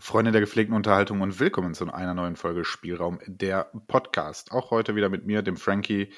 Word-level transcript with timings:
Freunde 0.00 0.30
der 0.30 0.40
gepflegten 0.40 0.76
Unterhaltung 0.76 1.22
und 1.22 1.40
willkommen 1.40 1.74
zu 1.74 1.92
einer 1.92 2.14
neuen 2.14 2.36
Folge 2.36 2.64
Spielraum 2.64 3.18
der 3.26 3.70
Podcast. 3.88 4.52
Auch 4.52 4.70
heute 4.70 4.94
wieder 4.94 5.08
mit 5.08 5.26
mir, 5.26 5.42
dem 5.42 5.56
Frankie 5.56 6.12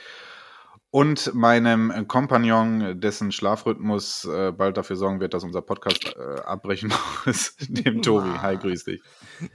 und 0.90 1.32
meinem 1.34 2.06
Kompagnon, 2.06 3.00
dessen 3.00 3.32
Schlafrhythmus 3.32 4.26
äh, 4.26 4.52
bald 4.52 4.76
dafür 4.76 4.96
sorgen 4.96 5.20
wird, 5.20 5.32
dass 5.32 5.44
unser 5.44 5.62
Podcast 5.62 6.14
äh, 6.14 6.40
abbrechen 6.42 6.92
muss, 7.24 7.56
dem 7.68 8.02
Tobi. 8.02 8.28
Hi, 8.28 8.58
grüß 8.58 8.84
dich. 8.84 9.00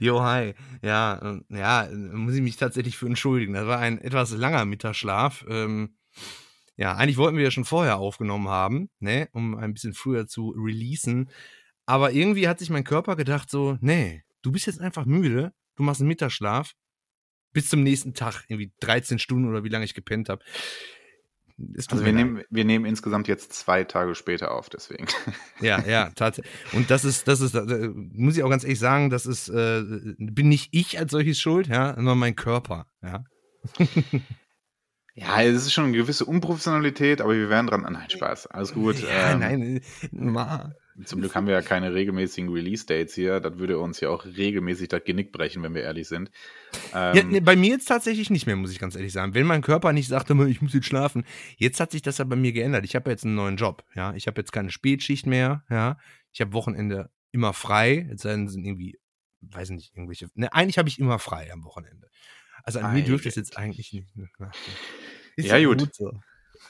Jo, 0.00 0.20
hi. 0.22 0.54
Ja, 0.82 1.36
äh, 1.50 1.56
ja, 1.56 1.88
muss 1.92 2.34
ich 2.34 2.42
mich 2.42 2.56
tatsächlich 2.56 2.96
für 2.96 3.06
entschuldigen. 3.06 3.52
Das 3.52 3.66
war 3.66 3.78
ein 3.78 4.00
etwas 4.00 4.32
langer 4.32 4.64
Mittagsschlaf. 4.64 5.44
Ähm, 5.48 5.94
ja, 6.76 6.96
eigentlich 6.96 7.16
wollten 7.16 7.36
wir 7.36 7.44
ja 7.44 7.52
schon 7.52 7.64
vorher 7.64 7.98
aufgenommen 7.98 8.48
haben, 8.48 8.90
ne, 8.98 9.28
um 9.32 9.56
ein 9.56 9.72
bisschen 9.72 9.94
früher 9.94 10.26
zu 10.26 10.50
releasen. 10.50 11.30
Aber 11.86 12.12
irgendwie 12.12 12.48
hat 12.48 12.58
sich 12.58 12.70
mein 12.70 12.84
Körper 12.84 13.16
gedacht 13.16 13.48
so, 13.48 13.78
nee, 13.80 14.24
du 14.42 14.52
bist 14.52 14.66
jetzt 14.66 14.80
einfach 14.80 15.06
müde, 15.06 15.52
du 15.76 15.82
machst 15.82 16.00
einen 16.00 16.08
Mittagsschlaf 16.08 16.72
bis 17.52 17.68
zum 17.68 17.82
nächsten 17.82 18.12
Tag, 18.12 18.44
irgendwie 18.48 18.72
13 18.80 19.18
Stunden 19.18 19.48
oder 19.48 19.64
wie 19.64 19.68
lange 19.68 19.84
ich 19.84 19.94
gepennt 19.94 20.28
habe. 20.28 20.44
Also 21.78 22.04
wir 22.04 22.12
nehmen, 22.12 22.42
wir 22.50 22.66
nehmen 22.66 22.84
insgesamt 22.84 23.28
jetzt 23.28 23.54
zwei 23.54 23.84
Tage 23.84 24.14
später 24.14 24.50
auf, 24.50 24.68
deswegen. 24.68 25.06
Ja, 25.60 25.82
ja, 25.86 26.10
tatsächlich. 26.14 26.52
Und 26.74 26.90
das 26.90 27.06
ist, 27.06 27.28
das 27.28 27.40
ist, 27.40 27.54
äh, 27.54 27.88
muss 27.94 28.36
ich 28.36 28.42
auch 28.42 28.50
ganz 28.50 28.62
ehrlich 28.62 28.78
sagen, 28.78 29.08
das 29.08 29.24
ist, 29.24 29.48
äh, 29.48 29.82
bin 30.18 30.50
nicht 30.50 30.68
ich 30.72 30.98
als 30.98 31.12
solches 31.12 31.40
schuld, 31.40 31.68
ja, 31.68 31.94
sondern 31.94 32.18
mein 32.18 32.36
Körper, 32.36 32.88
ja. 33.02 33.24
Ja, 35.14 35.40
es 35.40 35.62
ist 35.62 35.72
schon 35.72 35.84
eine 35.84 35.96
gewisse 35.96 36.26
Unprofessionalität, 36.26 37.22
aber 37.22 37.32
wir 37.32 37.48
werden 37.48 37.68
dran. 37.68 37.86
Nein, 37.90 38.10
Spaß. 38.10 38.48
Alles 38.48 38.74
gut. 38.74 39.00
Ja, 39.00 39.32
ähm, 39.32 39.38
nein, 39.38 39.80
ma. 40.12 40.74
Zum 41.04 41.20
Glück 41.20 41.34
haben 41.34 41.46
wir 41.46 41.52
ja 41.52 41.62
keine 41.62 41.92
regelmäßigen 41.92 42.50
Release-Dates 42.50 43.14
hier. 43.14 43.40
Das 43.40 43.58
würde 43.58 43.78
uns 43.78 44.00
ja 44.00 44.08
auch 44.08 44.24
regelmäßig 44.24 44.88
das 44.88 45.04
Genick 45.04 45.30
brechen, 45.30 45.62
wenn 45.62 45.74
wir 45.74 45.82
ehrlich 45.82 46.08
sind. 46.08 46.30
Ähm, 46.94 47.16
ja, 47.16 47.22
nee, 47.22 47.40
bei 47.40 47.54
mir 47.54 47.70
jetzt 47.70 47.86
tatsächlich 47.86 48.30
nicht 48.30 48.46
mehr, 48.46 48.56
muss 48.56 48.72
ich 48.72 48.78
ganz 48.78 48.96
ehrlich 48.96 49.12
sagen. 49.12 49.34
Wenn 49.34 49.46
mein 49.46 49.60
Körper 49.60 49.92
nicht 49.92 50.08
sagt, 50.08 50.30
ich 50.30 50.62
muss 50.62 50.72
jetzt 50.72 50.86
schlafen. 50.86 51.24
Jetzt 51.56 51.80
hat 51.80 51.92
sich 51.92 52.02
das 52.02 52.18
ja 52.18 52.24
bei 52.24 52.36
mir 52.36 52.52
geändert. 52.52 52.84
Ich 52.84 52.94
habe 52.94 53.10
jetzt 53.10 53.24
einen 53.24 53.34
neuen 53.34 53.56
Job. 53.56 53.84
Ja, 53.94 54.14
ich 54.14 54.26
habe 54.26 54.40
jetzt 54.40 54.52
keine 54.52 54.70
Spätschicht 54.70 55.26
mehr. 55.26 55.64
Ja, 55.68 55.98
ich 56.32 56.40
habe 56.40 56.54
Wochenende 56.54 57.10
immer 57.30 57.52
frei. 57.52 58.06
Jetzt 58.10 58.22
sind 58.22 58.54
irgendwie, 58.54 58.98
weiß 59.42 59.70
nicht, 59.70 59.94
irgendwelche. 59.94 60.28
Ne, 60.34 60.52
eigentlich 60.52 60.78
habe 60.78 60.88
ich 60.88 60.98
immer 60.98 61.18
frei 61.18 61.52
am 61.52 61.64
Wochenende. 61.64 62.08
Also 62.62 62.80
an 62.80 62.94
mir 62.94 63.04
dürfte 63.04 63.28
es 63.28 63.34
jetzt 63.34 63.58
eigentlich 63.58 63.92
nicht. 63.92 64.08
Ist 65.36 65.48
ja, 65.48 65.62
gut. 65.62 65.78
gut 65.78 65.94
so. 65.94 66.20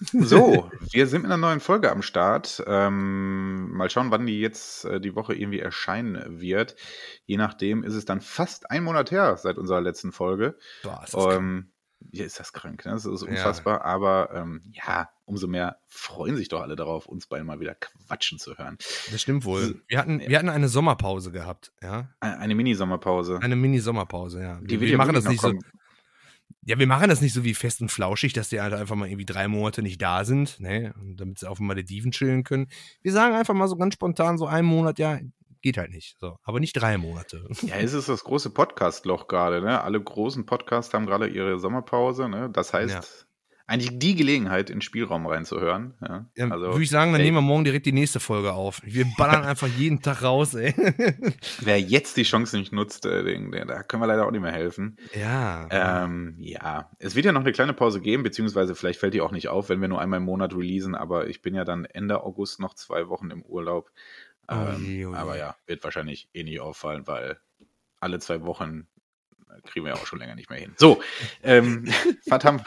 So, 0.01 0.71
wir 0.93 1.07
sind 1.07 1.23
mit 1.23 1.31
einer 1.31 1.41
neuen 1.41 1.61
Folge 1.61 1.91
am 1.91 2.03
Start. 2.03 2.63
Ähm, 2.67 3.71
mal 3.73 3.91
schauen, 3.91 4.11
wann 4.11 4.27
die 4.27 4.41
jetzt 4.41 4.85
äh, 4.85 5.01
die 5.01 5.15
Woche 5.15 5.35
irgendwie 5.35 5.61
erscheinen 5.61 6.41
wird. 6.41 6.77
Je 7.25 7.37
nachdem 7.37 7.83
ist 7.83 7.95
es 7.95 8.05
dann 8.05 8.21
fast 8.21 8.71
ein 8.71 8.85
Monat 8.85 9.11
her 9.11 9.37
seit 9.37 9.59
unserer 9.59 9.81
letzten 9.81 10.13
Folge. 10.13 10.57
Boah, 10.83 11.03
ist 11.05 11.15
das 11.15 11.35
ähm, 11.35 11.71
ja, 12.13 12.25
ist 12.25 12.39
das 12.39 12.53
krank, 12.53 12.85
ne? 12.85 12.93
Das 12.93 13.05
ist 13.05 13.23
unfassbar. 13.23 13.79
Ja. 13.79 13.85
Aber 13.85 14.31
ähm, 14.35 14.63
ja, 14.73 15.09
umso 15.25 15.47
mehr 15.47 15.79
freuen 15.87 16.37
sich 16.37 16.49
doch 16.49 16.61
alle 16.63 16.77
darauf, 16.77 17.07
uns 17.07 17.27
beide 17.27 17.45
mal 17.45 17.61
wieder 17.61 17.75
quatschen 17.75 18.39
zu 18.39 18.57
hören. 18.57 18.79
Das 19.11 19.21
stimmt 19.21 19.45
wohl. 19.45 19.83
Wir 19.89 19.99
hatten, 19.99 20.21
wir 20.21 20.39
hatten 20.39 20.49
eine 20.49 20.69
Sommerpause 20.69 21.33
gehabt, 21.33 21.73
ja. 21.83 22.09
Eine 22.21 22.55
Mini-Sommerpause. 22.55 23.41
Eine 23.43 23.57
Mini-Sommerpause, 23.57 24.41
ja. 24.41 24.61
Die 24.63 24.81
wir, 24.81 24.89
wir 24.89 24.99
machen 24.99 25.15
das 25.15 25.25
nicht 25.25 25.41
so. 25.41 25.53
Ja, 26.67 26.81
wir 26.81 26.89
machen 26.89 27.09
das 27.09 27.21
nicht 27.21 27.33
so 27.33 27.45
wie 27.45 27.55
fest 27.55 27.81
und 27.81 27.93
flauschig, 27.93 28.33
dass 28.33 28.49
die 28.49 28.61
halt 28.61 28.75
einfach 28.75 28.97
mal 28.97 29.07
irgendwie 29.07 29.25
drei 29.25 29.47
Monate 29.47 29.83
nicht 29.83 30.03
da 30.03 30.25
sind, 30.25 30.59
ne, 30.59 30.93
damit 31.15 31.39
sie 31.39 31.49
auf 31.49 31.59
den 31.59 31.69
Malediven 31.69 32.11
chillen 32.11 32.43
können. 32.43 32.67
Wir 33.03 33.13
sagen 33.13 33.37
einfach 33.37 33.55
mal 33.55 33.69
so 33.69 33.77
ganz 33.77 33.95
spontan 33.95 34.37
so 34.37 34.47
einen 34.47 34.67
Monat, 34.67 34.99
ja, 34.99 35.21
geht 35.63 35.79
halt 35.79 35.93
nicht. 35.93 36.17
So, 36.19 36.39
aber 36.43 36.59
nicht 36.59 36.73
drei 36.73 36.99
Monate. 36.99 37.49
Ja, 37.63 37.77
es 37.77 37.93
ist 37.93 38.09
das 38.09 38.25
große 38.25 38.51
Podcast-Loch 38.51 39.29
gerade, 39.29 39.63
ne? 39.63 39.81
Alle 39.81 40.03
großen 40.03 40.45
Podcasts 40.45 40.93
haben 40.93 41.07
gerade 41.07 41.29
ihre 41.29 41.61
Sommerpause, 41.61 42.29
ne? 42.29 42.51
Das 42.53 42.73
heißt, 42.73 42.95
ja 42.95 43.26
eigentlich 43.69 43.99
die 43.99 44.15
Gelegenheit, 44.15 44.71
in 44.71 44.77
den 44.77 44.83
Spielraum 44.83 45.27
reinzuhören. 45.27 45.95
Ja, 46.01 46.27
ja 46.37 46.49
also, 46.49 46.67
würde 46.67 46.83
ich 46.83 46.91
sagen, 46.91 47.13
dann 47.13 47.21
ey, 47.21 47.27
nehmen 47.27 47.39
wir 47.39 47.43
morgen 47.43 47.65
direkt 47.65 47.87
die 47.87 47.93
nächste 47.93 48.21
Folge 48.21 48.53
auf. 48.53 48.81
Wir 48.85 49.07
ballern 49.17 49.45
einfach 49.45 49.67
jeden 49.67 50.03
Tag 50.03 50.23
raus, 50.23 50.55
ey. 50.55 50.73
Wer 51.61 51.81
jetzt 51.81 52.17
die 52.17 52.23
Chance 52.23 52.57
nicht 52.59 52.73
nutzt, 52.73 53.07
äh, 53.07 53.25
den, 53.25 53.51
den, 53.51 53.67
da 53.67 53.83
können 53.83 54.03
wir 54.03 54.07
leider 54.07 54.27
auch 54.27 54.31
nicht 54.31 54.41
mehr 54.41 54.53
helfen. 54.53 54.97
Ja. 55.15 55.67
Ähm, 55.71 56.37
ja, 56.39 56.91
es 57.01 57.17
wird 57.17 57.27
ja 57.27 57.33
noch 57.33 57.41
eine 57.41 57.53
kleine 57.53 57.73
Pause 57.73 58.01
geben, 58.01 58.23
beziehungsweise 58.23 58.77
vielleicht 58.77 59.01
fällt 59.01 59.15
die 59.15 59.21
auch 59.21 59.33
nicht 59.33 59.49
auf, 59.49 59.69
wenn 59.69 59.81
wir 59.81 59.89
nur 59.89 60.01
einmal 60.01 60.19
im 60.19 60.27
Monat 60.27 60.55
releasen, 60.55 60.95
aber 60.95 61.27
ich 61.27 61.43
bin 61.43 61.55
ja 61.55 61.65
dann 61.65 61.87
Ende 61.87 62.23
August 62.23 62.61
noch 62.61 62.75
zwei 62.75 63.09
Wochen 63.09 63.31
im 63.31 63.43
Urlaub. 63.43 63.91
Ähm, 64.49 65.07
oh, 65.07 65.11
oh, 65.11 65.15
aber 65.15 65.37
ja, 65.37 65.57
wird 65.67 65.83
wahrscheinlich 65.83 66.29
eh 66.35 66.45
nicht 66.45 66.61
auffallen, 66.61 67.09
weil 67.09 67.41
alle 67.99 68.21
zwei 68.21 68.43
Wochen 68.43 68.87
kriegen 69.65 69.85
wir 69.87 69.95
ja 69.95 70.01
auch 70.01 70.07
schon 70.07 70.19
länger 70.19 70.35
nicht 70.35 70.51
mehr 70.51 70.59
hin. 70.59 70.75
So, 70.77 71.01
ähm, 71.43 71.87
was, 72.27 72.45
haben, 72.45 72.63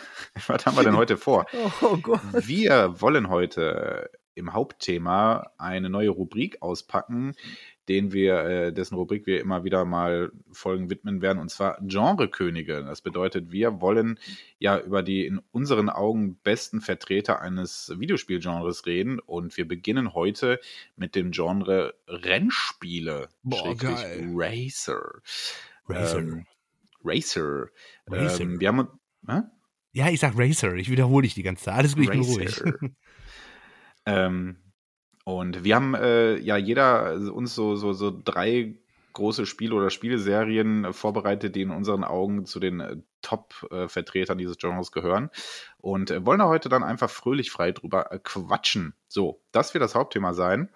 was 0.47 0.66
haben 0.66 0.78
wir 0.78 0.84
denn 0.84 0.97
heute 0.97 1.17
vor? 1.17 1.45
Oh 1.81 1.97
Gott. 1.97 2.22
Wir 2.34 3.00
wollen 3.01 3.29
heute 3.29 4.09
im 4.35 4.53
Hauptthema 4.53 5.51
eine 5.57 5.90
neue 5.90 6.09
Rubrik 6.09 6.62
auspacken, 6.62 7.35
den 7.90 8.12
wir, 8.13 8.40
äh, 8.40 8.73
dessen 8.73 8.95
Rubrik 8.95 9.25
wir 9.25 9.41
immer 9.41 9.63
wieder 9.63 9.84
mal 9.85 10.31
Folgen 10.51 10.90
widmen 10.90 11.22
werden, 11.22 11.40
und 11.40 11.50
zwar 11.50 11.79
Genrekönige. 11.81 12.84
Das 12.84 13.01
bedeutet, 13.01 13.51
wir 13.51 13.81
wollen 13.81 14.19
ja 14.59 14.79
über 14.79 15.03
die 15.03 15.25
in 15.25 15.41
unseren 15.51 15.90
Augen 15.90 16.35
besten 16.44 16.81
Vertreter 16.81 17.41
eines 17.41 17.94
Videospielgenres 17.97 18.85
reden 18.85 19.19
und 19.19 19.57
wir 19.57 19.67
beginnen 19.67 20.13
heute 20.13 20.59
mit 20.96 21.16
dem 21.16 21.31
Genre 21.31 21.96
Rennspiele. 22.07 23.29
Boah, 23.44 23.75
geil. 23.75 24.29
Racer. 24.34 25.22
Racer. 25.88 26.19
Ähm, 26.19 26.46
Racer. 27.03 27.67
Racer. 28.07 28.41
Ähm, 28.41 28.59
wir 28.59 28.67
haben. 28.67 28.87
Äh? 29.27 29.41
Ja, 29.91 30.09
ich 30.09 30.19
sag 30.19 30.37
Racer. 30.37 30.73
Ich 30.75 30.89
wiederhole 30.89 31.23
dich 31.23 31.33
die 31.33 31.43
ganze 31.43 31.65
Zeit. 31.65 31.75
Alles 31.75 31.95
gut, 31.95 32.03
ich 32.03 32.09
bin 32.11 32.21
ruhig. 32.21 32.61
ähm, 34.05 34.57
und 35.25 35.63
wir 35.63 35.75
haben 35.75 35.95
äh, 35.95 36.37
ja 36.37 36.57
jeder 36.57 37.13
uns 37.33 37.55
so, 37.55 37.75
so, 37.75 37.93
so 37.93 38.11
drei 38.23 38.75
große 39.13 39.45
Spiele 39.45 39.75
oder 39.75 39.89
Spieleserien 39.89 40.93
vorbereitet, 40.93 41.55
die 41.55 41.63
in 41.63 41.71
unseren 41.71 42.03
Augen 42.03 42.45
zu 42.45 42.59
den 42.59 42.79
äh, 42.79 42.97
Top-Vertretern 43.21 44.37
dieses 44.37 44.57
Genres 44.57 44.91
gehören. 44.91 45.29
Und 45.77 46.11
äh, 46.11 46.25
wollen 46.25 46.39
da 46.39 46.47
heute 46.47 46.69
dann 46.69 46.83
einfach 46.83 47.09
fröhlich 47.09 47.51
frei 47.51 47.71
drüber 47.71 48.11
äh, 48.11 48.19
quatschen. 48.23 48.93
So, 49.07 49.41
das 49.51 49.73
wird 49.73 49.83
das 49.83 49.95
Hauptthema 49.95 50.33
sein. 50.33 50.69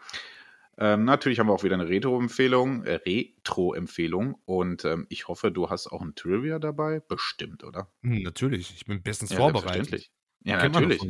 Ähm, 0.78 1.04
natürlich 1.04 1.40
haben 1.40 1.48
wir 1.48 1.54
auch 1.54 1.64
wieder 1.64 1.76
eine 1.76 1.88
Retro-Empfehlung, 1.88 2.84
äh, 2.84 2.96
Retro-Empfehlung 2.96 4.36
und 4.46 4.86
ähm, 4.86 5.06
ich 5.10 5.28
hoffe, 5.28 5.52
du 5.52 5.70
hast 5.70 5.88
auch 5.88 6.02
ein 6.02 6.16
Trivia 6.16 6.60
dabei. 6.60 7.00
Bestimmt, 7.00 7.64
oder? 7.64 7.92
Hm, 8.02 8.24
natürlich, 8.24 8.74
ich 8.76 8.86
bin 8.86 9.02
bestens 9.04 9.32
ja, 9.32 9.38
vorbereitet. 9.38 10.10
Ja, 10.44 10.58
Kennt 10.58 10.76
natürlich. 10.76 11.02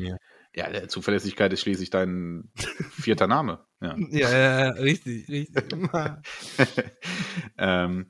Ja, 0.55 0.69
der 0.69 0.87
Zuverlässigkeit 0.87 1.51
ist 1.51 1.61
schließlich 1.61 1.89
dein 1.89 2.51
vierter 2.91 3.27
Name. 3.27 3.65
Ja, 3.81 3.95
ja, 4.11 4.29
ja 4.29 4.69
richtig, 4.71 5.27
richtig. 5.29 5.63
ähm, 7.57 8.07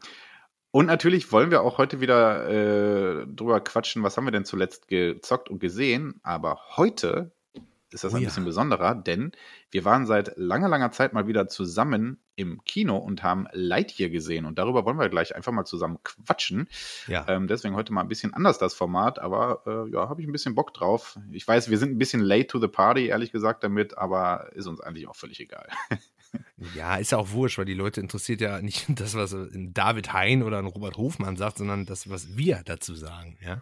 und 0.71 0.87
natürlich 0.87 1.31
wollen 1.31 1.51
wir 1.51 1.61
auch 1.61 1.77
heute 1.77 2.01
wieder 2.01 2.49
äh, 2.49 3.27
drüber 3.27 3.61
quatschen, 3.61 4.03
was 4.03 4.17
haben 4.17 4.25
wir 4.25 4.31
denn 4.31 4.43
zuletzt 4.43 4.87
gezockt 4.87 5.49
und 5.49 5.59
gesehen. 5.59 6.19
Aber 6.23 6.59
heute 6.75 7.31
ist 7.93 8.03
das 8.03 8.13
oh, 8.13 8.17
ein 8.17 8.23
ja. 8.23 8.29
bisschen 8.29 8.45
besonderer, 8.45 8.95
denn 8.95 9.31
wir 9.71 9.85
waren 9.85 10.05
seit 10.05 10.37
langer, 10.37 10.67
langer 10.67 10.91
Zeit 10.91 11.13
mal 11.13 11.27
wieder 11.27 11.47
zusammen 11.47 12.19
im 12.35 12.63
Kino 12.63 12.97
und 12.97 13.23
haben 13.23 13.47
Lightyear 13.51 14.09
gesehen. 14.09 14.45
Und 14.45 14.57
darüber 14.57 14.85
wollen 14.85 14.99
wir 14.99 15.09
gleich 15.09 15.35
einfach 15.35 15.51
mal 15.51 15.65
zusammen 15.65 15.99
quatschen. 16.03 16.67
Ja. 17.07 17.25
Ähm, 17.27 17.47
deswegen 17.47 17.75
heute 17.75 17.93
mal 17.93 18.01
ein 18.01 18.07
bisschen 18.07 18.33
anders 18.33 18.57
das 18.57 18.73
Format, 18.73 19.19
aber 19.19 19.63
äh, 19.67 19.91
ja, 19.91 20.09
habe 20.09 20.21
ich 20.21 20.27
ein 20.27 20.31
bisschen 20.31 20.55
Bock 20.55 20.73
drauf. 20.73 21.19
Ich 21.31 21.47
weiß, 21.47 21.69
wir 21.69 21.77
sind 21.77 21.91
ein 21.91 21.97
bisschen 21.97 22.21
late 22.21 22.47
to 22.47 22.59
the 22.59 22.67
party, 22.67 23.07
ehrlich 23.07 23.31
gesagt, 23.31 23.63
damit, 23.63 23.97
aber 23.97 24.49
ist 24.53 24.67
uns 24.67 24.81
eigentlich 24.81 25.07
auch 25.07 25.15
völlig 25.15 25.39
egal. 25.39 25.67
Ja, 26.75 26.95
ist 26.95 27.11
ja 27.11 27.19
auch 27.19 27.31
wurscht, 27.31 27.59
weil 27.59 27.65
die 27.65 27.73
Leute 27.73 28.01
interessiert 28.01 28.41
ja 28.41 28.59
nicht 28.61 28.85
das, 28.99 29.13
was 29.13 29.33
ein 29.33 29.73
David 29.73 30.13
Hein 30.13 30.41
oder 30.41 30.57
ein 30.57 30.65
Robert 30.65 30.97
Hofmann 30.97 31.37
sagt, 31.37 31.59
sondern 31.59 31.85
das, 31.85 32.09
was 32.09 32.35
wir 32.35 32.61
dazu 32.65 32.95
sagen, 32.95 33.37
ja. 33.45 33.61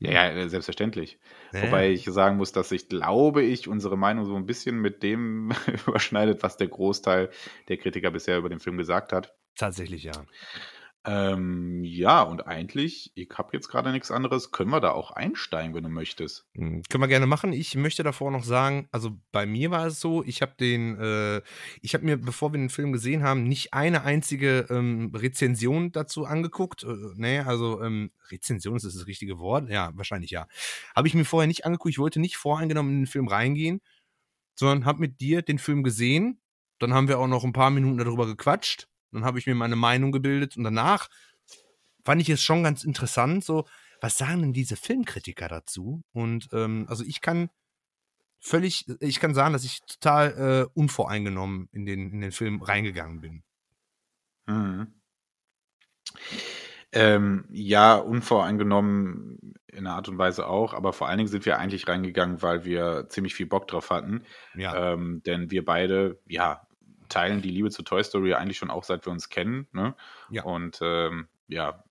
Ja, 0.00 0.10
ja, 0.10 0.30
äh, 0.30 0.48
selbstverständlich. 0.48 1.18
Ja. 1.52 1.62
Wobei 1.62 1.90
ich 1.90 2.04
sagen 2.06 2.38
muss, 2.38 2.52
dass 2.52 2.72
ich 2.72 2.88
glaube 2.88 3.42
ich 3.42 3.68
unsere 3.68 3.98
Meinung 3.98 4.24
so 4.24 4.34
ein 4.34 4.46
bisschen 4.46 4.80
mit 4.80 5.02
dem 5.02 5.52
überschneidet, 5.86 6.42
was 6.42 6.56
der 6.56 6.68
Großteil 6.68 7.30
der 7.68 7.76
Kritiker 7.76 8.10
bisher 8.10 8.38
über 8.38 8.48
den 8.48 8.60
Film 8.60 8.78
gesagt 8.78 9.12
hat. 9.12 9.34
Tatsächlich, 9.56 10.04
ja. 10.04 10.12
Ähm, 11.06 11.82
ja, 11.82 12.22
und 12.22 12.46
eigentlich, 12.46 13.10
ich 13.14 13.30
habe 13.38 13.50
jetzt 13.54 13.68
gerade 13.68 13.90
nichts 13.90 14.10
anderes, 14.10 14.52
können 14.52 14.70
wir 14.70 14.80
da 14.80 14.90
auch 14.90 15.12
einsteigen, 15.12 15.74
wenn 15.74 15.84
du 15.84 15.88
möchtest. 15.88 16.44
Mhm, 16.52 16.82
können 16.90 17.02
wir 17.02 17.08
gerne 17.08 17.26
machen. 17.26 17.54
Ich 17.54 17.74
möchte 17.74 18.02
davor 18.02 18.30
noch 18.30 18.44
sagen, 18.44 18.86
also 18.92 19.18
bei 19.32 19.46
mir 19.46 19.70
war 19.70 19.86
es 19.86 19.98
so, 19.98 20.22
ich 20.22 20.42
habe 20.42 20.52
den, 20.60 20.98
äh, 21.00 21.40
ich 21.80 21.94
habe 21.94 22.04
mir, 22.04 22.18
bevor 22.18 22.52
wir 22.52 22.58
den 22.58 22.68
Film 22.68 22.92
gesehen 22.92 23.22
haben, 23.22 23.44
nicht 23.44 23.72
eine 23.72 24.04
einzige 24.04 24.66
ähm, 24.68 25.10
Rezension 25.14 25.90
dazu 25.90 26.26
angeguckt. 26.26 26.84
Äh, 26.84 26.94
ne, 27.14 27.46
also 27.46 27.82
ähm, 27.82 28.10
Rezension 28.30 28.76
ist 28.76 28.84
das, 28.84 28.92
das 28.92 29.06
richtige 29.06 29.38
Wort? 29.38 29.70
Ja, 29.70 29.92
wahrscheinlich 29.94 30.30
ja. 30.30 30.48
Habe 30.94 31.08
ich 31.08 31.14
mir 31.14 31.24
vorher 31.24 31.48
nicht 31.48 31.64
angeguckt. 31.64 31.92
Ich 31.92 31.98
wollte 31.98 32.20
nicht 32.20 32.36
voreingenommen 32.36 32.92
in 32.92 33.00
den 33.00 33.06
Film 33.06 33.26
reingehen, 33.26 33.80
sondern 34.54 34.84
habe 34.84 35.00
mit 35.00 35.22
dir 35.22 35.40
den 35.40 35.58
Film 35.58 35.82
gesehen. 35.82 36.42
Dann 36.78 36.92
haben 36.92 37.08
wir 37.08 37.18
auch 37.18 37.26
noch 37.26 37.44
ein 37.44 37.54
paar 37.54 37.70
Minuten 37.70 37.96
darüber 37.96 38.26
gequatscht 38.26 38.89
Dann 39.12 39.24
habe 39.24 39.38
ich 39.38 39.46
mir 39.46 39.54
meine 39.54 39.76
Meinung 39.76 40.12
gebildet 40.12 40.56
und 40.56 40.64
danach 40.64 41.08
fand 42.04 42.20
ich 42.20 42.28
es 42.28 42.42
schon 42.42 42.62
ganz 42.62 42.84
interessant, 42.84 43.44
so, 43.44 43.66
was 44.00 44.16
sagen 44.16 44.40
denn 44.40 44.52
diese 44.52 44.76
Filmkritiker 44.76 45.48
dazu? 45.48 46.02
Und 46.12 46.48
ähm, 46.52 46.86
also 46.88 47.04
ich 47.04 47.20
kann 47.20 47.50
völlig, 48.38 48.86
ich 49.00 49.20
kann 49.20 49.34
sagen, 49.34 49.52
dass 49.52 49.64
ich 49.64 49.80
total 49.82 50.66
äh, 50.66 50.78
unvoreingenommen 50.78 51.68
in 51.72 51.84
den, 51.84 52.10
in 52.12 52.20
den 52.20 52.32
Film 52.32 52.62
reingegangen 52.62 53.20
bin. 53.20 53.42
Mhm. 54.46 54.94
Ähm, 56.92 57.44
ja, 57.50 57.96
unvoreingenommen 57.96 59.54
in 59.68 59.86
einer 59.86 59.94
Art 59.94 60.08
und 60.08 60.18
Weise 60.18 60.48
auch, 60.48 60.74
aber 60.74 60.92
vor 60.92 61.08
allen 61.08 61.18
Dingen 61.18 61.28
sind 61.28 61.46
wir 61.46 61.58
eigentlich 61.58 61.86
reingegangen, 61.86 62.42
weil 62.42 62.64
wir 62.64 63.06
ziemlich 63.08 63.34
viel 63.34 63.46
Bock 63.46 63.68
drauf 63.68 63.90
hatten. 63.90 64.24
Ja. 64.54 64.94
Ähm, 64.94 65.22
denn 65.24 65.52
wir 65.52 65.64
beide, 65.64 66.20
ja, 66.26 66.66
teilen 67.10 67.42
die 67.42 67.50
Liebe 67.50 67.70
zu 67.70 67.82
Toy 67.82 68.02
Story 68.02 68.34
eigentlich 68.34 68.56
schon 68.58 68.70
auch 68.70 68.84
seit 68.84 69.06
wir 69.06 69.12
uns 69.12 69.28
kennen. 69.28 69.66
Ne? 69.72 69.94
Ja. 70.30 70.44
Und 70.44 70.78
ähm, 70.82 71.28
ja, 71.48 71.84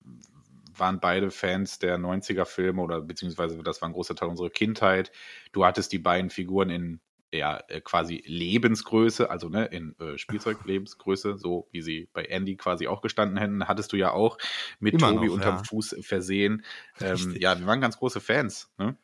waren 0.76 0.98
beide 0.98 1.30
Fans 1.30 1.78
der 1.78 1.98
90er-Filme 1.98 2.82
oder 2.82 3.00
beziehungsweise 3.00 3.62
das 3.62 3.80
war 3.80 3.88
ein 3.88 3.92
großer 3.92 4.16
Teil 4.16 4.28
unserer 4.28 4.50
Kindheit. 4.50 5.12
Du 5.52 5.64
hattest 5.64 5.92
die 5.92 5.98
beiden 5.98 6.30
Figuren 6.30 6.70
in 6.70 7.00
ja, 7.32 7.62
äh, 7.68 7.80
quasi 7.80 8.22
Lebensgröße, 8.26 9.30
also 9.30 9.48
ne, 9.48 9.66
in 9.66 9.94
äh, 10.00 10.18
Spielzeuglebensgröße, 10.18 11.38
so 11.38 11.68
wie 11.70 11.80
sie 11.80 12.08
bei 12.12 12.24
Andy 12.24 12.56
quasi 12.56 12.88
auch 12.88 13.02
gestanden 13.02 13.38
hätten, 13.38 13.68
hattest 13.68 13.92
du 13.92 13.96
ja 13.96 14.10
auch 14.10 14.36
mit 14.80 14.94
Immer 14.94 15.12
Tobi 15.12 15.26
noch, 15.26 15.34
unterm 15.34 15.56
ja. 15.58 15.64
Fuß 15.64 15.96
versehen. 16.00 16.64
Ähm, 17.00 17.36
ja, 17.38 17.58
wir 17.58 17.66
waren 17.66 17.80
ganz 17.80 17.98
große 17.98 18.20
Fans. 18.20 18.72
Ne? 18.78 18.96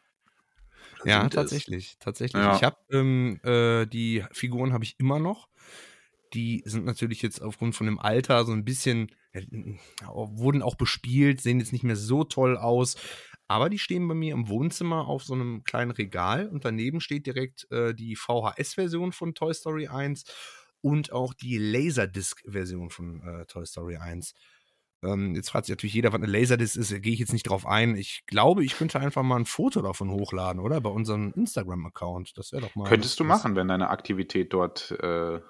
Ja, 1.05 1.29
tatsächlich, 1.29 1.93
es. 1.93 1.99
tatsächlich. 1.99 2.43
Ja. 2.43 2.57
Ich 2.57 2.65
habe 2.65 2.77
ähm, 2.91 3.39
äh, 3.45 3.87
die 3.87 4.25
Figuren 4.33 4.73
habe 4.73 4.83
ich 4.83 4.99
immer 4.99 5.21
noch. 5.21 5.49
Die 6.35 6.63
sind 6.65 6.85
natürlich 6.85 7.23
jetzt 7.23 7.41
aufgrund 7.41 7.75
von 7.75 7.87
dem 7.87 7.99
Alter 7.99 8.45
so 8.45 8.53
ein 8.53 8.65
bisschen, 8.65 9.13
ja, 9.33 9.43
wurden 10.13 10.63
auch 10.63 10.75
bespielt, 10.75 11.41
sehen 11.41 11.61
jetzt 11.61 11.73
nicht 11.73 11.85
mehr 11.85 11.97
so 11.97 12.25
toll 12.25 12.57
aus. 12.57 12.97
Aber 13.49 13.71
die 13.71 13.79
stehen 13.79 14.09
bei 14.09 14.15
mir 14.15 14.35
im 14.35 14.49
Wohnzimmer 14.49 15.07
auf 15.07 15.23
so 15.23 15.35
einem 15.35 15.63
kleinen 15.63 15.93
Regal 15.93 16.49
und 16.49 16.65
daneben 16.65 17.01
steht 17.01 17.27
direkt 17.27 17.71
äh, 17.71 17.95
die 17.95 18.17
VHS-Version 18.17 19.13
von 19.13 19.35
Toy 19.35 19.55
Story 19.55 19.87
1 19.87 20.25
und 20.81 21.13
auch 21.13 21.33
die 21.33 21.59
Laserdisc-Version 21.59 22.91
von 22.91 23.23
äh, 23.23 23.47
Toy 23.47 23.65
Story 23.65 23.97
1. 23.97 24.35
Ähm, 25.07 25.35
jetzt 25.35 25.51
fragt 25.51 25.67
sich 25.67 25.73
natürlich 25.73 25.95
jeder, 25.95 26.13
was 26.13 26.23
eine 26.23 26.31
Laserdisc 26.31 26.77
ist. 26.77 26.93
Da 26.93 26.99
gehe 26.99 27.13
ich 27.13 27.19
jetzt 27.19 27.33
nicht 27.33 27.49
drauf 27.49 27.67
ein. 27.67 27.97
Ich 27.97 28.25
glaube, 28.27 28.65
ich 28.65 28.77
könnte 28.77 29.01
einfach 29.01 29.23
mal 29.23 29.37
ein 29.37 29.47
Foto 29.47 29.83
davon 29.83 30.11
hochladen, 30.11 30.61
oder? 30.61 30.81
Bei 30.81 30.91
unserem 30.91 31.33
Instagram-Account. 31.35 32.37
Das 32.37 32.53
wäre 32.53 32.63
doch 32.63 32.75
mal. 32.75 32.89
Könntest 32.89 33.21
du 33.21 33.25
machen, 33.25 33.57
wenn 33.57 33.69
deine 33.69 33.91
Aktivität 33.91 34.53
dort 34.53 34.91
äh, 35.03 35.41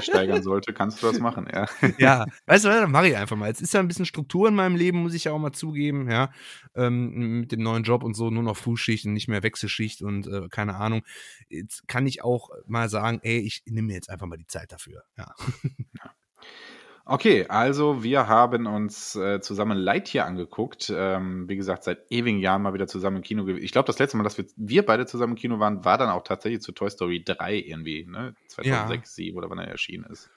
steigern 0.00 0.42
sollte, 0.42 0.72
kannst 0.72 1.02
du 1.02 1.06
das 1.06 1.18
machen, 1.18 1.48
ja. 1.52 1.66
ja, 1.98 2.26
weißt 2.46 2.64
du, 2.64 2.68
dann 2.68 2.90
mache 2.90 3.08
ich 3.08 3.16
einfach 3.16 3.36
mal. 3.36 3.48
Jetzt 3.48 3.62
ist 3.62 3.74
ja 3.74 3.80
ein 3.80 3.88
bisschen 3.88 4.06
Struktur 4.06 4.48
in 4.48 4.54
meinem 4.54 4.76
Leben, 4.76 5.02
muss 5.02 5.14
ich 5.14 5.24
ja 5.24 5.32
auch 5.32 5.38
mal 5.38 5.52
zugeben, 5.52 6.10
ja. 6.10 6.30
Ähm, 6.74 7.40
mit 7.40 7.52
dem 7.52 7.62
neuen 7.62 7.82
Job 7.82 8.02
und 8.02 8.14
so, 8.14 8.30
nur 8.30 8.42
noch 8.42 8.56
Frühschicht 8.56 9.04
und 9.06 9.12
nicht 9.12 9.28
mehr 9.28 9.42
Wechselschicht 9.42 10.02
und 10.02 10.26
äh, 10.26 10.48
keine 10.48 10.76
Ahnung. 10.76 11.02
Jetzt 11.48 11.86
kann 11.88 12.06
ich 12.06 12.24
auch 12.24 12.50
mal 12.66 12.88
sagen, 12.88 13.20
ey, 13.22 13.38
ich 13.38 13.62
nehme 13.66 13.88
mir 13.88 13.94
jetzt 13.94 14.10
einfach 14.10 14.26
mal 14.26 14.38
die 14.38 14.46
Zeit 14.46 14.72
dafür, 14.72 15.02
ja. 15.16 15.34
ja. 15.98 16.10
Okay, 17.04 17.46
also 17.48 18.02
wir 18.02 18.28
haben 18.28 18.66
uns 18.66 19.16
äh, 19.16 19.40
zusammen 19.40 19.76
Lightyear 19.76 20.26
angeguckt. 20.26 20.92
Ähm, 20.94 21.48
wie 21.48 21.56
gesagt, 21.56 21.84
seit 21.84 22.10
ewigen 22.10 22.38
Jahren 22.38 22.62
mal 22.62 22.74
wieder 22.74 22.86
zusammen 22.86 23.16
im 23.18 23.22
Kino 23.22 23.44
gewesen. 23.44 23.64
Ich 23.64 23.72
glaube, 23.72 23.86
das 23.86 23.98
letzte 23.98 24.16
Mal, 24.16 24.22
dass 24.24 24.38
wir, 24.38 24.46
wir 24.56 24.86
beide 24.86 25.06
zusammen 25.06 25.32
im 25.32 25.38
Kino 25.38 25.58
waren, 25.58 25.84
war 25.84 25.98
dann 25.98 26.10
auch 26.10 26.22
tatsächlich 26.22 26.62
zu 26.62 26.72
Toy 26.72 26.90
Story 26.90 27.24
3 27.24 27.54
irgendwie, 27.54 28.06
ne? 28.06 28.34
2006, 28.48 28.66
ja. 28.66 28.86
2007 28.86 29.36
oder 29.36 29.50
wann 29.50 29.58
er 29.58 29.68
erschienen 29.68 30.04
ist. 30.04 30.30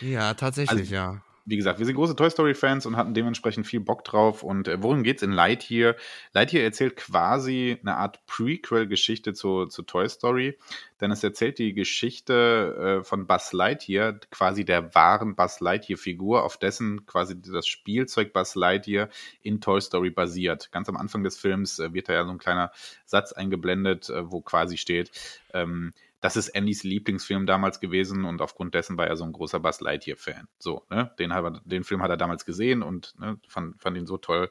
Ja, 0.00 0.34
tatsächlich, 0.34 0.80
also, 0.80 0.94
ja 0.94 1.22
wie 1.50 1.56
gesagt, 1.56 1.80
wir 1.80 1.86
sind 1.86 1.96
große 1.96 2.14
Toy 2.14 2.30
Story-Fans 2.30 2.86
und 2.86 2.96
hatten 2.96 3.12
dementsprechend 3.12 3.66
viel 3.66 3.80
Bock 3.80 4.04
drauf. 4.04 4.42
Und 4.42 4.68
äh, 4.68 4.80
worum 4.82 5.02
geht's 5.02 5.22
in 5.22 5.32
Lightyear? 5.32 5.96
Lightyear 6.32 6.62
erzählt 6.62 6.96
quasi 6.96 7.76
eine 7.82 7.96
Art 7.96 8.24
Prequel-Geschichte 8.26 9.34
zu, 9.34 9.66
zu 9.66 9.82
Toy 9.82 10.08
Story, 10.08 10.56
denn 11.00 11.10
es 11.10 11.24
erzählt 11.24 11.58
die 11.58 11.74
Geschichte 11.74 13.00
äh, 13.00 13.04
von 13.04 13.26
Buzz 13.26 13.52
Lightyear, 13.52 14.20
quasi 14.30 14.64
der 14.64 14.94
wahren 14.94 15.34
Buzz 15.34 15.60
Lightyear-Figur, 15.60 16.44
auf 16.44 16.56
dessen 16.56 17.04
quasi 17.06 17.40
das 17.40 17.66
Spielzeug 17.66 18.32
Buzz 18.32 18.54
Lightyear 18.54 19.08
in 19.42 19.60
Toy 19.60 19.80
Story 19.80 20.10
basiert. 20.10 20.70
Ganz 20.70 20.88
am 20.88 20.96
Anfang 20.96 21.24
des 21.24 21.36
Films 21.36 21.80
äh, 21.80 21.92
wird 21.92 22.08
da 22.08 22.12
ja 22.12 22.24
so 22.24 22.30
ein 22.30 22.38
kleiner 22.38 22.70
Satz 23.06 23.32
eingeblendet, 23.32 24.08
äh, 24.08 24.30
wo 24.30 24.40
quasi 24.40 24.76
steht, 24.76 25.10
ähm, 25.52 25.92
das 26.20 26.36
ist 26.36 26.54
Andys 26.54 26.82
Lieblingsfilm 26.82 27.46
damals 27.46 27.80
gewesen 27.80 28.24
und 28.24 28.42
aufgrund 28.42 28.74
dessen 28.74 28.98
war 28.98 29.06
er 29.06 29.16
so 29.16 29.24
ein 29.24 29.32
großer 29.32 29.60
Buzz 29.60 29.80
Lightyear-Fan. 29.80 30.48
So, 30.58 30.86
ne? 30.90 31.14
Den, 31.18 31.32
hat, 31.32 31.62
den 31.64 31.84
Film 31.84 32.02
hat 32.02 32.10
er 32.10 32.16
damals 32.16 32.44
gesehen 32.44 32.82
und 32.82 33.14
ne, 33.18 33.40
fand, 33.48 33.80
fand 33.80 33.96
ihn 33.96 34.06
so 34.06 34.18
toll. 34.18 34.50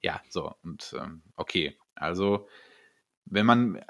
Ja, 0.00 0.20
so, 0.28 0.54
und 0.62 0.94
ähm, 0.98 1.22
okay. 1.36 1.76
Also, 1.94 2.48
wenn 3.24 3.46
man, 3.46 3.84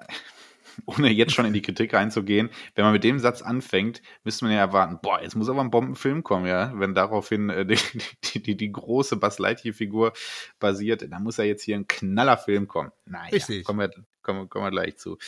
ohne 0.87 1.11
jetzt 1.11 1.33
schon 1.33 1.47
in 1.47 1.53
die 1.53 1.63
Kritik 1.63 1.95
reinzugehen, 1.95 2.51
wenn 2.75 2.85
man 2.85 2.93
mit 2.93 3.05
dem 3.05 3.19
Satz 3.19 3.43
anfängt, 3.43 4.03
müsste 4.25 4.45
man 4.45 4.55
ja 4.55 4.61
erwarten, 4.61 4.99
boah, 5.03 5.21
jetzt 5.23 5.37
muss 5.37 5.49
aber 5.49 5.61
ein 5.61 5.71
Bombenfilm 5.71 6.23
kommen, 6.23 6.47
ja. 6.47 6.73
Wenn 6.75 6.95
daraufhin 6.95 7.51
äh, 7.51 7.67
die, 7.67 7.79
die, 8.25 8.43
die, 8.43 8.57
die, 8.57 8.73
große 8.73 9.17
Buzz 9.17 9.39
Lightyear-Figur 9.39 10.13
basiert, 10.59 11.07
dann 11.11 11.23
muss 11.23 11.37
ja 11.37 11.45
jetzt 11.45 11.63
hier 11.63 11.77
ein 11.77 11.87
Knallerfilm 11.87 12.69
kommen. 12.69 12.93
Naja, 13.05 13.31
Richtig. 13.31 13.65
kommen 13.65 13.81
wir, 13.81 13.91
kommen, 14.23 14.49
kommen 14.49 14.67
wir 14.67 14.71
gleich 14.71 14.97
zu. 14.99 15.19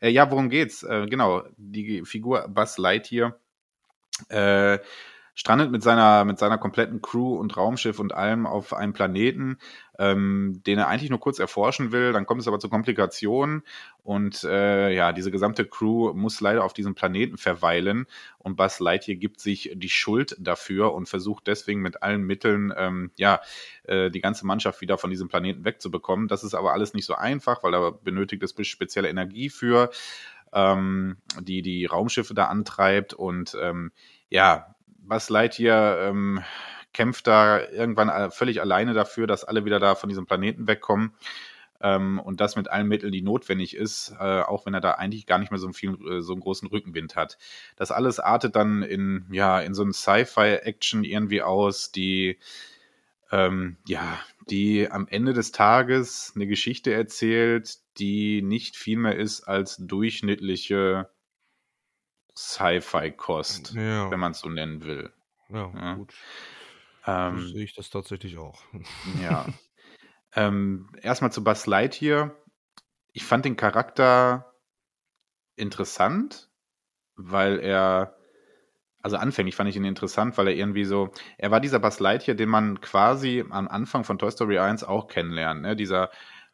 Äh, 0.00 0.10
ja, 0.10 0.30
worum 0.30 0.50
geht's? 0.50 0.82
Äh, 0.82 1.06
genau, 1.06 1.44
die 1.56 2.04
Figur 2.04 2.46
Buzz 2.48 2.78
Lightyear 2.78 3.38
äh, 4.28 4.78
strandet 5.34 5.70
mit 5.70 5.82
seiner, 5.82 6.24
mit 6.24 6.38
seiner 6.38 6.58
kompletten 6.58 7.00
Crew 7.02 7.36
und 7.36 7.56
Raumschiff 7.56 7.98
und 7.98 8.14
allem 8.14 8.46
auf 8.46 8.72
einem 8.72 8.92
Planeten, 8.92 9.58
ähm, 9.98 10.62
den 10.66 10.78
er 10.78 10.88
eigentlich 10.88 11.10
nur 11.10 11.20
kurz 11.20 11.38
erforschen 11.38 11.92
will. 11.92 12.12
Dann 12.12 12.26
kommt 12.26 12.40
es 12.40 12.48
aber 12.48 12.58
zu 12.58 12.68
Komplikationen 12.68 13.62
und 14.02 14.44
äh, 14.44 14.92
ja, 14.94 15.12
diese 15.12 15.30
gesamte 15.30 15.66
Crew 15.66 16.12
muss 16.14 16.40
leider 16.40 16.64
auf 16.64 16.72
diesem 16.72 16.94
Planeten 16.94 17.36
verweilen 17.36 18.06
und 18.38 18.56
Buzz 18.56 18.80
Lightyear 18.80 19.18
gibt 19.18 19.40
sich 19.40 19.72
die 19.74 19.88
Schuld 19.88 20.36
dafür 20.38 20.94
und 20.94 21.08
versucht 21.08 21.46
deswegen 21.46 21.80
mit 21.82 22.02
allen 22.02 22.22
Mitteln, 22.22 22.72
ähm, 22.76 23.10
ja, 23.16 23.40
äh, 23.84 24.10
die 24.10 24.20
ganze 24.20 24.46
Mannschaft 24.46 24.80
wieder 24.80 24.98
von 24.98 25.10
diesem 25.10 25.28
Planeten 25.28 25.64
wegzubekommen. 25.64 26.28
Das 26.28 26.44
ist 26.44 26.54
aber 26.54 26.72
alles 26.72 26.94
nicht 26.94 27.06
so 27.06 27.14
einfach, 27.14 27.62
weil 27.62 27.74
er 27.74 27.92
benötigt 27.92 28.42
es 28.42 28.54
spezielle 28.66 29.08
Energie 29.08 29.50
für, 29.50 29.90
ähm, 30.52 31.18
die 31.40 31.62
die 31.62 31.86
Raumschiffe 31.86 32.34
da 32.34 32.46
antreibt 32.46 33.14
und 33.14 33.56
ähm, 33.60 33.92
ja, 34.28 34.74
Buzz 35.02 35.28
Lightyear 35.30 36.08
ähm, 36.08 36.42
kämpft 36.92 37.26
da 37.26 37.68
irgendwann 37.70 38.30
völlig 38.30 38.60
alleine 38.60 38.94
dafür, 38.94 39.26
dass 39.26 39.44
alle 39.44 39.64
wieder 39.64 39.78
da 39.78 39.94
von 39.94 40.08
diesem 40.08 40.26
Planeten 40.26 40.66
wegkommen. 40.66 41.14
Ähm, 41.82 42.20
und 42.20 42.40
das 42.40 42.56
mit 42.56 42.70
allen 42.70 42.88
Mitteln, 42.88 43.12
die 43.12 43.22
notwendig 43.22 43.74
ist, 43.74 44.14
äh, 44.20 44.42
auch 44.42 44.66
wenn 44.66 44.74
er 44.74 44.82
da 44.82 44.92
eigentlich 44.92 45.26
gar 45.26 45.38
nicht 45.38 45.50
mehr 45.50 45.58
so, 45.58 45.72
viel, 45.72 45.96
äh, 46.06 46.20
so 46.20 46.32
einen 46.32 46.42
großen 46.42 46.68
Rückenwind 46.68 47.16
hat. 47.16 47.38
Das 47.76 47.90
alles 47.90 48.20
artet 48.20 48.54
dann 48.54 48.82
in, 48.82 49.26
ja, 49.30 49.60
in 49.60 49.72
so 49.72 49.82
einen 49.82 49.94
Sci-Fi-Action 49.94 51.04
irgendwie 51.04 51.42
aus, 51.42 51.90
die, 51.90 52.38
ähm, 53.32 53.78
ja, 53.86 54.20
die 54.50 54.90
am 54.90 55.08
Ende 55.08 55.32
des 55.32 55.52
Tages 55.52 56.32
eine 56.34 56.46
Geschichte 56.46 56.92
erzählt, 56.92 57.78
die 57.98 58.42
nicht 58.42 58.76
viel 58.76 58.98
mehr 58.98 59.16
ist 59.16 59.42
als 59.44 59.76
durchschnittliche 59.78 61.08
Sci-Fi-Kost, 62.36 63.74
ja. 63.74 64.10
wenn 64.10 64.20
man 64.20 64.32
es 64.32 64.40
so 64.40 64.48
nennen 64.48 64.84
will. 64.84 65.12
Ja, 65.48 65.72
ja. 65.74 65.94
gut. 65.94 66.14
Ähm, 67.06 67.48
sehe 67.48 67.64
ich 67.64 67.74
das 67.74 67.90
tatsächlich 67.90 68.38
auch. 68.38 68.62
Ja. 69.20 69.46
ähm, 70.34 70.90
erstmal 71.02 71.32
zu 71.32 71.42
Buzz 71.42 71.66
Lightyear. 71.66 72.34
Ich 73.12 73.24
fand 73.24 73.44
den 73.44 73.56
Charakter 73.56 74.54
interessant, 75.56 76.50
weil 77.16 77.58
er, 77.58 78.16
also 79.02 79.16
anfänglich 79.16 79.56
fand 79.56 79.70
ich 79.70 79.76
ihn 79.76 79.84
interessant, 79.84 80.38
weil 80.38 80.48
er 80.48 80.54
irgendwie 80.54 80.84
so, 80.84 81.10
er 81.38 81.50
war 81.50 81.60
dieser 81.60 81.80
Buzz 81.80 82.00
Lightyear, 82.00 82.36
den 82.36 82.48
man 82.48 82.80
quasi 82.80 83.44
am 83.48 83.68
Anfang 83.68 84.04
von 84.04 84.18
Toy 84.18 84.30
Story 84.30 84.58
1 84.58 84.84
auch 84.84 85.08
kennenlernt, 85.08 85.62
ne? 85.62 85.76
dieser 85.76 86.10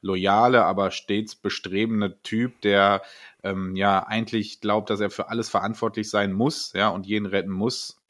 loyale, 0.07 0.65
aber 0.65 0.91
stets 0.91 1.35
bestrebende 1.35 2.23
Typ, 2.23 2.61
der 2.63 3.03
ähm, 3.43 3.77
ja 3.77 4.07
eigentlich 4.07 4.61
glaubt, 4.61 4.91
dass 4.91 5.01
er 5.01 5.11
für 5.11 5.29
alles 5.29 5.49
verantwortlich 5.49 6.09
sein 6.09 6.33
muss, 6.33 6.73
ja, 6.73 6.89
und 6.89 7.07
jeden 7.07 7.27
retten 7.27 7.51
muss. 7.51 8.01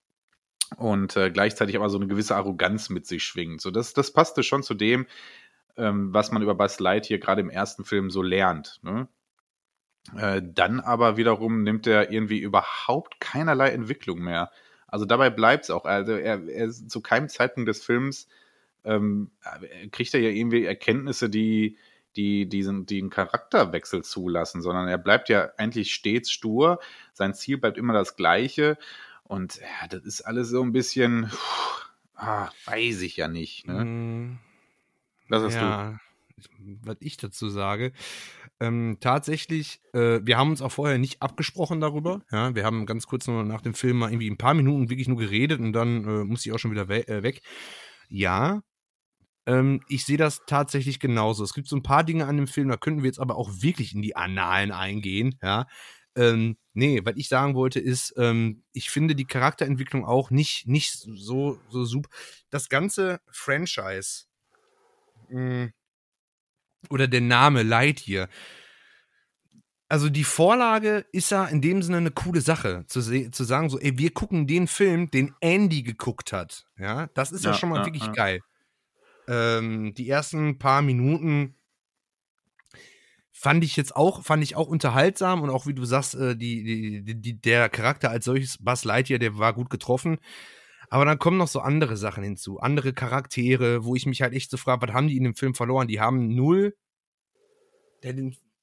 Und 0.76 1.16
äh, 1.16 1.30
gleichzeitig 1.30 1.76
aber 1.76 1.88
so 1.88 1.98
eine 1.98 2.08
gewisse 2.08 2.36
Arroganz 2.36 2.90
mit 2.90 3.06
sich 3.06 3.24
schwingt. 3.24 3.60
So, 3.60 3.70
das, 3.70 3.94
das 3.94 4.12
passte 4.12 4.42
schon 4.42 4.62
zu 4.62 4.74
dem, 4.74 5.06
ähm, 5.76 6.12
was 6.12 6.32
man 6.32 6.42
über 6.42 6.54
Buzz 6.54 6.80
Lightyear 6.80 7.20
gerade 7.20 7.40
im 7.40 7.50
ersten 7.50 7.84
Film 7.84 8.10
so 8.10 8.22
lernt. 8.22 8.80
Ne? 8.82 9.08
Äh, 10.16 10.42
dann 10.44 10.80
aber 10.80 11.16
wiederum 11.16 11.62
nimmt 11.62 11.86
er 11.86 12.10
irgendwie 12.10 12.38
überhaupt 12.38 13.20
keinerlei 13.20 13.70
Entwicklung 13.70 14.20
mehr. 14.20 14.50
Also 14.88 15.04
dabei 15.04 15.30
bleibt 15.30 15.64
es 15.64 15.70
auch. 15.70 15.84
Also 15.84 16.12
er, 16.12 16.48
er 16.48 16.70
zu 16.70 17.00
keinem 17.00 17.28
Zeitpunkt 17.28 17.68
des 17.68 17.84
Films 17.84 18.28
ähm, 18.84 19.30
kriegt 19.90 20.14
er 20.14 20.20
ja 20.20 20.30
irgendwie 20.30 20.64
Erkenntnisse, 20.64 21.28
die, 21.28 21.76
die 22.16 22.48
diesen, 22.48 22.86
die 22.86 23.00
einen 23.00 23.10
Charakterwechsel 23.10 24.02
zulassen, 24.02 24.62
sondern 24.62 24.88
er 24.88 24.98
bleibt 24.98 25.28
ja 25.28 25.50
eigentlich 25.56 25.94
stets 25.94 26.30
stur. 26.30 26.80
Sein 27.12 27.34
Ziel 27.34 27.58
bleibt 27.58 27.78
immer 27.78 27.92
das 27.92 28.16
gleiche. 28.16 28.78
Und 29.24 29.56
ja, 29.56 29.88
das 29.88 30.04
ist 30.04 30.22
alles 30.22 30.48
so 30.48 30.62
ein 30.62 30.72
bisschen, 30.72 31.30
ah, 32.14 32.48
weiß 32.64 33.02
ich 33.02 33.16
ja 33.16 33.28
nicht. 33.28 33.66
Ne? 33.66 33.84
Mm, 33.84 34.38
Was 35.28 35.42
hast 35.42 35.54
ja, 35.54 35.92
du? 35.92 35.98
Was 36.82 36.96
ich 37.00 37.16
dazu 37.16 37.48
sage, 37.48 37.92
ähm, 38.60 38.98
tatsächlich, 39.00 39.80
äh, 39.92 40.20
wir 40.22 40.38
haben 40.38 40.50
uns 40.50 40.62
auch 40.62 40.72
vorher 40.72 40.98
nicht 40.98 41.22
abgesprochen 41.22 41.80
darüber. 41.80 42.22
Ja, 42.30 42.54
wir 42.54 42.64
haben 42.64 42.86
ganz 42.86 43.06
kurz 43.06 43.26
nur 43.26 43.42
nach 43.42 43.60
dem 43.60 43.74
Film 43.74 43.98
mal 43.98 44.10
irgendwie 44.10 44.30
ein 44.30 44.38
paar 44.38 44.54
Minuten 44.54 44.88
wirklich 44.90 45.08
nur 45.08 45.18
geredet 45.18 45.60
und 45.60 45.72
dann 45.72 46.04
äh, 46.04 46.24
muss 46.24 46.44
ich 46.46 46.52
auch 46.52 46.58
schon 46.58 46.70
wieder 46.70 46.88
we 46.88 47.06
äh, 47.08 47.22
weg. 47.22 47.42
Ja, 48.08 48.62
ähm, 49.46 49.80
ich 49.88 50.04
sehe 50.04 50.16
das 50.16 50.42
tatsächlich 50.46 51.00
genauso. 51.00 51.44
Es 51.44 51.54
gibt 51.54 51.68
so 51.68 51.76
ein 51.76 51.82
paar 51.82 52.04
Dinge 52.04 52.26
an 52.26 52.36
dem 52.36 52.46
Film, 52.46 52.68
da 52.68 52.76
könnten 52.76 53.02
wir 53.02 53.08
jetzt 53.08 53.20
aber 53.20 53.36
auch 53.36 53.50
wirklich 53.60 53.94
in 53.94 54.02
die 54.02 54.16
Annalen 54.16 54.72
eingehen, 54.72 55.38
ja. 55.42 55.66
Ähm, 56.16 56.56
nee, 56.72 57.02
was 57.04 57.14
ich 57.16 57.28
sagen 57.28 57.54
wollte 57.54 57.78
ist, 57.78 58.14
ähm, 58.16 58.62
ich 58.72 58.88
finde 58.88 59.14
die 59.14 59.26
Charakterentwicklung 59.26 60.06
auch 60.06 60.30
nicht, 60.30 60.66
nicht 60.66 60.92
so, 60.92 61.60
so 61.68 61.84
super. 61.84 62.08
Das 62.48 62.70
ganze 62.70 63.20
Franchise 63.30 64.24
mh, 65.28 65.64
hm, 65.64 65.72
oder 66.88 67.06
der 67.06 67.20
Name 67.20 67.62
Lightyear, 67.62 68.28
also 69.88 70.08
die 70.08 70.24
Vorlage 70.24 71.04
ist 71.12 71.30
ja 71.30 71.44
in 71.44 71.60
dem 71.60 71.82
Sinne 71.82 71.98
eine 71.98 72.10
coole 72.10 72.40
Sache, 72.40 72.84
zu, 72.88 73.00
zu 73.30 73.44
sagen 73.44 73.70
so, 73.70 73.78
ey, 73.78 73.98
wir 73.98 74.12
gucken 74.12 74.46
den 74.46 74.66
Film, 74.66 75.10
den 75.10 75.34
Andy 75.40 75.82
geguckt 75.82 76.32
hat. 76.32 76.66
Ja, 76.76 77.06
das 77.08 77.30
ist 77.30 77.44
ja, 77.44 77.52
ja 77.52 77.56
schon 77.56 77.68
mal 77.68 77.80
ja, 77.80 77.86
wirklich 77.86 78.06
ja. 78.06 78.12
geil. 78.12 78.40
Ähm, 79.28 79.94
die 79.94 80.08
ersten 80.08 80.58
paar 80.58 80.82
Minuten 80.82 81.56
fand 83.32 83.64
ich 83.64 83.76
jetzt 83.76 83.94
auch, 83.94 84.22
fand 84.22 84.42
ich 84.42 84.56
auch 84.56 84.68
unterhaltsam 84.68 85.42
und 85.42 85.50
auch 85.50 85.66
wie 85.66 85.74
du 85.74 85.84
sagst, 85.84 86.14
äh, 86.14 86.36
die, 86.36 87.02
die, 87.04 87.20
die, 87.20 87.40
der 87.40 87.68
Charakter 87.68 88.10
als 88.10 88.24
solches, 88.24 88.58
Buzz 88.58 88.84
Lightyear, 88.84 89.18
der 89.18 89.38
war 89.38 89.52
gut 89.52 89.68
getroffen. 89.68 90.18
Aber 90.88 91.04
dann 91.04 91.18
kommen 91.18 91.36
noch 91.36 91.48
so 91.48 91.60
andere 91.60 91.96
Sachen 91.96 92.24
hinzu, 92.24 92.60
andere 92.60 92.92
Charaktere, 92.92 93.84
wo 93.84 93.94
ich 93.94 94.06
mich 94.06 94.22
halt 94.22 94.32
echt 94.32 94.50
so 94.50 94.56
frage, 94.56 94.86
was 94.86 94.94
haben 94.94 95.08
die 95.08 95.16
in 95.16 95.24
dem 95.24 95.34
Film 95.34 95.54
verloren? 95.54 95.88
Die 95.88 96.00
haben 96.00 96.34
null, 96.34 96.76
der 98.02 98.14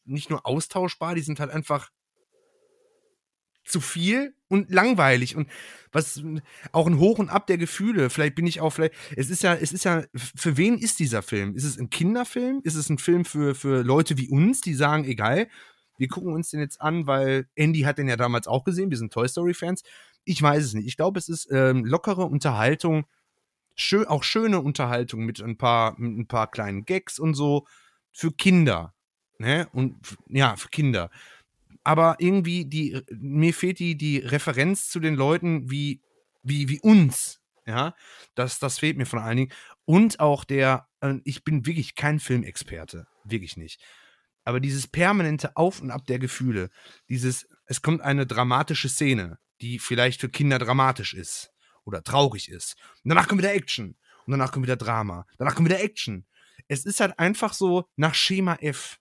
nicht 0.06 0.30
nur 0.30 0.46
austauschbar, 0.46 1.16
die 1.16 1.22
sind 1.22 1.40
halt 1.40 1.52
einfach 1.52 1.90
zu 3.66 3.82
viel 3.82 4.36
und 4.48 4.70
langweilig 4.72 5.36
und 5.36 5.50
was 5.92 6.22
auch 6.72 6.88
ein 6.88 7.00
Hoch 7.00 7.20
und 7.20 7.30
Ab 7.30 7.48
der 7.48 7.58
Gefühle. 7.58 8.10
Vielleicht 8.10 8.36
bin 8.36 8.48
ich 8.48 8.62
auch 8.62 8.72
vielleicht. 8.72 8.94
Es 9.16 9.30
ist 9.30 9.44
ja, 9.44 9.54
es 9.54 9.72
ist 9.72 9.86
ja. 9.86 10.04
Für 10.16 10.58
wen 10.58 10.78
ist 10.78 11.00
dieser 11.00 11.22
Film? 11.22 11.56
Ist 11.56 11.64
es 11.64 11.78
ein 11.78 11.90
Kinderfilm? 11.90 12.62
Ist 12.64 12.76
es 12.76 12.90
ein 12.90 12.98
Film 12.98 13.26
für 13.26 13.56
für 13.56 13.84
Leute 13.84 14.18
wie 14.18 14.30
uns, 14.30 14.62
die 14.62 14.74
sagen, 14.74 15.06
egal, 15.06 15.48
wir 15.98 16.08
gucken 16.08 16.34
uns 16.34 16.50
den 16.50 16.60
jetzt 16.60 16.82
an, 16.82 17.08
weil 17.08 17.48
Andy 17.56 17.82
hat 17.82 17.98
den 17.98 18.08
ja 18.08 18.18
damals 18.18 18.48
auch 18.48 18.64
gesehen. 18.64 18.90
Wir 18.90 18.98
sind 18.98 19.14
Toy 19.14 19.28
Story 19.28 19.54
Fans. 19.54 19.84
Ich 20.26 20.42
weiß 20.42 20.64
es 20.64 20.74
nicht. 20.74 20.88
Ich 20.88 20.98
glaube, 20.98 21.20
es 21.20 21.30
ist 21.30 21.50
ähm, 21.52 21.86
lockere 21.86 22.26
Unterhaltung, 22.26 23.06
schön, 23.76 24.06
auch 24.06 24.24
schöne 24.24 24.62
Unterhaltung 24.62 25.26
mit 25.26 25.42
ein 25.42 25.58
paar, 25.58 26.00
mit 26.00 26.18
ein 26.18 26.28
paar 26.28 26.50
kleinen 26.50 26.86
Gags 26.86 27.20
und 27.20 27.34
so 27.36 27.68
für 28.12 28.32
Kinder. 28.32 28.94
Ne? 29.38 29.68
Und 29.74 29.98
ja, 30.28 30.56
für 30.56 30.70
Kinder 30.70 31.10
aber 31.84 32.16
irgendwie 32.20 32.66
die, 32.66 33.02
mir 33.12 33.54
fehlt 33.54 33.80
die, 33.80 33.98
die 33.98 34.18
Referenz 34.20 34.90
zu 34.90 35.00
den 35.00 35.16
Leuten 35.16 35.70
wie, 35.70 36.02
wie, 36.42 36.70
wie 36.70 36.80
uns. 36.80 37.40
Ja, 37.66 37.96
das, 38.36 38.60
das 38.60 38.80
fehlt 38.80 38.98
mir 38.98 39.06
von 39.06 39.20
allen 39.20 39.38
Dingen. 39.38 39.54
Und 39.86 40.20
auch 40.20 40.44
der, 40.44 40.88
äh, 41.00 41.16
ich 41.24 41.44
bin 41.44 41.66
wirklich 41.66 41.96
kein 41.96 42.20
Filmexperte, 42.20 43.08
wirklich 43.24 43.56
nicht. 43.56 43.82
Aber 44.44 44.60
dieses 44.60 44.88
permanente 44.88 45.56
Auf 45.56 45.82
und 45.82 45.92
Ab 45.92 46.06
der 46.06 46.20
Gefühle, 46.20 46.70
dieses, 47.08 47.48
es 47.66 47.82
kommt 47.82 48.02
eine 48.02 48.26
dramatische 48.26 48.90
Szene, 48.90 49.40
die 49.62 49.80
vielleicht 49.80 50.20
für 50.20 50.30
Kinder 50.30 50.60
dramatisch 50.60 51.14
ist 51.14 51.52
oder 51.86 52.04
traurig 52.04 52.50
ist. 52.50 52.76
Und 53.04 53.10
danach 53.10 53.28
kommt 53.28 53.42
wieder 53.42 53.54
Action. 53.54 53.96
Und 54.26 54.32
danach 54.32 54.52
kommt 54.52 54.66
wieder 54.66 54.76
Drama. 54.76 55.26
Danach 55.38 55.56
kommt 55.56 55.70
wieder 55.70 55.82
Action. 55.82 56.26
Es 56.68 56.86
ist 56.86 57.00
halt 57.00 57.18
einfach 57.20 57.54
so 57.54 57.86
nach 57.96 58.16
Schema 58.16 58.56
F. 58.56 59.00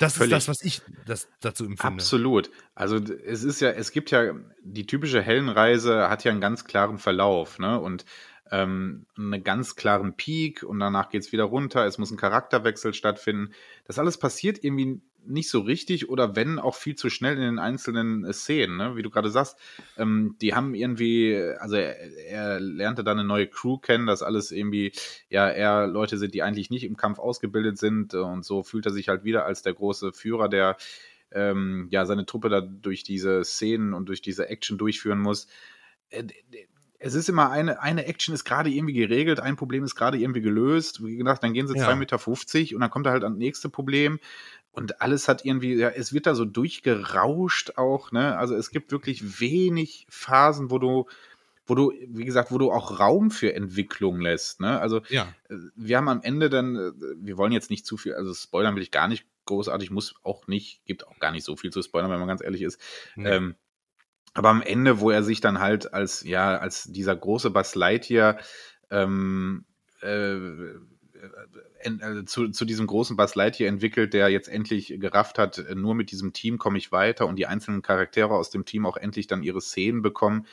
Das 0.00 0.16
Völlig. 0.16 0.32
ist 0.32 0.48
das, 0.48 0.48
was 0.48 0.64
ich 0.64 0.80
das 1.04 1.28
dazu 1.40 1.66
empfinde. 1.66 1.92
Absolut. 1.92 2.50
Also 2.74 2.96
es 2.96 3.44
ist 3.44 3.60
ja, 3.60 3.68
es 3.68 3.92
gibt 3.92 4.10
ja, 4.10 4.34
die 4.62 4.86
typische 4.86 5.20
Hellenreise 5.20 6.08
hat 6.08 6.24
ja 6.24 6.32
einen 6.32 6.40
ganz 6.40 6.64
klaren 6.64 6.96
Verlauf, 6.96 7.58
ne? 7.58 7.78
Und 7.78 8.06
ähm, 8.50 9.04
einen 9.18 9.44
ganz 9.44 9.76
klaren 9.76 10.16
Peak 10.16 10.62
und 10.62 10.80
danach 10.80 11.10
geht 11.10 11.20
es 11.20 11.32
wieder 11.32 11.44
runter, 11.44 11.84
es 11.84 11.98
muss 11.98 12.10
ein 12.10 12.16
Charakterwechsel 12.16 12.94
stattfinden. 12.94 13.52
Das 13.84 13.98
alles 13.98 14.16
passiert 14.16 14.64
irgendwie 14.64 15.02
nicht 15.26 15.50
so 15.50 15.60
richtig 15.60 16.08
oder 16.08 16.36
wenn 16.36 16.58
auch 16.58 16.74
viel 16.74 16.94
zu 16.94 17.10
schnell 17.10 17.34
in 17.34 17.42
den 17.42 17.58
einzelnen 17.58 18.24
äh, 18.24 18.32
Szenen, 18.32 18.76
ne? 18.76 18.96
wie 18.96 19.02
du 19.02 19.10
gerade 19.10 19.30
sagst. 19.30 19.58
Ähm, 19.96 20.36
die 20.40 20.54
haben 20.54 20.74
irgendwie, 20.74 21.36
also 21.58 21.76
er, 21.76 21.96
er, 22.26 22.60
lernte 22.60 23.04
dann 23.04 23.18
eine 23.18 23.28
neue 23.28 23.46
Crew 23.46 23.78
kennen, 23.78 24.06
dass 24.06 24.22
alles 24.22 24.50
irgendwie, 24.50 24.92
ja, 25.28 25.48
er 25.48 25.86
Leute 25.86 26.18
sind, 26.18 26.34
die 26.34 26.42
eigentlich 26.42 26.70
nicht 26.70 26.84
im 26.84 26.96
Kampf 26.96 27.18
ausgebildet 27.18 27.78
sind 27.78 28.14
und 28.14 28.44
so 28.44 28.62
fühlt 28.62 28.86
er 28.86 28.92
sich 28.92 29.08
halt 29.08 29.24
wieder 29.24 29.44
als 29.44 29.62
der 29.62 29.74
große 29.74 30.12
Führer, 30.12 30.48
der 30.48 30.76
ähm, 31.32 31.88
ja 31.90 32.06
seine 32.06 32.26
Truppe 32.26 32.48
da 32.48 32.60
durch 32.60 33.04
diese 33.04 33.44
Szenen 33.44 33.94
und 33.94 34.08
durch 34.08 34.22
diese 34.22 34.48
Action 34.48 34.78
durchführen 34.78 35.20
muss. 35.20 35.46
Äh, 36.10 36.24
es 37.02 37.14
ist 37.14 37.28
immer 37.30 37.50
eine, 37.50 37.80
eine 37.80 38.04
Action 38.04 38.34
ist 38.34 38.44
gerade 38.44 38.68
irgendwie 38.68 38.92
geregelt, 38.92 39.40
ein 39.40 39.56
Problem 39.56 39.82
ist 39.84 39.94
gerade 39.94 40.18
irgendwie 40.18 40.42
gelöst. 40.42 41.04
Wie 41.04 41.16
gesagt, 41.16 41.42
dann 41.42 41.54
gehen 41.54 41.66
sie 41.66 41.74
2,50 41.74 41.78
ja. 41.88 41.96
Meter 41.96 42.26
und 42.74 42.80
dann 42.80 42.90
kommt 42.90 43.06
da 43.06 43.10
halt 43.10 43.22
das 43.22 43.32
nächste 43.32 43.70
Problem. 43.70 44.20
Und 44.72 45.00
alles 45.00 45.26
hat 45.26 45.44
irgendwie, 45.44 45.74
ja, 45.74 45.88
es 45.88 46.12
wird 46.12 46.26
da 46.26 46.34
so 46.34 46.44
durchgerauscht 46.44 47.72
auch, 47.76 48.12
ne? 48.12 48.36
Also 48.36 48.54
es 48.54 48.70
gibt 48.70 48.92
wirklich 48.92 49.40
wenig 49.40 50.06
Phasen, 50.10 50.70
wo 50.70 50.78
du, 50.78 51.06
wo 51.66 51.74
du, 51.74 51.92
wie 52.06 52.24
gesagt, 52.24 52.52
wo 52.52 52.58
du 52.58 52.70
auch 52.70 53.00
Raum 53.00 53.30
für 53.30 53.52
Entwicklung 53.54 54.20
lässt, 54.20 54.60
ne? 54.60 54.78
Also 54.78 55.00
ja. 55.08 55.26
Äh, 55.48 55.56
wir 55.74 55.96
haben 55.96 56.08
am 56.08 56.22
Ende 56.22 56.50
dann, 56.50 56.76
äh, 56.76 56.92
wir 57.16 57.36
wollen 57.38 57.52
jetzt 57.52 57.70
nicht 57.70 57.84
zu 57.86 57.96
viel, 57.96 58.14
also 58.14 58.32
spoilern 58.32 58.76
will 58.76 58.82
ich 58.82 58.92
gar 58.92 59.08
nicht 59.08 59.24
großartig, 59.46 59.90
muss 59.90 60.14
auch 60.22 60.46
nicht, 60.46 60.84
gibt 60.84 61.06
auch 61.08 61.18
gar 61.18 61.32
nicht 61.32 61.44
so 61.44 61.56
viel 61.56 61.70
zu 61.70 61.82
spoilern, 61.82 62.10
wenn 62.10 62.20
man 62.20 62.28
ganz 62.28 62.42
ehrlich 62.42 62.62
ist. 62.62 62.78
Nee. 63.16 63.30
Ähm, 63.30 63.56
aber 64.34 64.48
am 64.48 64.62
Ende, 64.62 65.00
wo 65.00 65.10
er 65.10 65.22
sich 65.22 65.40
dann 65.40 65.60
halt 65.60 65.92
als, 65.92 66.22
ja, 66.22 66.56
als 66.56 66.84
dieser 66.84 67.16
große 67.16 67.50
Buzz 67.50 67.74
Lightyear 67.74 68.38
ähm, 68.90 69.64
äh, 70.02 70.34
äh, 71.82 72.24
zu, 72.26 72.48
zu 72.50 72.64
diesem 72.64 72.86
großen 72.86 73.16
Buzz 73.16 73.34
Lightyear 73.34 73.68
entwickelt, 73.68 74.14
der 74.14 74.28
jetzt 74.28 74.48
endlich 74.48 74.94
gerafft 74.98 75.38
hat, 75.38 75.58
äh, 75.58 75.74
nur 75.74 75.94
mit 75.94 76.10
diesem 76.10 76.32
Team 76.32 76.58
komme 76.58 76.78
ich 76.78 76.92
weiter 76.92 77.26
und 77.26 77.36
die 77.36 77.46
einzelnen 77.46 77.82
Charaktere 77.82 78.34
aus 78.34 78.50
dem 78.50 78.64
Team 78.64 78.86
auch 78.86 78.96
endlich 78.96 79.26
dann 79.26 79.42
ihre 79.42 79.60
Szenen 79.60 80.02
bekommen. 80.02 80.46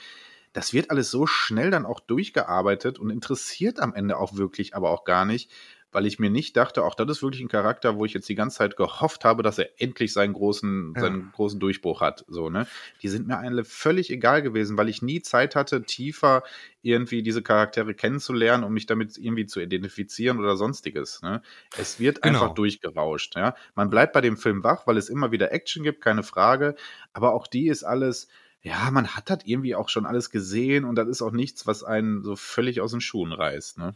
Das 0.54 0.74
wird 0.74 0.92
alles 0.92 1.12
so 1.12 1.27
schnell 1.27 1.72
dann 1.72 1.86
auch 1.86 2.00
durchgearbeitet 2.00 3.00
und 3.00 3.10
interessiert 3.10 3.80
am 3.80 3.94
Ende 3.94 4.18
auch 4.18 4.36
wirklich 4.36 4.75
aber 4.75 4.89
auch 4.89 5.04
gar 5.04 5.25
nicht, 5.25 5.51
weil 5.92 6.06
ich 6.06 6.20
mir 6.20 6.30
nicht 6.30 6.58
dachte, 6.58 6.84
auch 6.84 6.96
das 6.96 7.10
ist 7.10 7.24
wirklich 7.24 7.42
ein 7.42 7.48
Charakter, 7.48 7.98
wo 7.98 8.06
ich 8.06 8.13
jetzt 8.13 8.27
die 8.27 8.36
ganze 8.36 8.58
Zeit 8.58 8.75
gehofft 8.75 9.24
habe, 9.24 9.42
dass 9.42 9.58
er 9.58 9.70
endlich 9.82 10.12
seinen 10.12 10.34
großen, 10.34 10.94
ja. 10.96 11.01
seinen 11.01 11.32
großen 11.32 11.60
Durchbruch 11.60 12.01
hat. 12.01 12.25
So, 12.27 12.50
ne? 12.50 12.68
Die 13.01 13.08
sind 13.08 13.27
mir 13.27 13.38
alle 13.38 13.63
völlig 13.63 14.12
egal 14.12 14.42
gewesen, 14.42 14.77
weil 14.77 14.89
ich 14.89 15.01
nie 15.01 15.22
Zeit 15.22 15.56
hatte, 15.56 15.84
tiefer 15.84 16.44
irgendwie 16.82 17.24
diese 17.24 17.42
Charaktere 17.42 17.94
kennenzulernen, 17.94 18.63
um 18.63 18.74
mich 18.74 18.86
damit 18.86 19.18
irgendwie 19.18 19.46
zu 19.46 19.62
identifizieren 19.62 20.39
oder 20.39 20.58
sonstiges. 20.58 21.22
Ne? 21.22 21.42
Es 21.77 22.00
wird 22.00 22.22
genau. 22.22 22.42
einfach 22.42 22.54
durchgerauscht. 22.54 23.36
Ja? 23.36 23.56
Man 23.74 23.89
bleibt 23.89 24.13
bei 24.13 24.22
dem 24.22 24.38
Film 24.38 24.63
wach, 24.63 24.88
weil 24.88 24.98
es 24.98 25.10
immer 25.10 25.32
wieder 25.32 25.51
Action 25.54 25.84
gibt, 25.84 26.01
keine 26.01 26.24
Frage. 26.24 26.75
Aber 27.13 27.34
auch 27.34 27.48
die 27.48 27.70
ist 27.70 27.84
alles 27.84 28.27
ja, 28.62 28.90
man 28.92 29.16
hat 29.16 29.30
das 29.30 29.40
irgendwie 29.46 29.76
auch 29.76 29.88
schon 29.88 30.06
alles 30.06 30.30
gesehen 30.30 30.84
und 30.84 30.96
das 30.96 31.08
ist 31.08 31.22
auch 31.22 31.32
nichts, 31.32 31.68
was 31.68 31.84
einen 31.84 32.24
so 32.24 32.36
völlig 32.36 32.82
aus 32.82 32.92
den 32.92 33.02
Schuhen 33.02 33.32
reißt. 33.32 33.78
Ne? 33.78 33.96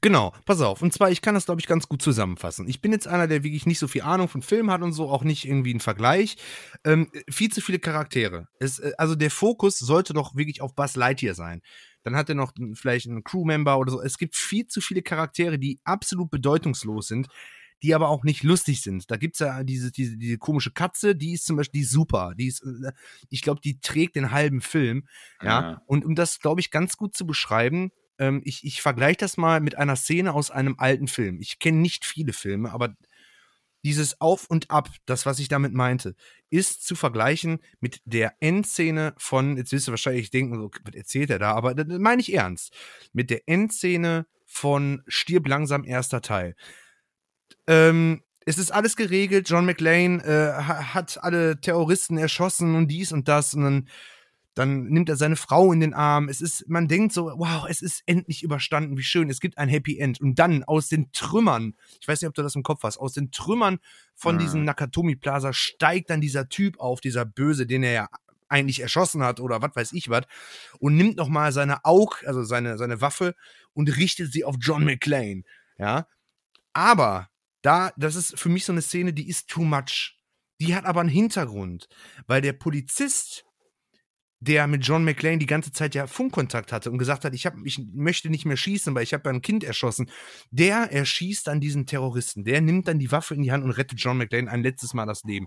Genau, 0.00 0.34
pass 0.44 0.60
auf. 0.60 0.82
Und 0.82 0.92
zwar, 0.92 1.10
ich 1.10 1.22
kann 1.22 1.34
das, 1.34 1.44
glaube 1.44 1.60
ich, 1.60 1.66
ganz 1.66 1.88
gut 1.88 2.02
zusammenfassen. 2.02 2.66
Ich 2.68 2.80
bin 2.80 2.92
jetzt 2.92 3.06
einer, 3.06 3.28
der 3.28 3.44
wirklich 3.44 3.66
nicht 3.66 3.78
so 3.78 3.86
viel 3.86 4.02
Ahnung 4.02 4.28
von 4.28 4.42
Film 4.42 4.70
hat 4.70 4.82
und 4.82 4.92
so, 4.92 5.08
auch 5.08 5.24
nicht 5.24 5.44
irgendwie 5.44 5.70
einen 5.70 5.80
Vergleich. 5.80 6.36
Ähm, 6.84 7.10
viel 7.30 7.50
zu 7.52 7.60
viele 7.60 7.78
Charaktere. 7.78 8.48
Es, 8.58 8.78
äh, 8.78 8.92
also 8.98 9.14
der 9.14 9.30
Fokus 9.30 9.78
sollte 9.78 10.14
doch 10.14 10.34
wirklich 10.34 10.62
auf 10.62 10.74
Buzz 10.74 10.96
Lightyear 10.96 11.34
sein. 11.34 11.60
Dann 12.02 12.16
hat 12.16 12.28
er 12.28 12.34
noch 12.34 12.52
vielleicht 12.74 13.06
einen 13.08 13.22
Crewmember 13.22 13.78
oder 13.78 13.92
so. 13.92 14.00
Es 14.00 14.18
gibt 14.18 14.36
viel 14.36 14.66
zu 14.66 14.80
viele 14.80 15.02
Charaktere, 15.02 15.58
die 15.58 15.80
absolut 15.84 16.30
bedeutungslos 16.30 17.08
sind 17.08 17.28
die 17.82 17.94
aber 17.94 18.08
auch 18.08 18.24
nicht 18.24 18.42
lustig 18.42 18.82
sind. 18.82 19.10
Da 19.10 19.16
gibt 19.16 19.34
es 19.36 19.40
ja 19.40 19.62
diese, 19.62 19.92
diese, 19.92 20.16
diese 20.16 20.38
komische 20.38 20.72
Katze, 20.72 21.14
die 21.14 21.32
ist 21.32 21.46
zum 21.46 21.56
Beispiel 21.56 21.80
die 21.80 21.84
ist 21.84 21.92
super. 21.92 22.34
Die 22.36 22.46
ist, 22.48 22.62
äh, 22.62 22.92
ich 23.30 23.42
glaube, 23.42 23.60
die 23.60 23.80
trägt 23.80 24.16
den 24.16 24.30
halben 24.30 24.60
Film. 24.60 25.06
Ja. 25.42 25.48
ja. 25.48 25.82
Und 25.86 26.04
um 26.04 26.14
das, 26.14 26.40
glaube 26.40 26.60
ich, 26.60 26.70
ganz 26.70 26.96
gut 26.96 27.16
zu 27.16 27.26
beschreiben, 27.26 27.90
ähm, 28.18 28.42
ich, 28.44 28.64
ich 28.64 28.82
vergleiche 28.82 29.18
das 29.18 29.36
mal 29.36 29.60
mit 29.60 29.76
einer 29.76 29.96
Szene 29.96 30.34
aus 30.34 30.50
einem 30.50 30.74
alten 30.78 31.08
Film. 31.08 31.40
Ich 31.40 31.58
kenne 31.58 31.78
nicht 31.78 32.04
viele 32.04 32.32
Filme, 32.32 32.72
aber 32.72 32.94
dieses 33.84 34.20
Auf 34.20 34.46
und 34.50 34.70
Ab, 34.70 34.90
das, 35.06 35.24
was 35.24 35.38
ich 35.38 35.48
damit 35.48 35.72
meinte, 35.72 36.16
ist 36.50 36.84
zu 36.84 36.96
vergleichen 36.96 37.60
mit 37.80 38.00
der 38.04 38.34
Endszene 38.40 39.14
von, 39.18 39.56
jetzt 39.56 39.72
wirst 39.72 39.86
du 39.86 39.92
wahrscheinlich 39.92 40.30
denken, 40.30 40.56
so, 40.56 40.70
was 40.82 40.94
erzählt 40.94 41.30
er 41.30 41.38
da, 41.38 41.52
aber 41.52 41.74
das 41.74 41.86
meine 41.98 42.20
ich 42.20 42.34
ernst, 42.34 42.74
mit 43.12 43.30
der 43.30 43.42
Endszene 43.46 44.26
von 44.46 45.02
Stirb 45.06 45.46
langsam 45.46 45.84
erster 45.84 46.22
Teil. 46.22 46.56
Ähm, 47.68 48.22
es 48.46 48.56
ist 48.56 48.72
alles 48.72 48.96
geregelt. 48.96 49.48
John 49.48 49.66
McLean 49.66 50.20
äh, 50.20 50.52
hat 50.54 51.22
alle 51.22 51.60
Terroristen 51.60 52.16
erschossen 52.16 52.74
und 52.74 52.88
dies 52.88 53.12
und 53.12 53.28
das. 53.28 53.52
Und 53.52 53.62
dann, 53.62 53.88
dann 54.54 54.84
nimmt 54.84 55.10
er 55.10 55.16
seine 55.16 55.36
Frau 55.36 55.70
in 55.70 55.80
den 55.80 55.92
Arm. 55.92 56.30
Es 56.30 56.40
ist, 56.40 56.66
man 56.66 56.88
denkt 56.88 57.12
so, 57.12 57.26
wow, 57.26 57.66
es 57.68 57.82
ist 57.82 58.02
endlich 58.06 58.42
überstanden, 58.42 58.96
wie 58.96 59.02
schön, 59.02 59.28
es 59.28 59.40
gibt 59.40 59.58
ein 59.58 59.68
Happy 59.68 59.98
End. 59.98 60.18
Und 60.22 60.38
dann 60.38 60.64
aus 60.64 60.88
den 60.88 61.12
Trümmern, 61.12 61.74
ich 62.00 62.08
weiß 62.08 62.22
nicht, 62.22 62.28
ob 62.28 62.34
du 62.34 62.42
das 62.42 62.54
im 62.54 62.62
Kopf 62.62 62.84
hast, 62.84 62.96
aus 62.96 63.12
den 63.12 63.30
Trümmern 63.30 63.80
von 64.14 64.36
mhm. 64.36 64.40
diesem 64.40 64.64
Nakatomi 64.64 65.16
Plaza 65.16 65.52
steigt 65.52 66.08
dann 66.08 66.22
dieser 66.22 66.48
Typ 66.48 66.80
auf, 66.80 67.02
dieser 67.02 67.26
Böse, 67.26 67.66
den 67.66 67.82
er 67.82 67.92
ja 67.92 68.08
eigentlich 68.48 68.80
erschossen 68.80 69.22
hat 69.22 69.40
oder 69.40 69.60
was 69.60 69.76
weiß 69.76 69.92
ich 69.92 70.08
was 70.08 70.24
und 70.78 70.96
nimmt 70.96 71.18
nochmal 71.18 71.52
seine 71.52 71.84
Aug, 71.84 72.24
also 72.24 72.42
seine, 72.44 72.78
seine 72.78 73.02
Waffe 73.02 73.34
und 73.74 73.94
richtet 73.94 74.32
sie 74.32 74.44
auf 74.44 74.56
John 74.58 74.84
McClane. 74.84 75.42
Ja. 75.76 76.06
Aber 76.72 77.28
da, 77.62 77.92
das 77.96 78.16
ist 78.16 78.38
für 78.38 78.48
mich 78.48 78.64
so 78.64 78.72
eine 78.72 78.82
Szene, 78.82 79.12
die 79.12 79.28
ist 79.28 79.48
too 79.48 79.62
much. 79.62 80.16
Die 80.60 80.74
hat 80.74 80.84
aber 80.84 81.00
einen 81.00 81.08
Hintergrund, 81.08 81.88
weil 82.26 82.40
der 82.40 82.52
Polizist, 82.52 83.44
der 84.40 84.66
mit 84.66 84.84
John 84.86 85.04
McClane 85.04 85.38
die 85.38 85.46
ganze 85.46 85.72
Zeit 85.72 85.94
ja 85.94 86.06
Funkkontakt 86.06 86.72
hatte 86.72 86.90
und 86.90 86.98
gesagt 86.98 87.24
hat, 87.24 87.34
ich, 87.34 87.46
hab, 87.46 87.54
ich 87.64 87.80
möchte 87.92 88.30
nicht 88.30 88.44
mehr 88.44 88.56
schießen, 88.56 88.94
weil 88.94 89.02
ich 89.02 89.14
habe 89.14 89.28
ja 89.28 89.34
ein 89.34 89.42
Kind 89.42 89.64
erschossen, 89.64 90.10
der 90.50 90.92
erschießt 90.92 91.46
dann 91.46 91.60
diesen 91.60 91.86
Terroristen. 91.86 92.44
Der 92.44 92.60
nimmt 92.60 92.88
dann 92.88 92.98
die 92.98 93.10
Waffe 93.10 93.34
in 93.34 93.42
die 93.42 93.52
Hand 93.52 93.64
und 93.64 93.72
rettet 93.72 94.00
John 94.00 94.18
McClane 94.18 94.50
ein 94.50 94.62
letztes 94.62 94.94
Mal 94.94 95.06
das 95.06 95.22
Leben. 95.24 95.46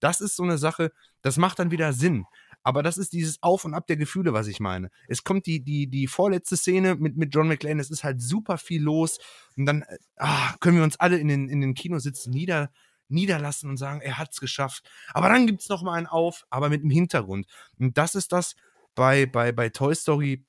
Das 0.00 0.20
ist 0.20 0.36
so 0.36 0.42
eine 0.42 0.58
Sache, 0.58 0.90
das 1.22 1.36
macht 1.38 1.58
dann 1.58 1.70
wieder 1.70 1.92
Sinn. 1.92 2.24
Aber 2.66 2.82
das 2.82 2.98
ist 2.98 3.12
dieses 3.12 3.40
Auf 3.44 3.64
und 3.64 3.74
Ab 3.74 3.86
der 3.86 3.96
Gefühle, 3.96 4.32
was 4.32 4.48
ich 4.48 4.58
meine. 4.58 4.90
Es 5.06 5.22
kommt 5.22 5.46
die, 5.46 5.62
die, 5.62 5.86
die 5.86 6.08
vorletzte 6.08 6.56
Szene 6.56 6.96
mit, 6.96 7.16
mit 7.16 7.32
John 7.32 7.46
McClane, 7.46 7.80
es 7.80 7.92
ist 7.92 8.02
halt 8.02 8.20
super 8.20 8.58
viel 8.58 8.82
los. 8.82 9.20
Und 9.56 9.66
dann 9.66 9.82
äh, 9.82 9.98
ah, 10.16 10.52
können 10.58 10.78
wir 10.78 10.82
uns 10.82 10.96
alle 10.96 11.16
in 11.16 11.28
den, 11.28 11.48
in 11.48 11.60
den 11.60 11.74
Kinositz 11.74 12.26
nieder, 12.26 12.72
niederlassen 13.06 13.70
und 13.70 13.76
sagen, 13.76 14.00
er 14.00 14.18
hat 14.18 14.32
es 14.32 14.40
geschafft. 14.40 14.90
Aber 15.14 15.28
dann 15.28 15.46
gibt 15.46 15.60
es 15.60 15.68
nochmal 15.68 15.96
einen 15.96 16.08
Auf, 16.08 16.44
aber 16.50 16.68
mit 16.68 16.82
dem 16.82 16.90
Hintergrund. 16.90 17.46
Und 17.78 17.96
das 17.96 18.16
ist 18.16 18.32
das 18.32 18.56
bei, 18.96 19.26
bei, 19.26 19.52
bei 19.52 19.68
Toy 19.68 19.94
Story. 19.94 20.44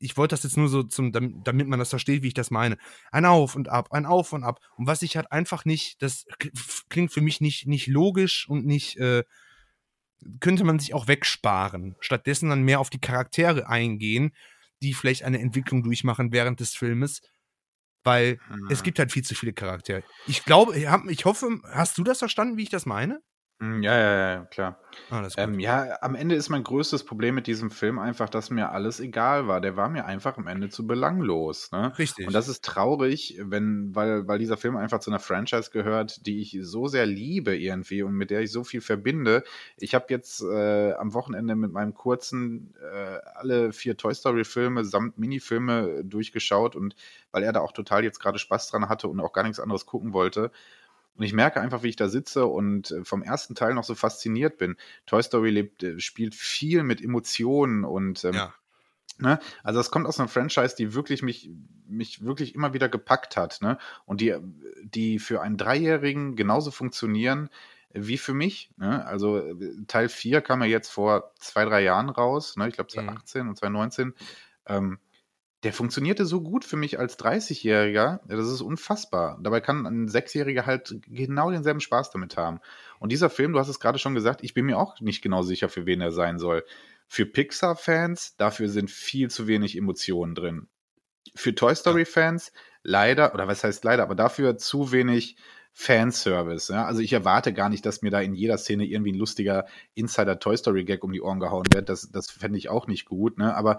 Ich 0.00 0.18
wollte 0.18 0.34
das 0.34 0.42
jetzt 0.42 0.58
nur 0.58 0.68
so, 0.68 0.82
zum, 0.82 1.12
damit 1.12 1.66
man 1.66 1.78
das 1.78 1.88
versteht, 1.88 2.22
wie 2.22 2.28
ich 2.28 2.34
das 2.34 2.50
meine. 2.50 2.76
Ein 3.10 3.24
Auf 3.24 3.56
und 3.56 3.70
Ab, 3.70 3.90
ein 3.92 4.04
Auf 4.04 4.34
und 4.34 4.44
Ab. 4.44 4.60
Und 4.76 4.86
was 4.86 5.00
ich 5.00 5.16
halt 5.16 5.32
einfach 5.32 5.64
nicht, 5.64 6.02
das 6.02 6.26
klingt 6.90 7.10
für 7.10 7.22
mich 7.22 7.40
nicht, 7.40 7.66
nicht 7.66 7.86
logisch 7.86 8.46
und 8.50 8.66
nicht, 8.66 8.98
äh, 8.98 9.24
könnte 10.40 10.64
man 10.64 10.78
sich 10.78 10.94
auch 10.94 11.08
wegsparen. 11.08 11.96
Stattdessen 12.00 12.48
dann 12.48 12.62
mehr 12.62 12.80
auf 12.80 12.90
die 12.90 13.00
Charaktere 13.00 13.68
eingehen, 13.68 14.34
die 14.82 14.94
vielleicht 14.94 15.24
eine 15.24 15.40
Entwicklung 15.40 15.82
durchmachen 15.82 16.32
während 16.32 16.60
des 16.60 16.74
Filmes. 16.74 17.20
Weil 18.04 18.38
mhm. 18.48 18.68
es 18.70 18.82
gibt 18.82 18.98
halt 18.98 19.12
viel 19.12 19.24
zu 19.24 19.34
viele 19.34 19.52
Charaktere. 19.52 20.02
Ich 20.26 20.44
glaube, 20.44 20.76
ich 20.76 21.24
hoffe, 21.24 21.60
hast 21.72 21.98
du 21.98 22.04
das 22.04 22.18
verstanden, 22.18 22.56
wie 22.56 22.62
ich 22.62 22.70
das 22.70 22.86
meine? 22.86 23.20
Hm, 23.60 23.82
ja, 23.82 23.98
ja, 23.98 24.32
ja, 24.34 24.44
klar. 24.44 24.78
Ah, 25.10 25.26
ähm, 25.36 25.58
ja, 25.58 25.98
am 26.00 26.14
Ende 26.14 26.36
ist 26.36 26.48
mein 26.48 26.62
größtes 26.62 27.04
Problem 27.04 27.34
mit 27.34 27.48
diesem 27.48 27.72
Film 27.72 27.98
einfach, 27.98 28.28
dass 28.28 28.50
mir 28.50 28.70
alles 28.70 29.00
egal 29.00 29.48
war. 29.48 29.60
Der 29.60 29.76
war 29.76 29.88
mir 29.88 30.04
einfach 30.04 30.38
am 30.38 30.46
Ende 30.46 30.68
zu 30.68 30.86
belanglos. 30.86 31.72
Ne? 31.72 31.92
Richtig. 31.98 32.28
Und 32.28 32.34
das 32.34 32.46
ist 32.46 32.64
traurig, 32.64 33.36
wenn, 33.42 33.96
weil, 33.96 34.28
weil 34.28 34.38
dieser 34.38 34.56
Film 34.56 34.76
einfach 34.76 35.00
zu 35.00 35.10
einer 35.10 35.18
Franchise 35.18 35.70
gehört, 35.72 36.24
die 36.26 36.40
ich 36.40 36.56
so 36.62 36.86
sehr 36.86 37.04
liebe 37.04 37.56
irgendwie 37.56 38.02
und 38.02 38.14
mit 38.14 38.30
der 38.30 38.42
ich 38.42 38.52
so 38.52 38.62
viel 38.62 38.80
verbinde. 38.80 39.42
Ich 39.76 39.92
habe 39.92 40.06
jetzt 40.10 40.40
äh, 40.40 40.92
am 40.92 41.12
Wochenende 41.12 41.56
mit 41.56 41.72
meinem 41.72 41.94
kurzen 41.94 42.74
äh, 42.80 43.18
alle 43.34 43.72
vier 43.72 43.96
Toy 43.96 44.14
Story-Filme 44.14 44.84
samt 44.84 45.18
Minifilme 45.18 46.04
durchgeschaut 46.04 46.76
und 46.76 46.94
weil 47.32 47.42
er 47.42 47.52
da 47.52 47.60
auch 47.60 47.72
total 47.72 48.04
jetzt 48.04 48.20
gerade 48.20 48.38
Spaß 48.38 48.70
dran 48.70 48.88
hatte 48.88 49.08
und 49.08 49.18
auch 49.18 49.32
gar 49.32 49.42
nichts 49.42 49.58
anderes 49.58 49.84
gucken 49.84 50.12
wollte. 50.12 50.52
Und 51.18 51.24
ich 51.24 51.32
merke 51.32 51.60
einfach, 51.60 51.82
wie 51.82 51.88
ich 51.88 51.96
da 51.96 52.08
sitze 52.08 52.46
und 52.46 52.92
äh, 52.92 53.04
vom 53.04 53.22
ersten 53.22 53.54
Teil 53.54 53.74
noch 53.74 53.84
so 53.84 53.94
fasziniert 53.94 54.56
bin. 54.56 54.76
Toy 55.04 55.22
Story 55.22 55.50
lebt, 55.50 55.82
äh, 55.82 56.00
spielt 56.00 56.34
viel 56.34 56.84
mit 56.84 57.02
Emotionen 57.02 57.84
und 57.84 58.24
ähm, 58.24 58.34
ja. 58.34 58.54
Ne? 59.20 59.40
Also 59.64 59.80
es 59.80 59.90
kommt 59.90 60.06
aus 60.06 60.20
einer 60.20 60.28
Franchise, 60.28 60.76
die 60.76 60.94
wirklich 60.94 61.22
mich, 61.22 61.50
mich 61.88 62.24
wirklich 62.24 62.54
immer 62.54 62.72
wieder 62.72 62.88
gepackt 62.88 63.36
hat, 63.36 63.60
ne? 63.60 63.76
Und 64.04 64.20
die, 64.20 64.36
die 64.84 65.18
für 65.18 65.42
einen 65.42 65.56
Dreijährigen 65.56 66.36
genauso 66.36 66.70
funktionieren 66.70 67.50
wie 67.92 68.18
für 68.18 68.34
mich. 68.34 68.70
Ne? 68.76 69.04
Also 69.06 69.38
äh, 69.38 69.56
Teil 69.86 70.08
4 70.08 70.40
kam 70.42 70.60
ja 70.60 70.66
jetzt 70.66 70.90
vor 70.90 71.32
zwei, 71.38 71.64
drei 71.64 71.82
Jahren 71.82 72.10
raus, 72.10 72.56
ne? 72.56 72.68
ich 72.68 72.74
glaube 72.74 72.90
2018 72.90 73.42
mhm. 73.42 73.48
und 73.48 73.56
2019. 73.56 74.14
Ähm, 74.66 74.98
der 75.64 75.72
funktionierte 75.72 76.24
so 76.24 76.40
gut 76.40 76.64
für 76.64 76.76
mich 76.76 76.98
als 77.00 77.18
30-Jähriger, 77.18 78.20
das 78.28 78.46
ist 78.46 78.60
unfassbar. 78.60 79.38
Dabei 79.42 79.60
kann 79.60 79.86
ein 79.86 80.08
Sechsjähriger 80.08 80.66
halt 80.66 80.96
genau 81.08 81.50
denselben 81.50 81.80
Spaß 81.80 82.10
damit 82.10 82.36
haben. 82.36 82.60
Und 83.00 83.10
dieser 83.10 83.28
Film, 83.28 83.52
du 83.52 83.58
hast 83.58 83.68
es 83.68 83.80
gerade 83.80 83.98
schon 83.98 84.14
gesagt, 84.14 84.44
ich 84.44 84.54
bin 84.54 84.66
mir 84.66 84.78
auch 84.78 85.00
nicht 85.00 85.20
genau 85.20 85.42
sicher, 85.42 85.68
für 85.68 85.84
wen 85.84 86.00
er 86.00 86.12
sein 86.12 86.38
soll. 86.38 86.64
Für 87.08 87.26
Pixar-Fans, 87.26 88.36
dafür 88.36 88.68
sind 88.68 88.90
viel 88.90 89.30
zu 89.30 89.48
wenig 89.48 89.76
Emotionen 89.76 90.36
drin. 90.36 90.68
Für 91.34 91.54
Toy 91.54 91.74
Story-Fans 91.74 92.52
leider, 92.84 93.34
oder 93.34 93.48
was 93.48 93.64
heißt 93.64 93.82
leider, 93.82 94.04
aber 94.04 94.14
dafür 94.14 94.58
zu 94.58 94.92
wenig 94.92 95.36
Fanservice. 95.72 96.72
Ja? 96.72 96.86
Also 96.86 97.00
ich 97.00 97.12
erwarte 97.12 97.52
gar 97.52 97.68
nicht, 97.68 97.84
dass 97.84 98.02
mir 98.02 98.10
da 98.10 98.20
in 98.20 98.34
jeder 98.34 98.58
Szene 98.58 98.84
irgendwie 98.84 99.12
ein 99.12 99.18
lustiger 99.18 99.66
Insider-Toy 99.94 100.56
Story-Gag 100.56 101.02
um 101.02 101.12
die 101.12 101.22
Ohren 101.22 101.40
gehauen 101.40 101.66
wird. 101.72 101.88
Das, 101.88 102.10
das 102.12 102.30
fände 102.30 102.58
ich 102.58 102.68
auch 102.68 102.86
nicht 102.86 103.06
gut. 103.06 103.38
Ne? 103.38 103.54
Aber 103.54 103.78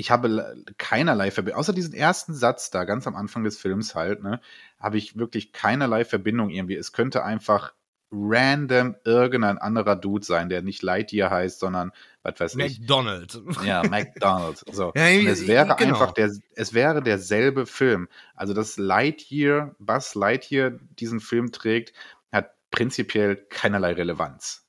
ich 0.00 0.10
habe 0.10 0.64
keinerlei 0.78 1.30
Verbindung, 1.30 1.60
außer 1.60 1.74
diesen 1.74 1.92
ersten 1.92 2.32
Satz 2.32 2.70
da 2.70 2.84
ganz 2.84 3.06
am 3.06 3.14
Anfang 3.14 3.44
des 3.44 3.58
Films 3.58 3.94
halt, 3.94 4.22
ne, 4.22 4.40
habe 4.78 4.96
ich 4.96 5.18
wirklich 5.18 5.52
keinerlei 5.52 6.06
Verbindung 6.06 6.48
irgendwie. 6.48 6.76
Es 6.76 6.92
könnte 6.92 7.22
einfach 7.22 7.74
random 8.10 8.96
irgendein 9.04 9.58
anderer 9.58 9.96
Dude 9.96 10.24
sein, 10.24 10.48
der 10.48 10.62
nicht 10.62 10.82
Lightyear 10.82 11.30
heißt, 11.30 11.60
sondern 11.60 11.92
was 12.22 12.40
weiß 12.40 12.56
ich. 12.56 12.80
McDonald. 12.80 13.40
Ja, 13.62 13.82
McDonald. 13.90 14.64
So. 14.72 14.90
ja, 14.96 15.06
Und 15.06 15.26
es 15.26 15.46
wäre 15.46 15.76
genau. 15.76 15.92
einfach 15.92 16.12
der, 16.12 16.30
es 16.54 16.72
wäre 16.72 17.02
derselbe 17.02 17.66
Film. 17.66 18.08
Also, 18.34 18.54
dass 18.54 18.78
Lightyear, 18.78 19.76
Buzz 19.78 20.14
Lightyear 20.14 20.70
diesen 20.98 21.20
Film 21.20 21.52
trägt, 21.52 21.92
hat 22.32 22.54
prinzipiell 22.70 23.36
keinerlei 23.36 23.92
Relevanz. 23.92 24.66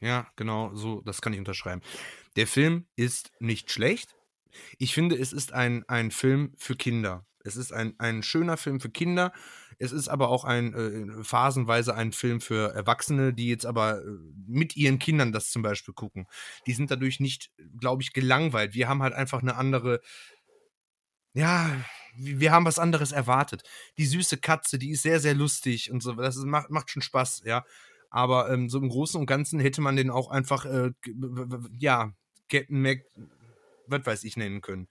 Ja, 0.00 0.26
genau, 0.36 0.74
so, 0.74 1.00
das 1.00 1.22
kann 1.22 1.32
ich 1.32 1.38
unterschreiben. 1.38 1.80
Der 2.36 2.46
Film 2.46 2.84
ist 2.94 3.32
nicht 3.40 3.72
schlecht, 3.72 4.14
ich 4.78 4.94
finde, 4.94 5.16
es 5.16 5.32
ist 5.32 5.52
ein, 5.52 5.84
ein 5.88 6.10
Film 6.10 6.52
für 6.56 6.76
Kinder. 6.76 7.26
Es 7.44 7.56
ist 7.56 7.72
ein, 7.72 7.94
ein 7.98 8.22
schöner 8.22 8.56
Film 8.56 8.80
für 8.80 8.90
Kinder. 8.90 9.32
Es 9.78 9.92
ist 9.92 10.08
aber 10.08 10.28
auch 10.28 10.44
ein 10.44 10.72
äh, 10.72 11.24
phasenweise 11.24 11.94
ein 11.94 12.12
Film 12.12 12.40
für 12.40 12.74
Erwachsene, 12.74 13.34
die 13.34 13.48
jetzt 13.48 13.66
aber 13.66 13.98
äh, 13.98 14.04
mit 14.46 14.76
ihren 14.76 14.98
Kindern 14.98 15.32
das 15.32 15.50
zum 15.50 15.62
Beispiel 15.62 15.94
gucken. 15.94 16.26
Die 16.66 16.72
sind 16.72 16.90
dadurch 16.90 17.20
nicht, 17.20 17.50
glaube 17.78 18.02
ich, 18.02 18.12
gelangweilt. 18.12 18.74
Wir 18.74 18.88
haben 18.88 19.02
halt 19.02 19.12
einfach 19.12 19.42
eine 19.42 19.56
andere, 19.56 20.00
ja, 21.34 21.70
wir 22.16 22.52
haben 22.52 22.64
was 22.64 22.78
anderes 22.78 23.12
erwartet. 23.12 23.62
Die 23.98 24.06
süße 24.06 24.38
Katze, 24.38 24.78
die 24.78 24.90
ist 24.90 25.02
sehr, 25.02 25.20
sehr 25.20 25.34
lustig 25.34 25.90
und 25.90 26.02
so. 26.02 26.12
Das 26.12 26.36
ist, 26.36 26.44
macht, 26.44 26.70
macht 26.70 26.90
schon 26.90 27.02
Spaß, 27.02 27.42
ja. 27.44 27.64
Aber 28.10 28.50
ähm, 28.50 28.70
so 28.70 28.78
im 28.78 28.88
Großen 28.88 29.18
und 29.18 29.26
Ganzen 29.26 29.58
hätte 29.58 29.80
man 29.80 29.96
den 29.96 30.10
auch 30.10 30.30
einfach, 30.30 30.64
äh, 30.66 30.92
ja, 31.78 32.12
Captain 32.48 32.80
Mac 32.80 33.00
was 33.86 34.06
weiß 34.06 34.24
ich 34.24 34.36
nennen 34.36 34.60
können. 34.60 34.88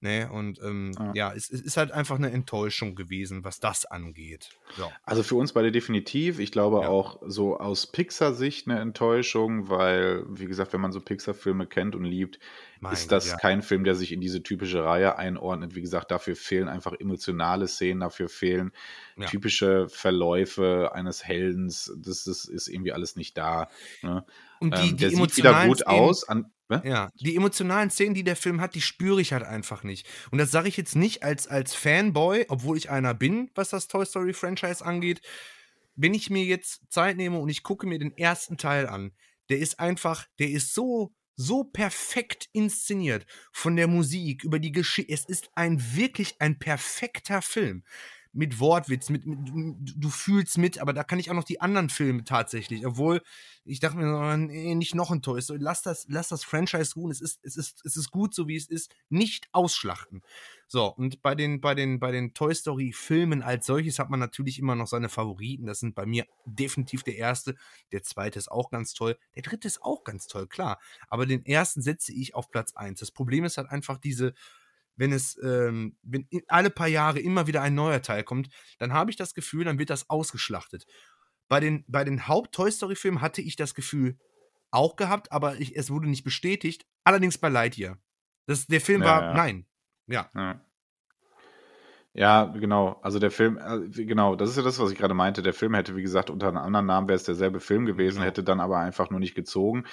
Ne? 0.00 0.28
Und 0.30 0.60
ähm, 0.62 0.92
ja, 0.98 1.12
ja 1.14 1.32
es, 1.32 1.50
es, 1.50 1.62
ist 1.62 1.78
halt 1.78 1.90
einfach 1.90 2.16
eine 2.16 2.30
Enttäuschung 2.30 2.96
gewesen, 2.96 3.44
was 3.44 3.60
das 3.60 3.86
angeht. 3.86 4.50
Ja. 4.76 4.90
Also 5.04 5.22
für 5.22 5.36
uns 5.36 5.54
beide 5.54 5.72
definitiv. 5.72 6.38
Ich 6.38 6.52
glaube 6.52 6.82
ja. 6.82 6.88
auch 6.88 7.22
so 7.24 7.58
aus 7.58 7.86
Pixar-Sicht 7.86 8.68
eine 8.68 8.78
Enttäuschung, 8.78 9.70
weil, 9.70 10.24
wie 10.28 10.44
gesagt, 10.44 10.74
wenn 10.74 10.82
man 10.82 10.92
so 10.92 11.00
Pixar-Filme 11.00 11.66
kennt 11.66 11.96
und 11.96 12.04
liebt, 12.04 12.38
mein 12.80 12.92
ist 12.92 13.10
das 13.10 13.38
kein 13.38 13.62
Film, 13.62 13.84
der 13.84 13.94
sich 13.94 14.12
in 14.12 14.20
diese 14.20 14.42
typische 14.42 14.84
Reihe 14.84 15.16
einordnet. 15.16 15.74
Wie 15.74 15.80
gesagt, 15.80 16.10
dafür 16.10 16.36
fehlen 16.36 16.68
einfach 16.68 16.92
emotionale 16.92 17.66
Szenen, 17.66 18.00
dafür 18.00 18.28
fehlen 18.28 18.72
typische 19.24 19.88
Verläufe 19.88 20.90
eines 20.92 21.24
Heldens. 21.24 21.90
Das, 21.96 22.24
das, 22.24 22.44
ist 22.44 22.68
irgendwie 22.68 22.92
alles 22.92 23.16
nicht 23.16 23.38
da. 23.38 23.70
Ne? 24.02 24.26
Und 24.60 24.76
die, 24.76 24.90
ähm, 24.90 24.96
der 24.98 25.08
die 25.08 25.16
sieht 25.16 25.36
wieder 25.38 25.66
gut 25.66 25.86
aus. 25.86 26.28
An, 26.28 26.52
Ne? 26.68 26.82
Ja, 26.84 27.10
die 27.20 27.36
emotionalen 27.36 27.90
Szenen, 27.90 28.14
die 28.14 28.24
der 28.24 28.36
Film 28.36 28.60
hat, 28.60 28.74
die 28.74 28.80
spüre 28.80 29.20
ich 29.20 29.32
halt 29.32 29.44
einfach 29.44 29.84
nicht. 29.84 30.06
Und 30.30 30.38
das 30.38 30.50
sage 30.50 30.68
ich 30.68 30.76
jetzt 30.76 30.96
nicht 30.96 31.22
als, 31.22 31.46
als 31.46 31.74
Fanboy, 31.74 32.46
obwohl 32.48 32.76
ich 32.76 32.90
einer 32.90 33.14
bin, 33.14 33.50
was 33.54 33.70
das 33.70 33.86
Toy 33.86 34.04
Story 34.04 34.32
Franchise 34.32 34.84
angeht. 34.84 35.20
Wenn 35.94 36.12
ich 36.12 36.28
mir 36.28 36.44
jetzt 36.44 36.90
Zeit 36.90 37.16
nehme 37.16 37.38
und 37.38 37.48
ich 37.48 37.62
gucke 37.62 37.86
mir 37.86 37.98
den 37.98 38.16
ersten 38.16 38.56
Teil 38.56 38.88
an, 38.88 39.12
der 39.48 39.58
ist 39.58 39.78
einfach, 39.78 40.26
der 40.38 40.50
ist 40.50 40.74
so, 40.74 41.14
so 41.36 41.62
perfekt 41.62 42.48
inszeniert. 42.52 43.26
Von 43.52 43.76
der 43.76 43.86
Musik 43.86 44.42
über 44.42 44.58
die 44.58 44.72
Geschichte. 44.72 45.12
Es 45.12 45.24
ist 45.24 45.50
ein 45.54 45.80
wirklich 45.94 46.40
ein 46.40 46.58
perfekter 46.58 47.42
Film 47.42 47.84
mit 48.36 48.60
Wortwitz, 48.60 49.08
mit, 49.08 49.26
mit, 49.26 49.94
du 49.96 50.10
fühlst 50.10 50.58
mit, 50.58 50.78
aber 50.78 50.92
da 50.92 51.04
kann 51.04 51.18
ich 51.18 51.30
auch 51.30 51.34
noch 51.34 51.44
die 51.44 51.60
anderen 51.60 51.88
Filme 51.88 52.24
tatsächlich, 52.24 52.86
obwohl 52.86 53.22
ich 53.64 53.80
dachte 53.80 53.96
mir, 53.96 54.36
nee, 54.36 54.74
nicht 54.74 54.94
noch 54.94 55.10
ein 55.10 55.22
Toy 55.22 55.40
Story, 55.40 55.58
lass 55.60 55.82
das, 55.82 56.06
lass 56.08 56.28
das 56.28 56.44
Franchise 56.44 56.94
ruhen, 56.94 57.10
es 57.10 57.20
ist, 57.20 57.40
es 57.42 57.56
ist, 57.56 57.84
es 57.84 57.96
ist 57.96 58.10
gut, 58.10 58.34
so 58.34 58.46
wie 58.46 58.56
es 58.56 58.68
ist, 58.68 58.94
nicht 59.08 59.48
ausschlachten. 59.52 60.22
So, 60.68 60.86
und 60.86 61.22
bei 61.22 61.34
den, 61.34 61.60
bei 61.60 61.74
den, 61.74 61.98
bei 61.98 62.12
den 62.12 62.34
Toy 62.34 62.54
Story 62.54 62.92
Filmen 62.92 63.42
als 63.42 63.66
solches 63.66 63.98
hat 63.98 64.10
man 64.10 64.20
natürlich 64.20 64.58
immer 64.58 64.74
noch 64.74 64.86
seine 64.86 65.08
Favoriten, 65.08 65.66
das 65.66 65.80
sind 65.80 65.94
bei 65.94 66.06
mir 66.06 66.26
definitiv 66.44 67.02
der 67.02 67.16
erste, 67.16 67.56
der 67.92 68.02
zweite 68.02 68.38
ist 68.38 68.50
auch 68.50 68.70
ganz 68.70 68.92
toll, 68.92 69.16
der 69.34 69.42
dritte 69.42 69.66
ist 69.66 69.82
auch 69.82 70.04
ganz 70.04 70.26
toll, 70.26 70.46
klar, 70.46 70.78
aber 71.08 71.26
den 71.26 71.44
ersten 71.46 71.82
setze 71.82 72.12
ich 72.12 72.34
auf 72.34 72.50
Platz 72.50 72.74
eins. 72.74 73.00
Das 73.00 73.10
Problem 73.10 73.44
ist 73.44 73.56
halt 73.56 73.70
einfach 73.70 73.98
diese, 73.98 74.34
wenn 74.96 75.12
es, 75.12 75.38
ähm, 75.42 75.96
wenn 76.02 76.26
alle 76.48 76.70
paar 76.70 76.88
Jahre 76.88 77.20
immer 77.20 77.46
wieder 77.46 77.62
ein 77.62 77.74
neuer 77.74 78.02
Teil 78.02 78.24
kommt, 78.24 78.48
dann 78.78 78.92
habe 78.92 79.10
ich 79.10 79.16
das 79.16 79.34
Gefühl, 79.34 79.64
dann 79.64 79.78
wird 79.78 79.90
das 79.90 80.10
ausgeschlachtet. 80.10 80.86
Bei 81.48 81.60
den, 81.60 81.84
bei 81.86 82.02
den 82.04 82.26
Haupt-Toy 82.26 82.70
Story-Filmen 82.70 83.20
hatte 83.20 83.40
ich 83.40 83.56
das 83.56 83.74
Gefühl 83.74 84.18
auch 84.70 84.96
gehabt, 84.96 85.30
aber 85.32 85.60
ich, 85.60 85.76
es 85.76 85.90
wurde 85.90 86.08
nicht 86.08 86.24
bestätigt. 86.24 86.86
Allerdings 87.04 87.38
bei 87.38 87.48
Lightyear. 87.48 87.98
Das, 88.46 88.66
der 88.66 88.80
Film 88.80 89.02
ja, 89.02 89.08
war, 89.08 89.22
ja. 89.22 89.34
nein. 89.34 89.66
Ja. 90.06 90.30
ja. 90.34 90.60
Ja, 92.16 92.46
genau. 92.46 92.98
Also 93.02 93.18
der 93.18 93.30
Film, 93.30 93.58
äh, 93.58 93.88
genau, 94.04 94.36
das 94.36 94.48
ist 94.48 94.56
ja 94.56 94.62
das, 94.62 94.78
was 94.78 94.90
ich 94.90 94.96
gerade 94.96 95.12
meinte. 95.12 95.42
Der 95.42 95.52
Film 95.52 95.74
hätte, 95.74 95.96
wie 95.96 96.02
gesagt, 96.02 96.30
unter 96.30 96.48
einem 96.48 96.56
anderen 96.56 96.86
Namen 96.86 97.08
wäre 97.08 97.16
es 97.16 97.24
derselbe 97.24 97.60
Film 97.60 97.84
gewesen, 97.84 98.16
genau. 98.16 98.26
hätte 98.26 98.42
dann 98.42 98.58
aber 98.58 98.78
einfach 98.78 99.10
nur 99.10 99.20
nicht 99.20 99.34
gezogen. 99.34 99.84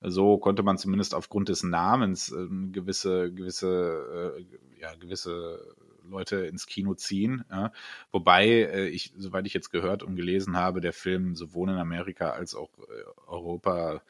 So 0.00 0.38
konnte 0.38 0.64
man 0.64 0.76
zumindest 0.76 1.14
aufgrund 1.14 1.48
des 1.48 1.62
Namens 1.62 2.32
äh, 2.32 2.46
gewisse, 2.72 3.32
gewisse, 3.32 4.34
äh, 4.38 4.80
ja, 4.80 4.92
gewisse 4.96 5.76
Leute 6.08 6.46
ins 6.46 6.66
Kino 6.66 6.94
ziehen. 6.94 7.44
Ja. 7.48 7.72
Wobei 8.10 8.48
äh, 8.48 8.88
ich, 8.88 9.12
soweit 9.16 9.46
ich 9.46 9.54
jetzt 9.54 9.70
gehört 9.70 10.02
und 10.02 10.16
gelesen 10.16 10.56
habe, 10.56 10.80
der 10.80 10.92
Film 10.92 11.36
sowohl 11.36 11.70
in 11.70 11.76
Amerika 11.76 12.30
als 12.30 12.56
auch 12.56 12.70
äh, 12.78 13.28
Europa 13.28 14.02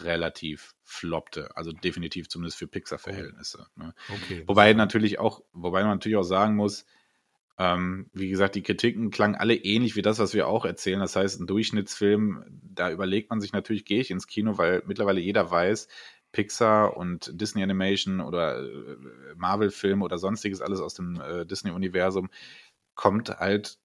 relativ 0.00 0.74
floppte. 0.82 1.56
Also 1.56 1.72
definitiv 1.72 2.28
zumindest 2.28 2.58
für 2.58 2.66
Pixar-Verhältnisse. 2.66 3.66
Ne. 3.76 3.94
Okay, 4.08 4.42
wobei 4.46 4.74
natürlich 4.74 5.18
auch, 5.18 5.42
wobei 5.54 5.80
man 5.80 5.92
natürlich 5.92 6.16
auch 6.16 6.22
sagen 6.22 6.56
muss, 6.56 6.84
ähm, 7.58 8.10
wie 8.12 8.28
gesagt, 8.28 8.56
die 8.56 8.62
Kritiken 8.62 9.10
klangen 9.10 9.36
alle 9.36 9.54
ähnlich 9.54 9.94
wie 9.96 10.02
das, 10.02 10.18
was 10.18 10.34
wir 10.34 10.48
auch 10.48 10.64
erzählen. 10.64 11.00
Das 11.00 11.14
heißt, 11.16 11.40
ein 11.40 11.46
Durchschnittsfilm, 11.46 12.44
da 12.62 12.90
überlegt 12.90 13.30
man 13.30 13.40
sich 13.40 13.52
natürlich, 13.52 13.84
gehe 13.84 14.00
ich 14.00 14.10
ins 14.10 14.26
Kino, 14.26 14.58
weil 14.58 14.82
mittlerweile 14.86 15.20
jeder 15.20 15.50
weiß, 15.50 15.88
Pixar 16.32 16.96
und 16.96 17.30
Disney 17.40 17.62
Animation 17.62 18.20
oder 18.20 18.60
äh, 18.60 18.96
Marvel-Film 19.36 20.02
oder 20.02 20.18
sonstiges, 20.18 20.60
alles 20.60 20.80
aus 20.80 20.94
dem 20.94 21.20
äh, 21.20 21.46
Disney-Universum, 21.46 22.28
kommt 22.96 23.30
halt 23.30 23.78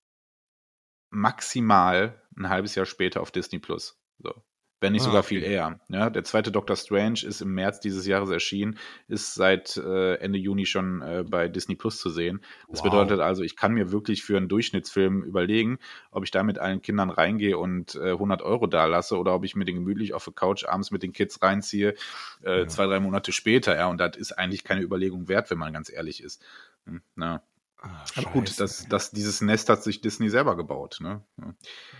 maximal 1.12 2.22
ein 2.36 2.50
halbes 2.50 2.76
Jahr 2.76 2.88
später 2.88 3.22
auf 3.22 3.32
Disney 3.32 3.60
Plus. 3.60 4.00
So 4.18 4.34
wenn 4.82 4.94
nicht 4.94 5.02
ah, 5.02 5.06
sogar 5.06 5.24
viel 5.24 5.44
eher. 5.44 5.80
Ja, 5.89 6.10
der 6.10 6.24
zweite 6.24 6.52
Doctor 6.52 6.76
Strange 6.76 7.22
ist 7.24 7.42
im 7.42 7.54
März 7.54 7.80
dieses 7.80 8.06
Jahres 8.06 8.30
erschienen, 8.30 8.78
ist 9.08 9.34
seit 9.34 9.76
äh, 9.78 10.15
Ende 10.15 10.39
Juni 10.39 10.65
schon 10.65 11.02
äh, 11.02 11.24
bei 11.28 11.48
Disney 11.48 11.76
Plus 11.76 12.00
zu 12.00 12.10
sehen. 12.10 12.42
Das 12.70 12.80
wow. 12.80 12.86
bedeutet 12.86 13.20
also, 13.20 13.44
ich 13.44 13.56
kann 13.56 13.74
mir 13.74 13.92
wirklich 13.92 14.24
für 14.24 14.38
einen 14.38 14.48
Durchschnittsfilm 14.48 15.24
überlegen, 15.24 15.80
ob 16.12 16.24
ich 16.24 16.32
da 16.32 16.44
mit 16.44 16.60
allen 16.60 16.82
Kindern 16.82 17.10
reingehe 17.10 17.58
und 17.58 17.96
äh, 17.96 18.12
100 18.12 18.42
Euro 18.42 18.68
da 18.68 18.86
lasse 18.86 19.18
oder 19.18 19.34
ob 19.36 19.44
ich 19.44 19.56
mir 19.56 19.65
den 19.65 19.76
gemütlich 19.76 20.13
auf 20.13 20.24
der 20.24 20.34
Couch 20.34 20.65
abends 20.65 20.92
mit 20.92 21.04
den 21.04 21.12
Kids 21.12 21.42
reinziehe, 21.42 21.96
äh, 22.44 22.60
ja. 22.60 22.68
zwei, 22.68 22.86
drei 22.86 23.00
Monate 23.00 23.32
später. 23.32 23.76
Ja, 23.76 23.88
und 23.88 24.00
das 24.00 24.15
ist 24.15 24.32
eigentlich 24.32 24.63
keine 24.63 24.82
Überlegung 24.82 25.28
wert, 25.28 25.52
wenn 25.52 25.58
man 25.58 25.74
ganz 25.74 25.92
ehrlich 25.92 26.24
ist. 26.24 26.42
Hm, 26.86 27.02
na. 27.15 27.44
Ach, 27.82 28.18
Aber 28.18 28.32
gut, 28.32 28.60
das, 28.60 28.88
das, 28.89 29.12
dieses 29.12 29.39
Nest 29.39 29.70
hat 29.70 29.84
sich 29.84 30.02
Disney 30.02 30.30
selber 30.30 30.58
gebaut. 30.58 31.00
Ne? 31.02 31.24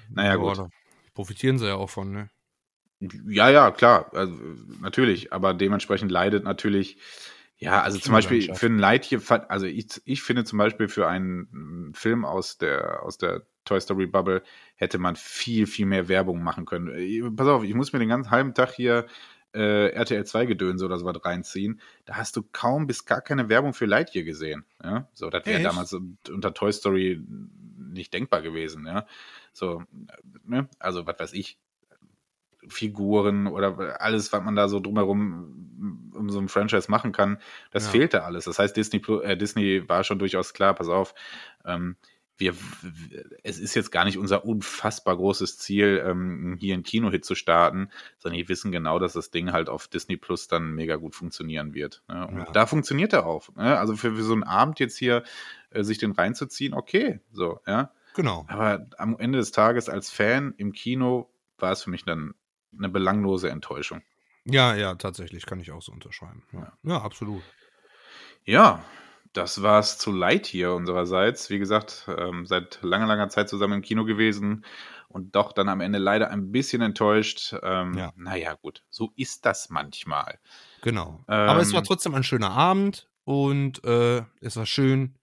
Naja, 0.10 0.36
gut. 0.36 0.60
Profitieren 1.14 1.58
sie 1.58 1.68
ja 1.68 1.76
auch 1.76 1.90
von, 1.90 2.12
ne? 2.12 2.30
Ja, 3.00 3.50
ja, 3.50 3.72
klar, 3.72 4.14
also, 4.14 4.34
natürlich, 4.82 5.32
aber 5.32 5.54
dementsprechend 5.54 6.12
leidet 6.12 6.44
natürlich, 6.44 6.98
ja, 7.58 7.82
also 7.82 7.98
zum 7.98 8.14
Beispiel 8.14 8.54
für 8.54 8.68
ein 8.68 8.80
Leid 8.80 9.06
hier, 9.06 9.22
also 9.50 9.66
ich, 9.66 10.02
ich 10.06 10.22
finde 10.22 10.44
zum 10.44 10.60
Beispiel 10.60 10.88
für 10.88 11.08
einen 11.08 11.94
Film 11.94 12.26
aus 12.26 12.58
der, 12.58 13.04
aus 13.04 13.18
der 13.18 13.44
Toy 13.66 13.80
Story 13.80 14.08
Bubble 14.08 14.42
hätte 14.76 14.98
man 14.98 15.16
viel, 15.16 15.68
viel 15.68 15.86
mehr 15.86 16.08
Werbung 16.08 16.42
machen 16.44 16.66
können. 16.66 16.90
Äh, 16.90 17.22
pass 17.32 17.48
auf, 17.48 17.64
ich 17.64 17.74
muss 17.74 17.94
mir 17.94 18.00
den 18.00 18.10
ganzen 18.10 18.32
halben 18.32 18.54
Tag 18.54 18.72
hier 18.72 19.06
äh, 19.54 19.90
RTL 19.90 20.26
2 20.26 20.46
Gedönse 20.46 20.86
oder 20.86 20.98
sowas 20.98 21.24
reinziehen. 21.24 21.80
Da 22.06 22.16
hast 22.16 22.36
du 22.36 22.44
kaum 22.52 22.88
bis 22.88 23.06
gar 23.06 23.22
keine 23.22 23.50
Werbung 23.50 23.74
für 23.74 23.86
Lightyear 23.86 24.26
gesehen. 24.26 24.66
Ja? 24.84 25.08
So, 25.14 25.30
das 25.30 25.46
wäre 25.46 25.62
damals 25.62 25.94
unter 25.94 26.54
Toy 26.54 26.72
Story 26.72 27.22
nicht 27.78 28.14
denkbar 28.14 28.42
gewesen. 28.42 28.86
Ja? 28.86 29.06
So, 29.54 29.84
ne? 30.46 30.68
also 30.80 31.06
was 31.06 31.20
weiß 31.20 31.34
ich, 31.34 31.60
Figuren 32.68 33.48
oder 33.48 34.02
alles, 34.02 34.32
was 34.34 34.44
man 34.44 34.56
da 34.56 34.68
so 34.68 34.80
drumherum 34.80 35.70
um 36.14 36.30
so 36.30 36.40
ein 36.40 36.50
Franchise 36.50 36.92
machen 36.92 37.12
kann, 37.12 37.40
das 37.72 37.86
ja. 37.86 37.92
fehlte 37.92 38.24
alles. 38.24 38.46
Das 38.46 38.60
heißt, 38.60 38.76
Disney, 38.76 39.02
äh, 39.24 39.38
Disney 39.38 39.88
war 39.88 40.04
schon 40.04 40.20
durchaus 40.20 40.54
klar, 40.54 40.74
pass 40.74 40.90
auf, 40.90 41.16
ähm, 41.66 41.96
wir, 42.40 42.56
es 43.44 43.60
ist 43.60 43.76
jetzt 43.76 43.92
gar 43.92 44.06
nicht 44.06 44.18
unser 44.18 44.46
unfassbar 44.46 45.18
großes 45.18 45.58
Ziel, 45.58 46.02
ähm, 46.06 46.56
hier 46.60 46.74
einen 46.74 46.84
Kino-Hit 46.84 47.26
zu 47.26 47.36
starten, 47.36 47.90
sondern 48.18 48.40
die 48.40 48.48
wissen 48.48 48.72
genau, 48.72 48.98
dass 48.98 49.14
das 49.14 49.30
Ding 49.30 49.52
halt 49.52 49.68
auf 49.68 49.88
Disney 49.88 50.16
Plus 50.16 50.48
dann 50.48 50.72
mega 50.72 50.96
gut 50.96 51.16
funktionieren 51.16 51.74
wird. 51.74 52.02
Ne? 52.08 52.28
Und 52.28 52.38
ja. 52.38 52.52
da 52.52 52.66
funktioniert 52.66 53.12
er 53.12 53.26
auch. 53.26 53.54
Ne? 53.56 53.78
Also 53.78 53.96
für, 53.96 54.16
für, 54.16 54.24
so 54.24 54.34
einen 54.34 54.44
Abend 54.44 54.80
jetzt 54.80 54.98
hier 54.98 55.24
äh, 55.72 55.84
sich 55.84 55.98
den 55.98 56.14
reinzuziehen, 56.14 56.74
okay, 56.74 57.20
so, 57.32 57.60
ja. 57.68 57.92
Genau. 58.16 58.46
Aber 58.48 58.88
am 58.98 59.18
Ende 59.20 59.38
des 59.38 59.52
Tages 59.52 59.90
als 59.90 60.10
Fan 60.10 60.54
im 60.58 60.72
Kino 60.72 61.30
war 61.58 61.74
es 61.74 61.84
für 61.84 61.90
mich 61.90 62.06
dann 62.06 62.34
eine 62.78 62.90
belanglose 62.90 63.50
Enttäuschung. 63.50 64.02
Ja, 64.46 64.76
ja, 64.76 64.96
tatsächlich 64.96 65.46
kann 65.46 65.60
ich 65.60 65.72
auch 65.72 65.82
so 65.82 65.92
unterschreiben. 65.92 66.44
Ja, 66.54 66.74
ja 66.84 67.02
absolut. 67.02 67.44
Ja, 68.46 68.84
das 69.34 69.62
war's 69.62 69.98
zu 69.98 70.12
Light 70.12 70.48
hier 70.48 70.74
unsererseits. 70.74 71.50
Wie 71.50 71.60
gesagt, 71.60 72.10
ähm, 72.18 72.46
seit 72.46 72.80
langer, 72.82 73.06
langer 73.06 73.30
Zeit 73.30 73.50
zusammen 73.50 73.76
im 73.76 73.82
Kino 73.82 74.06
gewesen 74.06 74.66
und 75.08 75.36
doch 75.36 75.52
dann 75.54 75.70
am 75.70 75.82
Ende 75.82 76.00
leider 76.00 76.32
ein 76.32 76.52
bisschen 76.52 76.82
enttäuscht. 76.82 77.56
Ähm, 77.62 77.96
ja. 77.96 78.12
Naja, 78.16 78.56
gut, 78.56 78.84
so 78.90 79.12
ist 79.16 79.46
das 79.46 79.70
manchmal. 79.70 80.40
Genau. 80.82 81.24
Ähm, 81.28 81.50
Aber 81.50 81.62
es 81.62 81.74
war 81.74 81.84
trotzdem 81.84 82.16
ein 82.16 82.24
schöner 82.24 82.52
Abend 82.52 83.08
und 83.24 83.84
äh, 83.84 84.24
es 84.42 84.56
war 84.56 84.66
schön, 84.66 85.16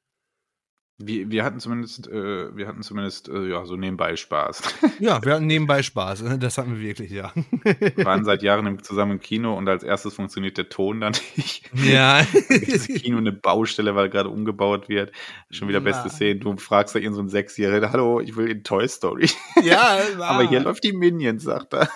wir, 0.98 1.30
wir 1.30 1.44
hatten 1.44 1.60
zumindest, 1.60 2.08
äh, 2.08 2.56
wir 2.56 2.66
hatten 2.66 2.82
zumindest 2.82 3.28
äh, 3.28 3.50
ja, 3.50 3.66
so 3.66 3.76
nebenbei 3.76 4.16
Spaß. 4.16 4.62
Ja, 4.98 5.22
wir 5.22 5.34
hatten 5.34 5.46
nebenbei 5.46 5.82
Spaß. 5.82 6.24
Das 6.38 6.56
hatten 6.56 6.76
wir 6.76 6.80
wirklich, 6.80 7.10
ja. 7.10 7.32
Wir 7.64 8.04
waren 8.04 8.24
seit 8.24 8.42
Jahren 8.42 8.82
zusammen 8.82 9.12
im 9.12 9.20
Kino 9.20 9.56
und 9.56 9.68
als 9.68 9.82
erstes 9.82 10.14
funktioniert 10.14 10.56
der 10.56 10.68
Ton 10.68 11.00
dann 11.00 11.12
nicht. 11.36 11.70
Ja. 11.84 12.26
Das 12.66 12.86
Kino 12.86 13.18
eine 13.18 13.32
Baustelle, 13.32 13.94
weil 13.94 14.08
gerade 14.08 14.30
umgebaut 14.30 14.88
wird. 14.88 15.12
Schon 15.50 15.68
wieder 15.68 15.78
ja. 15.78 15.84
beste 15.84 16.08
Szene. 16.08 16.40
Du 16.40 16.56
fragst 16.56 16.94
da 16.94 16.98
irgend 16.98 17.16
so 17.16 17.26
Sechsjährigen, 17.28 17.92
hallo, 17.92 18.20
ich 18.20 18.36
will 18.36 18.50
in 18.50 18.64
Toy 18.64 18.88
Story. 18.88 19.28
Ja, 19.62 19.98
war. 20.16 20.30
Aber 20.30 20.48
hier 20.48 20.60
läuft 20.60 20.84
die 20.84 20.92
Minions, 20.92 21.42
sagt 21.42 21.74
er. 21.74 21.90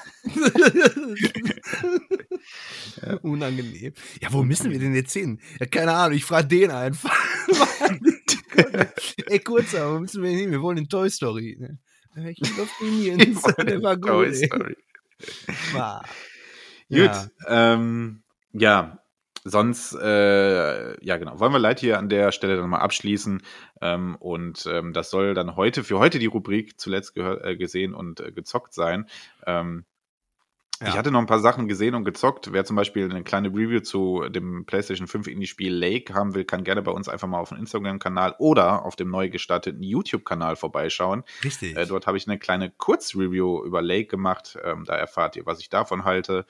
ja. 3.03 3.15
Unangenehm. 3.23 3.93
Ja, 4.21 4.33
wo 4.33 4.43
müssen 4.43 4.71
wir 4.71 4.79
denn 4.79 4.95
jetzt 4.95 5.13
hin? 5.13 5.41
Ja, 5.59 5.67
keine 5.67 5.93
Ahnung, 5.93 6.17
ich 6.17 6.25
frage 6.25 6.49
den 6.49 6.71
einfach. 6.71 7.17
Ey, 9.27 9.39
kurz, 9.41 9.75
aber 9.75 9.95
wo 9.95 10.01
müssen 10.01 10.23
wir 10.23 10.31
hin? 10.31 10.51
Wir 10.51 10.63
wollen 10.63 10.79
in 10.79 10.89
Toy 10.89 11.11
Story. 11.11 11.57
Ne? 11.59 11.79
Ich 12.31 12.41
will 12.41 12.63
auf 12.63 12.81
Minions. 12.81 13.43
Der 13.43 13.83
war 13.83 13.97
gut. 13.97 14.11
Toy 14.11 14.35
Story. 14.35 14.77
War. 15.73 16.05
Gut, 16.89 17.31
ähm, 17.47 18.23
ja, 18.53 18.99
sonst, 19.45 19.95
äh, 19.95 21.05
ja 21.05 21.17
genau, 21.19 21.39
wollen 21.39 21.53
wir 21.53 21.61
Leid 21.61 21.79
hier 21.79 21.99
an 21.99 22.09
der 22.09 22.33
Stelle 22.33 22.57
dann 22.57 22.69
mal 22.69 22.79
abschließen 22.79 23.43
ähm, 23.81 24.17
und 24.17 24.67
ähm, 24.67 24.93
das 24.93 25.11
soll 25.11 25.35
dann 25.35 25.55
heute, 25.55 25.85
für 25.85 25.99
heute 25.99 26.19
die 26.19 26.27
Rubrik 26.27 26.81
zuletzt 26.81 27.17
äh, 27.17 27.57
gesehen 27.57 27.95
und 27.95 28.21
äh, 28.21 28.33
gezockt 28.33 28.75
sein. 28.75 29.07
Ähm, 29.47 29.85
ja. 30.81 30.89
Ich 30.89 30.97
hatte 30.97 31.11
noch 31.11 31.21
ein 31.21 31.27
paar 31.27 31.41
Sachen 31.41 31.69
gesehen 31.69 31.95
und 31.95 32.05
gezockt. 32.05 32.53
Wer 32.53 32.65
zum 32.65 32.75
Beispiel 32.75 33.11
eine 33.11 33.23
kleine 33.23 33.49
Review 33.49 33.81
zu 33.81 34.29
dem 34.31 34.65
PlayStation 34.65 35.07
5 35.07 35.27
Indie-Spiel 35.27 35.75
Lake 35.75 36.15
haben 36.15 36.35
will, 36.35 36.45
kann 36.45 36.65
gerne 36.65 36.81
bei 36.81 36.91
uns 36.91 37.09
einfach 37.09 37.29
mal 37.29 37.39
auf 37.39 37.51
dem 37.51 37.59
Instagram-Kanal 37.59 38.37
oder 38.39 38.87
auf 38.87 38.97
dem 38.97 39.11
neu 39.11 39.29
gestarteten 39.29 39.83
YouTube-Kanal 39.83 40.57
vorbeischauen. 40.57 41.23
Richtig. 41.45 41.77
Äh, 41.77 41.85
dort 41.85 42.07
habe 42.07 42.17
ich 42.17 42.27
eine 42.27 42.39
kleine 42.39 42.71
Kurzreview 42.71 43.63
über 43.63 43.83
Lake 43.83 44.07
gemacht. 44.07 44.59
Ähm, 44.65 44.85
da 44.87 44.95
erfahrt 44.95 45.37
ihr, 45.37 45.45
was 45.45 45.61
ich 45.61 45.69
davon 45.69 46.05
halte. 46.05 46.47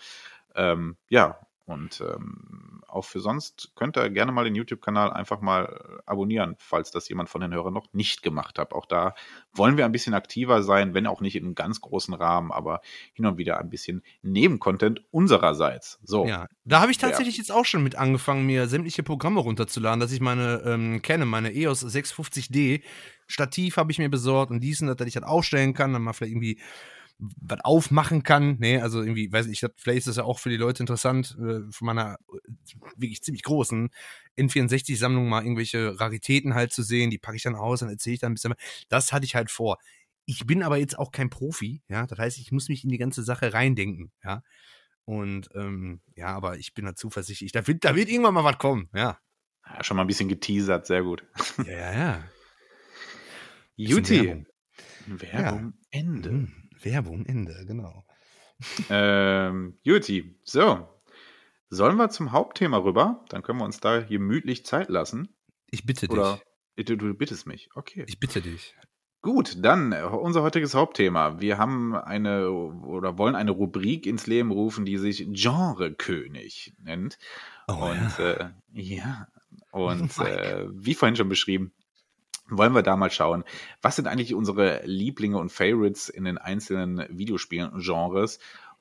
Ähm, 0.54 0.96
ja, 1.08 1.40
und 1.70 2.00
ähm, 2.00 2.82
auch 2.88 3.04
für 3.04 3.20
sonst 3.20 3.72
könnt 3.76 3.96
ihr 3.96 4.10
gerne 4.10 4.32
mal 4.32 4.44
den 4.44 4.54
YouTube-Kanal 4.54 5.12
einfach 5.12 5.40
mal 5.40 5.64
äh, 5.66 6.02
abonnieren, 6.06 6.56
falls 6.58 6.90
das 6.90 7.08
jemand 7.08 7.28
von 7.28 7.40
den 7.40 7.54
Hörern 7.54 7.72
noch 7.72 7.86
nicht 7.92 8.22
gemacht 8.22 8.58
hat. 8.58 8.72
Auch 8.72 8.86
da 8.86 9.14
wollen 9.52 9.76
wir 9.76 9.84
ein 9.84 9.92
bisschen 9.92 10.14
aktiver 10.14 10.62
sein, 10.62 10.94
wenn 10.94 11.06
auch 11.06 11.20
nicht 11.20 11.36
in 11.36 11.44
einem 11.44 11.54
ganz 11.54 11.80
großen 11.80 12.12
Rahmen, 12.14 12.50
aber 12.50 12.80
hin 13.12 13.26
und 13.26 13.38
wieder 13.38 13.58
ein 13.58 13.70
bisschen 13.70 14.02
Nebencontent 14.22 15.02
unsererseits. 15.10 16.00
So. 16.02 16.26
Ja, 16.26 16.46
da 16.64 16.80
habe 16.80 16.90
ich 16.90 16.98
tatsächlich 16.98 17.36
ja. 17.36 17.42
jetzt 17.42 17.52
auch 17.52 17.64
schon 17.64 17.82
mit 17.82 17.96
angefangen, 17.96 18.46
mir 18.46 18.66
sämtliche 18.66 19.02
Programme 19.02 19.40
runterzuladen, 19.40 20.00
dass 20.00 20.12
ich 20.12 20.20
meine 20.20 20.62
ähm, 20.64 21.02
kenne, 21.02 21.26
meine 21.26 21.54
EOS 21.54 21.86
650D. 21.86 22.82
Stativ 23.26 23.76
habe 23.76 23.92
ich 23.92 23.98
mir 23.98 24.10
besorgt 24.10 24.50
und 24.50 24.60
diesen, 24.60 24.88
dass 24.88 25.06
ich 25.06 25.14
das 25.14 25.22
aufstellen 25.22 25.72
kann, 25.72 25.92
dann 25.92 26.02
mal 26.02 26.12
vielleicht 26.12 26.32
irgendwie 26.32 26.58
was 27.20 27.60
aufmachen 27.60 28.22
kann. 28.22 28.56
Nee, 28.58 28.78
also 28.78 29.00
irgendwie, 29.02 29.30
weiß 29.30 29.46
ich, 29.46 29.64
vielleicht 29.76 29.98
ist 29.98 30.08
das 30.08 30.16
ja 30.16 30.24
auch 30.24 30.38
für 30.38 30.48
die 30.48 30.56
Leute 30.56 30.82
interessant, 30.82 31.36
äh, 31.38 31.70
von 31.70 31.86
meiner 31.86 32.18
äh, 32.32 32.74
wirklich 32.96 33.22
ziemlich 33.22 33.42
großen 33.42 33.90
N64-Sammlung 34.38 35.28
mal 35.28 35.42
irgendwelche 35.42 35.98
Raritäten 36.00 36.54
halt 36.54 36.72
zu 36.72 36.82
sehen. 36.82 37.10
Die 37.10 37.18
packe 37.18 37.36
ich 37.36 37.42
dann 37.42 37.56
aus, 37.56 37.80
dann 37.80 37.90
erzähle 37.90 38.14
ich 38.14 38.20
dann 38.20 38.32
ein 38.32 38.34
bisschen. 38.34 38.54
Das 38.88 39.12
hatte 39.12 39.26
ich 39.26 39.34
halt 39.34 39.50
vor. 39.50 39.78
Ich 40.24 40.46
bin 40.46 40.62
aber 40.62 40.76
jetzt 40.76 40.98
auch 40.98 41.12
kein 41.12 41.30
Profi, 41.30 41.82
ja. 41.88 42.06
Das 42.06 42.18
heißt, 42.18 42.38
ich 42.38 42.52
muss 42.52 42.68
mich 42.68 42.84
in 42.84 42.90
die 42.90 42.98
ganze 42.98 43.22
Sache 43.22 43.52
reindenken, 43.52 44.12
ja. 44.24 44.42
Und 45.04 45.48
ähm, 45.54 46.00
ja, 46.14 46.28
aber 46.28 46.58
ich 46.58 46.72
bin 46.72 46.84
da 46.84 46.94
zuversichtlich. 46.94 47.52
Da 47.52 47.66
wird, 47.66 47.84
da 47.84 47.96
wird 47.96 48.08
irgendwann 48.08 48.34
mal 48.34 48.44
was 48.44 48.58
kommen, 48.58 48.88
ja. 48.94 49.18
ja. 49.66 49.84
Schon 49.84 49.96
mal 49.96 50.04
ein 50.04 50.06
bisschen 50.06 50.28
geteasert, 50.28 50.86
sehr 50.86 51.02
gut. 51.02 51.24
Ja, 51.58 51.72
ja, 51.72 51.92
ja. 51.92 52.24
Juti. 53.76 54.26
Werbung. 54.26 54.46
Werbung 55.06 55.74
ja. 55.92 56.00
Ende. 56.00 56.30
Mhm. 56.30 56.69
Werbung, 56.84 57.26
Ende, 57.26 57.64
genau. 57.66 58.04
ähm, 58.90 59.78
Juti, 59.82 60.36
so. 60.44 60.88
Sollen 61.68 61.96
wir 61.96 62.10
zum 62.10 62.32
Hauptthema 62.32 62.78
rüber? 62.78 63.24
Dann 63.28 63.42
können 63.42 63.58
wir 63.58 63.64
uns 63.64 63.80
da 63.80 64.00
gemütlich 64.00 64.66
Zeit 64.66 64.88
lassen. 64.88 65.28
Ich 65.70 65.86
bitte 65.86 66.08
Oder 66.08 66.40
dich. 66.76 66.86
Du, 66.86 66.96
du 66.96 67.14
bittest 67.14 67.46
mich, 67.46 67.70
okay. 67.74 68.04
Ich 68.08 68.18
bitte 68.18 68.42
dich. 68.42 68.74
Gut, 69.22 69.58
dann 69.62 69.92
äh, 69.92 70.02
unser 70.02 70.42
heutiges 70.42 70.74
Hauptthema. 70.74 71.40
Wir 71.40 71.58
haben 71.58 71.94
eine 71.94 72.50
oder 72.50 73.18
wollen 73.18 73.34
eine 73.34 73.50
Rubrik 73.50 74.06
ins 74.06 74.26
Leben 74.26 74.50
rufen, 74.50 74.86
die 74.86 74.96
sich 74.96 75.26
Genrekönig 75.30 76.74
nennt. 76.82 77.18
Oh, 77.68 77.74
und 77.74 78.18
ja, 78.18 78.30
äh, 78.30 78.50
ja. 78.72 79.28
und 79.72 80.10
oh 80.18 80.22
äh, 80.24 80.68
wie 80.72 80.94
vorhin 80.94 81.16
schon 81.16 81.28
beschrieben, 81.28 81.72
wollen 82.50 82.74
wir 82.74 82.82
da 82.82 82.96
mal 82.96 83.10
schauen, 83.10 83.44
was 83.82 83.96
sind 83.96 84.06
eigentlich 84.06 84.34
unsere 84.34 84.82
Lieblinge 84.84 85.38
und 85.38 85.50
Favorites 85.50 86.08
in 86.08 86.24
den 86.24 86.38
einzelnen 86.38 87.04
Videospielen-Genres 87.08 88.38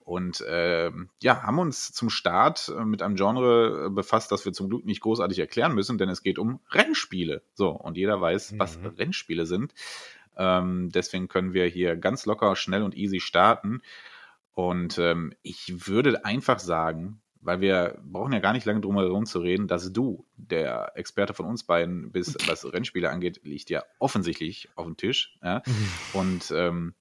und 0.10 0.42
äh, 0.42 0.92
ja, 1.22 1.44
haben 1.44 1.60
uns 1.60 1.92
zum 1.92 2.10
Start 2.10 2.74
äh, 2.76 2.84
mit 2.84 3.04
einem 3.04 3.16
Genre 3.16 3.86
äh, 3.86 3.90
befasst, 3.92 4.32
das 4.32 4.44
wir 4.44 4.54
zum 4.54 4.68
Glück 4.68 4.84
nicht 4.84 5.02
großartig 5.02 5.38
erklären 5.38 5.76
müssen, 5.76 6.00
denn 6.00 6.10
es 6.10 6.24
geht 6.24 6.40
um 6.40 6.60
Rennspiele. 6.72 7.44
So, 7.54 7.70
und 7.70 7.96
jeder 7.96 8.20
weiß, 8.20 8.54
mhm. 8.54 8.60
was 8.60 8.80
Rennspiele 8.98 9.46
sind. 9.46 9.76
Ähm, 10.36 10.90
deswegen 10.92 11.28
können 11.28 11.54
wir 11.54 11.66
hier 11.68 11.96
ganz 11.96 12.26
locker, 12.26 12.56
schnell 12.56 12.82
und 12.82 12.98
easy 12.98 13.20
starten. 13.20 13.84
Und 14.54 14.98
ähm, 14.98 15.32
ich 15.44 15.88
würde 15.88 16.26
einfach 16.26 16.58
sagen, 16.58 17.22
weil 17.42 17.62
wir 17.62 18.00
brauchen 18.04 18.34
ja 18.34 18.40
gar 18.40 18.54
nicht 18.54 18.66
lange 18.66 18.82
drum 18.82 18.98
herum 18.98 19.26
zu 19.26 19.40
reden, 19.40 19.68
dass 19.68 19.92
du, 19.94 20.26
der 20.36 20.92
Experte 20.96 21.34
von 21.34 21.46
uns 21.46 21.64
beiden 21.64 22.12
bist, 22.12 22.38
was 22.50 22.72
Rennspiele 22.72 23.10
angeht, 23.10 23.42
liegt 23.44 23.70
ja 23.70 23.84
offensichtlich 24.00 24.70
auf 24.76 24.86
dem 24.86 24.98
Tisch. 24.98 25.38
Ja? 25.42 25.62
Und 26.14 26.52
ähm, 26.56 26.94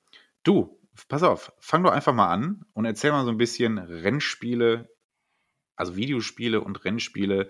du, 0.43 0.79
pass 1.09 1.23
auf, 1.23 1.53
fang 1.59 1.83
doch 1.83 1.93
einfach 1.93 2.15
mal 2.15 2.33
an 2.33 2.65
und 2.73 2.85
erzähl 2.85 3.13
mal 3.13 3.25
so 3.25 3.31
ein 3.31 3.39
bisschen 3.39 3.79
Rennspiele, 3.79 4.89
also 5.77 5.97
Videospiele 5.97 6.61
und 6.61 6.85
Rennspiele. 6.85 7.49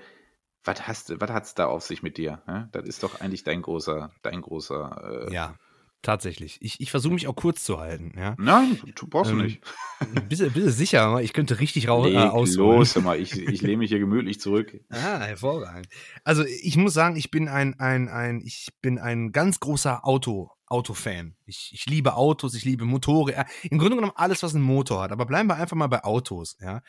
Was 0.65 0.87
hast 0.87 1.21
was 1.21 1.31
hat's 1.31 1.55
da 1.55 1.67
auf 1.67 1.83
sich 1.83 2.03
mit 2.03 2.19
dir? 2.19 2.43
Ja? 2.47 2.69
Das 2.73 2.87
ist 2.87 3.03
doch 3.03 3.21
eigentlich 3.21 3.45
dein 3.45 3.63
großer, 3.63 4.11
dein 4.23 4.43
großer 4.43 5.29
äh, 5.29 5.33
ja. 5.33 5.55
Tatsächlich. 6.03 6.59
Ich, 6.61 6.81
ich 6.81 6.93
versuche 6.93 7.15
mich 7.15 7.27
auch 7.27 7.35
kurz 7.35 7.65
zu 7.65 7.81
halten. 7.81 8.13
Ja? 8.17 8.37
Nein, 8.39 8.79
du 8.95 9.09
brauchst 9.09 9.33
ähm, 9.33 9.39
du 9.39 9.45
nicht. 9.45 9.61
Bist, 10.29 10.43
bist 10.43 10.57
du 10.57 10.71
sicher? 10.71 11.21
Ich 11.23 11.33
könnte 11.33 11.59
richtig 11.59 11.89
raus 11.89 12.07
äh, 12.07 12.17
ausholen. 12.17 12.79
Los, 12.79 12.95
mal, 13.03 13.19
ich, 13.19 13.37
ich 13.37 13.63
lehne 13.63 13.79
mich 13.79 13.91
hier 13.91 13.99
gemütlich 13.99 14.41
zurück. 14.41 14.81
Ah, 14.91 15.21
hervorragend. 15.21 15.89
Also 16.23 16.45
ich 16.45 16.77
muss 16.77 16.95
sagen, 16.95 17.17
ich 17.17 17.33
bin 17.33 17.49
ein, 17.49 17.79
ein, 17.81 18.09
ein, 18.09 18.41
ich 18.45 18.69
bin 18.81 18.99
ein 18.99 19.33
ganz 19.33 19.59
großer 19.59 20.07
Auto, 20.07 20.53
Autofan. 20.69 21.35
Ich, 21.47 21.71
ich 21.75 21.87
liebe 21.87 22.15
Autos, 22.15 22.55
ich 22.55 22.65
liebe 22.65 22.85
Motoren. 22.85 23.45
Im 23.65 23.79
Grunde 23.79 23.97
genommen 23.97 24.13
alles, 24.15 24.43
was 24.45 24.55
einen 24.55 24.65
Motor 24.65 25.03
hat. 25.03 25.13
Aber 25.13 25.27
bleiben 25.27 25.49
wir 25.49 25.57
einfach 25.57 25.77
mal 25.77 25.89
bei 25.89 26.05
Autos, 26.05 26.57
ja. 26.61 26.81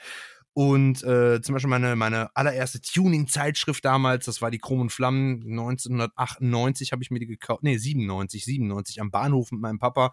Und 0.54 1.04
äh, 1.04 1.42
zum 1.42 1.54
Beispiel 1.54 1.70
meine, 1.70 1.96
meine 1.96 2.36
allererste 2.36 2.82
Tuning-Zeitschrift 2.82 3.86
damals, 3.86 4.26
das 4.26 4.42
war 4.42 4.52
die 4.52 4.58
Chrom 4.58 4.82
und 4.82 4.92
Flammen, 4.92 5.44
1998 5.44 6.92
habe 6.92 7.04
ich 7.04 7.12
mir 7.12 7.20
die 7.20 7.28
gekauft, 7.28 7.64
nee, 7.64 7.78
97, 7.78 8.44
97 8.44 9.00
am 9.00 9.12
Bahnhof 9.12 9.52
mit 9.52 9.62
meinem 9.62 9.80
Papa 9.80 10.12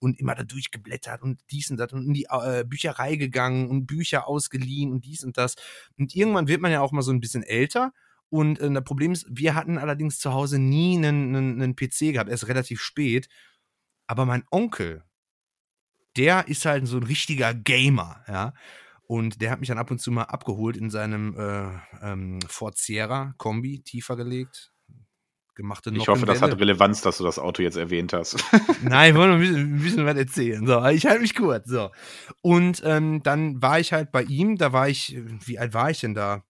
und 0.00 0.18
immer 0.18 0.34
da 0.34 0.42
durchgeblättert 0.42 1.22
und 1.22 1.40
dies 1.50 1.70
und 1.70 1.76
das 1.76 1.92
und 1.92 2.06
in 2.06 2.14
die 2.14 2.26
äh, 2.30 2.64
Bücherei 2.64 3.16
gegangen 3.16 3.68
und 3.68 3.86
Bücher 3.86 4.26
ausgeliehen 4.26 4.90
und 4.90 5.04
dies 5.04 5.22
und 5.24 5.36
das. 5.36 5.54
Und 5.98 6.16
irgendwann 6.16 6.48
wird 6.48 6.60
man 6.60 6.72
ja 6.72 6.80
auch 6.80 6.92
mal 6.92 7.02
so 7.02 7.12
ein 7.12 7.20
bisschen 7.20 7.42
älter. 7.42 7.92
Und 8.30 8.58
äh, 8.60 8.72
das 8.72 8.84
Problem 8.84 9.12
ist, 9.12 9.26
wir 9.28 9.54
hatten 9.54 9.78
allerdings 9.78 10.18
zu 10.18 10.32
Hause 10.32 10.58
nie 10.58 10.96
einen, 10.96 11.36
einen, 11.36 11.62
einen 11.62 11.76
PC 11.76 12.12
gehabt, 12.12 12.30
erst 12.30 12.48
relativ 12.48 12.80
spät. 12.80 13.28
Aber 14.06 14.24
mein 14.24 14.44
Onkel, 14.50 15.04
der 16.16 16.48
ist 16.48 16.64
halt 16.64 16.86
so 16.88 16.96
ein 16.96 17.04
richtiger 17.04 17.54
Gamer, 17.54 18.24
ja. 18.26 18.54
Und 19.10 19.42
der 19.42 19.50
hat 19.50 19.58
mich 19.58 19.66
dann 19.66 19.78
ab 19.78 19.90
und 19.90 20.00
zu 20.00 20.12
mal 20.12 20.22
abgeholt 20.22 20.76
in 20.76 20.88
seinem 20.88 21.36
äh, 21.36 21.68
ähm, 22.00 22.38
Ford 22.46 22.78
Sierra 22.78 23.34
Kombi, 23.38 23.82
tiefer 23.82 24.14
gelegt. 24.14 24.70
Gemachte 25.56 25.90
ich 25.92 26.06
hoffe, 26.06 26.26
das 26.26 26.40
hat 26.40 26.56
Relevanz, 26.60 27.02
dass 27.02 27.18
du 27.18 27.24
das 27.24 27.40
Auto 27.40 27.60
jetzt 27.60 27.76
erwähnt 27.76 28.12
hast. 28.12 28.36
Nein, 28.84 29.10
ich 29.10 29.18
wollte 29.18 29.32
ein 29.32 29.40
bisschen, 29.40 29.74
ein 29.74 29.82
bisschen 29.82 30.06
was 30.06 30.16
erzählen. 30.16 30.64
So, 30.64 30.86
ich 30.86 31.06
halte 31.06 31.22
mich 31.22 31.34
kurz. 31.34 31.66
So. 31.66 31.90
Und 32.40 32.82
ähm, 32.84 33.20
dann 33.24 33.60
war 33.60 33.80
ich 33.80 33.92
halt 33.92 34.12
bei 34.12 34.22
ihm, 34.22 34.58
da 34.58 34.72
war 34.72 34.88
ich, 34.88 35.18
wie 35.44 35.58
alt 35.58 35.74
war 35.74 35.90
ich 35.90 35.98
denn 35.98 36.14
da? 36.14 36.44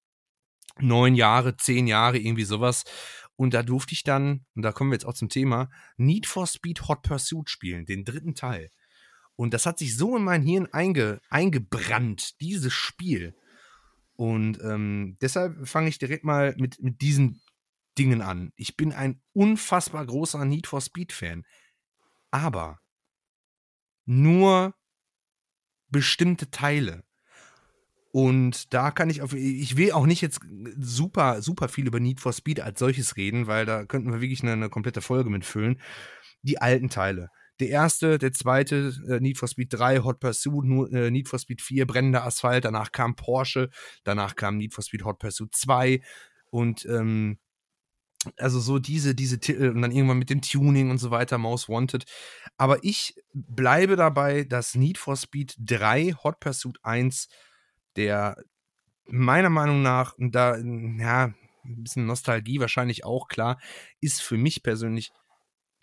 Neun 0.78 1.14
Jahre, 1.14 1.56
zehn 1.56 1.86
Jahre, 1.86 2.18
irgendwie 2.18 2.44
sowas. 2.44 2.84
Und 3.36 3.54
da 3.54 3.62
durfte 3.62 3.94
ich 3.94 4.02
dann, 4.02 4.44
und 4.54 4.60
da 4.60 4.72
kommen 4.72 4.90
wir 4.90 4.96
jetzt 4.96 5.06
auch 5.06 5.14
zum 5.14 5.30
Thema, 5.30 5.70
Need 5.96 6.26
for 6.26 6.46
Speed 6.46 6.88
Hot 6.88 7.00
Pursuit 7.00 7.48
spielen, 7.48 7.86
den 7.86 8.04
dritten 8.04 8.34
Teil. 8.34 8.68
Und 9.40 9.54
das 9.54 9.64
hat 9.64 9.78
sich 9.78 9.96
so 9.96 10.18
in 10.18 10.22
mein 10.22 10.42
Hirn 10.42 10.68
einge, 10.70 11.18
eingebrannt, 11.30 12.38
dieses 12.42 12.74
Spiel. 12.74 13.34
Und 14.12 14.60
ähm, 14.62 15.16
deshalb 15.22 15.66
fange 15.66 15.88
ich 15.88 15.98
direkt 15.98 16.24
mal 16.24 16.54
mit, 16.58 16.82
mit 16.82 17.00
diesen 17.00 17.40
Dingen 17.96 18.20
an. 18.20 18.52
Ich 18.56 18.76
bin 18.76 18.92
ein 18.92 19.22
unfassbar 19.32 20.04
großer 20.04 20.44
Need 20.44 20.66
for 20.66 20.82
Speed-Fan. 20.82 21.46
Aber 22.30 22.80
nur 24.04 24.74
bestimmte 25.88 26.50
Teile. 26.50 27.02
Und 28.12 28.74
da 28.74 28.90
kann 28.90 29.08
ich 29.08 29.22
auf, 29.22 29.32
ich 29.32 29.78
will 29.78 29.92
auch 29.92 30.04
nicht 30.04 30.20
jetzt 30.20 30.40
super, 30.76 31.40
super 31.40 31.70
viel 31.70 31.86
über 31.86 31.98
Need 31.98 32.20
for 32.20 32.34
Speed 32.34 32.60
als 32.60 32.78
solches 32.78 33.16
reden, 33.16 33.46
weil 33.46 33.64
da 33.64 33.86
könnten 33.86 34.12
wir 34.12 34.20
wirklich 34.20 34.42
eine, 34.42 34.52
eine 34.52 34.68
komplette 34.68 35.00
Folge 35.00 35.30
mitfüllen. 35.30 35.80
Die 36.42 36.60
alten 36.60 36.90
Teile. 36.90 37.30
Der 37.60 37.68
erste, 37.68 38.18
der 38.18 38.32
zweite, 38.32 38.94
äh, 39.08 39.20
Need 39.20 39.38
for 39.38 39.46
Speed 39.46 39.72
3, 39.72 39.98
Hot 39.98 40.18
Pursuit, 40.18 40.92
äh, 40.92 41.10
Need 41.10 41.28
for 41.28 41.38
Speed 41.38 41.60
4, 41.60 41.86
brennender 41.86 42.24
Asphalt, 42.24 42.64
danach 42.64 42.90
kam 42.90 43.16
Porsche, 43.16 43.68
danach 44.02 44.34
kam 44.34 44.56
Need 44.56 44.74
for 44.74 44.82
Speed 44.82 45.04
Hot 45.04 45.18
Pursuit 45.18 45.54
2 45.54 46.00
und 46.50 46.86
ähm, 46.86 47.38
also 48.36 48.60
so 48.60 48.78
diese, 48.78 49.14
diese 49.14 49.40
Titel 49.40 49.70
und 49.70 49.82
dann 49.82 49.92
irgendwann 49.92 50.18
mit 50.18 50.30
dem 50.30 50.42
Tuning 50.42 50.90
und 50.90 50.98
so 50.98 51.10
weiter, 51.10 51.38
Most 51.38 51.68
Wanted. 51.68 52.04
Aber 52.56 52.82
ich 52.82 53.14
bleibe 53.32 53.96
dabei, 53.96 54.44
dass 54.44 54.74
Need 54.74 54.98
for 54.98 55.16
Speed 55.16 55.54
3, 55.58 56.14
Hot 56.24 56.40
Pursuit 56.40 56.78
1, 56.82 57.28
der 57.96 58.36
meiner 59.06 59.50
Meinung 59.50 59.82
nach, 59.82 60.14
da, 60.18 60.56
ja, 60.56 61.32
ein 61.64 61.82
bisschen 61.82 62.06
Nostalgie 62.06 62.60
wahrscheinlich 62.60 63.04
auch, 63.04 63.28
klar, 63.28 63.58
ist 64.00 64.22
für 64.22 64.36
mich 64.36 64.62
persönlich 64.62 65.12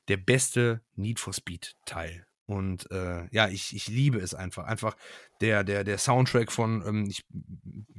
der 0.07 0.17
beste 0.17 0.81
Need 0.95 1.19
for 1.19 1.33
Speed 1.33 1.75
Teil. 1.85 2.25
Und 2.47 2.89
äh, 2.91 3.27
ja, 3.31 3.49
ich, 3.49 3.75
ich 3.75 3.89
liebe 3.89 4.19
es 4.19 4.33
einfach. 4.33 4.63
Einfach 4.63 4.95
der, 5.41 5.65
der, 5.65 5.83
der 5.83 5.97
Soundtrack 5.97 6.49
von, 6.49 6.81
ähm, 6.87 7.07
ich 7.09 7.25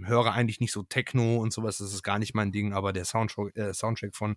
höre 0.03 0.33
eigentlich 0.33 0.59
nicht 0.59 0.73
so 0.73 0.83
Techno 0.83 1.37
und 1.37 1.53
sowas, 1.53 1.79
das 1.79 1.93
ist 1.93 2.03
gar 2.03 2.19
nicht 2.19 2.35
mein 2.35 2.51
Ding, 2.51 2.73
aber 2.73 2.95
der 2.95 3.05
Soundtrack, 3.05 3.55
äh, 3.57 3.75
Soundtrack 3.75 4.17
von 4.17 4.37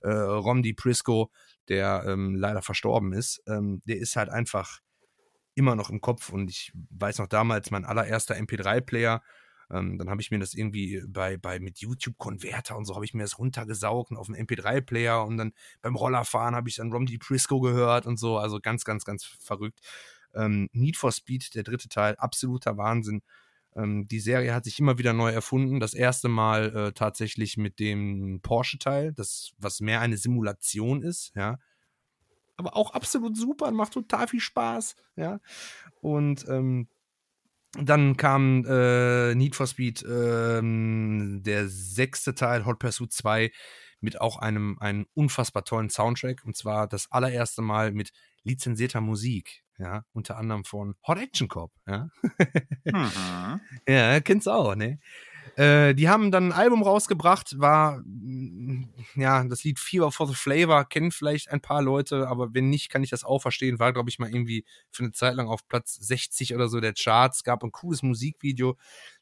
äh, 0.00 0.10
Romdi 0.10 0.74
Prisco, 0.74 1.30
der 1.68 2.04
ähm, 2.08 2.34
leider 2.34 2.60
verstorben 2.60 3.12
ist, 3.12 3.40
ähm, 3.46 3.82
der 3.84 3.98
ist 3.98 4.16
halt 4.16 4.30
einfach 4.30 4.80
immer 5.54 5.76
noch 5.76 5.90
im 5.90 6.00
Kopf. 6.00 6.30
Und 6.30 6.50
ich 6.50 6.72
weiß 6.90 7.18
noch 7.18 7.28
damals, 7.28 7.70
mein 7.70 7.84
allererster 7.84 8.34
MP3-Player, 8.34 9.22
ähm, 9.72 9.98
dann 9.98 10.10
habe 10.10 10.20
ich 10.20 10.30
mir 10.30 10.38
das 10.38 10.54
irgendwie 10.54 11.02
bei, 11.06 11.36
bei 11.36 11.58
mit 11.58 11.78
YouTube-Konverter 11.78 12.76
und 12.76 12.84
so 12.84 12.94
habe 12.94 13.04
ich 13.04 13.14
mir 13.14 13.22
das 13.22 13.38
runtergesaugt 13.38 14.10
und 14.10 14.18
auf 14.18 14.26
dem 14.26 14.36
MP3-Player 14.36 15.24
und 15.24 15.38
dann 15.38 15.52
beim 15.80 15.96
Rollerfahren 15.96 16.54
habe 16.54 16.68
ich 16.68 16.76
dann 16.76 16.92
Rom 16.92 17.06
Prisco 17.18 17.60
gehört 17.60 18.06
und 18.06 18.18
so. 18.18 18.38
Also 18.38 18.60
ganz, 18.60 18.84
ganz, 18.84 19.04
ganz 19.04 19.24
verrückt. 19.24 19.80
Ähm, 20.34 20.68
Need 20.72 20.96
for 20.96 21.12
Speed, 21.12 21.54
der 21.54 21.62
dritte 21.62 21.88
Teil, 21.88 22.16
absoluter 22.16 22.76
Wahnsinn. 22.76 23.22
Ähm, 23.74 24.06
die 24.08 24.20
Serie 24.20 24.54
hat 24.54 24.64
sich 24.64 24.78
immer 24.78 24.98
wieder 24.98 25.12
neu 25.12 25.30
erfunden. 25.30 25.80
Das 25.80 25.94
erste 25.94 26.28
Mal 26.28 26.76
äh, 26.76 26.92
tatsächlich 26.92 27.56
mit 27.56 27.78
dem 27.78 28.40
Porsche-Teil, 28.42 29.12
das 29.14 29.52
was 29.58 29.80
mehr 29.80 30.00
eine 30.00 30.18
Simulation 30.18 31.02
ist, 31.02 31.32
ja. 31.34 31.58
Aber 32.56 32.76
auch 32.76 32.92
absolut 32.92 33.36
super, 33.36 33.70
macht 33.70 33.94
total 33.94 34.28
viel 34.28 34.40
Spaß, 34.40 34.96
ja. 35.16 35.40
Und 36.00 36.46
ähm, 36.48 36.88
dann 37.78 38.16
kam 38.16 38.64
äh, 38.66 39.34
Need 39.34 39.56
for 39.56 39.66
Speed, 39.66 40.04
ähm, 40.08 41.42
der 41.42 41.68
sechste 41.68 42.34
Teil, 42.34 42.66
Hot 42.66 42.78
Pursuit 42.78 43.12
2, 43.12 43.50
mit 44.00 44.20
auch 44.20 44.38
einem, 44.38 44.78
einem 44.80 45.06
unfassbar 45.14 45.64
tollen 45.64 45.90
Soundtrack. 45.90 46.42
Und 46.44 46.56
zwar 46.56 46.86
das 46.86 47.10
allererste 47.10 47.62
Mal 47.62 47.92
mit 47.92 48.12
lizenzierter 48.42 49.00
Musik 49.00 49.62
ja, 49.82 50.04
unter 50.12 50.36
anderem 50.38 50.64
von 50.64 50.94
Hot 51.06 51.18
Action 51.18 51.48
Cop, 51.48 51.72
ja. 51.86 52.08
mhm. 52.84 53.60
Ja, 53.88 54.20
kennst 54.20 54.46
du 54.46 54.50
auch, 54.52 54.74
ne? 54.74 54.98
Äh, 55.56 55.94
die 55.94 56.08
haben 56.08 56.30
dann 56.30 56.46
ein 56.48 56.52
Album 56.52 56.82
rausgebracht, 56.82 57.58
war, 57.60 58.00
mm, 58.04 58.88
ja, 59.16 59.44
das 59.44 59.64
Lied 59.64 59.78
Fever 59.78 60.10
for 60.10 60.26
the 60.26 60.34
Flavor, 60.34 60.84
kennen 60.86 61.12
vielleicht 61.12 61.50
ein 61.50 61.60
paar 61.60 61.82
Leute, 61.82 62.28
aber 62.28 62.54
wenn 62.54 62.70
nicht, 62.70 62.88
kann 62.90 63.02
ich 63.02 63.10
das 63.10 63.24
auch 63.24 63.40
verstehen. 63.42 63.78
War, 63.78 63.92
glaube 63.92 64.08
ich, 64.08 64.18
mal 64.18 64.30
irgendwie 64.30 64.64
für 64.90 65.02
eine 65.02 65.12
Zeit 65.12 65.34
lang 65.34 65.48
auf 65.48 65.66
Platz 65.68 65.94
60 65.94 66.54
oder 66.54 66.68
so 66.68 66.80
der 66.80 66.94
Charts, 66.94 67.44
gab 67.44 67.62
ein 67.64 67.72
cooles 67.72 68.02
Musikvideo. 68.02 68.76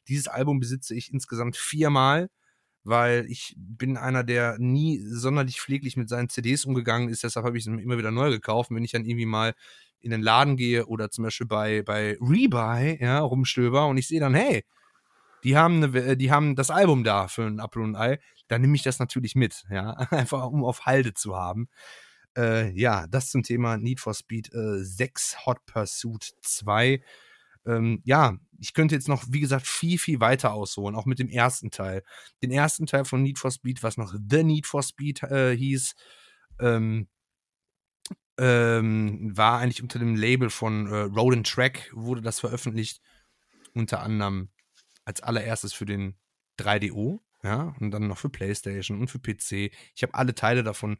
Dieses 0.07 0.27
Album 0.27 0.59
besitze 0.59 0.95
ich 0.95 1.11
insgesamt 1.11 1.57
viermal, 1.57 2.29
weil 2.83 3.25
ich 3.29 3.53
bin 3.57 3.97
einer, 3.97 4.23
der 4.23 4.57
nie 4.57 4.99
sonderlich 5.05 5.59
pfleglich 5.61 5.97
mit 5.97 6.09
seinen 6.09 6.29
CDs 6.29 6.65
umgegangen 6.65 7.09
ist, 7.09 7.23
deshalb 7.23 7.45
habe 7.45 7.57
ich 7.57 7.67
es 7.67 7.73
immer 7.73 7.97
wieder 7.97 8.11
neu 8.11 8.31
gekauft. 8.31 8.71
Wenn 8.71 8.85
ich 8.85 8.91
dann 8.91 9.05
irgendwie 9.05 9.25
mal 9.25 9.53
in 9.99 10.11
den 10.11 10.21
Laden 10.21 10.57
gehe 10.57 10.85
oder 10.87 11.11
zum 11.11 11.25
Beispiel 11.25 11.47
bei, 11.47 11.83
bei 11.83 12.17
Rebuy, 12.21 12.97
ja, 13.01 13.19
rumstöber 13.19 13.87
und 13.87 13.97
ich 13.97 14.07
sehe 14.07 14.19
dann, 14.19 14.33
hey, 14.33 14.63
die 15.43 15.57
haben, 15.57 15.83
eine, 15.83 15.97
äh, 15.99 16.17
die 16.17 16.31
haben 16.31 16.55
das 16.55 16.69
Album 16.69 17.03
da 17.03 17.27
für 17.27 17.43
ein 17.43 17.59
Apfel 17.59 17.83
und 17.83 17.95
Ei, 17.95 18.19
dann 18.47 18.61
nehme 18.61 18.75
ich 18.75 18.83
das 18.83 18.99
natürlich 18.99 19.35
mit, 19.35 19.63
ja, 19.69 19.91
einfach 20.11 20.45
um 20.45 20.63
auf 20.63 20.85
Halde 20.85 21.13
zu 21.13 21.35
haben. 21.35 21.69
Äh, 22.37 22.71
ja, 22.71 23.07
das 23.07 23.31
zum 23.31 23.43
Thema 23.43 23.77
Need 23.77 23.99
for 23.99 24.13
Speed 24.13 24.53
äh, 24.53 24.83
6 24.83 25.45
Hot 25.45 25.65
Pursuit 25.65 26.31
2. 26.41 27.01
Ähm, 27.65 28.01
ja, 28.05 28.37
ich 28.59 28.73
könnte 28.73 28.95
jetzt 28.95 29.07
noch, 29.07 29.23
wie 29.29 29.39
gesagt, 29.39 29.67
viel, 29.67 29.99
viel 29.99 30.19
weiter 30.19 30.53
ausholen, 30.53 30.95
auch 30.95 31.05
mit 31.05 31.19
dem 31.19 31.29
ersten 31.29 31.71
Teil. 31.71 32.03
Den 32.41 32.51
ersten 32.51 32.85
Teil 32.85 33.05
von 33.05 33.21
Need 33.21 33.39
for 33.39 33.51
Speed, 33.51 33.83
was 33.83 33.97
noch 33.97 34.13
The 34.29 34.43
Need 34.43 34.65
for 34.65 34.81
Speed 34.81 35.23
äh, 35.23 35.55
hieß, 35.55 35.95
ähm, 36.59 37.07
ähm, 38.37 39.37
war 39.37 39.59
eigentlich 39.59 39.83
unter 39.83 39.99
dem 39.99 40.15
Label 40.15 40.49
von 40.49 40.87
äh, 40.87 40.95
Road 41.01 41.35
and 41.35 41.47
Track, 41.47 41.91
wurde 41.93 42.21
das 42.21 42.39
veröffentlicht. 42.39 43.01
Unter 43.73 44.01
anderem 44.01 44.49
als 45.11 45.21
allererstes 45.21 45.73
für 45.73 45.85
den 45.85 46.15
3DO, 46.57 47.19
ja, 47.43 47.75
und 47.79 47.91
dann 47.91 48.07
noch 48.07 48.17
für 48.17 48.29
PlayStation 48.29 48.99
und 48.99 49.09
für 49.09 49.19
PC. 49.19 49.73
Ich 49.93 50.03
habe 50.03 50.13
alle 50.13 50.33
Teile 50.35 50.63
davon. 50.63 50.97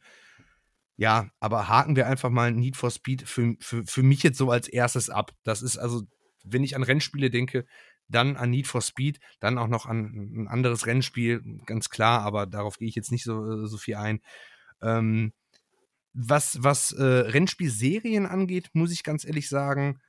Ja, 0.98 1.32
aber 1.40 1.70
haken 1.70 1.96
wir 1.96 2.08
einfach 2.08 2.30
mal 2.30 2.52
Need 2.52 2.76
for 2.76 2.92
Speed 2.92 3.28
für, 3.28 3.56
für, 3.60 3.86
für 3.86 4.04
mich 4.04 4.22
jetzt 4.24 4.38
so 4.38 4.52
als 4.52 4.68
erstes 4.68 5.10
ab. 5.10 5.32
Das 5.44 5.62
ist 5.62 5.78
also, 5.78 6.04
wenn 6.44 6.64
ich 6.64 6.76
an 6.76 6.84
Rennspiele 6.84 7.30
denke, 7.30 7.66
dann 8.10 8.36
an 8.36 8.50
Need 8.50 8.68
for 8.68 8.82
Speed, 8.82 9.20
dann 9.40 9.58
auch 9.58 9.68
noch 9.68 9.86
an 9.86 10.12
ein 10.36 10.48
anderes 10.48 10.86
Rennspiel, 10.86 11.42
ganz 11.66 11.90
klar, 11.90 12.22
aber 12.22 12.46
darauf 12.46 12.78
gehe 12.78 12.90
ich 12.90 12.96
jetzt 12.96 13.12
nicht 13.12 13.24
so, 13.24 13.66
so 13.66 13.78
viel 13.78 13.96
ein. 13.96 14.22
Ähm, 14.82 15.32
was, 16.14 16.62
was 16.62 16.92
äh, 16.92 17.04
Rennspielserien 17.04 18.26
angeht, 18.26 18.70
muss 18.74 18.92
ich 18.92 19.04
ganz 19.04 19.24
ehrlich 19.24 19.48
sagen, 19.48 20.02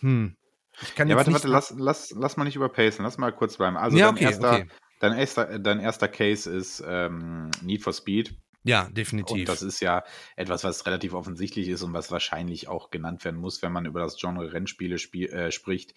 hm, 0.00 0.36
ich 0.80 0.94
kann 0.94 1.08
ja, 1.08 1.16
warte, 1.16 1.32
warte, 1.32 1.48
lass, 1.48 1.74
lass, 1.76 2.10
lass 2.10 2.36
mal 2.36 2.44
nicht 2.44 2.56
überpacen, 2.56 3.04
lass 3.04 3.18
mal 3.18 3.32
kurz 3.32 3.56
bleiben. 3.56 3.76
Also 3.76 3.96
ja, 3.96 4.06
dein, 4.06 4.14
okay, 4.14 4.24
erster, 4.24 4.52
okay. 4.52 4.68
Dein, 5.00 5.18
erster, 5.18 5.58
dein 5.58 5.80
erster 5.80 6.08
Case 6.08 6.50
ist 6.50 6.82
ähm, 6.86 7.50
Need 7.60 7.82
for 7.82 7.92
Speed. 7.92 8.34
Ja, 8.64 8.88
definitiv. 8.90 9.40
Und 9.40 9.48
das 9.48 9.62
ist 9.62 9.80
ja 9.80 10.04
etwas, 10.36 10.62
was 10.62 10.86
relativ 10.86 11.14
offensichtlich 11.14 11.68
ist 11.68 11.82
und 11.82 11.92
was 11.92 12.12
wahrscheinlich 12.12 12.68
auch 12.68 12.90
genannt 12.90 13.24
werden 13.24 13.40
muss, 13.40 13.60
wenn 13.62 13.72
man 13.72 13.86
über 13.86 14.00
das 14.00 14.16
Genre 14.16 14.52
Rennspiele 14.52 14.98
spiel, 14.98 15.28
äh, 15.30 15.50
spricht. 15.50 15.94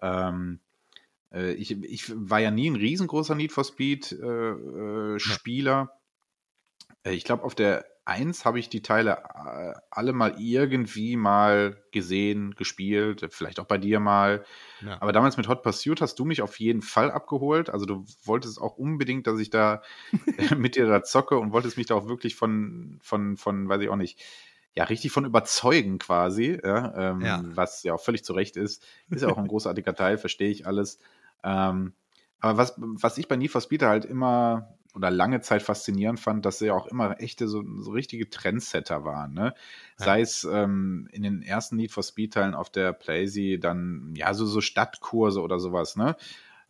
Ähm, 0.00 0.60
äh, 1.32 1.54
ich, 1.54 1.72
ich 1.82 2.12
war 2.14 2.38
ja 2.38 2.52
nie 2.52 2.70
ein 2.70 2.76
riesengroßer 2.76 3.34
Need 3.34 3.50
for 3.52 3.64
Speed-Spieler. 3.64 5.90
Äh, 7.04 7.08
äh 7.08 7.10
äh, 7.10 7.14
ich 7.14 7.24
glaube, 7.24 7.42
auf 7.42 7.56
der 7.56 7.84
1 8.06 8.44
habe 8.44 8.58
ich 8.58 8.68
die 8.68 8.82
Teile 8.82 9.22
äh, 9.34 9.72
alle 9.90 10.12
mal 10.12 10.34
irgendwie 10.38 11.16
mal 11.16 11.82
gesehen, 11.90 12.54
gespielt, 12.54 13.26
vielleicht 13.30 13.60
auch 13.60 13.64
bei 13.64 13.78
dir 13.78 13.98
mal. 13.98 14.44
Ja. 14.84 15.00
Aber 15.00 15.12
damals 15.12 15.36
mit 15.36 15.48
Hot 15.48 15.62
Pursuit 15.62 16.00
hast 16.00 16.18
du 16.18 16.24
mich 16.24 16.42
auf 16.42 16.60
jeden 16.60 16.82
Fall 16.82 17.10
abgeholt. 17.10 17.70
Also 17.70 17.86
du 17.86 18.04
wolltest 18.24 18.60
auch 18.60 18.76
unbedingt, 18.76 19.26
dass 19.26 19.40
ich 19.40 19.50
da 19.50 19.82
mit 20.56 20.76
dir 20.76 20.86
da 20.86 21.02
zocke 21.02 21.38
und 21.38 21.52
wolltest 21.52 21.76
mich 21.76 21.86
da 21.86 21.94
auch 21.94 22.08
wirklich 22.08 22.36
von, 22.36 22.98
von, 23.02 23.36
von, 23.36 23.68
weiß 23.68 23.80
ich 23.80 23.88
auch 23.88 23.96
nicht, 23.96 24.20
ja, 24.76 24.84
richtig 24.84 25.12
von 25.12 25.24
überzeugen 25.24 25.98
quasi, 25.98 26.58
ja, 26.62 27.12
ähm, 27.12 27.20
ja. 27.20 27.42
was 27.44 27.84
ja 27.84 27.94
auch 27.94 28.00
völlig 28.00 28.24
zu 28.24 28.32
Recht 28.32 28.56
ist. 28.56 28.84
Ist 29.08 29.22
ja 29.22 29.28
auch 29.28 29.38
ein 29.38 29.46
großartiger 29.48 29.94
Teil, 29.94 30.18
verstehe 30.18 30.50
ich 30.50 30.66
alles. 30.66 30.98
Ähm, 31.44 31.94
aber 32.40 32.58
was, 32.58 32.74
was 32.76 33.16
ich 33.16 33.28
bei 33.28 33.36
Need 33.36 33.52
for 33.52 33.60
Speed 33.60 33.82
halt 33.82 34.04
immer 34.04 34.76
oder 34.94 35.10
lange 35.10 35.40
Zeit 35.40 35.62
faszinierend 35.62 36.20
fand, 36.20 36.46
dass 36.46 36.58
sie 36.58 36.70
auch 36.70 36.86
immer 36.86 37.20
echte, 37.20 37.48
so, 37.48 37.64
so 37.80 37.90
richtige 37.90 38.30
Trendsetter 38.30 39.04
waren. 39.04 39.34
Ne? 39.34 39.54
Ja. 39.98 40.04
Sei 40.04 40.20
es 40.20 40.44
ähm, 40.44 41.08
in 41.12 41.22
den 41.22 41.42
ersten 41.42 41.76
Need 41.76 41.90
for 41.90 42.02
Speed-Teilen 42.02 42.54
auf 42.54 42.70
der 42.70 42.92
Playsee 42.92 43.58
dann, 43.58 44.14
ja, 44.16 44.32
so, 44.34 44.46
so 44.46 44.60
Stadtkurse 44.60 45.42
oder 45.42 45.58
sowas, 45.58 45.96
ne? 45.96 46.16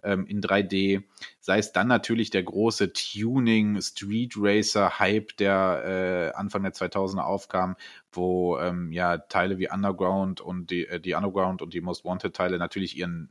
Ähm, 0.03 0.27
in 0.27 0.43
3D. 0.43 1.03
Sei 1.41 1.59
es 1.59 1.73
dann 1.73 1.89
natürlich 1.89 2.29
der 2.29 2.43
große 2.43 2.93
Tuning 2.93 3.81
Street 3.81 4.35
Racer 4.37 4.99
Hype, 4.99 5.35
der 5.39 6.33
äh, 6.35 6.37
Anfang 6.37 6.63
der 6.63 6.75
2000er 6.75 7.23
aufkam, 7.23 7.77
wo 8.13 8.59
ähm, 8.59 8.93
ja 8.93 9.17
Teile 9.17 9.59
wie 9.59 9.71
Underground 9.71 10.43
und 10.43 10.71
die, 10.71 10.87
äh, 10.87 11.01
die 11.01 11.15
Underground 11.15 11.63
und 11.63 11.73
die 11.73 11.81
Most 11.81 12.05
Wanted 12.05 12.37
Teile 12.37 12.59
natürlich 12.59 12.99
ihren 12.99 13.31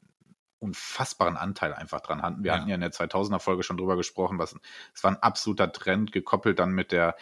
unfassbaren 0.63 1.37
Anteil 1.37 1.73
einfach 1.73 2.01
dran 2.01 2.21
hatten. 2.21 2.43
Wir 2.43 2.51
ja. 2.51 2.57
hatten 2.57 2.69
ja 2.69 2.75
in 2.75 2.81
der 2.81 2.91
2000er 2.91 3.39
Folge 3.39 3.63
schon 3.63 3.77
drüber 3.77 3.97
gesprochen, 3.97 4.39
was 4.39 4.55
es 4.93 5.03
war 5.03 5.11
ein 5.11 5.21
absoluter 5.21 5.71
Trend 5.71 6.11
gekoppelt 6.11 6.59
dann 6.59 6.71
mit 6.71 6.91
der 6.91 7.15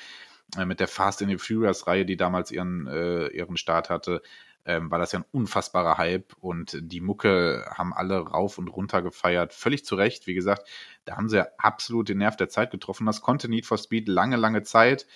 äh, 0.58 0.66
mit 0.66 0.80
der 0.80 0.88
Fast 0.88 1.22
and 1.22 1.32
the 1.32 1.38
Furious 1.38 1.88
Reihe, 1.88 2.06
die 2.06 2.18
damals 2.18 2.52
ihren 2.52 2.88
äh, 2.88 3.28
ihren 3.28 3.58
Start 3.58 3.90
hatte. 3.90 4.22
Ähm, 4.64 4.92
war 4.92 5.00
das 5.00 5.12
ja 5.12 5.20
ein 5.20 5.26
unfassbarer 5.32 5.98
Hype 5.98 6.36
und 6.40 6.78
die 6.80 7.02
Mucke 7.02 7.66
haben 7.76 7.94
alle 7.94 8.20
rauf 8.20 8.60
und 8.60 8.68
runter 8.68 9.02
gefeiert. 9.02 9.54
Völlig 9.56 9.86
zu 9.86 9.96
Recht, 9.96 10.28
wie 10.28 10.36
gesagt, 10.36 10.70
da 11.06 11.18
haben 11.18 11.30
sie 11.30 11.44
absolut 11.60 12.10
den 12.10 12.20
Nerv 12.20 12.36
der 12.36 12.50
Zeit 12.50 12.70
getroffen. 12.70 13.08
Das 13.08 13.22
konnte 13.22 13.50
Need 13.50 13.66
for 13.66 13.80
Speed 13.80 14.08
lange, 14.08 14.36
lange 14.36 14.62
Zeit. 14.62 15.08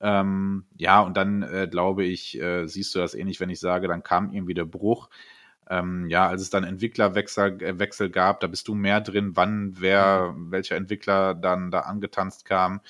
Ähm, 0.00 0.66
ja, 0.76 1.00
und 1.00 1.16
dann 1.16 1.42
äh, 1.42 1.66
glaube 1.68 2.04
ich, 2.04 2.40
äh, 2.40 2.66
siehst 2.66 2.94
du 2.94 3.00
das 3.00 3.14
ähnlich, 3.14 3.40
wenn 3.40 3.50
ich 3.50 3.58
sage, 3.58 3.88
dann 3.88 4.04
kam 4.04 4.30
irgendwie 4.32 4.54
der 4.54 4.64
Bruch 4.64 5.08
ähm, 5.70 6.08
ja, 6.08 6.28
als 6.28 6.42
es 6.42 6.50
dann 6.50 6.64
Entwicklerwechsel 6.64 7.62
äh, 7.62 7.78
Wechsel 7.78 8.10
gab, 8.10 8.40
da 8.40 8.46
bist 8.46 8.68
du 8.68 8.74
mehr 8.74 9.00
drin, 9.00 9.32
wann 9.34 9.74
wer, 9.78 10.34
mhm. 10.36 10.50
welcher 10.50 10.76
Entwickler 10.76 11.34
dann 11.34 11.70
da 11.70 11.80
angetanzt 11.80 12.44
kam. 12.44 12.80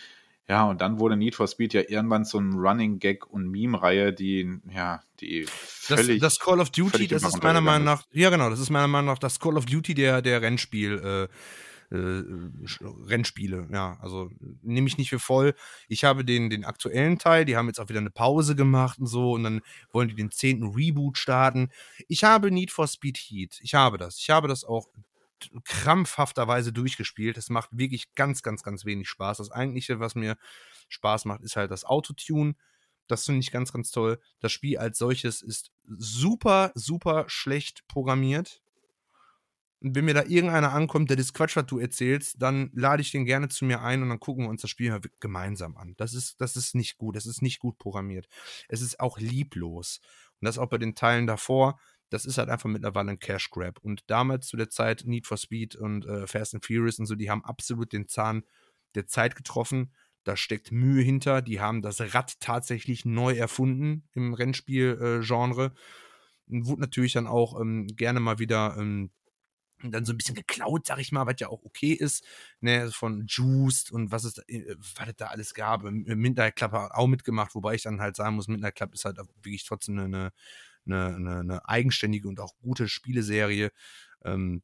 Ja, 0.46 0.64
und 0.64 0.82
dann 0.82 0.98
wurde 0.98 1.16
Need 1.16 1.34
for 1.34 1.48
Speed 1.48 1.72
ja 1.72 1.82
irgendwann 1.88 2.26
so 2.26 2.38
ein 2.38 2.52
Running 2.52 2.98
Gag 2.98 3.26
und 3.26 3.50
Meme-Reihe, 3.50 4.12
die, 4.12 4.58
ja, 4.74 5.02
die 5.20 5.46
völlig. 5.48 6.20
Das, 6.20 6.34
das 6.34 6.44
Call 6.44 6.60
of 6.60 6.68
Duty, 6.68 7.08
das 7.08 7.22
ist 7.22 7.42
meiner 7.42 7.62
Meinung 7.62 7.86
nach, 7.86 8.02
ja 8.12 8.28
genau, 8.28 8.50
das 8.50 8.60
ist 8.60 8.68
meiner 8.68 8.88
Meinung 8.88 9.06
nach 9.06 9.18
das 9.18 9.40
Call 9.40 9.56
of 9.56 9.64
Duty 9.64 9.94
der, 9.94 10.20
der 10.20 10.42
Rennspiel, 10.42 11.00
äh, 11.02 11.22
äh, 11.24 11.28
Rennspiele. 11.90 13.68
Ja, 13.72 13.98
also 14.00 14.30
nehme 14.62 14.88
ich 14.88 14.98
nicht 14.98 15.10
für 15.10 15.18
voll. 15.18 15.54
Ich 15.88 16.04
habe 16.04 16.24
den, 16.24 16.50
den 16.50 16.64
aktuellen 16.64 17.18
Teil, 17.18 17.44
die 17.44 17.56
haben 17.56 17.66
jetzt 17.66 17.80
auch 17.80 17.88
wieder 17.88 18.00
eine 18.00 18.10
Pause 18.10 18.56
gemacht 18.56 18.98
und 18.98 19.06
so 19.06 19.32
und 19.32 19.44
dann 19.44 19.60
wollen 19.92 20.08
die 20.08 20.14
den 20.14 20.30
zehnten 20.30 20.68
Reboot 20.74 21.18
starten. 21.18 21.70
Ich 22.08 22.24
habe 22.24 22.50
Need 22.50 22.70
for 22.70 22.86
Speed 22.86 23.18
Heat. 23.18 23.60
Ich 23.62 23.74
habe 23.74 23.98
das. 23.98 24.18
Ich 24.18 24.30
habe 24.30 24.48
das 24.48 24.64
auch 24.64 24.88
krampfhafterweise 25.64 26.72
durchgespielt. 26.72 27.36
Es 27.36 27.50
macht 27.50 27.70
wirklich 27.72 28.14
ganz, 28.14 28.42
ganz, 28.42 28.62
ganz 28.62 28.84
wenig 28.84 29.08
Spaß. 29.08 29.38
Das 29.38 29.50
eigentliche, 29.50 30.00
was 30.00 30.14
mir 30.14 30.36
Spaß 30.88 31.26
macht, 31.26 31.42
ist 31.42 31.56
halt 31.56 31.70
das 31.70 31.84
Autotune. 31.84 32.54
Das 33.06 33.26
finde 33.26 33.40
ich 33.40 33.50
ganz, 33.50 33.72
ganz 33.72 33.90
toll. 33.90 34.18
Das 34.40 34.52
Spiel 34.52 34.78
als 34.78 34.98
solches 34.98 35.42
ist 35.42 35.70
super, 35.86 36.72
super 36.74 37.24
schlecht 37.28 37.86
programmiert 37.86 38.63
wenn 39.86 40.06
mir 40.06 40.14
da 40.14 40.24
irgendeiner 40.24 40.72
ankommt, 40.72 41.10
der 41.10 41.18
das 41.18 41.34
Quatsch, 41.34 41.56
was 41.56 41.66
du 41.66 41.78
erzählst, 41.78 42.40
dann 42.40 42.70
lade 42.72 43.02
ich 43.02 43.10
den 43.10 43.26
gerne 43.26 43.48
zu 43.48 43.66
mir 43.66 43.82
ein 43.82 44.02
und 44.02 44.08
dann 44.08 44.18
gucken 44.18 44.44
wir 44.44 44.48
uns 44.48 44.62
das 44.62 44.70
Spiel 44.70 44.98
gemeinsam 45.20 45.76
an. 45.76 45.94
Das 45.98 46.14
ist, 46.14 46.40
das 46.40 46.56
ist 46.56 46.74
nicht 46.74 46.96
gut. 46.96 47.16
Das 47.16 47.26
ist 47.26 47.42
nicht 47.42 47.58
gut 47.58 47.76
programmiert. 47.76 48.26
Es 48.68 48.80
ist 48.80 48.98
auch 48.98 49.18
lieblos. 49.18 50.00
Und 50.40 50.46
das 50.46 50.56
auch 50.56 50.70
bei 50.70 50.78
den 50.78 50.94
Teilen 50.94 51.26
davor. 51.26 51.78
Das 52.08 52.24
ist 52.24 52.38
halt 52.38 52.48
einfach 52.48 52.68
mittlerweile 52.68 53.10
ein 53.10 53.18
Cash 53.18 53.50
Grab. 53.50 53.78
Und 53.78 54.04
damals 54.06 54.46
zu 54.46 54.56
der 54.56 54.70
Zeit 54.70 55.02
Need 55.04 55.26
for 55.26 55.36
Speed 55.36 55.76
und 55.76 56.06
äh, 56.06 56.26
Fast 56.26 56.54
and 56.54 56.64
Furious 56.64 56.98
und 56.98 57.06
so, 57.06 57.14
die 57.14 57.30
haben 57.30 57.44
absolut 57.44 57.92
den 57.92 58.08
Zahn 58.08 58.44
der 58.94 59.06
Zeit 59.06 59.36
getroffen. 59.36 59.92
Da 60.22 60.36
steckt 60.36 60.72
Mühe 60.72 61.02
hinter. 61.02 61.42
Die 61.42 61.60
haben 61.60 61.82
das 61.82 62.00
Rad 62.14 62.40
tatsächlich 62.40 63.04
neu 63.04 63.34
erfunden 63.34 64.08
im 64.14 64.32
Rennspiel-Genre. 64.32 65.66
Äh, 65.66 65.70
wurde 66.46 66.80
natürlich 66.80 67.12
dann 67.12 67.26
auch 67.26 67.60
ähm, 67.60 67.86
gerne 67.88 68.20
mal 68.20 68.38
wieder 68.38 68.76
ähm, 68.78 69.10
dann 69.90 70.04
so 70.04 70.12
ein 70.12 70.16
bisschen 70.18 70.34
geklaut, 70.34 70.86
sag 70.86 70.98
ich 70.98 71.12
mal, 71.12 71.26
was 71.26 71.36
ja 71.38 71.48
auch 71.48 71.64
okay 71.64 71.92
ist, 71.92 72.24
ne, 72.60 72.90
von 72.90 73.26
Juiced 73.26 73.90
und 73.92 74.10
was 74.10 74.24
es, 74.24 74.38
äh, 74.48 74.74
was 74.96 75.08
es 75.08 75.16
da 75.16 75.26
alles 75.26 75.54
gab. 75.54 75.82
Midnight 75.84 76.56
Club 76.56 76.72
hat 76.72 76.92
auch 76.92 77.06
mitgemacht, 77.06 77.54
wobei 77.54 77.74
ich 77.74 77.82
dann 77.82 78.00
halt 78.00 78.16
sagen 78.16 78.36
muss, 78.36 78.48
Midnight 78.48 78.76
Club 78.76 78.94
ist 78.94 79.04
halt 79.04 79.18
wirklich 79.18 79.64
trotzdem 79.64 79.98
eine, 79.98 80.32
eine, 80.86 81.14
eine, 81.16 81.38
eine 81.40 81.68
eigenständige 81.68 82.28
und 82.28 82.40
auch 82.40 82.56
gute 82.58 82.88
Spieleserie. 82.88 83.70
Ähm, 84.24 84.62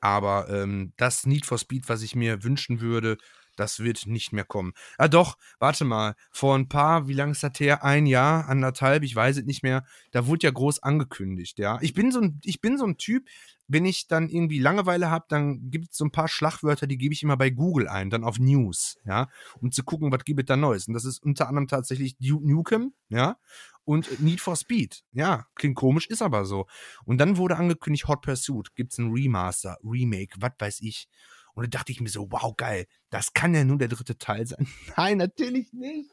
aber 0.00 0.48
ähm, 0.50 0.92
das 0.96 1.26
Need 1.26 1.46
for 1.46 1.58
Speed, 1.58 1.88
was 1.88 2.02
ich 2.02 2.14
mir 2.14 2.44
wünschen 2.44 2.80
würde, 2.80 3.18
das 3.56 3.80
wird 3.80 4.06
nicht 4.06 4.32
mehr 4.32 4.44
kommen. 4.44 4.72
Ah 4.98 5.08
doch, 5.08 5.38
warte 5.58 5.84
mal, 5.84 6.14
vor 6.30 6.54
ein 6.56 6.68
paar, 6.68 7.08
wie 7.08 7.14
lange 7.14 7.32
ist 7.32 7.42
das 7.42 7.58
her? 7.58 7.82
Ein 7.82 8.06
Jahr, 8.06 8.48
anderthalb, 8.48 9.02
ich 9.02 9.16
weiß 9.16 9.38
es 9.38 9.44
nicht 9.44 9.62
mehr. 9.62 9.84
Da 10.12 10.26
wurde 10.26 10.46
ja 10.46 10.50
groß 10.50 10.82
angekündigt, 10.82 11.58
ja. 11.58 11.78
Ich 11.80 11.94
bin 11.94 12.12
so 12.12 12.20
ein, 12.20 12.40
ich 12.44 12.60
bin 12.60 12.78
so 12.78 12.84
ein 12.84 12.98
Typ, 12.98 13.26
wenn 13.68 13.84
ich 13.84 14.06
dann 14.06 14.28
irgendwie 14.28 14.58
Langeweile 14.58 15.10
habe, 15.10 15.26
dann 15.28 15.70
gibt 15.70 15.90
es 15.90 15.98
so 15.98 16.04
ein 16.04 16.12
paar 16.12 16.28
Schlagwörter, 16.28 16.86
die 16.86 16.98
gebe 16.98 17.12
ich 17.12 17.22
immer 17.22 17.36
bei 17.36 17.50
Google 17.50 17.88
ein, 17.88 18.10
dann 18.10 18.24
auf 18.24 18.38
News, 18.38 18.98
ja, 19.04 19.28
um 19.60 19.72
zu 19.72 19.82
gucken, 19.82 20.12
was 20.12 20.24
gibt 20.24 20.40
es 20.40 20.46
da 20.46 20.56
Neues. 20.56 20.88
Und 20.88 20.94
das 20.94 21.04
ist 21.04 21.22
unter 21.22 21.48
anderem 21.48 21.66
tatsächlich 21.66 22.16
Duke 22.18 22.48
Nukem, 22.48 22.92
ja, 23.08 23.36
und 23.84 24.20
Need 24.20 24.40
for 24.40 24.56
Speed. 24.56 25.04
Ja, 25.12 25.46
klingt 25.54 25.76
komisch, 25.76 26.06
ist 26.06 26.22
aber 26.22 26.44
so. 26.44 26.66
Und 27.04 27.18
dann 27.18 27.36
wurde 27.36 27.56
angekündigt, 27.56 28.08
Hot 28.08 28.22
Pursuit, 28.22 28.74
gibt 28.74 28.92
es 28.92 28.98
ein 28.98 29.12
Remaster, 29.12 29.78
Remake, 29.82 30.36
was 30.40 30.52
weiß 30.58 30.80
ich. 30.82 31.08
Und 31.56 31.64
da 31.64 31.78
dachte 31.78 31.90
ich 31.90 32.02
mir 32.02 32.10
so, 32.10 32.30
wow, 32.30 32.54
geil, 32.54 32.86
das 33.08 33.32
kann 33.32 33.54
ja 33.54 33.64
nur 33.64 33.78
der 33.78 33.88
dritte 33.88 34.18
Teil 34.18 34.46
sein. 34.46 34.68
Nein, 34.96 35.16
natürlich 35.16 35.72
nicht. 35.72 36.10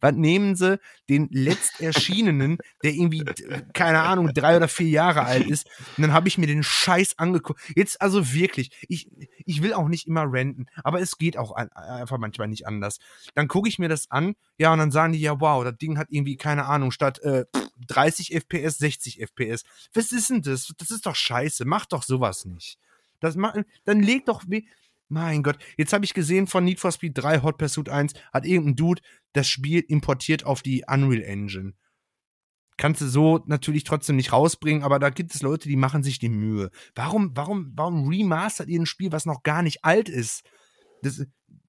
Was 0.00 0.14
nehmen 0.14 0.56
sie 0.56 0.80
den 1.10 1.28
letzt 1.30 1.82
erschienenen, 1.82 2.56
der 2.82 2.92
irgendwie, 2.92 3.22
keine 3.74 4.00
Ahnung, 4.00 4.32
drei 4.32 4.56
oder 4.56 4.68
vier 4.68 4.88
Jahre 4.88 5.24
alt 5.24 5.46
ist. 5.46 5.66
Und 5.98 6.02
dann 6.02 6.14
habe 6.14 6.28
ich 6.28 6.38
mir 6.38 6.46
den 6.46 6.62
Scheiß 6.62 7.18
angeguckt. 7.18 7.60
Jetzt 7.76 8.00
also 8.00 8.32
wirklich, 8.32 8.70
ich, 8.88 9.10
ich 9.44 9.62
will 9.62 9.74
auch 9.74 9.88
nicht 9.88 10.06
immer 10.06 10.32
renten, 10.32 10.64
aber 10.82 11.02
es 11.02 11.18
geht 11.18 11.36
auch 11.36 11.52
einfach 11.52 12.16
manchmal 12.16 12.48
nicht 12.48 12.66
anders. 12.66 12.98
Dann 13.34 13.48
gucke 13.48 13.68
ich 13.68 13.78
mir 13.78 13.90
das 13.90 14.10
an, 14.10 14.34
ja, 14.56 14.72
und 14.72 14.78
dann 14.78 14.92
sagen 14.92 15.12
die, 15.12 15.20
ja, 15.20 15.38
wow, 15.38 15.62
das 15.62 15.76
Ding 15.76 15.98
hat 15.98 16.08
irgendwie, 16.10 16.38
keine 16.38 16.64
Ahnung, 16.64 16.90
statt 16.90 17.18
äh, 17.18 17.44
30 17.86 18.32
FPS, 18.34 18.78
60 18.78 19.20
FPS. 19.20 19.64
Was 19.92 20.10
ist 20.10 20.30
denn 20.30 20.40
das? 20.40 20.72
Das 20.78 20.90
ist 20.90 21.04
doch 21.04 21.16
scheiße. 21.16 21.66
Mach 21.66 21.84
doch 21.84 22.02
sowas 22.02 22.46
nicht. 22.46 22.78
Das 23.20 23.36
macht, 23.36 23.58
dann 23.84 24.02
leg 24.02 24.26
doch, 24.26 24.44
mein 25.08 25.42
Gott, 25.42 25.58
jetzt 25.76 25.92
habe 25.92 26.04
ich 26.04 26.14
gesehen 26.14 26.46
von 26.46 26.64
Need 26.64 26.80
for 26.80 26.92
Speed 26.92 27.12
3 27.16 27.42
Hot 27.42 27.58
Pursuit 27.58 27.88
1 27.88 28.14
hat 28.32 28.44
irgendein 28.44 28.76
Dude 28.76 29.02
das 29.32 29.48
Spiel 29.48 29.80
importiert 29.80 30.44
auf 30.44 30.62
die 30.62 30.84
Unreal 30.86 31.22
Engine. 31.22 31.74
Kannst 32.78 33.00
du 33.00 33.06
so 33.06 33.42
natürlich 33.46 33.84
trotzdem 33.84 34.16
nicht 34.16 34.32
rausbringen, 34.32 34.82
aber 34.82 34.98
da 34.98 35.08
gibt 35.10 35.34
es 35.34 35.40
Leute, 35.40 35.68
die 35.68 35.76
machen 35.76 36.02
sich 36.02 36.18
die 36.18 36.28
Mühe. 36.28 36.70
Warum, 36.94 37.34
warum, 37.34 37.72
warum 37.74 38.08
remastert 38.08 38.68
ihr 38.68 38.80
ein 38.80 38.86
Spiel, 38.86 39.12
was 39.12 39.24
noch 39.24 39.42
gar 39.42 39.62
nicht 39.62 39.84
alt 39.84 40.10
ist? 40.10 40.42
Das, 41.02 41.24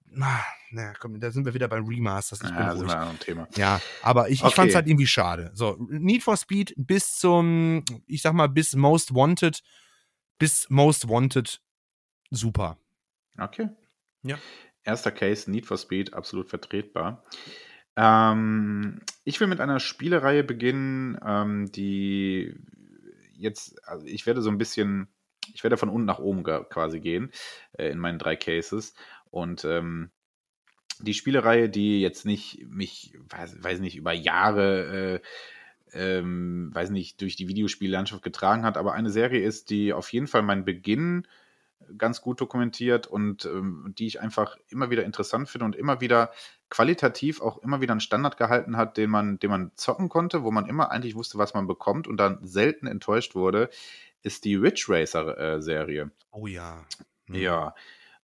na, 0.10 0.44
na 0.72 0.94
komm, 1.00 1.20
da 1.20 1.32
sind 1.32 1.46
wir 1.46 1.54
wieder 1.54 1.70
beim 1.70 1.86
Remasters. 1.86 2.42
Ich 2.42 2.50
ja, 2.50 2.74
bin 2.74 2.90
ein 2.90 3.20
Thema. 3.20 3.48
Ja, 3.56 3.80
aber 4.02 4.30
ich, 4.30 4.42
okay. 4.42 4.50
ich 4.50 4.56
fand 4.56 4.70
es 4.70 4.76
halt 4.76 4.88
irgendwie 4.88 5.08
schade. 5.08 5.52
So, 5.54 5.78
Need 5.90 6.24
for 6.24 6.36
Speed 6.36 6.74
bis 6.76 7.16
zum, 7.16 7.86
ich 8.06 8.22
sag 8.22 8.34
mal, 8.34 8.50
bis 8.50 8.76
Most 8.76 9.14
Wanted, 9.14 9.62
bis 10.40 10.68
Most 10.70 11.08
Wanted 11.08 11.62
super. 12.32 12.78
Okay. 13.38 13.70
Ja. 14.24 14.38
Erster 14.84 15.12
Case, 15.12 15.50
Need 15.50 15.66
for 15.66 15.78
Speed, 15.78 16.14
absolut 16.14 16.50
vertretbar. 16.50 17.24
Ähm, 17.96 19.02
ich 19.24 19.40
will 19.40 19.48
mit 19.48 19.60
einer 19.60 19.80
Spielereihe 19.80 20.44
beginnen, 20.44 21.20
ähm, 21.26 21.72
die 21.72 22.56
jetzt, 23.34 23.86
also 23.88 24.06
ich 24.06 24.26
werde 24.26 24.42
so 24.42 24.50
ein 24.50 24.58
bisschen, 24.58 25.08
ich 25.54 25.64
werde 25.64 25.78
von 25.78 25.90
unten 25.90 26.06
nach 26.06 26.20
oben 26.20 26.44
quasi 26.44 27.00
gehen 27.00 27.32
äh, 27.74 27.90
in 27.90 28.00
meinen 28.00 28.20
drei 28.20 28.36
Cases. 28.36 28.94
Und 29.30 29.66
ähm, 29.66 30.12
die 31.00 31.14
Spielereihe, 31.14 31.70
die 31.70 32.02
jetzt 32.02 32.26
nicht 32.26 32.66
mich, 32.68 33.14
weiß, 33.30 33.64
weiß 33.64 33.80
nicht, 33.80 33.98
über 33.98 34.14
Jahre, 34.14 35.22
äh, 35.94 36.10
ähm, 36.18 36.70
weiß 36.74 36.90
nicht, 36.90 37.22
durch 37.22 37.36
die 37.36 37.48
Videospiellandschaft 37.48 38.24
getragen 38.24 38.64
hat, 38.64 38.78
aber 38.78 38.94
eine 38.94 39.10
Serie 39.10 39.42
ist, 39.42 39.70
die 39.70 39.94
auf 39.94 40.12
jeden 40.12 40.28
Fall 40.28 40.42
mein 40.42 40.66
Beginn 40.66 41.28
ganz 41.98 42.22
gut 42.22 42.42
dokumentiert 42.42 43.08
und 43.08 43.46
ähm, 43.46 43.94
die 43.98 44.08
ich 44.08 44.20
einfach 44.20 44.58
immer 44.70 44.90
wieder 44.90 45.04
interessant 45.06 45.50
finde 45.50 45.66
und 45.66 45.76
immer 45.76 46.02
wieder 46.02 46.32
qualitativ 46.70 47.42
auch 47.42 47.60
immer 47.60 47.82
wieder 47.82 47.94
einen 47.94 48.02
Standard 48.02 48.38
gehalten 48.38 48.78
hat, 48.78 48.98
den 48.98 49.10
man, 49.10 49.40
den 49.40 49.50
man 49.50 49.72
zocken 49.76 50.10
konnte, 50.10 50.44
wo 50.44 50.52
man 50.52 50.68
immer 50.68 50.92
eigentlich 50.92 51.16
wusste, 51.16 51.38
was 51.38 51.54
man 51.54 51.68
bekommt 51.68 52.08
und 52.08 52.18
dann 52.18 52.40
selten 52.46 52.88
enttäuscht 52.88 53.36
wurde, 53.36 53.70
ist 54.22 54.46
die 54.46 54.56
Ridge 54.56 54.86
Racer 54.90 55.38
äh, 55.38 55.62
Serie. 55.62 56.12
Oh 56.32 56.48
ja. 56.48 56.86
Mhm. 57.28 57.36
Ja. 57.36 57.76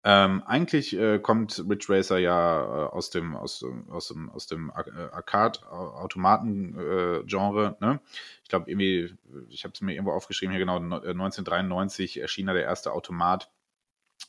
Ähm, 0.05 0.43
eigentlich 0.45 0.99
äh, 0.99 1.21
kommt 1.21 1.65
Ridge 1.69 1.87
Racer 1.89 2.19
ja 2.19 2.61
äh, 2.61 2.89
aus 2.89 3.11
dem, 3.11 3.37
aus, 3.37 3.65
aus 3.89 4.09
dem, 4.09 4.31
aus 4.31 4.49
dem 4.49 4.71
äh, 4.71 4.73
Arcade-Automaten-Genre. 5.13 7.77
Äh, 7.81 7.85
ne? 7.85 8.01
Ich 8.43 8.49
glaube, 8.49 8.69
irgendwie, 8.69 9.15
ich 9.49 9.63
habe 9.63 9.75
es 9.75 9.81
mir 9.81 9.93
irgendwo 9.93 10.11
aufgeschrieben, 10.13 10.51
hier 10.51 10.59
genau, 10.59 10.75
1993 10.77 12.17
äh, 12.17 12.21
erschien 12.23 12.47
da 12.47 12.53
der 12.53 12.65
erste 12.65 12.93
Automat 12.93 13.49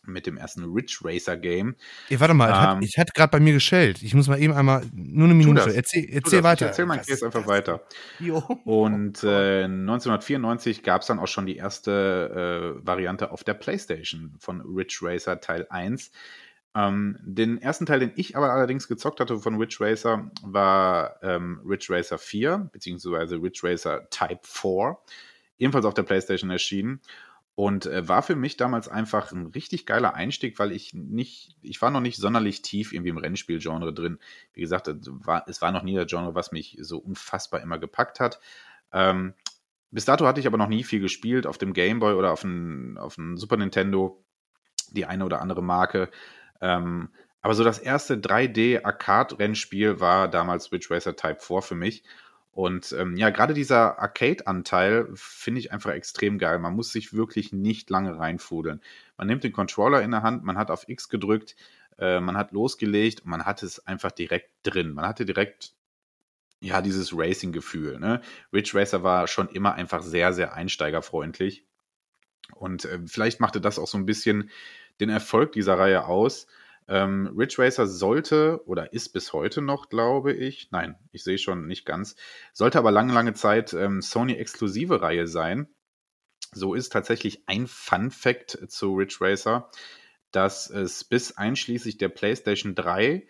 mit 0.05 0.25
dem 0.27 0.37
ersten 0.37 0.63
Ridge 0.63 0.99
Racer 1.03 1.37
Game. 1.37 1.75
Ja, 2.09 2.19
warte 2.19 2.33
mal, 2.33 2.49
ähm, 2.49 2.83
es 2.83 2.97
hat, 2.97 3.07
hat 3.07 3.13
gerade 3.13 3.31
bei 3.31 3.39
mir 3.39 3.53
geschellt. 3.53 4.01
Ich 4.03 4.13
muss 4.13 4.27
mal 4.27 4.39
eben 4.41 4.53
einmal, 4.53 4.83
nur 4.93 5.25
eine 5.25 5.33
Minute. 5.33 5.73
Erzähl, 5.73 6.07
erzähl 6.09 6.43
weiter. 6.43 6.65
Ich 6.65 6.69
erzähl 6.69 6.85
mein 6.85 7.01
Case 7.01 7.25
einfach 7.25 7.47
weiter. 7.47 7.83
Jo. 8.19 8.37
Und 8.65 9.23
äh, 9.23 9.63
1994 9.63 10.83
gab 10.83 11.01
es 11.01 11.07
dann 11.07 11.19
auch 11.19 11.27
schon 11.27 11.45
die 11.45 11.57
erste 11.57 12.79
äh, 12.81 12.85
Variante 12.85 13.31
auf 13.31 13.43
der 13.43 13.53
PlayStation 13.53 14.35
von 14.39 14.61
Ridge 14.61 14.99
Racer 15.01 15.39
Teil 15.39 15.67
1. 15.69 16.11
Ähm, 16.75 17.17
den 17.21 17.61
ersten 17.61 17.85
Teil, 17.85 17.99
den 17.99 18.13
ich 18.15 18.35
aber 18.35 18.51
allerdings 18.51 18.87
gezockt 18.87 19.19
hatte 19.19 19.37
von 19.39 19.57
Ridge 19.57 19.77
Racer, 19.79 20.31
war 20.41 21.21
ähm, 21.21 21.61
Ridge 21.65 21.87
Racer 21.89 22.17
4, 22.17 22.69
beziehungsweise 22.71 23.35
Ridge 23.35 23.59
Racer 23.63 24.09
Type 24.09 24.39
4, 24.41 24.97
ebenfalls 25.59 25.85
auf 25.85 25.93
der 25.93 26.03
PlayStation 26.03 26.49
erschienen. 26.49 27.01
Und 27.55 27.85
äh, 27.85 28.07
war 28.07 28.23
für 28.23 28.35
mich 28.35 28.57
damals 28.57 28.87
einfach 28.87 29.31
ein 29.31 29.47
richtig 29.47 29.85
geiler 29.85 30.15
Einstieg, 30.15 30.57
weil 30.57 30.71
ich 30.71 30.93
nicht, 30.93 31.55
ich 31.61 31.79
war 31.83 31.91
noch 31.91 31.99
nicht 32.01 32.17
sonderlich 32.17 32.63
tief 32.63 32.93
irgendwie 32.93 33.11
im 33.11 33.17
Rennspielgenre 33.17 33.93
drin. 33.93 34.17
Wie 34.53 34.61
gesagt, 34.61 34.87
es 34.87 34.97
war, 35.05 35.47
es 35.47 35.61
war 35.61 35.71
noch 35.71 35.83
nie 35.83 35.93
der 35.93 36.07
Genre, 36.07 36.33
was 36.33 36.51
mich 36.51 36.77
so 36.81 36.97
unfassbar 36.97 37.61
immer 37.61 37.77
gepackt 37.77 38.19
hat. 38.19 38.39
Ähm, 38.91 39.35
bis 39.91 40.05
dato 40.05 40.25
hatte 40.25 40.39
ich 40.39 40.47
aber 40.47 40.57
noch 40.57 40.67
nie 40.67 40.83
viel 40.83 40.99
gespielt 40.99 41.45
auf 41.45 41.59
dem 41.59 41.73
Game 41.73 41.99
Boy 41.99 42.15
oder 42.15 42.31
auf 42.31 42.41
dem, 42.41 42.97
auf 42.97 43.17
Super 43.35 43.57
Nintendo, 43.57 44.23
die 44.89 45.05
eine 45.05 45.23
oder 45.23 45.39
andere 45.39 45.61
Marke. 45.61 46.09
Ähm, 46.59 47.09
aber 47.41 47.53
so 47.53 47.63
das 47.63 47.77
erste 47.77 48.15
3D-Arcade-Rennspiel 48.15 49.99
war 49.99 50.27
damals 50.27 50.65
Switch 50.65 50.89
Racer 50.89 51.15
Type 51.15 51.39
4 51.39 51.61
für 51.61 51.75
mich. 51.75 52.03
Und 52.53 52.91
ähm, 52.93 53.17
ja, 53.17 53.31
gerade 53.31 53.55
dieser 53.55 53.97
Arcade-Anteil 53.99 55.09
finde 55.15 55.59
ich 55.59 55.71
einfach 55.71 55.91
extrem 55.91 56.37
geil. 56.37 56.59
Man 56.59 56.75
muss 56.75 56.91
sich 56.91 57.11
wirklich 57.11 57.51
nicht 57.51 57.89
lange 57.89 58.17
reinfudeln. 58.17 58.79
Man 59.17 59.25
nimmt 59.27 59.43
den 59.43 59.51
Controller 59.51 60.03
in 60.03 60.11
der 60.11 60.21
Hand, 60.21 60.43
man 60.43 60.57
hat 60.57 60.69
auf 60.69 60.87
X 60.87 61.09
gedrückt, 61.09 61.55
äh, 61.97 62.19
man 62.19 62.37
hat 62.37 62.51
losgelegt 62.51 63.21
und 63.21 63.31
man 63.31 63.45
hat 63.45 63.63
es 63.63 63.85
einfach 63.87 64.11
direkt 64.11 64.51
drin. 64.61 64.93
Man 64.93 65.07
hatte 65.07 65.25
direkt 65.25 65.73
ja 66.61 66.81
dieses 66.81 67.11
Racing-Gefühl. 67.11 67.99
Ne? 67.99 68.21
Ridge 68.53 68.71
Racer 68.75 69.01
war 69.01 69.27
schon 69.27 69.49
immer 69.49 69.73
einfach 69.73 70.03
sehr, 70.03 70.31
sehr 70.31 70.53
einsteigerfreundlich. 70.53 71.65
Und 72.53 72.85
äh, 72.85 72.99
vielleicht 73.07 73.39
machte 73.39 73.61
das 73.61 73.79
auch 73.79 73.87
so 73.87 73.97
ein 73.97 74.05
bisschen 74.05 74.51
den 74.99 75.09
Erfolg 75.09 75.53
dieser 75.53 75.79
Reihe 75.79 76.05
aus. 76.05 76.45
Ähm, 76.87 77.33
Ridge 77.37 77.55
Racer 77.59 77.87
sollte 77.87 78.61
oder 78.65 78.93
ist 78.93 79.09
bis 79.09 79.33
heute 79.33 79.61
noch, 79.61 79.89
glaube 79.89 80.33
ich, 80.33 80.69
nein, 80.71 80.95
ich 81.11 81.23
sehe 81.23 81.37
schon 81.37 81.67
nicht 81.67 81.85
ganz, 81.85 82.15
sollte 82.53 82.77
aber 82.77 82.91
lange, 82.91 83.13
lange 83.13 83.33
Zeit 83.33 83.73
ähm, 83.73 84.01
Sony-exklusive 84.01 85.01
Reihe 85.01 85.27
sein. 85.27 85.67
So 86.51 86.73
ist 86.73 86.91
tatsächlich 86.91 87.43
ein 87.47 87.67
Fun 87.67 88.11
Fact 88.11 88.59
zu 88.67 88.93
Ridge 88.95 89.17
Racer, 89.21 89.69
dass 90.31 90.69
es 90.69 91.03
bis 91.03 91.37
einschließlich 91.37 91.97
der 91.97 92.09
PlayStation 92.09 92.75
3 92.75 93.27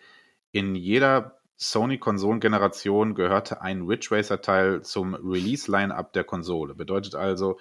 in 0.52 0.74
jeder 0.74 1.40
Sony-Konsolengeneration 1.56 3.14
gehörte 3.14 3.60
ein 3.60 3.82
Ridge 3.82 4.08
Racer-Teil 4.10 4.82
zum 4.82 5.14
Release-Line-Up 5.14 6.12
der 6.12 6.24
Konsole. 6.24 6.74
Bedeutet 6.74 7.14
also, 7.14 7.58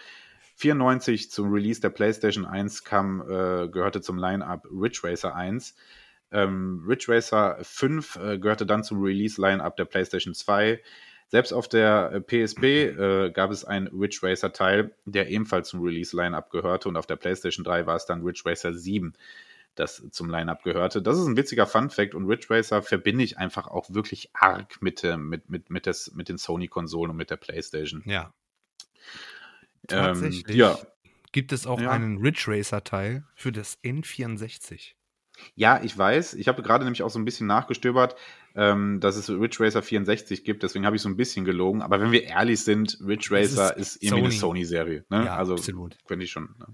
94 0.56 1.32
zum 1.32 1.52
Release 1.52 1.82
der 1.82 1.90
PlayStation 1.90 2.46
1 2.46 2.84
kam, 2.84 3.22
äh, 3.22 3.68
gehörte 3.68 4.02
zum 4.02 4.18
Line-Up 4.18 4.68
Ridge 4.72 5.02
Racer 5.04 5.36
1. 5.36 5.76
Ähm, 6.32 6.84
Ridge 6.88 7.06
Racer 7.10 7.58
5 7.62 8.16
äh, 8.16 8.40
gehörte 8.40 8.66
dann 8.66 8.84
zum 8.84 9.02
Release-Line-Up 9.02 9.76
der 9.78 9.86
PlayStation 9.86 10.34
2. 10.34 10.82
Selbst 11.28 11.52
auf 11.54 11.68
der 11.68 12.12
äh, 12.12 12.22
PSP 12.22 12.64
äh, 12.64 13.32
gab 13.32 13.52
es 13.52 13.66
einen 13.66 13.88
Ridge 13.88 14.20
Racer 14.22 14.54
Teil, 14.54 14.96
der 15.06 15.30
ebenfalls 15.30 15.70
zum 15.70 15.82
Release-Line-Up 15.82 16.50
gehörte 16.52 16.90
und 16.90 16.98
auf 16.98 17.08
der 17.08 17.16
PlayStation 17.16 17.64
3 17.64 17.86
war 17.86 17.96
es 17.96 18.06
dann 18.06 18.22
Ridge 18.22 18.44
Racer 18.46 18.74
7, 18.74 19.14
das 19.76 20.04
zum 20.12 20.30
Line-Up 20.30 20.64
gehörte. 20.64 21.02
Das 21.02 21.18
ist 21.18 21.26
ein 21.26 21.38
witziger 21.38 21.66
Fun-Fact 21.66 22.14
und 22.14 22.26
Ridge 22.26 22.48
Racer 22.50 22.82
verbinde 22.84 23.24
ich 23.24 23.38
einfach 23.38 23.68
auch 23.68 23.90
wirklich 23.90 24.30
arg 24.34 24.82
mit, 24.82 25.04
mit, 25.04 25.50
mit, 25.50 25.70
mit, 25.72 25.86
des, 25.88 26.14
mit 26.14 26.30
den 26.30 26.38
Sony-Konsolen 26.38 27.12
und 27.12 27.18
mit 27.18 27.32
der 27.32 27.38
PlayStation. 27.38 28.04
Ja, 28.06 28.32
Tatsächlich. 29.88 30.50
Ähm, 30.50 30.56
ja. 30.56 30.78
gibt 31.32 31.52
es 31.52 31.68
auch 31.68 31.82
ja. 31.82 31.92
einen 31.92 32.18
Ridge 32.18 32.46
Racer 32.48 32.84
Teil 32.84 33.26
für 33.36 33.52
das 33.52 33.78
N64. 33.84 34.94
Ja, 35.56 35.82
ich 35.84 35.98
weiß. 35.98 36.36
Ich 36.36 36.48
habe 36.48 36.62
gerade 36.62 36.84
nämlich 36.84 37.04
auch 37.04 37.10
so 37.10 37.20
ein 37.20 37.26
bisschen 37.26 37.48
nachgestöbert, 37.48 38.16
ähm, 38.56 39.00
dass 39.00 39.16
es 39.16 39.30
Ridge 39.30 39.58
Racer 39.60 39.82
64 39.82 40.44
gibt. 40.44 40.64
Deswegen 40.64 40.86
habe 40.86 40.96
ich 40.96 41.02
so 41.02 41.10
ein 41.10 41.18
bisschen 41.18 41.44
gelogen. 41.44 41.82
Aber 41.82 42.00
wenn 42.00 42.12
wir 42.12 42.24
ehrlich 42.24 42.64
sind, 42.64 43.00
Ridge 43.06 43.30
Racer 43.32 43.76
ist, 43.76 43.96
ist, 43.96 44.04
irgendwie 44.04 44.20
Sony. 44.20 44.24
eine 44.26 44.40
Sony-Serie. 44.40 45.06
Ne? 45.10 45.26
Ja, 45.26 45.36
also, 45.38 45.54
absolut. 45.54 45.98
Könnte 46.06 46.26
ich 46.26 46.32
schon. 46.32 46.56
Ne? 46.60 46.68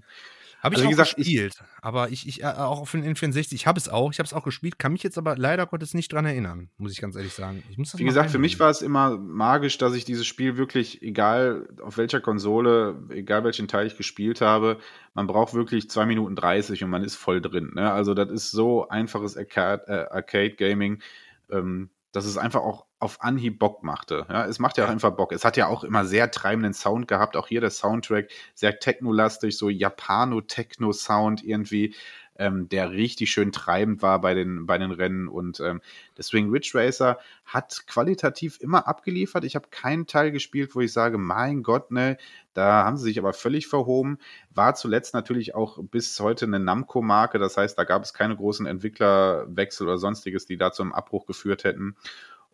Habe 0.62 0.74
ich 0.74 0.80
also, 0.80 0.88
auch 0.88 0.90
gesagt, 0.90 1.16
gespielt, 1.16 1.54
ich, 1.56 1.84
aber 1.84 2.10
ich, 2.10 2.28
ich 2.28 2.42
äh, 2.42 2.46
auch 2.46 2.80
auf 2.80 2.90
den 2.90 3.04
N64, 3.04 3.54
ich 3.54 3.66
habe 3.66 3.78
es 3.78 3.88
auch, 3.88 4.12
ich 4.12 4.18
habe 4.18 4.26
es 4.26 4.34
auch 4.34 4.44
gespielt, 4.44 4.78
kann 4.78 4.92
mich 4.92 5.02
jetzt 5.02 5.16
aber 5.16 5.36
leider 5.36 5.66
Gottes 5.66 5.94
nicht 5.94 6.12
dran 6.12 6.26
erinnern, 6.26 6.68
muss 6.76 6.92
ich 6.92 7.00
ganz 7.00 7.16
ehrlich 7.16 7.32
sagen. 7.32 7.62
Wie 7.96 8.04
gesagt, 8.04 8.30
für 8.30 8.38
mich 8.38 8.60
war 8.60 8.68
es 8.70 8.82
immer 8.82 9.16
magisch, 9.16 9.78
dass 9.78 9.94
ich 9.94 10.04
dieses 10.04 10.26
Spiel 10.26 10.56
wirklich, 10.58 11.02
egal 11.02 11.66
auf 11.82 11.96
welcher 11.96 12.20
Konsole, 12.20 13.02
egal 13.08 13.44
welchen 13.44 13.68
Teil 13.68 13.86
ich 13.86 13.96
gespielt 13.96 14.40
habe, 14.40 14.78
man 15.14 15.26
braucht 15.26 15.54
wirklich 15.54 15.88
2 15.88 16.06
Minuten 16.06 16.36
30 16.36 16.84
und 16.84 16.90
man 16.90 17.02
ist 17.02 17.16
voll 17.16 17.40
drin. 17.40 17.72
Ne? 17.74 17.90
Also 17.90 18.14
das 18.14 18.30
ist 18.30 18.50
so 18.50 18.88
einfaches 18.88 19.36
Arcade-Gaming. 19.36 21.02
Ähm, 21.50 21.90
dass 22.12 22.24
es 22.24 22.36
einfach 22.36 22.60
auch 22.60 22.86
auf 22.98 23.22
Anhieb 23.22 23.58
Bock 23.58 23.82
machte. 23.82 24.26
Ja, 24.28 24.44
es 24.44 24.58
macht 24.58 24.76
ja 24.76 24.84
auch 24.84 24.90
einfach 24.90 25.12
Bock. 25.12 25.32
Es 25.32 25.44
hat 25.44 25.56
ja 25.56 25.68
auch 25.68 25.84
immer 25.84 26.04
sehr 26.04 26.30
treibenden 26.30 26.74
Sound 26.74 27.08
gehabt. 27.08 27.36
Auch 27.36 27.48
hier 27.48 27.60
der 27.60 27.70
Soundtrack 27.70 28.30
sehr 28.54 28.78
technolastig, 28.78 29.56
so 29.56 29.68
Japano-Techno-Sound 29.68 31.42
irgendwie 31.44 31.94
ähm, 32.40 32.70
der 32.70 32.90
richtig 32.90 33.30
schön 33.30 33.52
treibend 33.52 34.00
war 34.00 34.18
bei 34.20 34.32
den, 34.32 34.64
bei 34.64 34.78
den 34.78 34.90
Rennen. 34.90 35.28
Und 35.28 35.60
ähm, 35.60 35.82
deswegen 36.16 36.50
Ridge 36.50 36.70
Racer 36.74 37.18
hat 37.44 37.86
qualitativ 37.86 38.58
immer 38.60 38.88
abgeliefert. 38.88 39.44
Ich 39.44 39.54
habe 39.54 39.68
keinen 39.70 40.06
Teil 40.06 40.32
gespielt, 40.32 40.74
wo 40.74 40.80
ich 40.80 40.92
sage, 40.92 41.18
mein 41.18 41.62
Gott, 41.62 41.90
ne, 41.90 42.16
da 42.54 42.84
haben 42.84 42.96
sie 42.96 43.04
sich 43.04 43.18
aber 43.18 43.34
völlig 43.34 43.66
verhoben. 43.66 44.18
War 44.54 44.74
zuletzt 44.74 45.12
natürlich 45.12 45.54
auch 45.54 45.78
bis 45.82 46.18
heute 46.18 46.46
eine 46.46 46.58
Namco-Marke. 46.58 47.38
Das 47.38 47.58
heißt, 47.58 47.78
da 47.78 47.84
gab 47.84 48.02
es 48.02 48.14
keine 48.14 48.34
großen 48.34 48.64
Entwicklerwechsel 48.64 49.86
oder 49.86 49.98
sonstiges, 49.98 50.46
die 50.46 50.56
da 50.56 50.72
zum 50.72 50.94
Abbruch 50.94 51.26
geführt 51.26 51.64
hätten. 51.64 51.94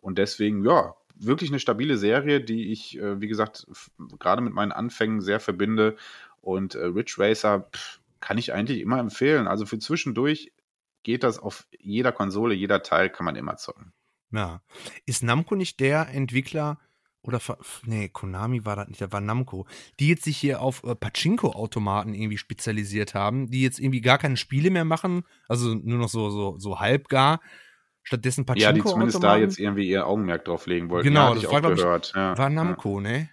Und 0.01 0.17
deswegen, 0.17 0.65
ja, 0.65 0.95
wirklich 1.15 1.49
eine 1.49 1.59
stabile 1.59 1.97
Serie, 1.97 2.41
die 2.41 2.73
ich, 2.73 2.99
äh, 2.99 3.21
wie 3.21 3.27
gesagt, 3.29 3.65
gerade 4.19 4.41
mit 4.41 4.53
meinen 4.53 4.73
Anfängen 4.73 5.21
sehr 5.21 5.39
verbinde. 5.39 5.95
Und 6.41 6.75
äh, 6.75 6.85
Ridge 6.85 7.15
Racer, 7.17 7.69
pff, 7.73 8.01
kann 8.19 8.37
ich 8.37 8.53
eigentlich 8.53 8.79
immer 8.79 8.99
empfehlen. 8.99 9.47
Also 9.47 9.65
für 9.65 9.79
zwischendurch 9.79 10.53
geht 11.03 11.23
das 11.23 11.39
auf 11.39 11.67
jeder 11.71 12.11
Konsole, 12.11 12.53
jeder 12.53 12.83
Teil 12.83 13.09
kann 13.09 13.25
man 13.25 13.35
immer 13.35 13.57
zocken. 13.57 13.93
Ja. 14.31 14.61
Ist 15.05 15.23
Namco 15.23 15.55
nicht 15.55 15.79
der 15.79 16.09
Entwickler 16.09 16.79
oder 17.21 17.41
nee, 17.83 18.09
Konami 18.09 18.65
war 18.65 18.77
das 18.77 18.87
nicht, 18.87 19.01
der 19.01 19.11
war 19.11 19.21
Namco, 19.21 19.67
die 19.99 20.07
jetzt 20.07 20.23
sich 20.23 20.37
hier 20.37 20.61
auf 20.61 20.83
äh, 20.83 20.95
Pachinko-Automaten 20.95 22.13
irgendwie 22.13 22.37
spezialisiert 22.37 23.13
haben, 23.13 23.49
die 23.51 23.61
jetzt 23.61 23.79
irgendwie 23.79 24.01
gar 24.01 24.17
keine 24.17 24.37
Spiele 24.37 24.69
mehr 24.69 24.85
machen, 24.85 25.23
also 25.49 25.75
nur 25.75 25.97
noch 25.97 26.09
so, 26.09 26.29
so, 26.29 26.57
so 26.57 26.79
halb 26.79 27.09
gar. 27.09 27.41
Stattdessen 28.03 28.45
Pachinko. 28.45 28.63
Ja, 28.65 28.71
die 28.71 28.83
zumindest 28.83 29.21
da 29.21 29.35
jetzt 29.35 29.59
irgendwie 29.59 29.89
ihr 29.89 30.07
Augenmerk 30.07 30.45
drauf 30.45 30.65
legen 30.65 30.89
wollten. 30.89 31.09
Genau, 31.09 31.29
ja, 31.29 31.33
das 31.33 31.43
ich 31.43 31.49
war, 31.49 31.65
auch 31.65 31.75
gehört. 31.75 32.07
Ich, 32.07 32.15
ja, 32.15 32.37
war 32.37 32.49
Namco, 32.49 33.01
ja. 33.01 33.09
ne? 33.09 33.29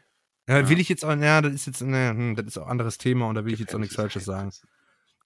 Ja, 0.49 0.69
will 0.69 0.81
ich 0.81 0.89
jetzt 0.89 1.05
auch, 1.05 1.17
ja, 1.17 1.41
das 1.41 1.55
ist 1.55 1.67
jetzt, 1.67 1.83
ne, 1.83 2.35
das 2.37 2.47
ist 2.47 2.59
auch 2.59 2.65
ein 2.65 2.73
anderes 2.73 2.99
Thema 2.99 3.29
und 3.29 3.37
da 3.37 3.45
will 3.45 3.55
ich 3.55 3.61
jetzt 3.61 3.75
auch 3.75 3.79
nichts 3.79 3.95
Falsches 3.95 4.25
sagen. 4.25 4.51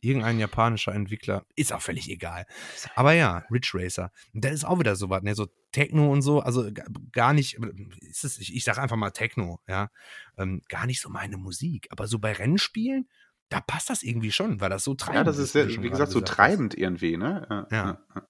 Irgendein 0.00 0.38
japanischer 0.38 0.94
Entwickler, 0.94 1.44
ist 1.56 1.72
auch 1.72 1.82
völlig 1.82 2.08
egal. 2.08 2.46
Aber 2.94 3.12
ja, 3.12 3.44
Ridge 3.50 3.72
Racer. 3.74 4.12
Das 4.32 4.52
ist 4.52 4.64
auch 4.64 4.78
wieder 4.78 4.94
so 4.94 5.10
was, 5.10 5.22
ne, 5.22 5.34
so 5.34 5.48
Techno 5.72 6.12
und 6.12 6.22
so, 6.22 6.40
also 6.40 6.70
gar 7.12 7.32
nicht, 7.32 7.58
ist 8.00 8.24
es, 8.24 8.38
ich, 8.38 8.54
ich 8.54 8.64
sag 8.64 8.78
einfach 8.78 8.96
mal 8.96 9.10
Techno, 9.10 9.60
ja, 9.66 9.90
ähm, 10.36 10.62
gar 10.68 10.86
nicht 10.86 11.00
so 11.00 11.08
meine 11.08 11.36
Musik. 11.36 11.88
Aber 11.90 12.06
so 12.06 12.18
bei 12.18 12.32
Rennspielen, 12.32 13.08
da 13.48 13.60
passt 13.60 13.90
das 13.90 14.02
irgendwie 14.02 14.32
schon, 14.32 14.60
weil 14.60 14.70
das 14.70 14.84
so 14.84 14.94
treibend 14.94 15.14
ist. 15.14 15.20
Ja, 15.20 15.24
das 15.24 15.38
ist, 15.38 15.54
ist 15.54 15.82
wie 15.82 15.90
gesagt, 15.90 16.12
so 16.12 16.20
treibend 16.20 16.74
ist. 16.74 16.80
irgendwie, 16.80 17.16
ne? 17.16 17.46
Ja. 17.50 17.66
ja. 17.70 18.00
ja. 18.14 18.22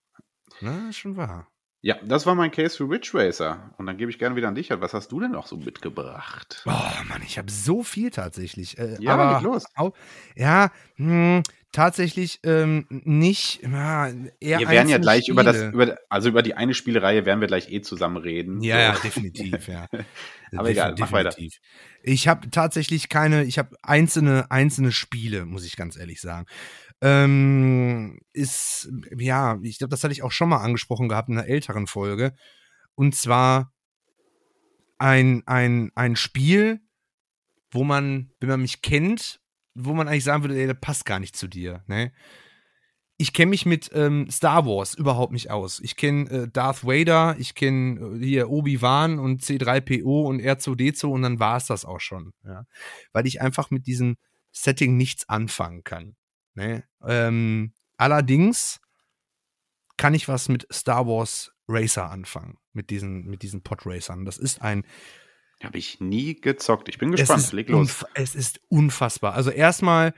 Na, 0.61 0.93
schon 0.93 1.17
wahr. 1.17 1.49
Ja, 1.81 1.97
das 2.03 2.27
war 2.27 2.35
mein 2.35 2.51
Case 2.51 2.77
für 2.77 2.91
Ridge 2.91 3.11
Racer. 3.15 3.73
Und 3.79 3.87
dann 3.87 3.97
gebe 3.97 4.11
ich 4.11 4.19
gerne 4.19 4.35
wieder 4.35 4.49
an 4.49 4.57
dich. 4.57 4.71
Was 4.71 4.95
hast 4.95 5.13
du 5.13 5.21
denn 5.21 5.31
noch 5.31 5.47
so 5.47 5.57
mitgebracht? 5.57 6.65
Oh 6.67 7.05
Mann, 7.09 7.23
ich 7.25 7.39
habe 7.39 7.51
so 7.51 7.85
viel 7.85 8.11
tatsächlich. 8.11 8.79
Äh, 8.79 8.97
ja, 8.99 9.15
aber 9.15 9.41
los. 9.41 9.65
Auch, 9.77 9.93
ja, 10.35 10.73
mh, 10.97 11.37
hm, 11.37 11.43
tatsächlich 11.73 12.41
ähm, 12.45 12.87
nicht. 12.89 13.63
Ja, 13.63 14.09
eher 14.41 14.59
wir 14.59 14.69
werden 14.69 14.89
ja 14.89 14.99
gleich 14.99 15.25
Spiele. 15.25 15.33
über 15.33 15.45
das, 15.45 15.63
über, 15.63 15.97
also 16.09 16.29
über 16.29 16.43
die 16.43 16.55
eine 16.55 16.75
Spielereihe 16.75 17.25
werden 17.25 17.41
wir 17.41 17.49
gleich 17.49 17.71
eh 17.71 17.81
zusammen 17.81 18.17
reden. 18.17 18.61
Ja, 18.63 18.79
ja 18.79 18.93
definitiv, 19.03 19.69
ja. 19.69 19.87
aber 20.57 20.71
egal, 20.71 20.95
mach 20.99 21.13
weiter. 21.13 21.35
Ich 22.03 22.29
habe 22.29 22.51
tatsächlich 22.51 23.09
keine, 23.09 23.45
ich 23.45 23.59
habe 23.59 23.77
einzelne, 23.83 24.51
einzelne 24.51 24.93
Spiele, 24.93 25.45
muss 25.45 25.65
ich 25.65 25.77
ganz 25.77 25.97
ehrlich 25.97 26.21
sagen 26.21 26.47
ähm, 27.01 28.21
ist, 28.33 28.91
ja, 29.17 29.59
ich 29.63 29.79
glaube, 29.79 29.91
das 29.91 30.03
hatte 30.03 30.13
ich 30.13 30.23
auch 30.23 30.33
schon 30.33 30.49
mal 30.49 30.63
angesprochen 30.63 31.09
gehabt 31.09 31.29
in 31.29 31.39
einer 31.39 31.49
älteren 31.49 31.87
Folge. 31.87 32.35
Und 32.95 33.15
zwar 33.15 33.73
ein, 34.99 35.43
ein, 35.47 35.93
ein 35.95 36.17
Spiel, 36.17 36.81
wo 37.71 37.85
man, 37.85 38.33
wenn 38.41 38.49
man 38.49 38.63
mich 38.63 38.83
kennt, 38.83 39.41
wo 39.79 39.95
man 39.95 40.09
eigentlich 40.09 40.25
sagen 40.25 40.43
würde, 40.43 40.59
ey, 40.59 40.67
das 40.67 40.81
passt 40.81 41.05
gar 41.05 41.21
nicht 41.21 41.37
zu 41.37 41.49
dir, 41.49 41.83
ne? 41.87 42.13
Ich 43.21 43.33
kenne 43.33 43.51
mich 43.51 43.67
mit 43.67 43.91
ähm, 43.95 44.31
Star 44.31 44.65
Wars 44.65 44.95
überhaupt 44.95 45.33
nicht 45.33 45.51
aus. 45.51 45.81
Ich 45.81 45.97
kenne 45.97 46.31
äh, 46.31 46.49
Darth 46.49 46.85
Vader, 46.85 47.35
ich 47.41 47.57
kenne 47.57 48.17
äh, 48.17 48.25
hier 48.25 48.49
Obi-Wan 48.49 49.19
und 49.19 49.43
C3PO 49.43 50.25
und 50.25 50.41
R2D2 50.41 51.07
und 51.07 51.23
dann 51.23 51.41
war 51.41 51.57
es 51.57 51.67
das 51.67 51.85
auch 51.85 51.99
schon. 51.99 52.33
Ja? 52.45 52.65
Weil 53.13 53.27
ich 53.27 53.41
einfach 53.41 53.73
mit 53.73 53.89
diesem 53.89 54.19
Setting 54.53 54.97
nichts 54.97 55.29
anfangen 55.29 55.83
kann. 55.83 56.15
Ne? 56.55 56.85
Ähm, 57.03 57.73
allerdings 57.97 58.81
kann 59.97 60.15
ich 60.15 60.29
was 60.29 60.49
mit 60.49 60.69
Star 60.73 61.09
Wars 61.09 61.51
Racer 61.69 62.11
anfangen, 62.11 62.57
mit 62.73 62.91
diesen, 62.91 63.27
mit 63.27 63.43
diesen 63.43 63.63
Podracern. 63.63 64.25
Das 64.25 64.39
ist 64.39 64.63
ein. 64.63 64.85
Habe 65.63 65.79
ich 65.79 66.01
nie 66.01 66.41
gezockt. 66.41 66.89
Ich 66.89 66.99
bin 66.99 67.11
gespannt. 67.11 67.53
Leg 67.53 67.69
los. 67.69 68.05
Es 68.15 68.35
ist 68.35 68.61
unfassbar. 68.69 69.35
Also 69.35 69.51
erstmal, 69.51 70.15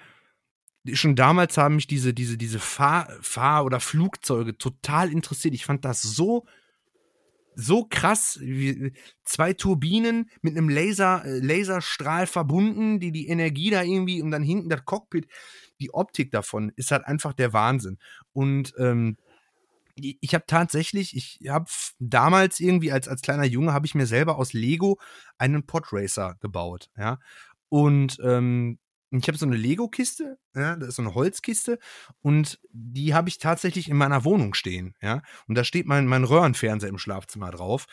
schon 0.92 1.16
damals 1.16 1.56
haben 1.56 1.76
mich 1.76 1.86
diese, 1.86 2.12
diese, 2.12 2.36
diese 2.36 2.58
Fahr-, 2.58 3.08
Fahr 3.22 3.64
oder 3.64 3.80
Flugzeuge 3.80 4.58
total 4.58 5.10
interessiert. 5.10 5.54
Ich 5.54 5.64
fand 5.64 5.84
das 5.84 6.02
so 6.02 6.46
so 7.56 7.84
krass, 7.84 8.38
wie 8.40 8.92
zwei 9.24 9.52
Turbinen 9.52 10.30
mit 10.40 10.56
einem 10.56 10.68
Laser, 10.68 11.24
äh, 11.24 11.40
Laserstrahl 11.40 12.26
verbunden, 12.26 13.00
die 13.00 13.12
die 13.12 13.26
Energie 13.26 13.70
da 13.70 13.82
irgendwie 13.82 14.22
und 14.22 14.30
dann 14.30 14.42
hinten 14.42 14.70
das 14.70 14.84
Cockpit 14.84 15.26
die 15.80 15.92
Optik 15.92 16.30
davon 16.30 16.72
ist 16.76 16.90
halt 16.90 17.06
einfach 17.06 17.32
der 17.32 17.52
Wahnsinn. 17.52 17.98
Und 18.32 18.74
ähm, 18.78 19.16
ich 20.20 20.34
habe 20.34 20.44
tatsächlich, 20.46 21.16
ich 21.16 21.48
habe 21.48 21.66
damals 21.98 22.60
irgendwie 22.60 22.92
als, 22.92 23.08
als 23.08 23.22
kleiner 23.22 23.44
Junge, 23.44 23.72
habe 23.72 23.86
ich 23.86 23.94
mir 23.94 24.06
selber 24.06 24.36
aus 24.36 24.52
Lego 24.52 24.98
einen 25.38 25.66
Podracer 25.66 26.36
gebaut, 26.40 26.90
ja. 26.96 27.18
Und 27.68 28.18
ähm, 28.24 28.78
ich 29.10 29.26
habe 29.26 29.38
so 29.38 29.46
eine 29.46 29.56
Lego-Kiste, 29.56 30.38
ja, 30.54 30.76
das 30.76 30.90
ist 30.90 30.96
so 30.96 31.02
eine 31.02 31.14
Holzkiste 31.14 31.78
und 32.20 32.60
die 32.72 33.14
habe 33.14 33.28
ich 33.28 33.38
tatsächlich 33.38 33.88
in 33.88 33.96
meiner 33.96 34.24
Wohnung 34.24 34.54
stehen, 34.54 34.94
ja. 35.02 35.22
Und 35.46 35.56
da 35.56 35.64
steht 35.64 35.86
mein, 35.86 36.06
mein 36.06 36.24
Röhrenfernseher 36.24 36.90
im 36.90 36.98
Schlafzimmer 36.98 37.50
drauf. 37.50 37.86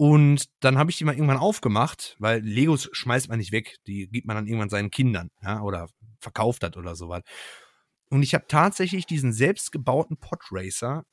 Und 0.00 0.46
dann 0.60 0.78
habe 0.78 0.92
ich 0.92 0.96
die 0.96 1.04
mal 1.04 1.14
irgendwann 1.14 1.38
aufgemacht, 1.38 2.14
weil 2.20 2.40
Legos 2.40 2.88
schmeißt 2.92 3.28
man 3.28 3.38
nicht 3.38 3.50
weg, 3.50 3.78
die 3.88 4.08
gibt 4.08 4.28
man 4.28 4.36
dann 4.36 4.46
irgendwann 4.46 4.68
seinen 4.68 4.90
Kindern, 4.90 5.30
ja, 5.42 5.60
oder 5.60 5.88
verkauft 6.20 6.62
hat 6.62 6.76
oder 6.76 6.94
sowas. 6.94 7.22
Und 8.10 8.22
ich 8.22 8.34
habe 8.34 8.46
tatsächlich 8.48 9.06
diesen 9.06 9.32
selbstgebauten 9.32 10.16
Podracer 10.16 11.04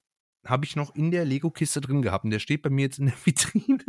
habe 0.45 0.65
ich 0.65 0.75
noch 0.75 0.95
in 0.95 1.11
der 1.11 1.25
Lego-Kiste 1.25 1.81
drin 1.81 2.01
gehabt. 2.01 2.25
Und 2.25 2.31
der 2.31 2.39
steht 2.39 2.61
bei 2.61 2.69
mir 2.69 2.83
jetzt 2.83 2.99
in 2.99 3.07
der 3.07 3.15
Vitrine. 3.25 3.83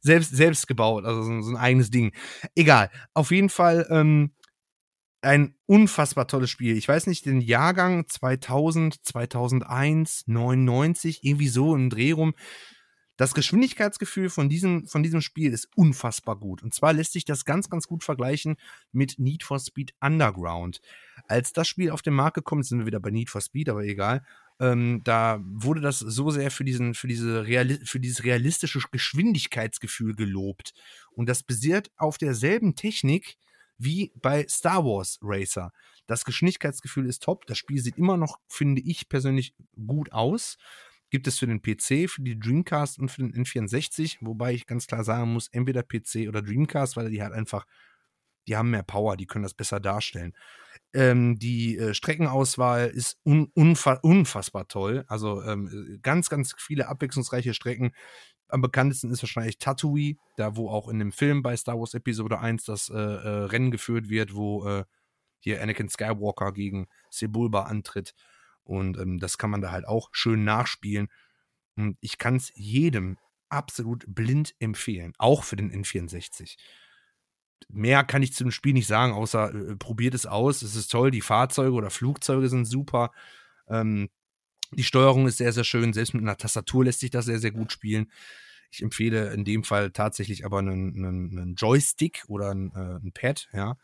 selbst, 0.00 0.34
selbst 0.34 0.66
gebaut, 0.66 1.04
also 1.04 1.22
so, 1.22 1.40
so, 1.42 1.50
ein 1.50 1.56
eigenes 1.56 1.90
Ding. 1.90 2.12
Egal. 2.54 2.90
Auf 3.14 3.30
jeden 3.30 3.50
Fall 3.50 3.86
ähm, 3.90 4.32
ein 5.22 5.54
unfassbar 5.66 6.26
tolles 6.26 6.50
Spiel. 6.50 6.76
Ich 6.76 6.88
weiß 6.88 7.06
nicht, 7.06 7.26
den 7.26 7.40
Jahrgang 7.40 8.08
2000, 8.08 9.04
2001, 9.04 10.24
99, 10.26 11.22
irgendwie 11.22 11.48
so 11.48 11.74
im 11.74 11.90
Dreh 11.90 12.12
rum. 12.12 12.34
Das 13.16 13.34
Geschwindigkeitsgefühl 13.34 14.30
von 14.30 14.48
diesem, 14.48 14.88
von 14.88 15.02
diesem 15.02 15.20
Spiel 15.20 15.52
ist 15.52 15.68
unfassbar 15.76 16.36
gut. 16.36 16.62
Und 16.62 16.74
zwar 16.74 16.92
lässt 16.92 17.12
sich 17.12 17.24
das 17.24 17.44
ganz, 17.44 17.68
ganz 17.68 17.86
gut 17.86 18.02
vergleichen 18.02 18.56
mit 18.90 19.18
Need 19.18 19.44
for 19.44 19.60
Speed 19.60 19.94
Underground. 20.00 20.80
Als 21.28 21.52
das 21.52 21.68
Spiel 21.68 21.90
auf 21.90 22.02
den 22.02 22.14
Markt 22.14 22.34
gekommen 22.34 22.62
ist, 22.62 22.70
sind 22.70 22.80
wir 22.80 22.86
wieder 22.86 23.00
bei 23.00 23.10
Need 23.10 23.30
for 23.30 23.40
Speed, 23.40 23.68
aber 23.68 23.84
egal. 23.84 24.24
Ähm, 24.62 25.00
da 25.02 25.40
wurde 25.42 25.80
das 25.80 25.98
so 25.98 26.30
sehr 26.30 26.52
für, 26.52 26.62
diesen, 26.62 26.94
für, 26.94 27.08
diese 27.08 27.44
Reali 27.44 27.80
für 27.84 27.98
dieses 27.98 28.22
realistische 28.22 28.80
Geschwindigkeitsgefühl 28.92 30.14
gelobt. 30.14 30.72
Und 31.10 31.28
das 31.28 31.42
basiert 31.42 31.90
auf 31.96 32.16
derselben 32.16 32.76
Technik 32.76 33.34
wie 33.76 34.12
bei 34.14 34.46
Star 34.48 34.84
Wars 34.84 35.18
Racer. 35.20 35.72
Das 36.06 36.24
Geschwindigkeitsgefühl 36.24 37.06
ist 37.06 37.24
top. 37.24 37.44
Das 37.46 37.58
Spiel 37.58 37.82
sieht 37.82 37.98
immer 37.98 38.16
noch, 38.16 38.38
finde 38.46 38.80
ich 38.82 39.08
persönlich, 39.08 39.54
gut 39.74 40.12
aus 40.12 40.56
gibt 41.10 41.26
es 41.26 41.38
für 41.38 41.46
den 41.46 41.60
PC, 41.60 42.08
für 42.10 42.22
die 42.22 42.38
Dreamcast 42.38 42.98
und 42.98 43.10
für 43.10 43.20
den 43.20 43.34
N64, 43.44 44.16
wobei 44.22 44.54
ich 44.54 44.66
ganz 44.66 44.86
klar 44.86 45.04
sagen 45.04 45.34
muss, 45.34 45.48
entweder 45.48 45.82
PC 45.82 46.26
oder 46.26 46.40
Dreamcast, 46.40 46.96
weil 46.96 47.10
die 47.10 47.22
halt 47.22 47.34
einfach 47.34 47.66
die 48.46 48.56
haben 48.56 48.70
mehr 48.70 48.82
Power, 48.82 49.16
die 49.16 49.26
können 49.26 49.44
das 49.44 49.54
besser 49.54 49.80
darstellen. 49.80 50.34
Ähm, 50.94 51.38
die 51.38 51.78
äh, 51.78 51.94
Streckenauswahl 51.94 52.88
ist 52.88 53.18
un 53.24 53.50
unfa 53.54 53.94
unfassbar 54.02 54.68
toll. 54.68 55.04
Also 55.08 55.42
ähm, 55.42 55.98
ganz, 56.02 56.28
ganz 56.28 56.54
viele 56.58 56.88
abwechslungsreiche 56.88 57.54
Strecken. 57.54 57.92
Am 58.48 58.60
bekanntesten 58.60 59.10
ist 59.10 59.22
wahrscheinlich 59.22 59.58
Tatooine, 59.58 60.18
da 60.36 60.56
wo 60.56 60.68
auch 60.68 60.88
in 60.88 60.98
dem 60.98 61.12
Film 61.12 61.42
bei 61.42 61.56
Star 61.56 61.78
Wars 61.78 61.94
Episode 61.94 62.38
1 62.38 62.64
das 62.64 62.90
äh, 62.90 62.94
äh, 62.94 63.44
Rennen 63.44 63.70
geführt 63.70 64.10
wird, 64.10 64.34
wo 64.34 64.66
äh, 64.68 64.84
hier 65.40 65.62
Anakin 65.62 65.88
Skywalker 65.88 66.52
gegen 66.52 66.86
Sebulba 67.10 67.62
antritt. 67.62 68.14
Und 68.62 68.98
ähm, 68.98 69.18
das 69.18 69.38
kann 69.38 69.50
man 69.50 69.62
da 69.62 69.70
halt 69.70 69.86
auch 69.86 70.10
schön 70.12 70.44
nachspielen. 70.44 71.08
Und 71.76 71.96
ich 72.00 72.18
kann 72.18 72.36
es 72.36 72.52
jedem 72.54 73.16
absolut 73.48 74.04
blind 74.06 74.54
empfehlen, 74.58 75.14
auch 75.18 75.44
für 75.44 75.56
den 75.56 75.72
N64 75.72 76.56
mehr 77.68 78.04
kann 78.04 78.22
ich 78.22 78.34
zu 78.34 78.44
dem 78.44 78.50
Spiel 78.50 78.72
nicht 78.72 78.86
sagen, 78.86 79.12
außer 79.12 79.54
äh, 79.54 79.76
probiert 79.76 80.14
es 80.14 80.26
aus. 80.26 80.62
Es 80.62 80.76
ist 80.76 80.90
toll, 80.90 81.10
die 81.10 81.20
Fahrzeuge 81.20 81.72
oder 81.72 81.90
Flugzeuge 81.90 82.48
sind 82.48 82.64
super. 82.64 83.12
Ähm, 83.68 84.08
die 84.72 84.84
Steuerung 84.84 85.26
ist 85.26 85.38
sehr, 85.38 85.52
sehr 85.52 85.64
schön. 85.64 85.92
Selbst 85.92 86.14
mit 86.14 86.22
einer 86.22 86.36
Tastatur 86.36 86.84
lässt 86.84 87.00
sich 87.00 87.10
das 87.10 87.26
sehr, 87.26 87.38
sehr 87.38 87.52
gut 87.52 87.72
spielen. 87.72 88.10
Ich 88.70 88.82
empfehle 88.82 89.32
in 89.34 89.44
dem 89.44 89.64
Fall 89.64 89.90
tatsächlich 89.90 90.46
aber 90.46 90.60
einen, 90.60 90.96
einen, 90.96 91.38
einen 91.38 91.54
Joystick 91.56 92.24
oder 92.28 92.50
ein, 92.54 92.72
äh, 92.74 93.10
Pad, 93.10 93.48
ja. 93.52 93.76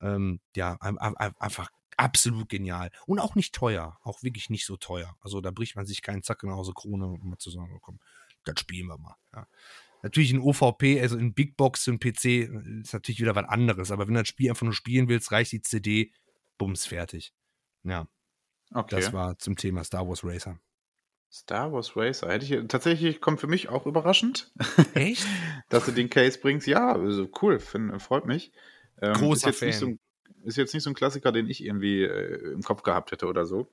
Ähm, 0.00 0.40
ja, 0.56 0.76
einfach 0.80 1.70
absolut 1.96 2.48
genial. 2.48 2.90
Und 3.06 3.20
auch 3.20 3.36
nicht 3.36 3.54
teuer. 3.54 3.98
Auch 4.02 4.22
wirklich 4.22 4.50
nicht 4.50 4.66
so 4.66 4.76
teuer. 4.76 5.16
Also 5.20 5.40
da 5.40 5.50
bricht 5.50 5.76
man 5.76 5.86
sich 5.86 6.02
keinen 6.02 6.22
Zack 6.22 6.42
in 6.42 6.50
Hause 6.50 6.72
Krone, 6.74 7.06
um 7.06 7.30
mal 7.30 7.38
zu 7.38 7.50
sagen, 7.50 7.72
oh, 7.74 7.80
komm, 7.80 8.00
das 8.44 8.58
spielen 8.60 8.88
wir 8.88 8.98
mal. 8.98 9.16
Ja. 9.32 9.46
Natürlich 10.04 10.32
in 10.32 10.40
OVP, 10.40 11.00
also 11.00 11.16
in 11.16 11.32
Big 11.32 11.56
Box 11.56 11.88
und 11.88 11.98
PC 11.98 12.46
ist 12.82 12.92
natürlich 12.92 13.20
wieder 13.20 13.34
was 13.34 13.48
anderes. 13.48 13.90
Aber 13.90 14.06
wenn 14.06 14.12
du 14.12 14.20
das 14.20 14.28
Spiel 14.28 14.50
einfach 14.50 14.64
nur 14.64 14.74
spielen 14.74 15.08
willst, 15.08 15.32
reicht 15.32 15.52
die 15.52 15.62
CD, 15.62 16.12
bums, 16.58 16.84
fertig. 16.84 17.32
Ja. 17.84 18.06
Okay. 18.70 18.96
Das 18.96 19.14
war 19.14 19.38
zum 19.38 19.56
Thema 19.56 19.82
Star 19.82 20.06
Wars 20.06 20.22
Racer. 20.22 20.60
Star 21.32 21.72
Wars 21.72 21.96
Racer. 21.96 22.30
Hätte 22.30 22.44
ich 22.44 22.68
tatsächlich 22.68 23.22
kommt 23.22 23.40
für 23.40 23.46
mich 23.46 23.70
auch 23.70 23.86
überraschend. 23.86 24.52
Echt? 24.92 25.26
Dass 25.70 25.86
du 25.86 25.92
den 25.92 26.10
Case 26.10 26.38
bringst. 26.38 26.66
Ja, 26.66 26.92
also 26.92 27.26
cool, 27.40 27.58
find, 27.58 28.02
freut 28.02 28.26
mich. 28.26 28.52
Ähm, 29.00 29.14
Großer 29.14 29.48
ist 29.48 29.60
Fan. 29.60 29.72
So 29.72 29.96
ist 30.44 30.58
jetzt 30.58 30.74
nicht 30.74 30.82
so 30.82 30.90
ein 30.90 30.94
Klassiker, 30.94 31.32
den 31.32 31.48
ich 31.48 31.64
irgendwie 31.64 32.02
äh, 32.02 32.52
im 32.52 32.62
Kopf 32.62 32.82
gehabt 32.82 33.10
hätte 33.10 33.26
oder 33.26 33.46
so. 33.46 33.72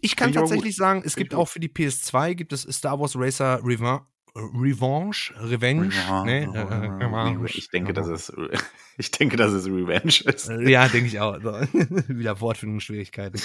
Ich 0.00 0.16
kann 0.16 0.32
tatsächlich 0.32 0.76
sagen, 0.76 1.02
es 1.04 1.12
Find 1.12 1.28
gibt 1.28 1.34
auch 1.34 1.48
für 1.48 1.60
die 1.60 1.68
PS2 1.68 2.34
gibt 2.34 2.54
es 2.54 2.62
Star 2.62 2.98
Wars 2.98 3.16
Racer 3.16 3.60
Revan 3.62 4.06
Revanche, 4.54 5.34
Revenge. 5.38 5.88
Ne? 6.24 6.48
Revenge. 6.52 7.48
Ich 7.48 7.70
denke, 7.70 7.92
dass 7.92 8.06
es, 8.06 8.32
ich 8.98 9.10
denke, 9.10 9.36
dass 9.36 9.52
es 9.52 9.66
Revenge 9.66 10.22
ist. 10.24 10.48
Äh, 10.48 10.70
ja, 10.70 10.88
denke 10.88 11.08
ich 11.08 11.20
auch. 11.20 11.38
Wieder 12.08 12.40
Wortfindungsschwierigkeiten. 12.40 13.40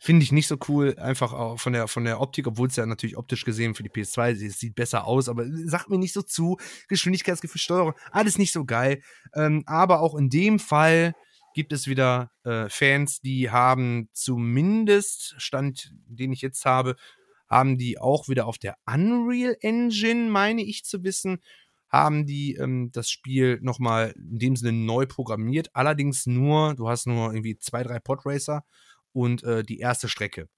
Finde 0.00 0.24
ich 0.24 0.32
nicht 0.32 0.48
so 0.48 0.56
cool, 0.68 0.96
einfach 0.98 1.32
auch 1.32 1.60
von 1.60 1.72
der, 1.72 1.86
von 1.86 2.04
der 2.04 2.20
Optik, 2.20 2.46
obwohl 2.46 2.68
es 2.68 2.76
ja 2.76 2.86
natürlich 2.86 3.16
optisch 3.16 3.44
gesehen 3.44 3.74
für 3.74 3.82
die 3.82 3.90
PS2 3.90 4.44
es 4.44 4.58
sieht 4.58 4.74
besser 4.74 5.06
aus, 5.06 5.28
aber 5.28 5.44
sagt 5.64 5.90
mir 5.90 5.98
nicht 5.98 6.12
so 6.12 6.22
zu. 6.22 6.56
Geschwindigkeitsgefühl, 6.88 7.60
Steuerung, 7.60 7.94
alles 8.10 8.38
nicht 8.38 8.52
so 8.52 8.64
geil. 8.64 9.00
Ähm, 9.34 9.62
aber 9.66 10.00
auch 10.00 10.14
in 10.16 10.28
dem 10.28 10.58
Fall 10.58 11.14
gibt 11.54 11.72
es 11.72 11.86
wieder 11.86 12.30
äh, 12.44 12.68
Fans, 12.68 13.20
die 13.20 13.50
haben 13.50 14.08
zumindest, 14.12 15.34
Stand, 15.38 15.92
den 16.06 16.32
ich 16.32 16.40
jetzt 16.40 16.64
habe, 16.64 16.96
haben 17.52 17.76
die 17.76 17.98
auch 17.98 18.28
wieder 18.28 18.46
auf 18.46 18.56
der 18.56 18.76
Unreal 18.86 19.56
Engine, 19.60 20.30
meine 20.30 20.62
ich 20.62 20.84
zu 20.84 21.04
wissen, 21.04 21.42
haben 21.90 22.24
die 22.24 22.54
ähm, 22.54 22.90
das 22.92 23.10
Spiel 23.10 23.58
nochmal 23.60 24.14
in 24.16 24.38
dem 24.38 24.56
Sinne 24.56 24.72
neu 24.72 25.04
programmiert. 25.04 25.68
Allerdings 25.74 26.24
nur, 26.24 26.74
du 26.74 26.88
hast 26.88 27.06
nur 27.06 27.30
irgendwie 27.34 27.58
zwei, 27.58 27.82
drei 27.82 27.98
Podracer 28.00 28.64
und 29.12 29.42
äh, 29.44 29.62
die 29.62 29.78
erste 29.78 30.08
Strecke. 30.08 30.48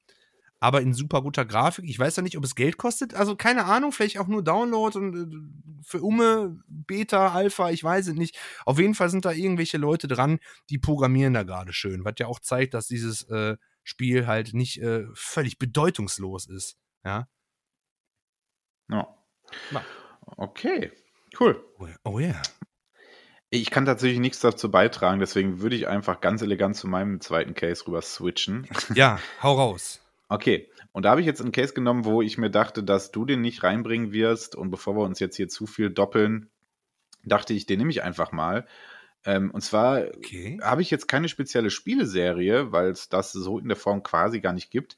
Aber 0.60 0.82
in 0.82 0.94
super 0.94 1.20
guter 1.20 1.44
Grafik. 1.44 1.84
Ich 1.86 1.98
weiß 1.98 2.14
ja 2.14 2.22
nicht, 2.22 2.38
ob 2.38 2.44
es 2.44 2.54
Geld 2.54 2.78
kostet. 2.78 3.12
Also 3.14 3.34
keine 3.34 3.64
Ahnung, 3.64 3.90
vielleicht 3.90 4.18
auch 4.18 4.28
nur 4.28 4.44
Download 4.44 4.96
und 4.96 5.16
äh, 5.16 5.82
für 5.84 6.00
Umme, 6.00 6.60
Beta, 6.68 7.32
Alpha, 7.32 7.70
ich 7.70 7.82
weiß 7.82 8.06
es 8.06 8.14
nicht. 8.14 8.38
Auf 8.64 8.78
jeden 8.78 8.94
Fall 8.94 9.10
sind 9.10 9.24
da 9.24 9.32
irgendwelche 9.32 9.78
Leute 9.78 10.06
dran, 10.06 10.38
die 10.70 10.78
programmieren 10.78 11.34
da 11.34 11.42
gerade 11.42 11.72
schön. 11.72 12.04
Was 12.04 12.14
ja 12.20 12.28
auch 12.28 12.38
zeigt, 12.38 12.72
dass 12.74 12.86
dieses 12.86 13.28
äh, 13.28 13.56
Spiel 13.82 14.28
halt 14.28 14.54
nicht 14.54 14.80
äh, 14.80 15.06
völlig 15.14 15.58
bedeutungslos 15.58 16.46
ist. 16.46 16.76
Ja. 17.04 17.28
Ja. 18.90 19.16
Okay, 20.36 20.90
cool. 21.38 21.64
Oh 22.04 22.18
ja. 22.18 22.28
Yeah. 22.28 22.42
Ich 23.50 23.70
kann 23.70 23.84
tatsächlich 23.84 24.18
nichts 24.18 24.40
dazu 24.40 24.70
beitragen, 24.70 25.20
deswegen 25.20 25.60
würde 25.60 25.76
ich 25.76 25.86
einfach 25.86 26.20
ganz 26.20 26.42
elegant 26.42 26.76
zu 26.76 26.88
meinem 26.88 27.20
zweiten 27.20 27.54
Case 27.54 27.86
rüber 27.86 28.02
switchen. 28.02 28.66
Ja, 28.94 29.20
hau 29.42 29.54
raus. 29.54 30.00
Okay, 30.28 30.68
und 30.92 31.04
da 31.04 31.10
habe 31.10 31.20
ich 31.20 31.26
jetzt 31.26 31.40
einen 31.40 31.52
Case 31.52 31.74
genommen, 31.74 32.04
wo 32.04 32.22
ich 32.22 32.38
mir 32.38 32.50
dachte, 32.50 32.82
dass 32.82 33.12
du 33.12 33.24
den 33.24 33.40
nicht 33.40 33.62
reinbringen 33.62 34.12
wirst. 34.12 34.54
Und 34.56 34.70
bevor 34.70 34.96
wir 34.96 35.02
uns 35.02 35.20
jetzt 35.20 35.36
hier 35.36 35.48
zu 35.48 35.66
viel 35.66 35.90
doppeln, 35.90 36.50
dachte 37.24 37.52
ich, 37.52 37.66
den 37.66 37.78
nehme 37.78 37.90
ich 37.90 38.02
einfach 38.02 38.32
mal. 38.32 38.66
Ähm, 39.24 39.50
und 39.50 39.60
zwar 39.60 40.02
okay. 40.16 40.58
habe 40.62 40.82
ich 40.82 40.90
jetzt 40.90 41.08
keine 41.08 41.28
spezielle 41.28 41.70
Spieleserie, 41.70 42.72
weil 42.72 42.90
es 42.90 43.08
das 43.08 43.32
so 43.32 43.58
in 43.58 43.68
der 43.68 43.76
Form 43.76 44.02
quasi 44.02 44.40
gar 44.40 44.52
nicht 44.52 44.70
gibt. 44.70 44.96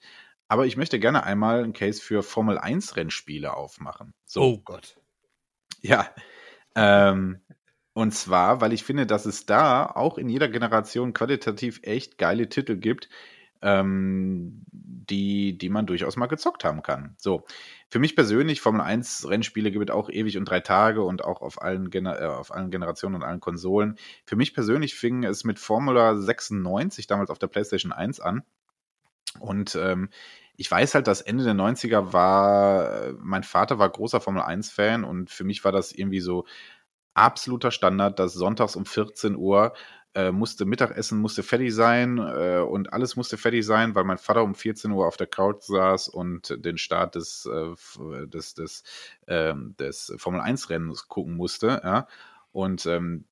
Aber 0.49 0.67
ich 0.67 0.77
möchte 0.77 1.01
gerne 1.01 1.25
einmal 1.25 1.63
einen 1.63 1.73
Case 1.73 2.01
für 2.01 2.23
Formel 2.23 2.59
1 2.59 2.97
Rennspiele 2.97 3.55
aufmachen. 3.55 4.15
So. 4.25 4.43
Oh 4.43 4.59
Gott. 4.59 4.97
Ja. 5.83 6.09
Ähm, 6.75 7.41
und 7.93 8.13
zwar, 8.13 8.61
weil 8.61 8.73
ich 8.73 8.85
finde, 8.85 9.07
dass 9.07 9.27
es 9.27 9.47
da 9.47 9.87
auch 9.87 10.19
in 10.19 10.29
jeder 10.29 10.49
Generation 10.49 11.15
qualitativ 11.15 11.81
echt 11.83 12.19
geile 12.19 12.49
Titel 12.49 12.77
gibt, 12.77 13.09
ähm, 13.63 14.65
die, 14.71 15.57
die 15.57 15.69
man 15.69 15.87
durchaus 15.87 16.17
mal 16.17 16.27
gezockt 16.27 16.65
haben 16.65 16.83
kann. 16.83 17.15
So, 17.19 17.45
für 17.89 17.99
mich 17.99 18.15
persönlich, 18.15 18.61
Formel 18.61 18.83
1 18.83 19.29
Rennspiele 19.29 19.71
gibt 19.71 19.89
es 19.89 19.95
auch 19.95 20.11
ewig 20.11 20.37
und 20.37 20.45
drei 20.45 20.61
Tage 20.61 21.03
und 21.03 21.25
auch 21.25 21.41
auf 21.41 21.63
allen, 21.63 21.91
Gener 21.91 22.21
äh, 22.21 22.27
auf 22.27 22.53
allen 22.53 22.71
Generationen 22.71 23.15
und 23.15 23.23
allen 23.23 23.41
Konsolen. 23.41 23.97
Für 24.25 24.37
mich 24.37 24.55
persönlich 24.55 24.95
fing 24.95 25.25
es 25.25 25.45
mit 25.45 25.59
Formula 25.59 26.17
96 26.17 27.07
damals 27.07 27.31
auf 27.31 27.39
der 27.39 27.47
PlayStation 27.47 27.93
1 27.93 28.21
an. 28.21 28.43
Und 29.41 29.75
ähm, 29.77 30.09
ich 30.57 30.71
weiß 30.71 30.95
halt, 30.95 31.07
dass 31.07 31.21
Ende 31.21 31.45
der 31.45 31.55
90er 31.55 32.13
war, 32.13 33.13
mein 33.19 33.43
Vater 33.43 33.79
war 33.79 33.89
großer 33.91 34.21
Formel 34.21 34.43
1-Fan 34.43 35.05
und 35.05 35.31
für 35.31 35.45
mich 35.45 35.65
war 35.65 35.73
das 35.73 35.93
irgendwie 35.93 36.21
so 36.21 36.47
absoluter 37.15 37.71
Standard, 37.71 38.19
dass 38.19 38.35
sonntags 38.35 38.77
um 38.77 38.87
14 38.87 39.37
Uhr 39.37 39.75
äh, 40.15 40.33
musste 40.33 40.65
Mittagessen 40.65 41.19
musste 41.19 41.43
fertig 41.43 41.75
sein 41.75 42.19
äh, 42.19 42.61
und 42.61 42.93
alles 42.93 43.17
musste 43.17 43.37
fertig 43.37 43.67
sein, 43.67 43.95
weil 43.95 44.05
mein 44.05 44.17
Vater 44.19 44.43
um 44.45 44.55
14 44.55 44.91
Uhr 44.91 45.07
auf 45.07 45.19
der 45.19 45.27
Couch 45.27 45.63
saß 45.65 46.09
und 46.09 46.57
den 46.65 46.79
Start 46.79 47.17
des, 47.17 47.47
äh, 47.47 48.27
des, 48.27 48.55
des, 48.55 48.83
ähm, 49.27 49.75
des 49.79 50.15
Formel 50.17 50.41
1-Rennens 50.41 51.09
gucken 51.09 51.37
musste. 51.37 51.83
Ja? 51.85 52.09
Und 52.51 52.87
ähm, 52.87 53.27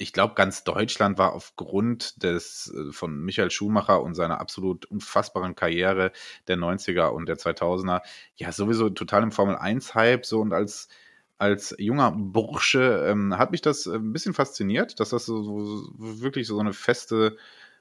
ich 0.00 0.14
glaube, 0.14 0.34
ganz 0.34 0.64
Deutschland 0.64 1.18
war 1.18 1.34
aufgrund 1.34 2.22
des 2.22 2.72
äh, 2.74 2.92
von 2.92 3.20
Michael 3.20 3.50
Schumacher 3.50 4.02
und 4.02 4.14
seiner 4.14 4.40
absolut 4.40 4.86
unfassbaren 4.86 5.54
Karriere 5.54 6.12
der 6.48 6.56
90er 6.56 7.08
und 7.08 7.26
der 7.28 7.36
2000er 7.36 8.00
ja 8.36 8.50
sowieso 8.50 8.88
total 8.88 9.22
im 9.22 9.32
Formel 9.32 9.56
1 9.56 9.94
Hype 9.94 10.24
so 10.24 10.40
und 10.40 10.52
als 10.52 10.88
als 11.36 11.74
junger 11.78 12.12
Bursche 12.12 13.06
ähm, 13.08 13.36
hat 13.38 13.50
mich 13.50 13.62
das 13.62 13.86
äh, 13.86 13.94
ein 13.96 14.12
bisschen 14.12 14.34
fasziniert, 14.34 15.00
dass 15.00 15.10
das 15.10 15.26
so, 15.26 15.42
so 15.42 15.92
wirklich 15.96 16.46
so 16.46 16.58
eine 16.58 16.72
feste 16.72 17.36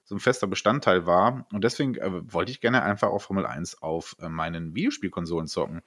so 0.05 0.15
ein 0.15 0.19
fester 0.19 0.47
Bestandteil 0.47 1.05
war. 1.05 1.45
Und 1.53 1.63
deswegen 1.63 1.95
äh, 1.95 2.33
wollte 2.33 2.51
ich 2.51 2.61
gerne 2.61 2.81
einfach 2.83 3.09
auch 3.09 3.21
Formel 3.21 3.45
1 3.45 3.81
auf 3.81 4.15
äh, 4.19 4.27
meinen 4.27 4.75
Videospielkonsolen 4.75 5.47
zocken 5.47 5.83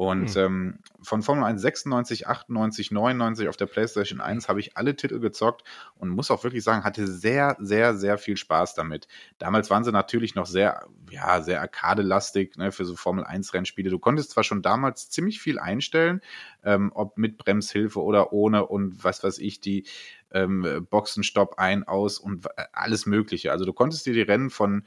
und 0.00 0.34
hm. 0.34 0.42
ähm, 0.42 0.78
von 1.02 1.20
Formel 1.20 1.44
1 1.44 1.60
96, 1.60 2.26
98, 2.26 2.90
99 2.90 3.48
auf 3.50 3.58
der 3.58 3.66
PlayStation 3.66 4.22
1 4.22 4.48
habe 4.48 4.58
ich 4.58 4.78
alle 4.78 4.96
Titel 4.96 5.20
gezockt 5.20 5.62
und 5.98 6.08
muss 6.08 6.30
auch 6.30 6.42
wirklich 6.42 6.64
sagen, 6.64 6.84
hatte 6.84 7.06
sehr, 7.06 7.58
sehr, 7.60 7.94
sehr 7.94 8.16
viel 8.16 8.38
Spaß 8.38 8.72
damit. 8.72 9.08
Damals 9.36 9.68
waren 9.68 9.84
sie 9.84 9.92
natürlich 9.92 10.34
noch 10.34 10.46
sehr, 10.46 10.86
ja, 11.10 11.42
sehr 11.42 11.60
arkadelastig 11.60 12.56
ne, 12.56 12.72
für 12.72 12.86
so 12.86 12.96
Formel 12.96 13.24
1 13.24 13.52
Rennspiele. 13.52 13.90
Du 13.90 13.98
konntest 13.98 14.30
zwar 14.30 14.42
schon 14.42 14.62
damals 14.62 15.10
ziemlich 15.10 15.38
viel 15.38 15.58
einstellen, 15.58 16.22
ähm, 16.64 16.92
ob 16.94 17.18
mit 17.18 17.36
Bremshilfe 17.36 18.02
oder 18.02 18.32
ohne 18.32 18.64
und 18.64 19.04
was 19.04 19.22
weiß 19.22 19.36
ich, 19.36 19.60
die 19.60 19.84
ähm, 20.32 20.86
Boxenstopp 20.88 21.58
ein, 21.58 21.84
aus 21.84 22.18
und 22.18 22.46
alles 22.72 23.04
Mögliche. 23.04 23.52
Also 23.52 23.66
du 23.66 23.74
konntest 23.74 24.06
dir 24.06 24.14
die 24.14 24.22
Rennen 24.22 24.48
von 24.48 24.84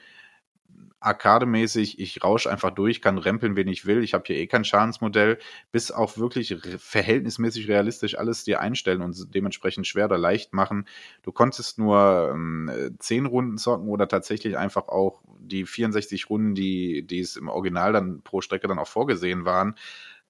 arcademäßig, 1.03 1.99
ich 1.99 2.23
rausche 2.23 2.49
einfach 2.49 2.71
durch, 2.71 3.01
kann 3.01 3.17
rempeln, 3.17 3.55
wen 3.57 3.67
ich 3.67 3.85
will. 3.85 4.03
Ich 4.03 4.13
habe 4.13 4.23
hier 4.25 4.37
eh 4.37 4.47
kein 4.47 4.63
Schadensmodell, 4.63 5.37
bis 5.71 5.91
auch 5.91 6.17
wirklich 6.17 6.55
verhältnismäßig 6.77 7.67
realistisch 7.67 8.17
alles 8.17 8.45
dir 8.45 8.61
einstellen 8.61 9.01
und 9.01 9.35
dementsprechend 9.35 9.85
schwer 9.85 10.05
oder 10.05 10.17
leicht 10.17 10.53
machen. 10.53 10.85
Du 11.21 11.31
konntest 11.33 11.77
nur 11.77 12.31
ähm, 12.33 12.95
10 12.99 13.25
Runden 13.25 13.57
zocken 13.57 13.89
oder 13.89 14.07
tatsächlich 14.07 14.57
einfach 14.57 14.87
auch 14.87 15.21
die 15.39 15.65
64 15.65 16.29
Runden, 16.29 16.55
die, 16.55 17.05
die 17.05 17.19
es 17.19 17.35
im 17.35 17.49
Original 17.49 17.91
dann 17.91 18.21
pro 18.21 18.39
Strecke 18.41 18.67
dann 18.67 18.79
auch 18.79 18.87
vorgesehen 18.87 19.43
waren. 19.43 19.75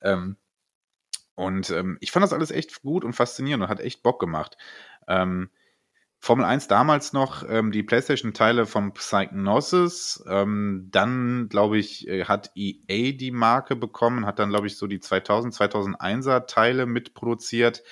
Ähm, 0.02 0.38
und 1.36 1.70
ähm, 1.70 1.98
ich 2.00 2.12
fand 2.12 2.24
das 2.24 2.34
alles 2.34 2.52
echt 2.52 2.82
gut 2.82 3.04
und 3.06 3.14
faszinierend 3.14 3.64
und 3.64 3.70
hat 3.70 3.80
echt 3.80 4.04
Bock 4.04 4.20
gemacht. 4.20 4.58
Ähm, 5.08 5.50
Formel 6.24 6.46
1 6.46 6.70
damals 6.70 7.12
noch 7.12 7.44
ähm, 7.50 7.74
die 7.74 7.84
PlayStation-Teile 7.84 8.66
von 8.66 8.94
Psychnosis. 8.94 10.24
Ähm, 10.26 10.88
dann, 10.90 11.50
glaube 11.50 11.78
ich, 11.78 12.08
äh, 12.08 12.24
hat 12.24 12.52
EA 12.56 13.12
die 13.12 13.32
Marke 13.32 13.76
bekommen, 13.76 14.26
hat 14.26 14.40
dann, 14.40 14.50
glaube 14.50 14.68
ich, 14.68 14.78
so 14.78 14.88
die 14.88 15.02
2000, 15.02 15.54
2001er 15.54 16.46
Teile 16.46 16.86
mitproduziert. 16.86 17.84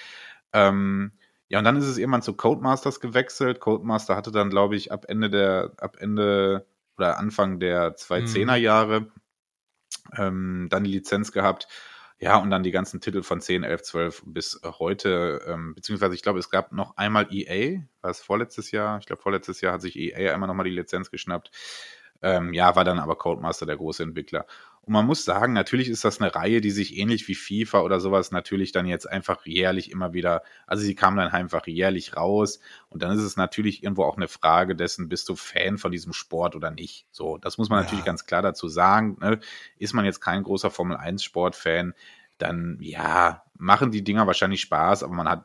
Ähm, 0.53 1.11
ja, 1.49 1.59
und 1.59 1.65
dann 1.65 1.75
ist 1.75 1.87
es 1.87 1.97
irgendwann 1.97 2.21
zu 2.21 2.33
Codemasters 2.33 3.01
gewechselt. 3.01 3.59
Codemaster 3.59 4.15
hatte 4.15 4.31
dann, 4.31 4.49
glaube 4.49 4.77
ich, 4.77 4.93
ab 4.93 5.07
Ende 5.09 5.29
der, 5.29 5.73
ab 5.81 5.97
Ende 5.99 6.65
oder 6.95 7.19
Anfang 7.19 7.59
der 7.59 7.97
2010er 7.97 8.57
mhm. 8.57 8.63
Jahre 8.63 9.11
ähm, 10.15 10.67
dann 10.69 10.85
die 10.85 10.91
Lizenz 10.91 11.33
gehabt. 11.33 11.67
Ja, 12.23 12.37
und 12.37 12.51
dann 12.51 12.61
die 12.61 12.69
ganzen 12.69 13.01
Titel 13.01 13.23
von 13.23 13.41
10, 13.41 13.63
11, 13.63 13.81
12 13.81 14.21
bis 14.27 14.61
heute, 14.63 15.41
ähm, 15.47 15.73
beziehungsweise 15.73 16.13
ich 16.13 16.21
glaube, 16.21 16.37
es 16.37 16.51
gab 16.51 16.71
noch 16.71 16.95
einmal 16.95 17.27
EA, 17.33 17.81
war 18.01 18.11
es 18.11 18.21
vorletztes 18.21 18.69
Jahr? 18.69 18.99
Ich 18.99 19.07
glaube, 19.07 19.23
vorletztes 19.23 19.59
Jahr 19.59 19.73
hat 19.73 19.81
sich 19.81 19.95
EA 19.97 20.31
einmal 20.31 20.45
nochmal 20.47 20.65
die 20.65 20.69
Lizenz 20.75 21.09
geschnappt. 21.09 21.49
Ähm, 22.21 22.53
ja, 22.53 22.75
war 22.75 22.83
dann 22.83 22.99
aber 22.99 23.15
Codemaster 23.15 23.65
der 23.65 23.77
große 23.77 24.03
Entwickler. 24.03 24.45
Und 24.83 24.93
man 24.93 25.05
muss 25.05 25.25
sagen, 25.25 25.53
natürlich 25.53 25.89
ist 25.89 26.03
das 26.03 26.19
eine 26.19 26.33
Reihe, 26.33 26.59
die 26.59 26.71
sich 26.71 26.97
ähnlich 26.97 27.27
wie 27.27 27.35
FIFA 27.35 27.81
oder 27.81 27.99
sowas 27.99 28.31
natürlich 28.31 28.71
dann 28.71 28.87
jetzt 28.87 29.07
einfach 29.07 29.45
jährlich 29.45 29.91
immer 29.91 30.13
wieder, 30.13 30.41
also 30.65 30.83
sie 30.83 30.95
kam 30.95 31.15
dann 31.17 31.29
einfach 31.29 31.67
jährlich 31.67 32.17
raus 32.17 32.59
und 32.89 33.03
dann 33.03 33.11
ist 33.11 33.21
es 33.21 33.37
natürlich 33.37 33.83
irgendwo 33.83 34.03
auch 34.03 34.17
eine 34.17 34.27
Frage 34.27 34.75
dessen, 34.75 35.07
bist 35.07 35.29
du 35.29 35.35
Fan 35.35 35.77
von 35.77 35.91
diesem 35.91 36.13
Sport 36.13 36.55
oder 36.55 36.71
nicht? 36.71 37.05
So, 37.11 37.37
das 37.37 37.59
muss 37.59 37.69
man 37.69 37.79
ja. 37.79 37.83
natürlich 37.83 38.05
ganz 38.05 38.25
klar 38.25 38.41
dazu 38.41 38.67
sagen. 38.67 39.17
Ne? 39.21 39.39
Ist 39.77 39.93
man 39.93 40.03
jetzt 40.03 40.19
kein 40.19 40.41
großer 40.41 40.71
Formel 40.71 40.97
1 40.97 41.23
Sportfan, 41.23 41.93
dann 42.39 42.77
ja, 42.81 43.43
machen 43.57 43.91
die 43.91 44.03
Dinger 44.03 44.25
wahrscheinlich 44.25 44.61
Spaß, 44.61 45.03
aber 45.03 45.13
man 45.13 45.29
hat 45.29 45.43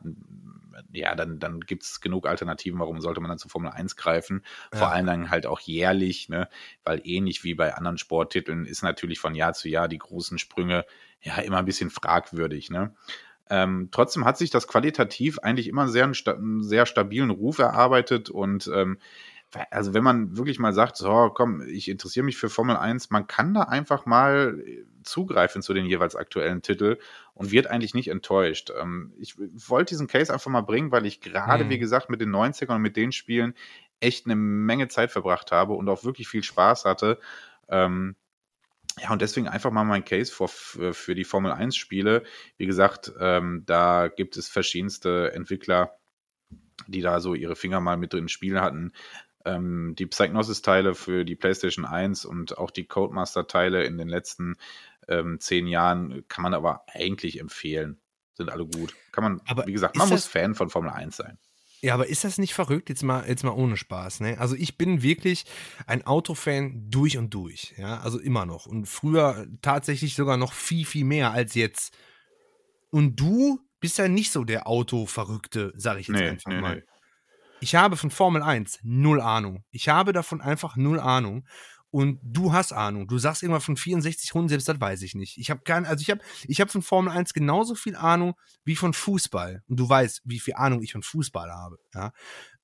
ja, 0.97 1.15
dann, 1.15 1.39
dann 1.39 1.61
gibt 1.61 1.83
es 1.83 2.01
genug 2.01 2.27
Alternativen, 2.27 2.79
warum 2.79 2.99
sollte 3.01 3.21
man 3.21 3.29
dann 3.29 3.37
zu 3.37 3.49
Formel 3.49 3.71
1 3.71 3.95
greifen? 3.95 4.43
Ja. 4.71 4.79
Vor 4.79 4.91
allem 4.91 5.05
dann 5.05 5.29
halt 5.29 5.45
auch 5.45 5.59
jährlich, 5.59 6.29
ne? 6.29 6.49
Weil 6.83 7.01
ähnlich 7.03 7.43
wie 7.43 7.53
bei 7.53 7.73
anderen 7.75 7.97
Sporttiteln 7.97 8.65
ist 8.65 8.83
natürlich 8.83 9.19
von 9.19 9.35
Jahr 9.35 9.53
zu 9.53 9.69
Jahr 9.69 9.87
die 9.87 9.97
großen 9.97 10.37
Sprünge 10.39 10.85
ja 11.21 11.37
immer 11.37 11.57
ein 11.57 11.65
bisschen 11.65 11.89
fragwürdig, 11.89 12.69
ne? 12.69 12.95
Ähm, 13.49 13.89
trotzdem 13.91 14.25
hat 14.25 14.37
sich 14.37 14.49
das 14.49 14.67
qualitativ 14.67 15.39
eigentlich 15.39 15.67
immer 15.67 15.87
sehr, 15.87 16.03
einen 16.03 16.63
sehr 16.63 16.85
stabilen 16.85 17.29
Ruf 17.29 17.59
erarbeitet 17.59 18.29
und 18.29 18.69
ähm, 18.73 18.97
also 19.71 19.93
wenn 19.93 20.03
man 20.03 20.35
wirklich 20.35 20.59
mal 20.59 20.73
sagt, 20.73 20.97
so 20.97 21.31
komm, 21.33 21.61
ich 21.61 21.87
interessiere 21.87 22.25
mich 22.25 22.37
für 22.37 22.49
Formel 22.49 22.75
1, 22.75 23.09
man 23.11 23.27
kann 23.27 23.53
da 23.53 23.61
einfach 23.61 24.05
mal 24.05 24.61
äh, 24.65 24.83
zugreifen 25.03 25.61
zu 25.61 25.73
den 25.73 25.85
jeweils 25.85 26.15
aktuellen 26.15 26.61
Titel 26.61 26.97
und 27.37 27.51
wird 27.51 27.67
eigentlich 27.67 27.93
nicht 27.93 28.09
enttäuscht. 28.09 28.71
Ähm, 28.77 29.13
ich 29.19 29.35
wollte 29.37 29.89
diesen 29.89 30.07
Case 30.07 30.33
einfach 30.33 30.51
mal 30.51 30.61
bringen, 30.61 30.91
weil 30.91 31.05
ich 31.05 31.21
gerade, 31.21 31.65
mhm. 31.65 31.69
wie 31.69 31.77
gesagt, 31.77 32.09
mit 32.09 32.19
den 32.19 32.31
90ern 32.31 32.75
und 32.75 32.81
mit 32.81 32.97
den 32.97 33.11
Spielen 33.11 33.53
echt 33.99 34.25
eine 34.25 34.35
Menge 34.35 34.87
Zeit 34.87 35.11
verbracht 35.11 35.51
habe 35.51 35.73
und 35.73 35.87
auch 35.87 36.03
wirklich 36.03 36.27
viel 36.27 36.43
Spaß 36.43 36.85
hatte. 36.85 37.19
Ähm, 37.69 38.15
ja, 38.99 39.11
und 39.11 39.21
deswegen 39.21 39.47
einfach 39.47 39.71
mal 39.71 39.83
mein 39.83 40.03
Case 40.03 40.31
für, 40.33 40.93
für 40.93 41.15
die 41.15 41.23
Formel 41.23 41.51
1 41.51 41.75
Spiele. 41.75 42.23
Wie 42.57 42.65
gesagt, 42.65 43.13
ähm, 43.19 43.63
da 43.67 44.07
gibt 44.07 44.37
es 44.37 44.47
verschiedenste 44.47 45.31
Entwickler, 45.33 45.97
die 46.87 47.01
da 47.01 47.19
so 47.19 47.35
ihre 47.35 47.55
Finger 47.55 47.79
mal 47.79 47.97
mit 47.97 48.13
drin 48.13 48.23
im 48.23 48.27
Spiel 48.27 48.59
hatten 48.59 48.93
ähm, 49.47 49.95
die 49.97 50.05
Psygnosis-Teile 50.05 50.93
für 50.93 51.23
die 51.23 51.35
PlayStation 51.35 51.85
1 51.85 52.25
und 52.25 52.57
auch 52.57 52.69
die 52.69 52.85
Codemaster-Teile 52.85 53.83
in 53.83 53.97
den 53.97 54.09
letzten 54.09 54.57
ähm, 55.07 55.39
zehn 55.39 55.67
Jahren 55.67 56.27
kann 56.27 56.43
man 56.43 56.53
aber 56.53 56.83
eigentlich 56.87 57.39
empfehlen. 57.39 57.99
Sind 58.33 58.51
alle 58.51 58.65
gut. 58.65 58.95
Kann 59.11 59.23
man, 59.23 59.41
aber 59.47 59.65
wie 59.65 59.73
gesagt, 59.73 59.95
man 59.95 60.09
muss 60.09 60.27
Fan 60.27 60.53
von 60.53 60.69
Formel 60.69 60.91
1 60.91 61.15
sein. 61.15 61.39
Ja, 61.81 61.93
aber 61.93 62.07
ist 62.07 62.23
das 62.23 62.37
nicht 62.37 62.53
verrückt? 62.53 62.89
Jetzt 62.89 63.03
mal, 63.03 63.27
jetzt 63.27 63.43
mal 63.43 63.51
ohne 63.51 63.77
Spaß, 63.77 64.21
ne? 64.21 64.37
Also 64.39 64.55
ich 64.55 64.77
bin 64.77 65.03
wirklich 65.03 65.45
ein 65.85 66.05
Autofan 66.05 66.89
durch 66.89 67.17
und 67.17 67.33
durch, 67.33 67.75
ja, 67.77 67.99
also 67.99 68.19
immer 68.19 68.45
noch. 68.45 68.65
Und 68.65 68.87
früher 68.87 69.47
tatsächlich 69.61 70.15
sogar 70.15 70.37
noch 70.37 70.53
viel, 70.53 70.85
viel 70.85 71.05
mehr 71.05 71.31
als 71.31 71.53
jetzt. 71.53 71.95
Und 72.89 73.19
du 73.19 73.59
bist 73.79 73.99
ja 73.99 74.07
nicht 74.07 74.31
so 74.31 74.43
der 74.43 74.67
Autoverrückte, 74.67 75.73
sag 75.75 75.99
ich 75.99 76.07
jetzt 76.07 76.19
nee, 76.19 76.29
einfach 76.29 76.51
nee, 76.51 76.61
mal. 76.61 76.75
Nee. 76.77 76.83
Ich 77.59 77.75
habe 77.75 77.95
von 77.95 78.11
Formel 78.11 78.41
1 78.41 78.79
null 78.83 79.21
Ahnung. 79.21 79.63
Ich 79.71 79.89
habe 79.89 80.13
davon 80.13 80.41
einfach 80.41 80.75
null 80.75 80.99
Ahnung. 80.99 81.47
Und 81.89 82.19
du 82.21 82.51
hast 82.51 82.73
Ahnung. 82.73 83.07
Du 83.07 83.17
sagst 83.17 83.43
immer 83.43 83.61
von 83.61 83.77
64 83.77 84.35
Runden, 84.35 84.49
selbst 84.49 84.67
das 84.67 84.79
weiß 84.79 85.01
ich 85.03 85.15
nicht. 85.15 85.37
Ich 85.37 85.49
habe 85.49 85.61
keine, 85.63 85.87
also 85.87 86.01
ich 86.01 86.11
habe 86.11 86.21
ich 86.47 86.59
hab 86.59 86.69
von 86.69 86.81
Formel 86.81 87.11
1 87.13 87.33
genauso 87.33 87.75
viel 87.75 87.95
Ahnung 87.95 88.33
wie 88.65 88.75
von 88.75 88.93
Fußball. 88.93 89.63
Und 89.67 89.79
du 89.79 89.87
weißt, 89.87 90.21
wie 90.25 90.39
viel 90.39 90.55
Ahnung 90.55 90.83
ich 90.83 90.91
von 90.91 91.03
Fußball 91.03 91.49
habe. 91.49 91.77
Ja? 91.93 92.11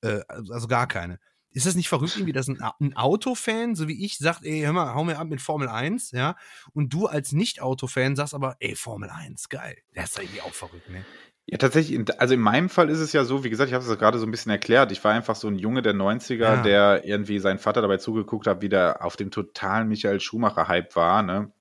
Äh, 0.02 0.22
also 0.28 0.68
gar 0.68 0.88
keine. 0.88 1.20
Ist 1.52 1.68
das 1.68 1.76
nicht 1.76 1.88
verrückt, 1.88 2.16
irgendwie, 2.16 2.34
dass 2.34 2.48
ein, 2.48 2.60
ein 2.80 2.96
Autofan, 2.96 3.76
so 3.76 3.88
wie 3.88 4.04
ich, 4.04 4.18
sagt, 4.18 4.44
ey, 4.44 4.62
hör 4.62 4.74
mal, 4.74 4.96
hau 4.96 5.04
mir 5.04 5.20
ab 5.20 5.28
mit 5.28 5.40
Formel 5.40 5.70
1, 5.70 6.12
ja? 6.12 6.36
Und 6.74 6.92
du 6.92 7.06
als 7.06 7.32
Nicht-Autofan 7.32 8.16
sagst 8.16 8.34
aber, 8.34 8.58
ey, 8.60 8.76
Formel 8.76 9.12
1, 9.12 9.50
geil. 9.50 9.78
Das 9.94 10.12
ist 10.12 10.20
irgendwie 10.20 10.42
auch 10.42 10.54
verrückt, 10.54 10.90
ne? 10.90 11.06
Ja, 11.46 11.58
tatsächlich, 11.58 12.00
also 12.20 12.34
in 12.34 12.40
meinem 12.40 12.70
Fall 12.70 12.90
ist 12.90 13.00
es 13.00 13.12
ja 13.12 13.26
so, 13.26 13.44
wie 13.44 13.50
gesagt, 13.50 13.70
ich 13.70 13.74
habe 13.74 13.84
es 13.84 14.00
gerade 14.00 14.18
so 14.18 14.26
ein 14.26 14.32
bisschen 14.32 14.52
erklärt. 14.52 14.94
Ich 14.94 15.04
war 15.04 15.12
einfach 15.12 15.36
so 15.36 15.50
ein 15.50 15.58
Junge 15.58 15.82
der 15.82 15.94
90er, 15.94 16.38
ja. 16.38 16.62
der 16.62 17.06
irgendwie 17.06 17.40
seinen 17.40 17.60
Vater 17.60 17.82
dabei 17.82 17.98
zugeguckt 17.98 18.48
hat, 18.48 18.62
wie 18.62 18.70
der 18.70 19.04
auf 19.04 19.18
dem 19.18 19.30
totalen 19.30 19.90
Michael 19.90 20.22
Schumacher-Hype 20.22 20.96
war, 20.96 21.22
ne? 21.22 21.52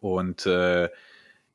Und 0.00 0.46
äh, 0.46 0.88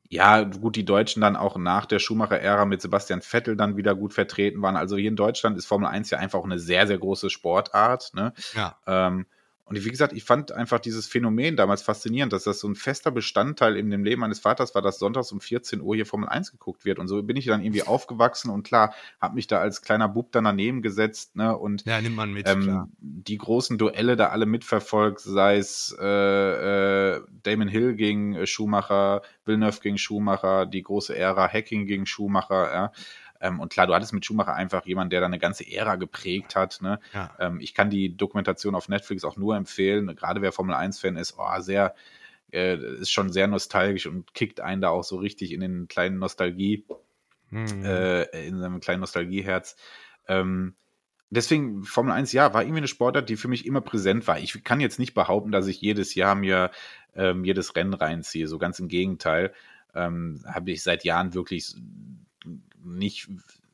ja, 0.08 0.42
gut, 0.42 0.76
die 0.76 0.84
Deutschen 0.84 1.22
dann 1.22 1.36
auch 1.36 1.56
nach 1.56 1.86
der 1.86 1.98
Schumacher-Ära 1.98 2.64
mit 2.66 2.82
Sebastian 2.82 3.20
Vettel 3.20 3.56
dann 3.56 3.76
wieder 3.76 3.94
gut 3.94 4.12
vertreten 4.12 4.62
waren. 4.62 4.76
Also 4.76 4.96
hier 4.96 5.08
in 5.08 5.16
Deutschland 5.16 5.56
ist 5.56 5.66
Formel 5.66 5.88
1 5.88 6.10
ja 6.10 6.18
einfach 6.18 6.38
auch 6.38 6.44
eine 6.44 6.58
sehr, 6.58 6.86
sehr 6.86 6.98
große 6.98 7.30
Sportart, 7.30 8.12
ne? 8.14 8.32
Ja. 8.54 8.76
Ähm, 8.86 9.26
und 9.70 9.84
wie 9.84 9.90
gesagt, 9.90 10.12
ich 10.12 10.24
fand 10.24 10.50
einfach 10.50 10.80
dieses 10.80 11.06
Phänomen 11.06 11.56
damals 11.56 11.80
faszinierend, 11.80 12.32
dass 12.32 12.42
das 12.42 12.58
so 12.58 12.66
ein 12.66 12.74
fester 12.74 13.12
Bestandteil 13.12 13.76
in 13.76 13.88
dem 13.88 14.02
Leben 14.02 14.20
meines 14.20 14.40
Vaters 14.40 14.74
war, 14.74 14.82
dass 14.82 14.98
sonntags 14.98 15.30
um 15.30 15.40
14 15.40 15.80
Uhr 15.80 15.94
hier 15.94 16.06
Formel 16.06 16.28
1 16.28 16.50
geguckt 16.50 16.84
wird. 16.84 16.98
Und 16.98 17.06
so 17.06 17.22
bin 17.22 17.36
ich 17.36 17.46
dann 17.46 17.62
irgendwie 17.62 17.84
aufgewachsen 17.84 18.50
und 18.50 18.64
klar, 18.64 18.92
habe 19.20 19.36
mich 19.36 19.46
da 19.46 19.60
als 19.60 19.80
kleiner 19.80 20.08
Bub 20.08 20.32
dann 20.32 20.42
daneben 20.42 20.82
gesetzt, 20.82 21.36
ne? 21.36 21.56
Und 21.56 21.84
ja, 21.84 22.00
nimmt 22.00 22.16
man 22.16 22.32
mit, 22.32 22.48
ähm, 22.48 22.88
die 22.98 23.38
großen 23.38 23.78
Duelle 23.78 24.16
da 24.16 24.30
alle 24.30 24.44
mitverfolgt, 24.44 25.20
sei 25.20 25.58
es 25.58 25.96
äh, 26.00 27.14
äh, 27.14 27.20
Damon 27.44 27.68
Hill 27.68 27.94
gegen 27.94 28.34
äh, 28.34 28.48
Schumacher, 28.48 29.22
Villeneuve 29.44 29.78
gegen 29.80 29.98
Schumacher, 29.98 30.66
die 30.66 30.82
große 30.82 31.16
Ära 31.16 31.46
Hacking 31.46 31.86
gegen 31.86 32.06
Schumacher, 32.06 32.72
ja. 32.74 32.92
Ähm, 33.40 33.60
und 33.60 33.72
klar, 33.72 33.86
du 33.86 33.94
hattest 33.94 34.12
mit 34.12 34.24
Schumacher 34.24 34.54
einfach 34.54 34.84
jemanden, 34.86 35.10
der 35.10 35.20
da 35.20 35.26
eine 35.26 35.38
ganze 35.38 35.70
Ära 35.70 35.96
geprägt 35.96 36.56
hat. 36.56 36.80
Ne? 36.82 37.00
Ja. 37.12 37.34
Ähm, 37.38 37.60
ich 37.60 37.74
kann 37.74 37.90
die 37.90 38.16
Dokumentation 38.16 38.74
auf 38.74 38.88
Netflix 38.88 39.24
auch 39.24 39.36
nur 39.36 39.56
empfehlen. 39.56 40.14
Gerade 40.14 40.42
wer 40.42 40.52
Formel 40.52 40.74
1-Fan 40.74 41.16
ist, 41.16 41.36
oh, 41.38 41.60
sehr, 41.60 41.94
äh, 42.52 42.76
ist 42.76 43.10
schon 43.10 43.32
sehr 43.32 43.46
nostalgisch 43.46 44.06
und 44.06 44.34
kickt 44.34 44.60
einen 44.60 44.82
da 44.82 44.90
auch 44.90 45.04
so 45.04 45.16
richtig 45.16 45.52
in 45.52 45.60
den 45.60 45.88
kleinen 45.88 46.18
Nostalgie, 46.18 46.84
mhm. 47.50 47.84
äh, 47.84 48.24
in 48.46 48.60
seinem 48.60 48.80
kleinen 48.80 49.00
Nostalgieherz. 49.00 49.76
Ähm, 50.28 50.74
deswegen 51.30 51.84
Formel 51.84 52.12
1, 52.12 52.32
ja, 52.32 52.52
war 52.52 52.62
irgendwie 52.62 52.78
eine 52.78 52.88
Sportart, 52.88 53.28
die 53.28 53.36
für 53.36 53.48
mich 53.48 53.64
immer 53.64 53.80
präsent 53.80 54.26
war. 54.26 54.38
Ich 54.38 54.62
kann 54.64 54.80
jetzt 54.80 54.98
nicht 54.98 55.14
behaupten, 55.14 55.50
dass 55.50 55.66
ich 55.66 55.80
jedes 55.80 56.14
Jahr 56.14 56.34
mir 56.34 56.70
ähm, 57.14 57.44
jedes 57.44 57.74
Rennen 57.76 57.94
reinziehe. 57.94 58.46
So 58.48 58.58
ganz 58.58 58.78
im 58.78 58.88
Gegenteil. 58.88 59.52
Ähm, 59.94 60.44
habe 60.46 60.70
ich 60.70 60.82
seit 60.82 61.04
Jahren 61.04 61.34
wirklich 61.34 61.74
nicht, 62.84 63.28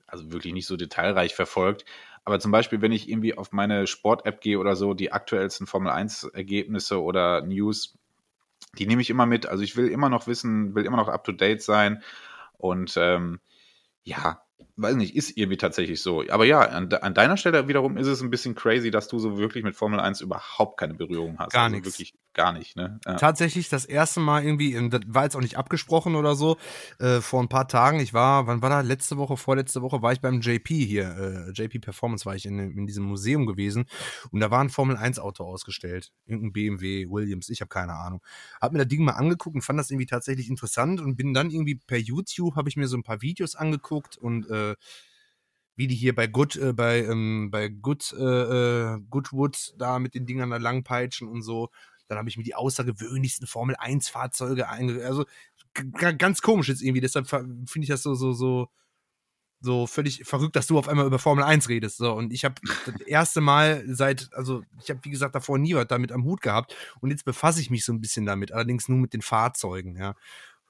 also 0.07 0.33
wirklich 0.33 0.53
nicht 0.53 0.67
so 0.67 0.77
detailreich 0.77 1.35
verfolgt. 1.35 1.85
Aber 2.25 2.41
zum 2.41 2.51
Beispiel, 2.51 2.83
wenn 2.83 2.93
ich 2.93 3.09
irgendwie 3.09 3.37
auf 3.39 3.53
meine 3.53 3.87
Sport-App 3.87 4.41
gehe 4.41 4.59
oder 4.59 4.75
so, 4.75 4.95
die 4.95 5.13
aktuellsten 5.13 5.67
Formel 5.67 5.93
1-Ergebnisse 5.93 7.01
oder 7.01 7.43
News, 7.43 7.97
die 8.79 8.87
nehme 8.87 9.03
ich 9.03 9.11
immer 9.11 9.27
mit. 9.27 9.47
Also 9.47 9.63
ich 9.63 9.77
will 9.77 9.89
immer 9.89 10.09
noch 10.09 10.27
wissen, 10.27 10.75
will 10.75 10.85
immer 10.85 10.97
noch 10.97 11.09
up-to-date 11.09 11.63
sein. 11.63 12.03
Und 12.59 12.97
ähm, 12.97 13.41
ja, 14.03 14.43
weiß 14.77 14.97
nicht, 14.97 15.17
ist 15.17 15.37
irgendwie 15.37 15.57
tatsächlich 15.57 16.03
so. 16.03 16.25
Aber 16.29 16.45
ja, 16.45 16.61
an, 16.61 16.93
an, 16.93 17.15
deiner 17.15 17.37
Stelle 17.37 17.67
wiederum 17.69 17.97
ist 17.97 18.07
es 18.07 18.21
ein 18.21 18.31
bisschen 18.31 18.55
crazy, 18.55 18.91
dass 18.91 19.09
du 19.09 19.19
so 19.19 19.39
wirklich 19.39 19.65
mit 19.65 19.75
Formel 19.75 20.01
1 20.01 20.21
überhaupt 20.21 20.79
keine 20.79 20.95
Berührung 20.95 21.39
hast. 21.39 21.53
Gar 21.53 21.65
also 21.65 21.77
nichts. 21.77 21.99
Wirklich 21.99 22.15
gar 22.35 22.53
nicht, 22.53 22.77
ne? 22.77 23.01
Ja. 23.07 23.15
Tatsächlich 23.15 23.71
das 23.71 23.87
erste 23.87 24.21
Mal 24.21 24.45
irgendwie, 24.45 24.75
das 24.91 25.01
war 25.07 25.25
jetzt 25.25 25.37
auch 25.37 25.41
nicht 25.41 25.57
abgesprochen 25.57 26.15
oder 26.15 26.37
so, 26.37 26.59
äh, 26.99 27.21
vor 27.23 27.43
ein 27.43 27.49
paar 27.49 27.67
Tagen, 27.67 27.99
ich 27.99 28.13
war, 28.13 28.47
wann 28.47 28.61
war 28.61 28.69
da, 28.69 28.83
letzte 28.83 29.17
Woche, 29.17 29.39
vorletzte 29.39 29.81
Woche, 29.81 30.03
war 30.03 30.13
ich 30.13 30.21
beim 30.21 30.41
JP 30.41 30.69
hier, 30.69 31.17
äh, 31.17 31.51
JP 31.53 31.79
Performance 31.79 32.27
war 32.27 32.37
ich 32.37 32.45
in, 32.45 32.59
in 32.59 32.87
diesem 32.87 33.05
Museum 33.05 33.47
gewesen 33.47 33.87
und 34.31 34.41
da 34.41 34.51
war 34.51 34.61
ein 34.61 34.69
Formel 34.69 34.99
1 34.99 35.19
Auto 35.19 35.45
ausgestellt. 35.45 36.13
Irgendein 36.27 36.53
BMW, 36.53 37.07
Williams, 37.09 37.49
ich 37.49 37.63
habe 37.63 37.71
keine 37.71 37.95
Ahnung. 37.95 38.21
Hab 38.61 38.73
mir 38.73 38.79
das 38.79 38.89
Ding 38.89 39.03
mal 39.03 39.13
angeguckt 39.13 39.55
und 39.55 39.63
fand 39.63 39.79
das 39.79 39.91
irgendwie 39.91 40.07
tatsächlich 40.07 40.51
interessant 40.51 41.01
und 41.01 41.17
bin 41.17 41.33
dann 41.33 41.51
irgendwie 41.51 41.77
per 41.77 41.99
YouTube, 41.99 42.55
habe 42.55 42.69
ich 42.69 42.77
mir 42.77 42.87
so 42.87 42.99
ein 42.99 43.03
paar 43.03 43.23
Videos 43.23 43.57
angeguckt 43.57 44.19
und 44.19 44.51
äh, 44.51 44.66
wie 45.77 45.87
die 45.87 45.95
hier 45.95 46.15
bei 46.15 46.27
Good, 46.27 46.57
äh, 46.57 46.73
bei, 46.73 47.05
ähm, 47.05 47.51
bei 47.51 47.69
Good, 47.69 48.13
äh, 48.19 48.23
äh, 48.23 48.99
Goodwood 49.11 49.75
da 49.79 49.99
mit 49.99 50.15
den 50.15 50.27
Dingern 50.27 50.51
da 50.51 50.57
langpeitschen 50.57 51.29
und 51.29 51.43
so. 51.43 51.69
Dann 52.09 52.19
habe 52.19 52.29
ich 52.29 52.37
mir 52.37 52.45
die 52.45 52.55
außergewöhnlichsten 52.55 53.47
Formel 53.47 53.77
1 53.77 54.09
Fahrzeuge 54.09 54.69
einge, 54.69 55.05
also 55.05 55.25
ganz 55.99 56.41
komisch 56.41 56.69
jetzt 56.69 56.83
irgendwie. 56.83 57.01
Deshalb 57.01 57.29
finde 57.29 57.81
ich 57.81 57.89
das 57.89 58.03
so, 58.03 58.15
so, 58.15 58.33
so, 58.33 58.69
so 59.61 59.87
völlig 59.87 60.25
verrückt, 60.25 60.57
dass 60.57 60.67
du 60.67 60.79
auf 60.79 60.89
einmal 60.89 61.07
über 61.07 61.19
Formel 61.19 61.45
1 61.45 61.69
redest. 61.69 61.97
So, 61.99 62.13
und 62.13 62.33
ich 62.33 62.45
habe 62.45 62.55
das 62.87 63.01
erste 63.03 63.41
Mal 63.41 63.85
seit, 63.87 64.33
also 64.33 64.63
ich 64.83 64.89
habe, 64.89 65.01
wie 65.03 65.11
gesagt, 65.11 65.35
davor 65.35 65.59
nie 65.59 65.75
was 65.75 65.89
damit 65.89 66.13
am 66.13 66.25
Hut 66.25 66.41
gehabt. 66.41 66.75
Und 67.01 67.11
jetzt 67.11 67.25
befasse 67.25 67.61
ich 67.61 67.71
mich 67.71 67.85
so 67.85 67.93
ein 67.93 68.01
bisschen 68.01 68.25
damit, 68.25 68.53
allerdings 68.53 68.89
nur 68.89 68.99
mit 68.99 69.13
den 69.13 69.23
Fahrzeugen, 69.23 69.97
ja. 69.97 70.15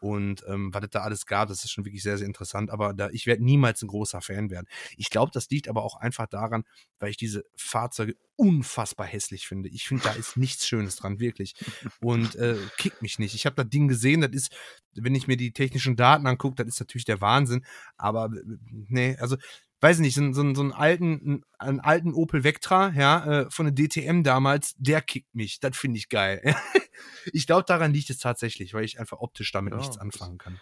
Und 0.00 0.44
ähm, 0.48 0.72
was 0.74 0.84
es 0.84 0.90
da 0.90 1.00
alles 1.00 1.26
gab, 1.26 1.48
das 1.48 1.64
ist 1.64 1.70
schon 1.70 1.84
wirklich 1.84 2.02
sehr, 2.02 2.18
sehr 2.18 2.26
interessant. 2.26 2.70
Aber 2.70 2.92
da, 2.92 3.08
ich 3.10 3.26
werde 3.26 3.44
niemals 3.44 3.82
ein 3.82 3.88
großer 3.88 4.20
Fan 4.20 4.50
werden. 4.50 4.66
Ich 4.96 5.10
glaube, 5.10 5.30
das 5.32 5.48
liegt 5.50 5.68
aber 5.68 5.82
auch 5.82 5.96
einfach 5.96 6.26
daran, 6.26 6.64
weil 6.98 7.10
ich 7.10 7.16
diese 7.16 7.44
Fahrzeuge 7.56 8.16
unfassbar 8.36 9.06
hässlich 9.06 9.46
finde. 9.46 9.68
Ich 9.68 9.84
finde, 9.88 10.04
da 10.04 10.12
ist 10.12 10.36
nichts 10.36 10.66
Schönes 10.66 10.96
dran, 10.96 11.20
wirklich. 11.20 11.54
Und 12.00 12.34
äh, 12.36 12.56
kickt 12.76 13.02
mich 13.02 13.18
nicht. 13.18 13.34
Ich 13.34 13.46
habe 13.46 13.56
das 13.56 13.70
Ding 13.70 13.88
gesehen, 13.88 14.20
das 14.20 14.32
ist, 14.32 14.54
wenn 14.94 15.14
ich 15.14 15.26
mir 15.26 15.36
die 15.36 15.52
technischen 15.52 15.96
Daten 15.96 16.26
angucke, 16.26 16.56
das 16.56 16.66
ist 16.66 16.80
natürlich 16.80 17.06
der 17.06 17.20
Wahnsinn. 17.20 17.64
Aber 17.96 18.26
äh, 18.26 18.42
nee, 18.88 19.16
also 19.18 19.36
weiß 19.80 19.98
nicht, 19.98 20.14
so, 20.14 20.32
so, 20.32 20.54
so 20.54 20.62
einen 20.62 20.72
alten, 20.72 21.42
einen 21.58 21.80
alten 21.80 22.14
Opel 22.14 22.44
Vectra, 22.44 22.92
ja, 22.96 23.42
äh, 23.42 23.50
von 23.50 23.66
der 23.66 23.74
DTM 23.74 24.22
damals, 24.22 24.74
der 24.78 25.02
kickt 25.02 25.34
mich. 25.34 25.60
Das 25.60 25.76
finde 25.76 25.98
ich 25.98 26.08
geil. 26.08 26.42
ich 27.32 27.46
glaube, 27.46 27.64
daran 27.66 27.92
liegt 27.92 28.10
es 28.10 28.18
tatsächlich, 28.18 28.74
weil 28.74 28.84
ich 28.84 28.98
einfach 28.98 29.18
optisch 29.18 29.52
damit 29.52 29.72
ja, 29.72 29.78
nichts 29.78 29.98
anfangen 29.98 30.38
kann. 30.38 30.60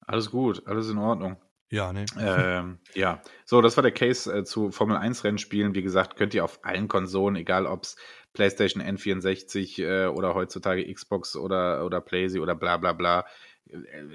Alles 0.00 0.30
gut, 0.30 0.66
alles 0.66 0.88
in 0.88 0.98
Ordnung. 0.98 1.36
Ja, 1.70 1.92
ne. 1.92 2.04
Ähm, 2.18 2.80
ja, 2.94 3.22
so, 3.46 3.62
das 3.62 3.76
war 3.76 3.82
der 3.82 3.92
Case 3.92 4.30
äh, 4.30 4.44
zu 4.44 4.70
Formel 4.70 4.98
1 4.98 5.24
Rennspielen. 5.24 5.74
Wie 5.74 5.82
gesagt, 5.82 6.16
könnt 6.16 6.34
ihr 6.34 6.44
auf 6.44 6.60
allen 6.64 6.86
Konsolen, 6.86 7.34
egal 7.36 7.66
ob 7.66 7.84
es 7.84 7.96
PlayStation 8.34 8.82
N64 8.82 9.82
äh, 9.82 10.06
oder 10.06 10.34
heutzutage 10.34 10.92
Xbox 10.92 11.34
oder, 11.34 11.86
oder 11.86 12.02
PlayStation 12.02 12.42
oder 12.42 12.54
bla 12.54 12.76
bla 12.76 12.92
bla, 12.92 13.24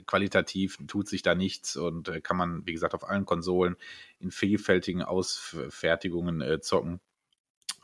qualitativ 0.05 0.77
tut 0.87 1.07
sich 1.07 1.21
da 1.21 1.35
nichts 1.35 1.75
und 1.77 2.09
äh, 2.09 2.21
kann 2.21 2.37
man, 2.37 2.65
wie 2.65 2.73
gesagt, 2.73 2.93
auf 2.93 3.07
allen 3.07 3.25
Konsolen 3.25 3.75
in 4.19 4.31
vielfältigen 4.31 5.01
Ausfertigungen 5.01 6.41
äh, 6.41 6.61
zocken. 6.61 6.99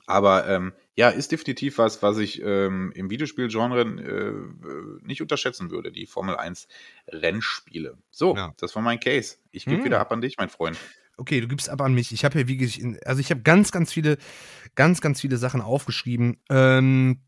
Aber 0.06 0.48
ähm, 0.50 0.74
ja, 0.96 1.10
ist 1.10 1.32
definitiv 1.32 1.78
was, 1.78 2.02
was 2.02 2.18
ich 2.18 2.42
ähm, 2.42 2.92
im 2.94 3.10
Videospielgenre 3.10 3.82
äh, 3.82 5.06
nicht 5.08 5.22
unterschätzen 5.22 5.72
würde, 5.72 5.92
die 5.92 6.06
Formel 6.06 6.36
1 6.36 6.68
Rennspiele. 7.08 7.98
So, 8.12 8.36
ja. 8.36 8.54
das 8.58 8.76
war 8.76 8.82
mein 8.82 9.00
Case. 9.00 9.38
Ich 9.52 9.66
gebe 9.66 9.78
hm. 9.78 9.86
wieder 9.86 10.02
ab 10.02 10.12
an 10.12 10.22
dich, 10.22 10.38
mein 10.38 10.50
Freund. 10.50 10.78
Okay, 11.16 11.40
du 11.40 11.48
gibst 11.48 11.70
ab 11.70 11.82
an 11.82 11.94
mich. 11.94 12.12
Ich 12.12 12.26
habe 12.26 12.38
hier 12.40 12.48
wie 12.48 13.00
also 13.06 13.22
ich 13.22 13.30
habe 13.30 13.42
ganz, 13.42 13.72
ganz 13.72 13.94
viele, 13.94 14.18
ganz, 14.76 15.00
ganz 15.00 15.22
viele 15.22 15.38
Sachen 15.38 15.62
aufgeschrieben. 15.62 16.38
Ähm, 16.50 17.22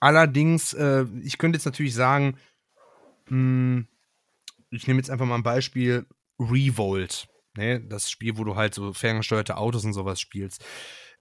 allerdings, 0.00 0.72
äh, 0.72 1.04
ich 1.22 1.36
könnte 1.36 1.56
jetzt 1.56 1.66
natürlich 1.66 1.94
sagen, 1.94 2.38
hm, 3.28 3.88
ich 4.70 4.86
nehme 4.86 4.98
jetzt 4.98 5.10
einfach 5.10 5.26
mal 5.26 5.36
ein 5.36 5.42
Beispiel: 5.42 6.06
Revolt. 6.38 7.28
Ne? 7.56 7.80
Das 7.80 8.10
Spiel, 8.10 8.36
wo 8.36 8.44
du 8.44 8.56
halt 8.56 8.74
so 8.74 8.92
ferngesteuerte 8.92 9.56
Autos 9.56 9.84
und 9.84 9.92
sowas 9.92 10.20
spielst. 10.20 10.64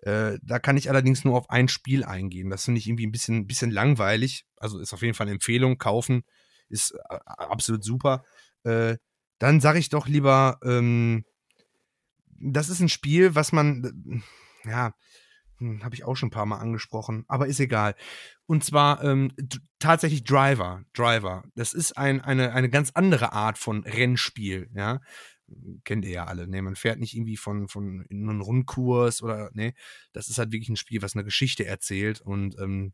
Äh, 0.01 0.37
da 0.41 0.59
kann 0.59 0.77
ich 0.77 0.89
allerdings 0.89 1.23
nur 1.23 1.37
auf 1.37 1.49
ein 1.49 1.67
Spiel 1.67 2.03
eingehen. 2.03 2.49
Das 2.49 2.65
finde 2.65 2.79
ich 2.79 2.87
irgendwie 2.87 3.07
ein 3.07 3.11
bisschen, 3.11 3.47
bisschen 3.47 3.71
langweilig. 3.71 4.45
Also 4.57 4.79
ist 4.79 4.93
auf 4.93 5.01
jeden 5.01 5.13
Fall 5.13 5.25
eine 5.25 5.33
Empfehlung. 5.33 5.77
Kaufen 5.77 6.23
ist 6.69 6.91
äh, 7.09 7.19
absolut 7.25 7.83
super. 7.83 8.23
Äh, 8.63 8.97
dann 9.39 9.61
sage 9.61 9.79
ich 9.79 9.89
doch 9.89 10.07
lieber, 10.07 10.59
ähm, 10.63 11.23
das 12.27 12.69
ist 12.69 12.79
ein 12.79 12.89
Spiel, 12.89 13.35
was 13.35 13.51
man, 13.51 14.23
äh, 14.65 14.69
ja, 14.69 14.93
hm, 15.63 15.83
habe 15.83 15.95
ich 15.95 16.03
auch 16.03 16.15
schon 16.15 16.27
ein 16.27 16.31
paar 16.31 16.45
Mal 16.45 16.57
angesprochen, 16.57 17.23
aber 17.27 17.47
ist 17.47 17.59
egal. 17.59 17.95
Und 18.45 18.63
zwar 18.63 19.03
ähm, 19.03 19.31
tatsächlich 19.79 20.23
Driver. 20.23 20.83
Driver. 20.93 21.43
Das 21.55 21.73
ist 21.73 21.97
ein, 21.97 22.21
eine, 22.21 22.53
eine 22.53 22.69
ganz 22.69 22.91
andere 22.93 23.31
Art 23.33 23.57
von 23.57 23.83
Rennspiel, 23.83 24.69
ja. 24.75 24.99
Kennt 25.83 26.05
ihr 26.05 26.11
ja 26.11 26.25
alle, 26.25 26.47
ne? 26.47 26.61
Man 26.61 26.75
fährt 26.75 26.99
nicht 26.99 27.15
irgendwie 27.15 27.37
von, 27.37 27.67
von 27.67 28.05
in 28.09 28.29
einen 28.29 28.41
Rundkurs 28.41 29.21
oder, 29.21 29.51
ne? 29.53 29.73
Das 30.11 30.29
ist 30.29 30.37
halt 30.37 30.51
wirklich 30.51 30.69
ein 30.69 30.77
Spiel, 30.77 31.01
was 31.01 31.15
eine 31.15 31.23
Geschichte 31.23 31.65
erzählt. 31.65 32.21
Und 32.21 32.57
ähm, 32.59 32.93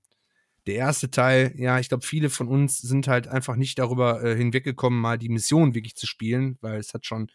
der 0.68 0.76
erste 0.76 1.10
Teil, 1.10 1.54
ja, 1.56 1.80
ich 1.80 1.90
glaube, 1.90 2.06
viele 2.06 2.30
von 2.30 2.48
uns 2.48 2.80
sind 2.80 3.08
halt 3.08 3.28
einfach 3.28 3.56
nicht 3.56 3.80
darüber 3.80 4.24
äh, 4.24 4.36
hinweggekommen, 4.36 5.00
mal 5.00 5.18
die 5.18 5.30
Mission 5.30 5.74
wirklich 5.74 5.96
zu 5.96 6.06
spielen, 6.06 6.58
weil 6.62 6.80
es 6.80 6.94
hat 6.94 7.06
schon 7.06 7.32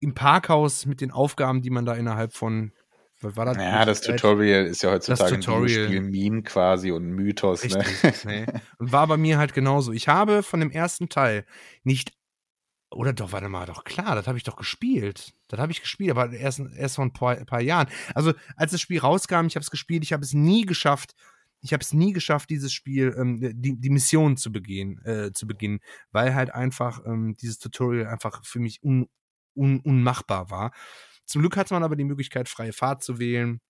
im 0.00 0.14
Parkhaus 0.14 0.86
mit 0.86 1.00
den 1.00 1.10
Aufgaben, 1.10 1.60
die 1.60 1.70
man 1.70 1.84
da 1.84 1.94
innerhalb 1.94 2.32
von 2.32 2.72
war 3.22 3.44
das 3.44 3.56
ja, 3.56 3.84
das 3.84 4.00
Tutorial 4.00 4.66
ist 4.66 4.82
ja 4.82 4.90
heutzutage 4.90 5.36
das 5.36 5.44
Tutorial. 5.44 5.82
ein 5.82 5.86
Spiel-Meme 5.86 6.42
quasi 6.42 6.90
und 6.90 7.10
Mythos. 7.10 7.64
Ne? 7.64 7.76
Richtig, 7.76 8.24
ne? 8.24 8.46
nee. 8.46 8.60
Und 8.78 8.92
war 8.92 9.06
bei 9.06 9.16
mir 9.16 9.38
halt 9.38 9.54
genauso. 9.54 9.92
Ich 9.92 10.08
habe 10.08 10.42
von 10.42 10.60
dem 10.60 10.70
ersten 10.70 11.08
Teil 11.08 11.44
nicht 11.84 12.12
oder 12.92 13.12
doch, 13.12 13.32
warte 13.32 13.48
mal, 13.48 13.66
doch 13.66 13.84
klar, 13.84 14.16
das 14.16 14.26
habe 14.26 14.36
ich 14.36 14.44
doch 14.44 14.56
gespielt. 14.56 15.32
Das 15.48 15.60
habe 15.60 15.70
ich 15.70 15.80
gespielt, 15.80 16.10
aber 16.10 16.32
erst, 16.32 16.60
erst 16.76 16.96
vor 16.96 17.04
ein 17.04 17.12
paar, 17.12 17.36
ein 17.36 17.46
paar 17.46 17.60
Jahren. 17.60 17.88
Also, 18.14 18.32
als 18.56 18.72
das 18.72 18.80
Spiel 18.80 18.98
rauskam, 18.98 19.46
ich 19.46 19.54
habe 19.54 19.62
es 19.62 19.70
gespielt, 19.70 20.02
ich 20.02 20.12
habe 20.12 20.24
es 20.24 20.34
nie 20.34 20.66
geschafft, 20.66 21.14
ich 21.60 21.72
habe 21.72 21.82
es 21.82 21.92
nie 21.92 22.12
geschafft, 22.12 22.50
dieses 22.50 22.72
Spiel, 22.72 23.14
ähm, 23.16 23.38
die, 23.54 23.78
die 23.78 23.90
Mission 23.90 24.36
zu 24.36 24.50
begehen, 24.50 25.00
äh, 25.04 25.32
zu 25.32 25.46
beginnen, 25.46 25.80
weil 26.10 26.34
halt 26.34 26.52
einfach 26.52 27.04
ähm, 27.06 27.36
dieses 27.40 27.58
Tutorial 27.58 28.08
einfach 28.08 28.44
für 28.44 28.58
mich 28.58 28.82
un, 28.82 29.08
un, 29.54 29.80
unmachbar 29.80 30.50
war. 30.50 30.72
Zum 31.30 31.42
Glück 31.42 31.56
hatte 31.56 31.74
man 31.74 31.84
aber 31.84 31.96
die 31.96 32.04
Möglichkeit, 32.04 32.48
freie 32.48 32.72
Fahrt 32.72 33.02
zu 33.04 33.18
wählen 33.18 33.60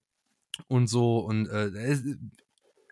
und 0.67 0.87
so. 0.87 1.19
Und 1.19 1.47
äh, 1.49 2.17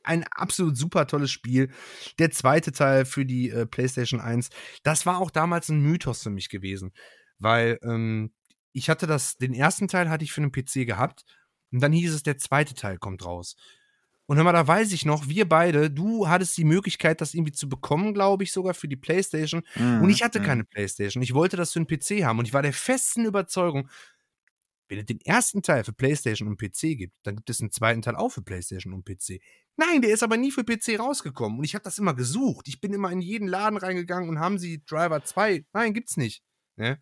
ein 0.05 0.25
absolut 0.31 0.77
super 0.77 1.07
tolles 1.07 1.31
Spiel. 1.31 1.71
Der 2.19 2.31
zweite 2.31 2.73
Teil 2.73 3.05
für 3.05 3.25
die 3.25 3.51
äh, 3.51 3.67
PlayStation 3.67 4.21
1, 4.21 4.51
das 4.83 5.07
war 5.07 5.19
auch 5.19 5.31
damals 5.31 5.69
ein 5.69 5.81
Mythos 5.81 6.23
für 6.23 6.31
mich 6.31 6.49
gewesen, 6.51 6.93
weil 7.39 7.79
ähm, 7.83 8.33
ich 8.73 8.91
hatte 8.91 9.07
das, 9.07 9.37
den 9.39 9.55
ersten 9.55 9.89
Teil 9.89 10.11
hatte 10.11 10.25
ich 10.25 10.33
für 10.33 10.43
einen 10.43 10.53
PC 10.53 10.87
gehabt 10.87 11.25
und 11.73 11.81
dann 11.81 11.93
hieß 11.93 12.15
es, 12.15 12.23
der 12.23 12.39
zweite 12.39 12.75
Teil 12.75 12.99
kommt 12.99 13.25
raus. 13.25 13.57
Und 14.27 14.37
hör 14.37 14.45
mal, 14.45 14.53
da 14.53 14.69
weiß 14.69 14.93
ich 14.93 15.07
noch, 15.07 15.29
wir 15.29 15.49
beide, 15.49 15.91
du 15.91 16.29
hattest 16.29 16.59
die 16.59 16.65
Möglichkeit, 16.65 17.23
das 17.23 17.33
irgendwie 17.33 17.53
zu 17.53 17.67
bekommen, 17.67 18.13
glaube 18.13 18.45
ich, 18.45 18.53
sogar 18.53 18.75
für 18.75 18.87
die 18.87 18.97
PlayStation. 18.97 19.63
Mm, 19.75 20.03
und 20.03 20.11
ich 20.11 20.23
hatte 20.23 20.41
mm. 20.41 20.43
keine 20.43 20.65
PlayStation. 20.65 21.23
Ich 21.23 21.33
wollte 21.33 21.57
das 21.57 21.73
für 21.73 21.79
einen 21.79 21.87
PC 21.87 22.25
haben. 22.27 22.39
Und 22.39 22.45
ich 22.45 22.53
war 22.53 22.61
der 22.61 22.75
festen 22.75 23.25
Überzeugung, 23.25 23.89
wenn 24.89 24.99
es 24.99 25.07
den 25.07 25.21
ersten 25.21 25.63
Teil 25.63 25.85
für 25.85 25.93
PlayStation 25.93 26.49
und 26.49 26.59
PC 26.59 26.97
gibt, 26.97 27.15
dann 27.23 27.37
gibt 27.37 27.51
es 27.51 27.61
einen 27.61 27.71
zweiten 27.71 28.03
Teil 28.03 28.17
auch 28.17 28.31
für 28.31 28.43
PlayStation 28.43 28.93
und 28.93 29.05
PC. 29.05 29.41
Nein, 29.77 30.03
der 30.03 30.11
ist 30.11 30.23
aber 30.23 30.37
nie 30.37 30.51
für 30.51 30.65
PC 30.65 30.99
rausgekommen. 30.99 31.59
Und 31.59 31.65
ich 31.65 31.75
habe 31.75 31.85
das 31.85 31.99
immer 31.99 32.15
gesucht. 32.15 32.67
Ich 32.69 32.81
bin 32.81 32.93
immer 32.93 33.13
in 33.13 33.21
jeden 33.21 33.47
Laden 33.47 33.79
reingegangen 33.79 34.29
und 34.29 34.41
haben 34.41 34.59
sie 34.59 34.83
Driver 34.85 35.23
2. 35.23 35.65
Nein, 35.73 35.95
gibt's 35.95 36.17
nicht. 36.17 36.43
Ne? 36.77 37.01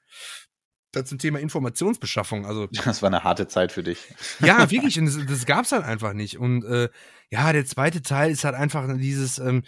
Das 0.92 1.08
zum 1.08 1.18
Thema 1.18 1.40
Informationsbeschaffung. 1.40 2.44
Also, 2.44 2.66
das 2.84 3.02
war 3.02 3.08
eine 3.08 3.24
harte 3.24 3.48
Zeit 3.48 3.72
für 3.72 3.82
dich. 3.82 3.98
Ja, 4.40 4.70
wirklich. 4.70 4.98
Und 4.98 5.06
das, 5.06 5.18
das 5.26 5.46
gab's 5.46 5.72
halt 5.72 5.84
einfach 5.84 6.12
nicht. 6.12 6.38
Und 6.38 6.64
äh, 6.64 6.88
ja, 7.30 7.52
der 7.52 7.66
zweite 7.66 8.02
Teil 8.02 8.30
ist 8.30 8.44
halt 8.44 8.54
einfach 8.54 8.86
dieses, 8.98 9.38
ähm, 9.38 9.62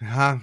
ja, 0.00 0.40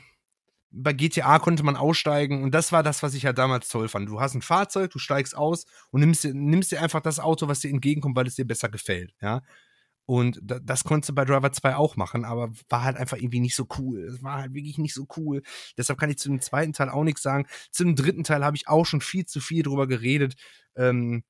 bei 0.72 0.94
GTA 0.94 1.40
konnte 1.40 1.64
man 1.64 1.76
aussteigen 1.76 2.44
und 2.44 2.52
das 2.54 2.72
war 2.72 2.84
das, 2.84 3.04
was 3.04 3.14
ich 3.14 3.24
ja 3.24 3.34
damals 3.34 3.70
toll 3.70 3.88
fand. 3.88 4.10
Du 4.10 4.20
hast 4.20 4.36
ein 4.36 4.42
Fahrzeug, 4.42 4.92
du 4.92 5.00
steigst 5.00 5.36
aus 5.36 5.66
und 5.92 6.02
nimmst 6.02 6.24
dir, 6.24 6.34
nimmst 6.34 6.72
dir 6.72 6.82
einfach 6.82 7.02
das 7.02 7.20
Auto, 7.20 7.48
was 7.48 7.62
dir 7.62 7.70
entgegenkommt, 7.70 8.16
weil 8.16 8.28
es 8.28 8.36
dir 8.36 8.46
besser 8.46 8.70
gefällt, 8.70 9.14
ja. 9.22 9.42
Und 10.10 10.40
das 10.42 10.86
konntest 10.86 11.10
du 11.10 11.16
bei 11.16 11.26
Driver 11.26 11.52
2 11.52 11.76
auch 11.76 11.98
machen, 11.98 12.24
aber 12.24 12.50
war 12.70 12.84
halt 12.84 12.96
einfach 12.96 13.18
irgendwie 13.18 13.42
nicht 13.42 13.56
so 13.56 13.68
cool. 13.78 14.06
Es 14.06 14.24
war 14.24 14.38
halt 14.38 14.54
wirklich 14.54 14.78
nicht 14.78 14.94
so 14.94 15.06
cool. 15.18 15.42
Deshalb 15.78 16.00
kann 16.00 16.10
ich 16.10 16.18
zu 16.18 16.30
dem 16.30 16.40
zweiten 16.40 16.72
Teil 16.72 16.90
auch 16.90 17.04
nichts 17.04 17.22
sagen. 17.22 17.46
Zu 17.72 17.84
dem 17.84 17.96
dritten 17.98 18.24
Teil 18.24 18.46
habe 18.46 18.56
ich 18.56 18.70
auch 18.70 18.86
schon 18.86 19.02
viel 19.02 19.26
zu 19.26 19.42
viel 19.42 19.64
drüber 19.64 19.86
geredet. 19.86 20.36
Ähm, 20.78 21.24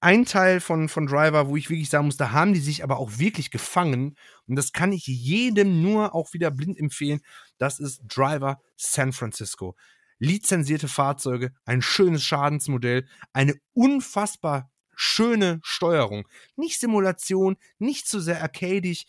ein 0.00 0.24
Teil 0.24 0.60
von, 0.60 0.88
von 0.88 1.06
Driver, 1.06 1.48
wo 1.48 1.56
ich 1.56 1.70
wirklich 1.70 1.90
sagen 1.90 2.06
muss, 2.06 2.16
da 2.16 2.32
haben 2.32 2.52
die 2.52 2.60
sich 2.60 2.82
aber 2.84 2.98
auch 2.98 3.18
wirklich 3.18 3.50
gefangen. 3.50 4.16
Und 4.46 4.56
das 4.56 4.72
kann 4.72 4.92
ich 4.92 5.06
jedem 5.06 5.82
nur 5.82 6.14
auch 6.14 6.32
wieder 6.32 6.50
blind 6.50 6.78
empfehlen. 6.78 7.20
Das 7.58 7.80
ist 7.80 8.02
Driver 8.06 8.60
San 8.76 9.12
Francisco. 9.12 9.76
Lizenzierte 10.18 10.88
Fahrzeuge, 10.88 11.52
ein 11.64 11.82
schönes 11.82 12.24
Schadensmodell, 12.24 13.06
eine 13.32 13.54
unfassbar 13.72 14.70
schöne 14.94 15.60
Steuerung. 15.62 16.26
Nicht 16.56 16.78
Simulation, 16.78 17.56
nicht 17.78 18.06
zu 18.06 18.20
sehr 18.20 18.40
arcadisch. 18.40 19.04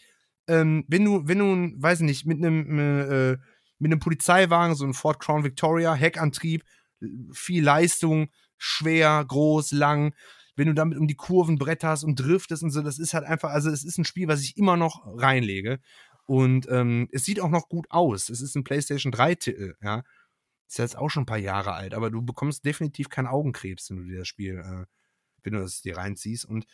Ähm, 0.47 0.83
wenn 0.87 1.05
du, 1.05 1.27
wenn 1.27 1.39
du, 1.39 1.81
weiß 1.81 2.01
nicht, 2.01 2.25
mit 2.25 2.37
einem, 2.37 2.79
äh, 2.79 3.37
mit 3.77 3.91
einem 3.91 3.99
Polizeiwagen, 3.99 4.75
so 4.75 4.85
ein 4.85 4.93
Ford 4.93 5.19
Crown 5.19 5.43
Victoria, 5.43 5.93
Heckantrieb, 5.93 6.63
viel 7.31 7.63
Leistung, 7.63 8.29
schwer, 8.65 9.23
groß, 9.25 9.71
lang. 9.71 10.13
Wenn 10.55 10.67
du 10.67 10.73
damit 10.73 10.97
um 10.97 11.07
die 11.07 11.15
Kurven 11.15 11.57
bretterst 11.57 12.03
und 12.03 12.15
driftest 12.15 12.63
und 12.63 12.71
so, 12.71 12.81
das 12.81 12.99
ist 12.99 13.13
halt 13.13 13.25
einfach, 13.25 13.49
also 13.51 13.69
es 13.69 13.83
ist 13.83 13.97
ein 13.97 14.05
Spiel, 14.05 14.27
was 14.27 14.41
ich 14.41 14.57
immer 14.57 14.77
noch 14.77 15.05
reinlege. 15.05 15.79
Und 16.25 16.67
ähm, 16.69 17.07
es 17.11 17.25
sieht 17.25 17.39
auch 17.39 17.49
noch 17.49 17.69
gut 17.69 17.85
aus. 17.91 18.29
Es 18.29 18.41
ist 18.41 18.55
ein 18.55 18.63
PlayStation 18.63 19.13
3-Titel, 19.13 19.75
ja. 19.81 20.03
Ist 20.67 20.79
jetzt 20.79 20.97
auch 20.97 21.09
schon 21.09 21.23
ein 21.23 21.27
paar 21.27 21.37
Jahre 21.37 21.73
alt, 21.73 21.93
aber 21.93 22.09
du 22.09 22.23
bekommst 22.23 22.65
definitiv 22.65 23.09
keinen 23.09 23.27
Augenkrebs, 23.27 23.89
wenn 23.89 23.97
du 23.97 24.03
dir 24.05 24.19
das 24.19 24.27
Spiel, 24.27 24.57
äh, 24.57 24.85
wenn 25.43 25.53
du 25.53 25.59
das 25.59 25.81
dir 25.81 25.97
reinziehst. 25.97 26.45
Und 26.45 26.65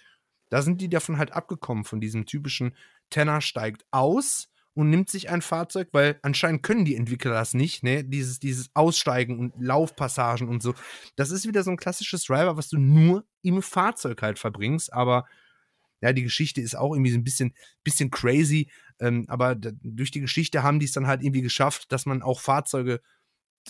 da 0.49 0.61
sind 0.61 0.79
die 0.79 0.89
davon 0.89 1.17
halt 1.17 1.33
abgekommen, 1.33 1.83
von 1.83 1.99
diesem 1.99 2.25
typischen 2.25 2.73
Tenor 3.09 3.41
steigt 3.41 3.85
aus 3.91 4.50
und 4.73 4.89
nimmt 4.89 5.09
sich 5.09 5.29
ein 5.29 5.41
Fahrzeug, 5.41 5.89
weil 5.91 6.19
anscheinend 6.21 6.63
können 6.63 6.85
die 6.85 6.95
Entwickler 6.95 7.33
das 7.33 7.53
nicht, 7.53 7.83
ne? 7.83 8.03
Dieses, 8.03 8.39
dieses 8.39 8.69
Aussteigen 8.73 9.37
und 9.39 9.53
Laufpassagen 9.59 10.47
und 10.47 10.63
so. 10.63 10.73
Das 11.15 11.31
ist 11.31 11.47
wieder 11.47 11.63
so 11.63 11.71
ein 11.71 11.77
klassisches 11.77 12.23
Driver, 12.23 12.55
was 12.55 12.69
du 12.69 12.77
nur 12.77 13.25
im 13.41 13.61
Fahrzeug 13.61 14.21
halt 14.21 14.39
verbringst, 14.39 14.93
aber 14.93 15.25
ja, 16.01 16.13
die 16.13 16.23
Geschichte 16.23 16.61
ist 16.61 16.75
auch 16.75 16.93
irgendwie 16.93 17.11
so 17.11 17.17
ein 17.17 17.23
bisschen, 17.23 17.53
bisschen 17.83 18.09
crazy, 18.09 18.71
ähm, 18.99 19.25
aber 19.27 19.55
durch 19.55 20.11
die 20.11 20.21
Geschichte 20.21 20.63
haben 20.63 20.79
die 20.79 20.85
es 20.85 20.93
dann 20.93 21.07
halt 21.07 21.21
irgendwie 21.21 21.41
geschafft, 21.41 21.91
dass 21.91 22.05
man 22.05 22.21
auch 22.21 22.39
Fahrzeuge 22.39 23.01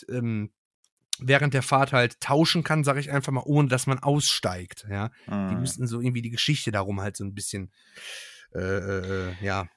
ähm, 0.08 0.52
während 1.20 1.54
der 1.54 1.62
Fahrt 1.62 1.94
halt 1.94 2.20
tauschen 2.20 2.64
kann, 2.64 2.84
sage 2.84 3.00
ich 3.00 3.12
einfach 3.12 3.32
mal, 3.32 3.44
ohne 3.46 3.68
dass 3.68 3.86
man 3.88 4.00
aussteigt. 4.00 4.88
Ja, 4.90 5.12
mhm. 5.28 5.50
die 5.50 5.56
müssten 5.56 5.88
so 5.88 6.00
irgendwie 6.00 6.22
die 6.22 6.30
Geschichte 6.30 6.72
darum 6.72 7.02
halt 7.02 7.18
so 7.18 7.24
ein 7.24 7.34
bisschen, 7.34 7.72
äh, 8.54 8.60
äh, 8.60 9.30
äh 9.30 9.34
ja. 9.42 9.68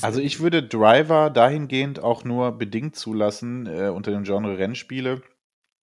Also 0.00 0.20
ich 0.20 0.40
würde 0.40 0.62
Driver 0.62 1.30
dahingehend 1.30 2.00
auch 2.00 2.24
nur 2.24 2.52
bedingt 2.52 2.96
zulassen 2.96 3.66
äh, 3.66 3.88
unter 3.88 4.10
dem 4.10 4.22
Genre 4.24 4.56
Rennspiele, 4.56 5.22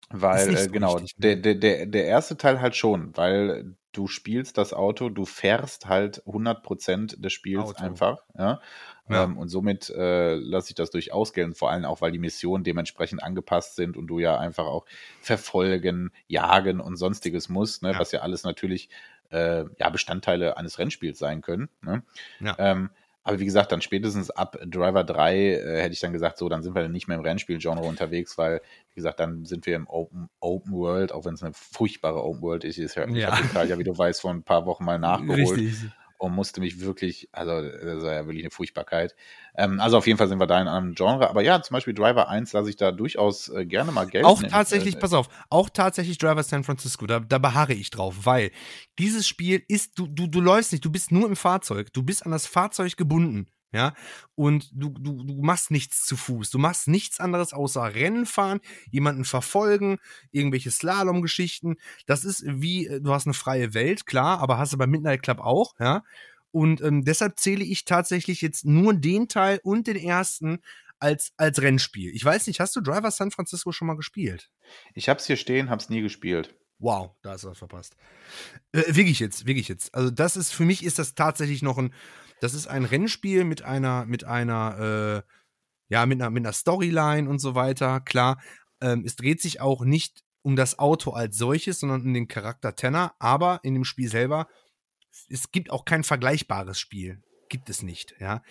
weil 0.10 0.56
äh, 0.56 0.68
genau 0.68 0.94
richtig, 0.94 1.18
ne? 1.20 1.38
der, 1.38 1.56
der 1.56 1.86
der 1.86 2.06
erste 2.06 2.38
Teil 2.38 2.60
halt 2.60 2.76
schon, 2.76 3.16
weil 3.16 3.76
du 3.94 4.08
spielst 4.08 4.58
das 4.58 4.74
Auto, 4.74 5.10
du 5.10 5.26
fährst 5.26 5.86
halt 5.86 6.24
100% 6.26 7.22
des 7.22 7.32
Spiels 7.32 7.70
Auto. 7.70 7.84
einfach, 7.84 8.24
ja. 8.38 8.60
ja. 9.08 9.24
Ähm, 9.24 9.38
und 9.38 9.50
somit 9.50 9.90
äh, 9.92 10.36
lasse 10.36 10.70
ich 10.70 10.76
das 10.76 10.90
durchaus 10.90 11.32
gelten, 11.32 11.54
vor 11.54 11.70
allem 11.70 11.86
auch, 11.86 12.02
weil 12.02 12.12
die 12.12 12.20
Missionen 12.20 12.64
dementsprechend 12.64 13.24
angepasst 13.24 13.76
sind 13.76 13.96
und 13.96 14.08
du 14.08 14.20
ja 14.20 14.38
einfach 14.40 14.66
auch 14.66 14.86
verfolgen, 15.22 16.12
jagen 16.28 16.80
und 16.80 16.98
sonstiges 16.98 17.50
musst, 17.50 17.84
ne, 17.84 17.92
ja. 17.92 18.00
was 18.00 18.12
ja 18.12 18.22
alles 18.22 18.44
natürlich 18.44 18.90
äh, 19.30 19.66
ja 19.78 19.90
Bestandteile 19.90 20.58
eines 20.58 20.80
Rennspiels 20.80 21.20
sein 21.20 21.42
können. 21.42 21.70
Ne? 21.82 22.04
Ja. 22.40 22.56
Ähm, 22.58 22.90
aber 23.24 23.40
wie 23.40 23.46
gesagt, 23.46 23.72
dann 23.72 23.82
spätestens 23.82 24.30
ab 24.30 24.58
Driver 24.66 25.04
3 25.04 25.36
äh, 25.36 25.82
hätte 25.82 25.94
ich 25.94 26.00
dann 26.00 26.14
gesagt, 26.14 26.38
so, 26.38 26.50
dann 26.50 26.62
sind 26.62 26.76
wir 26.76 26.82
dann 26.82 26.92
nicht 26.92 27.08
mehr 27.08 27.18
im 27.18 27.24
Rennspiel-Genre 27.24 27.84
unterwegs, 27.84 28.38
weil, 28.38 28.62
wie 28.92 28.96
gesagt, 28.96 29.20
dann 29.20 29.46
sind 29.46 29.66
wir 29.66 29.76
im 29.76 29.88
Open, 29.88 30.30
Open 30.40 30.74
World, 30.74 31.12
auch 31.12 31.26
wenn 31.26 31.36
es 31.36 31.44
eine 31.44 31.54
furchtbare 31.54 32.24
Open 32.24 32.42
World 32.42 32.64
ist. 32.66 32.78
Ich, 32.78 32.96
ja. 32.96 33.08
ich 33.08 33.26
habe 33.26 33.42
den 33.42 33.52
Teil 33.52 33.70
ja, 33.70 33.80
wie 33.80 33.84
du 33.84 33.98
weißt, 33.98 34.22
vor 34.22 34.32
ein 34.32 34.44
paar 34.44 34.66
Wochen 34.66 34.84
mal 34.84 35.00
nachgeholt. 35.00 35.40
Richtig 35.40 35.90
und 36.24 36.34
musste 36.34 36.62
mich 36.62 36.80
wirklich, 36.80 37.28
also 37.34 37.62
das 37.62 38.02
war 38.02 38.14
ja 38.14 38.26
wirklich 38.26 38.44
eine 38.44 38.50
Furchtbarkeit. 38.50 39.14
Ähm, 39.58 39.82
also 39.82 39.98
auf 39.98 40.08
jeden 40.08 40.18
Fall 40.18 40.30
sind 40.30 40.40
wir 40.40 40.48
da 40.48 40.62
in 40.62 40.70
einem 40.70 40.96
Genre. 40.96 41.30
Aber 41.30 41.42
ja, 41.42 41.62
zum 41.62 41.74
Beispiel 41.74 41.94
Driver 41.94 42.30
1 42.30 42.54
lasse 42.54 42.70
ich 42.70 42.78
da 42.78 42.94
durchaus 42.94 43.50
äh, 43.50 43.66
gerne 43.66 43.92
mal 43.92 44.08
Geld. 44.08 44.24
Auch 44.24 44.42
tatsächlich, 44.42 44.96
äh, 44.96 45.00
pass 45.00 45.12
auf, 45.12 45.28
auch 45.50 45.70
tatsächlich 45.70 46.18
Driver 46.18 46.42
San 46.42 46.64
Francisco, 46.64 47.06
da, 47.08 47.20
da 47.20 47.40
beharre 47.40 47.74
ich 47.74 47.90
drauf, 47.90 48.20
weil 48.24 48.52
dieses 49.00 49.28
Spiel 49.28 49.64
ist, 49.68 50.00
du, 50.00 50.08
du, 50.08 50.28
du 50.28 50.40
läufst 50.40 50.72
nicht, 50.72 50.86
du 50.86 50.90
bist 50.90 51.12
nur 51.12 51.28
im 51.28 51.36
Fahrzeug, 51.36 51.92
du 51.92 52.04
bist 52.04 52.26
an 52.26 52.32
das 52.32 52.48
Fahrzeug 52.48 52.96
gebunden 52.96 53.48
ja, 53.74 53.94
und 54.36 54.70
du, 54.74 54.90
du, 54.90 55.24
du 55.24 55.42
machst 55.42 55.72
nichts 55.72 56.06
zu 56.06 56.16
Fuß, 56.16 56.50
du 56.52 56.60
machst 56.60 56.88
nichts 56.88 57.20
anderes 57.20 57.54
außer 57.54 57.96
Rennen 57.96 58.26
fahren, 58.26 58.60
jemanden 58.92 59.26
verfolgen, 59.26 59.98
irgendwelche 60.32 60.72
Slalom-Geschichten. 60.72 61.76
Das 62.06 62.24
ist 62.24 62.44
wie, 62.46 62.88
äh, 62.88 63.02
du 63.02 63.14
hast 63.14 63.26
eine 63.26 63.34
freie 63.34 63.74
Welt, 63.74 64.06
klar, 64.06 64.40
aber 64.40 64.58
hast 64.58 64.74
du 64.74 64.78
bei 64.78 64.88
Midnight 64.88 65.24
Club 65.24 65.40
auch, 65.40 65.74
ja. 65.80 66.04
Und 66.52 66.82
ähm, 66.82 67.04
deshalb 67.04 67.40
zähle 67.40 67.64
ich 67.64 67.84
tatsächlich 67.84 68.42
jetzt 68.42 68.64
nur 68.64 68.94
den 68.94 69.28
Teil 69.28 69.60
und 69.64 69.88
den 69.88 69.96
ersten 69.96 70.60
als, 71.00 71.34
als 71.36 71.62
Rennspiel. 71.62 72.12
Ich 72.16 72.24
weiß 72.24 72.46
nicht, 72.46 72.60
hast 72.60 72.76
du 72.76 72.82
Driver 72.82 73.10
San 73.10 73.32
Francisco 73.32 73.72
schon 73.72 73.88
mal 73.88 73.98
gespielt? 73.98 74.52
Ich 74.94 75.10
hab's 75.10 75.26
hier 75.26 75.36
stehen, 75.36 75.72
hab's 75.72 75.90
nie 75.90 76.02
gespielt. 76.02 76.56
Wow, 76.80 77.12
da 77.22 77.34
ist 77.34 77.44
was 77.46 77.58
verpasst. 77.58 77.96
Äh, 78.72 78.84
wirklich 78.96 79.20
jetzt, 79.20 79.46
wirklich 79.46 79.68
jetzt. 79.68 79.94
Also 79.96 80.12
das 80.12 80.36
ist, 80.36 80.52
für 80.52 80.66
mich 80.66 80.84
ist 80.84 81.00
das 81.00 81.16
tatsächlich 81.16 81.62
noch 81.62 81.78
ein, 81.78 81.94
das 82.44 82.54
ist 82.54 82.68
ein 82.68 82.84
Rennspiel 82.84 83.46
mit 83.46 83.62
einer, 83.62 84.06
mit 84.06 84.26
einer, 84.26 85.24
äh, 85.26 85.32
ja, 85.88 86.06
mit 86.06 86.22
einer, 86.22 86.30
mit 86.30 86.46
einer 86.46 86.52
Storyline 86.52 87.30
und 87.30 87.40
so 87.40 87.56
weiter. 87.56 88.02
Klar, 88.02 88.42
ähm, 88.82 89.04
es 89.06 89.16
dreht 89.16 89.42
sich 89.42 89.62
auch 89.62 89.86
nicht 89.86 90.26
um 90.42 90.58
das 90.58 90.78
Auto 90.78 91.12
als 91.12 91.38
solches, 91.38 91.80
sondern 91.80 92.02
um 92.02 92.14
den 92.14 92.28
Charakter 92.28 92.76
Tenner. 92.76 93.16
Aber 93.18 93.62
in 93.64 93.76
dem 93.76 93.86
Spiel 93.86 94.10
selber, 94.10 94.50
es 95.30 95.52
gibt 95.52 95.70
auch 95.72 95.86
kein 95.86 96.04
vergleichbares 96.04 96.78
Spiel. 96.78 97.24
Gibt 97.48 97.70
es 97.70 97.82
nicht, 97.82 98.14
ja. 98.20 98.44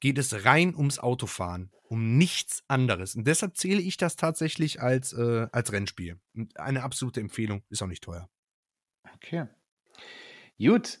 Geht 0.00 0.16
es 0.16 0.46
rein 0.46 0.74
ums 0.74 0.98
Autofahren, 0.98 1.70
um 1.88 2.16
nichts 2.16 2.64
anderes. 2.68 3.16
Und 3.16 3.26
deshalb 3.26 3.54
zähle 3.56 3.82
ich 3.82 3.98
das 3.98 4.16
tatsächlich 4.16 4.80
als, 4.80 5.12
äh, 5.12 5.46
als 5.52 5.72
Rennspiel. 5.72 6.18
Und 6.34 6.58
eine 6.58 6.84
absolute 6.84 7.20
Empfehlung, 7.20 7.62
ist 7.68 7.82
auch 7.82 7.86
nicht 7.86 8.04
teuer. 8.04 8.30
Okay. 9.14 9.46
Gut, 10.58 11.00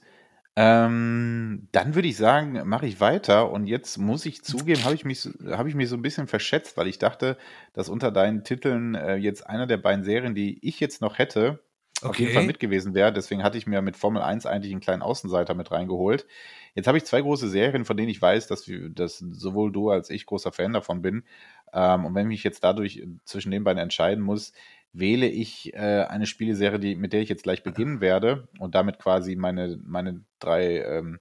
ähm, 0.58 1.68
dann 1.72 1.94
würde 1.94 2.08
ich 2.08 2.16
sagen, 2.16 2.62
mache 2.66 2.86
ich 2.86 2.98
weiter 2.98 3.50
und 3.50 3.66
jetzt 3.66 3.98
muss 3.98 4.24
ich 4.24 4.42
zugeben, 4.42 4.84
habe 4.84 4.94
ich 4.94 5.04
mich 5.04 5.28
habe 5.50 5.68
ich 5.68 5.74
mich 5.74 5.90
so 5.90 5.96
ein 5.96 6.02
bisschen 6.02 6.26
verschätzt, 6.26 6.78
weil 6.78 6.86
ich 6.86 6.98
dachte, 6.98 7.36
dass 7.74 7.90
unter 7.90 8.10
deinen 8.10 8.42
Titeln, 8.42 8.94
äh, 8.94 9.16
jetzt 9.16 9.46
einer 9.46 9.66
der 9.66 9.76
beiden 9.76 10.02
Serien, 10.02 10.34
die 10.34 10.58
ich 10.66 10.80
jetzt 10.80 11.02
noch 11.02 11.18
hätte, 11.18 11.60
auf 12.02 12.18
jeden 12.18 12.32
Fall 12.32 12.44
mit 12.44 12.60
gewesen 12.60 12.94
wäre. 12.94 13.12
Deswegen 13.12 13.42
hatte 13.42 13.58
ich 13.58 13.66
mir 13.66 13.80
mit 13.80 13.96
Formel 13.96 14.22
1 14.22 14.46
eigentlich 14.46 14.72
einen 14.72 14.80
kleinen 14.80 15.02
Außenseiter 15.02 15.54
mit 15.54 15.70
reingeholt. 15.70 16.26
Jetzt 16.74 16.86
habe 16.86 16.98
ich 16.98 17.04
zwei 17.04 17.22
große 17.22 17.48
Serien, 17.48 17.84
von 17.84 17.96
denen 17.96 18.10
ich 18.10 18.20
weiß, 18.20 18.46
dass 18.48 18.68
wir 18.68 18.90
dass 18.90 19.18
sowohl 19.18 19.72
du 19.72 19.90
als 19.90 20.10
ich 20.10 20.26
großer 20.26 20.52
Fan 20.52 20.72
davon 20.72 21.02
bin. 21.02 21.24
Ähm, 21.72 22.04
und 22.04 22.14
wenn 22.14 22.26
ich 22.26 22.36
mich 22.36 22.44
jetzt 22.44 22.64
dadurch 22.64 23.02
zwischen 23.24 23.50
den 23.50 23.64
beiden 23.64 23.82
entscheiden 23.82 24.22
muss, 24.22 24.52
wähle 24.98 25.28
ich 25.28 25.74
äh, 25.74 26.04
eine 26.08 26.26
Spieleserie, 26.26 26.78
die, 26.78 26.96
mit 26.96 27.12
der 27.12 27.20
ich 27.20 27.28
jetzt 27.28 27.42
gleich 27.42 27.62
beginnen 27.62 28.00
werde 28.00 28.48
und 28.58 28.74
damit 28.74 28.98
quasi 28.98 29.36
meine, 29.36 29.78
meine 29.84 30.20
drei, 30.38 30.82
ähm, 30.82 31.20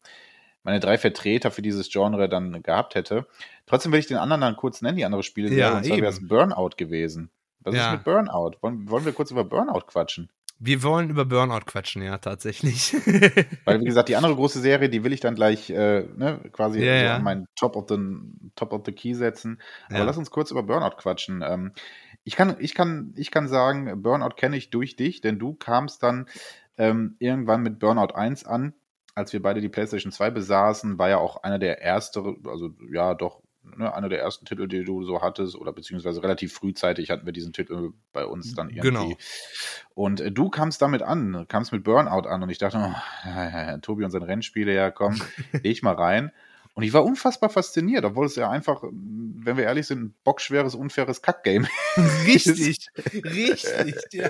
meine 0.63 0.79
drei 0.79 0.97
Vertreter 0.97 1.51
für 1.51 1.61
dieses 1.61 1.89
Genre 1.89 2.29
dann 2.29 2.63
gehabt 2.63 2.95
hätte. 2.95 3.27
Trotzdem 3.65 3.91
will 3.91 3.99
ich 3.99 4.07
den 4.07 4.17
anderen 4.17 4.41
dann 4.41 4.55
kurz 4.55 4.81
nennen, 4.81 4.97
die 4.97 5.05
andere 5.05 5.23
Spieleserie, 5.23 5.61
ja, 5.61 5.77
und 5.77 5.85
zwar 5.85 5.97
wäre 5.97 6.11
es 6.11 6.27
Burnout 6.27 6.71
gewesen. 6.77 7.29
Was 7.61 7.75
ja. 7.75 7.87
ist 7.87 7.91
mit 7.93 8.03
Burnout? 8.03 8.57
Wollen, 8.61 8.89
wollen 8.89 9.05
wir 9.05 9.13
kurz 9.13 9.31
über 9.31 9.43
Burnout 9.43 9.87
quatschen? 9.87 10.29
Wir 10.57 10.83
wollen 10.83 11.09
über 11.09 11.25
Burnout 11.25 11.65
quatschen, 11.65 12.01
ja, 12.01 12.17
tatsächlich. 12.17 12.93
Weil, 13.65 13.81
wie 13.81 13.85
gesagt, 13.85 14.07
die 14.07 14.15
andere 14.15 14.35
große 14.35 14.61
Serie, 14.61 14.87
die 14.87 15.03
will 15.03 15.11
ich 15.11 15.19
dann 15.19 15.35
gleich 15.35 15.69
äh, 15.69 16.05
ne, 16.15 16.39
quasi 16.53 16.79
ja, 16.79 16.99
so 16.99 17.05
ja. 17.05 17.15
an 17.17 17.23
meinen 17.23 17.47
Top 17.57 17.75
of, 17.75 17.85
the, 17.89 17.97
Top 18.55 18.71
of 18.71 18.83
the 18.85 18.93
Key 18.93 19.15
setzen. 19.15 19.59
Aber 19.89 19.99
ja. 19.99 20.03
lass 20.05 20.17
uns 20.17 20.31
kurz 20.31 20.51
über 20.51 20.63
Burnout 20.63 20.95
quatschen. 20.95 21.43
Ähm, 21.45 21.73
ich, 22.25 22.35
kann, 22.35 22.55
ich, 22.59 22.73
kann, 22.73 23.13
ich 23.15 23.31
kann 23.31 23.47
sagen, 23.47 24.01
Burnout 24.01 24.35
kenne 24.35 24.57
ich 24.57 24.71
durch 24.71 24.95
dich, 24.95 25.21
denn 25.21 25.39
du 25.39 25.53
kamst 25.53 26.03
dann 26.03 26.27
ähm, 26.77 27.15
irgendwann 27.19 27.61
mit 27.61 27.79
Burnout 27.79 28.13
1 28.13 28.45
an. 28.45 28.73
Als 29.13 29.31
wir 29.31 29.41
beide 29.41 29.61
die 29.61 29.69
PlayStation 29.69 30.11
2 30.11 30.31
besaßen, 30.31 30.97
war 30.97 31.07
ja 31.07 31.19
auch 31.19 31.43
einer 31.43 31.59
der 31.59 31.81
erste, 31.81 32.35
also 32.45 32.71
ja, 32.91 33.13
doch 33.13 33.41
ne, 33.77 33.93
einer 33.93 34.09
der 34.09 34.19
ersten 34.19 34.45
Titel, 34.45 34.67
die 34.67 34.83
du 34.83 35.03
so 35.03 35.21
hattest, 35.21 35.55
oder 35.55 35.71
beziehungsweise 35.71 36.21
relativ 36.23 36.53
frühzeitig 36.53 37.11
hatten 37.11 37.27
wir 37.27 37.31
diesen 37.31 37.53
Titel 37.53 37.91
bei 38.11 38.25
uns 38.25 38.55
dann 38.55 38.69
irgendwie. 38.69 38.89
Genau. 38.89 39.13
Und 39.93 40.19
äh, 40.19 40.31
du 40.31 40.49
kamst 40.49 40.81
damit 40.81 41.03
an, 41.03 41.45
kamst 41.47 41.71
mit 41.71 41.83
Burnout 41.83 42.27
an 42.27 42.41
und 42.41 42.49
ich 42.49 42.57
dachte, 42.57 42.77
oh, 42.77 43.27
ja, 43.29 43.49
ja, 43.69 43.77
Tobi 43.77 44.03
und 44.03 44.11
sein 44.11 44.23
Rennspiele, 44.23 44.73
ja 44.73 44.89
komm, 44.89 45.21
leg 45.63 45.83
mal 45.83 45.93
rein. 45.93 46.31
Und 46.75 46.83
ich 46.83 46.91
war 46.91 47.05
unfassbar 47.05 47.49
fasziniert, 47.49 48.03
obwohl 48.03 48.25
es 48.25 48.35
ja 48.35 48.49
einfach, 48.49 48.83
wenn 48.83 49.55
wir 49.55 49.63
ehrlich 49.63 49.87
sind, 49.87 50.01
ein 50.01 50.15
bockschweres, 50.25 50.75
unfaires 50.75 51.21
Kackgame 51.21 51.69
Richtig, 52.25 52.89
richtig, 53.23 54.03
ja. 54.11 54.29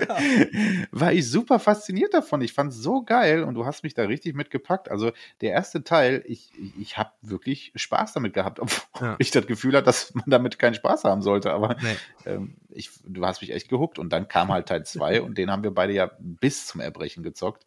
War 0.92 1.12
ich 1.12 1.28
super 1.28 1.58
fasziniert 1.58 2.14
davon. 2.14 2.40
Ich 2.42 2.52
fand 2.52 2.72
es 2.72 2.78
so 2.78 3.02
geil 3.02 3.42
und 3.42 3.54
du 3.54 3.66
hast 3.66 3.82
mich 3.82 3.94
da 3.94 4.04
richtig 4.04 4.36
mitgepackt. 4.36 4.88
Also 4.92 5.10
der 5.40 5.50
erste 5.50 5.82
Teil, 5.82 6.22
ich, 6.24 6.52
ich 6.78 6.96
habe 6.96 7.10
wirklich 7.20 7.72
Spaß 7.74 8.12
damit 8.12 8.32
gehabt, 8.32 8.60
obwohl 8.60 9.08
ja. 9.08 9.16
ich 9.18 9.32
das 9.32 9.48
Gefühl 9.48 9.74
hatte, 9.74 9.86
dass 9.86 10.14
man 10.14 10.26
damit 10.28 10.60
keinen 10.60 10.74
Spaß 10.74 11.02
haben 11.02 11.22
sollte. 11.22 11.52
Aber 11.52 11.74
nee. 11.82 11.96
ähm, 12.26 12.54
ich, 12.70 12.90
du 13.04 13.26
hast 13.26 13.40
mich 13.40 13.50
echt 13.50 13.68
gehuckt. 13.68 13.98
Und 13.98 14.10
dann 14.12 14.28
kam 14.28 14.52
halt 14.52 14.68
Teil 14.68 14.86
2 14.86 15.22
und 15.22 15.36
den 15.36 15.50
haben 15.50 15.64
wir 15.64 15.72
beide 15.72 15.94
ja 15.94 16.12
bis 16.20 16.66
zum 16.66 16.80
Erbrechen 16.80 17.24
gezockt. 17.24 17.64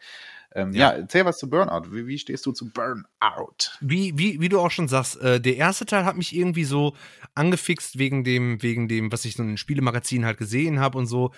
Ähm, 0.56 0.74
ja. 0.74 0.92
ja. 0.92 0.98
erzähl 1.00 1.26
was 1.26 1.38
zu 1.38 1.50
Burnout. 1.50 1.92
Wie, 1.92 2.08
wie, 2.08 2.18
stehst 2.18 2.46
du 2.46 2.52
zu 2.52 2.72
Burnout? 2.72 3.78
Wie, 3.82 4.18
wie, 4.18 4.40
wie 4.42 4.50
du 4.50 4.60
auch 4.60 4.72
schon 4.72 4.88
sagst, 4.88 5.18
äh, 5.22 5.40
der 5.40 5.58
erste 5.58 5.86
Teil 5.86 6.06
hat 6.06 6.18
mich 6.18 6.36
irgendwie 6.36 6.64
so 6.64 6.96
angefixt 7.36 8.00
wegen 8.00 8.24
dem, 8.24 8.62
wegen 8.62 8.88
dem, 8.88 9.12
was 9.12 9.26
ich 9.26 9.36
so 9.36 9.44
in 9.44 9.58
Spielemagazinen 9.58 10.26
halt 10.26 10.38
gesehen 10.38 10.80
habe 10.80 10.98
und 10.98 11.08
so. 11.08 11.32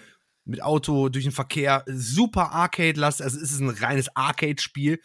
Mit 0.44 0.64
Auto 0.64 1.10
durch 1.10 1.26
den 1.26 1.34
Verkehr, 1.34 1.84
super 1.88 2.52
Arcade-last, 2.52 3.22
also 3.22 3.38
es 3.38 3.52
ist 3.52 3.60
ein 3.60 3.70
reines 3.70 4.16
Arcade-Spiel. 4.16 5.00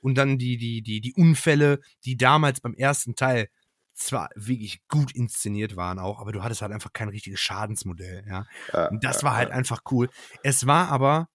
Und 0.00 0.16
dann 0.16 0.38
die, 0.38 0.56
die, 0.56 0.82
die, 0.82 1.00
die 1.00 1.14
Unfälle, 1.14 1.80
die 2.04 2.16
damals 2.16 2.60
beim 2.60 2.74
ersten 2.74 3.16
Teil 3.16 3.48
zwar 3.94 4.28
wirklich 4.36 4.86
gut 4.88 5.12
inszeniert 5.12 5.74
waren 5.74 5.98
auch, 5.98 6.20
aber 6.20 6.30
du 6.30 6.42
hattest 6.42 6.62
halt 6.62 6.70
einfach 6.70 6.92
kein 6.92 7.08
richtiges 7.08 7.40
Schadensmodell, 7.40 8.24
ja. 8.28 8.44
Äh, 8.72 8.90
und 8.90 9.02
das 9.02 9.24
war 9.24 9.34
halt 9.34 9.48
äh. 9.48 9.52
einfach 9.52 9.80
cool. 9.90 10.08
Es 10.42 10.66
war 10.66 10.90
aber 10.90 11.28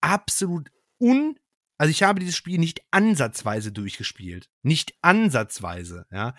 absolut 0.00 0.70
un 0.98 1.38
also 1.78 1.90
ich 1.90 2.02
habe 2.02 2.20
dieses 2.20 2.36
Spiel 2.36 2.58
nicht 2.58 2.82
ansatzweise 2.90 3.72
durchgespielt. 3.72 4.48
Nicht 4.62 4.94
ansatzweise, 5.02 6.06
ja. 6.10 6.34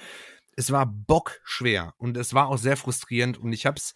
Es 0.55 0.71
war 0.71 0.87
bockschwer 0.87 1.93
und 1.97 2.17
es 2.17 2.33
war 2.33 2.47
auch 2.47 2.57
sehr 2.57 2.77
frustrierend 2.77 3.37
und 3.37 3.53
ich 3.53 3.65
hab's, 3.67 3.93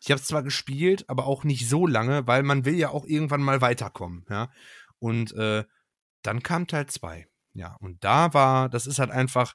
ich 0.00 0.10
hab's 0.10 0.26
zwar 0.26 0.42
gespielt, 0.42 1.08
aber 1.08 1.26
auch 1.26 1.44
nicht 1.44 1.68
so 1.68 1.86
lange, 1.86 2.26
weil 2.26 2.42
man 2.42 2.66
will 2.66 2.74
ja 2.74 2.90
auch 2.90 3.06
irgendwann 3.06 3.42
mal 3.42 3.60
weiterkommen, 3.62 4.26
ja. 4.28 4.50
Und 4.98 5.32
äh, 5.34 5.64
dann 6.22 6.42
kam 6.42 6.66
Teil 6.66 6.86
2. 6.86 7.26
Ja, 7.54 7.76
und 7.80 8.04
da 8.04 8.34
war, 8.34 8.68
das 8.68 8.86
ist 8.86 8.98
halt 8.98 9.10
einfach, 9.10 9.54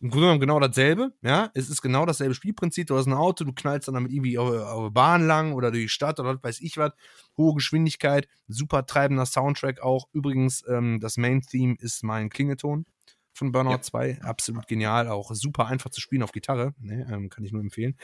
im 0.00 0.10
Grunde 0.10 0.26
genommen 0.26 0.40
genau 0.40 0.60
dasselbe, 0.60 1.12
ja. 1.22 1.50
Es 1.54 1.68
ist 1.68 1.82
genau 1.82 2.06
dasselbe 2.06 2.34
Spielprinzip. 2.34 2.86
Du 2.86 2.96
hast 2.96 3.06
ein 3.06 3.12
Auto, 3.12 3.44
du 3.44 3.52
knallst 3.52 3.88
dann 3.88 3.94
damit 3.94 4.12
irgendwie 4.12 4.38
auf, 4.38 4.50
auf 4.50 4.92
Bahn 4.92 5.26
lang 5.26 5.54
oder 5.54 5.72
durch 5.72 5.84
die 5.84 5.88
Stadt 5.88 6.20
oder 6.20 6.36
was 6.36 6.42
weiß 6.42 6.60
ich 6.60 6.76
was. 6.76 6.92
Hohe 7.36 7.54
Geschwindigkeit, 7.54 8.28
super 8.46 8.86
treibender 8.86 9.26
Soundtrack 9.26 9.80
auch. 9.80 10.08
Übrigens, 10.12 10.64
ähm, 10.68 11.00
das 11.00 11.16
Main-Theme 11.16 11.76
ist 11.80 12.04
mein 12.04 12.30
Klingelton 12.30 12.86
von 13.32 13.50
Burnout 13.50 13.70
ja. 13.70 13.80
2. 13.80 14.22
Absolut 14.22 14.68
genial, 14.68 15.08
auch 15.08 15.32
super 15.34 15.66
einfach 15.66 15.90
zu 15.90 16.00
spielen 16.00 16.22
auf 16.22 16.32
Gitarre. 16.32 16.74
Ne, 16.78 17.06
ähm, 17.10 17.28
kann 17.28 17.44
ich 17.44 17.52
nur 17.52 17.62
empfehlen. 17.62 17.96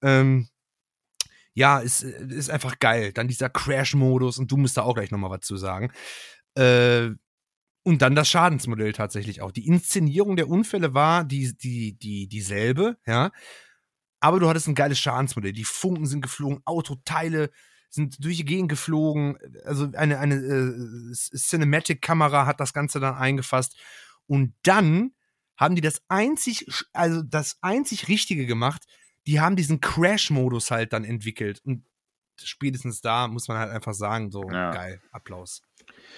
Ähm, 0.00 0.48
ja, 1.54 1.80
ist, 1.80 2.02
ist 2.02 2.50
einfach 2.50 2.78
geil. 2.78 3.12
Dann 3.12 3.28
dieser 3.28 3.50
Crash-Modus 3.50 4.38
und 4.38 4.50
du 4.50 4.56
musst 4.56 4.76
da 4.76 4.82
auch 4.82 4.94
gleich 4.94 5.10
nochmal 5.10 5.30
was 5.30 5.40
zu 5.40 5.56
sagen. 5.56 5.92
Äh, 6.54 7.10
und 7.84 8.02
dann 8.02 8.14
das 8.14 8.28
Schadensmodell 8.28 8.92
tatsächlich 8.92 9.42
auch. 9.42 9.50
Die 9.50 9.66
Inszenierung 9.66 10.36
der 10.36 10.48
Unfälle 10.48 10.94
war 10.94 11.24
die, 11.24 11.56
die, 11.56 11.98
die, 11.98 12.28
dieselbe, 12.28 12.96
ja. 13.06 13.32
Aber 14.20 14.38
du 14.38 14.48
hattest 14.48 14.68
ein 14.68 14.76
geiles 14.76 15.00
Schadensmodell. 15.00 15.52
Die 15.52 15.64
Funken 15.64 16.06
sind 16.06 16.20
geflogen, 16.20 16.60
Autoteile 16.64 17.50
sind 17.90 18.24
durch 18.24 18.38
die 18.38 18.44
Gegend 18.44 18.68
geflogen. 18.68 19.36
Also 19.64 19.88
eine, 19.94 20.18
eine 20.18 20.36
äh, 20.36 21.12
Cinematic-Kamera 21.12 22.46
hat 22.46 22.60
das 22.60 22.72
Ganze 22.72 23.00
dann 23.00 23.14
eingefasst. 23.14 23.76
Und 24.26 24.54
dann 24.62 25.12
haben 25.56 25.74
die 25.74 25.80
das 25.80 26.02
einzig, 26.08 26.66
also 26.92 27.22
das 27.22 27.58
einzig 27.60 28.08
Richtige 28.08 28.46
gemacht. 28.46 28.84
Die 29.26 29.40
haben 29.40 29.56
diesen 29.56 29.80
Crash-Modus 29.80 30.70
halt 30.70 30.92
dann 30.92 31.04
entwickelt. 31.04 31.60
Und 31.64 31.84
spätestens 32.40 33.00
da 33.00 33.28
muss 33.28 33.48
man 33.48 33.58
halt 33.58 33.70
einfach 33.70 33.94
sagen, 33.94 34.30
so 34.30 34.48
ja. 34.50 34.70
geil, 34.70 35.02
Applaus. 35.10 35.62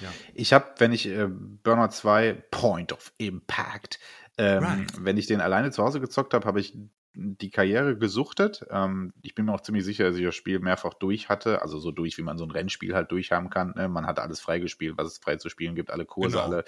Ja. 0.01 0.09
Ich 0.35 0.53
habe, 0.53 0.66
wenn 0.78 0.93
ich 0.93 1.07
äh, 1.07 1.26
Burnout 1.28 1.93
2 1.93 2.45
Point 2.51 2.93
of 2.93 3.12
Impact, 3.18 3.99
ähm, 4.39 4.64
right. 4.64 4.93
wenn 4.99 5.16
ich 5.16 5.26
den 5.26 5.41
alleine 5.41 5.70
zu 5.70 5.82
Hause 5.82 6.01
gezockt 6.01 6.35
habe, 6.35 6.47
habe 6.47 6.61
ich 6.61 6.76
die 7.14 7.51
Karriere 7.51 7.97
gesuchtet. 7.97 8.66
Ähm, 8.70 9.12
ich 9.22 9.35
bin 9.35 9.47
mir 9.47 9.55
auch 9.55 9.61
ziemlich 9.61 9.85
sicher, 9.85 10.05
dass 10.05 10.16
ich 10.16 10.24
das 10.24 10.35
Spiel 10.35 10.59
mehrfach 10.59 10.95
durch 10.95 11.28
hatte, 11.28 11.62
also 11.62 11.78
so 11.78 11.93
durch, 11.93 12.18
wie 12.18 12.22
man 12.22 12.39
so 12.39 12.45
ein 12.45 12.51
Rennspiel 12.51 12.95
halt 12.95 13.12
durchhaben 13.12 13.51
kann. 13.51 13.74
Ne? 13.76 13.89
Man 13.89 14.07
hat 14.07 14.18
alles 14.18 14.41
freigespielt, 14.41 14.99
was 14.99 15.07
es 15.07 15.18
frei 15.18 15.37
zu 15.37 15.49
spielen 15.49 15.76
gibt, 15.76 15.91
alle 15.91 16.07
Kurse, 16.07 16.37
genau. 16.39 16.45
alle, 16.45 16.64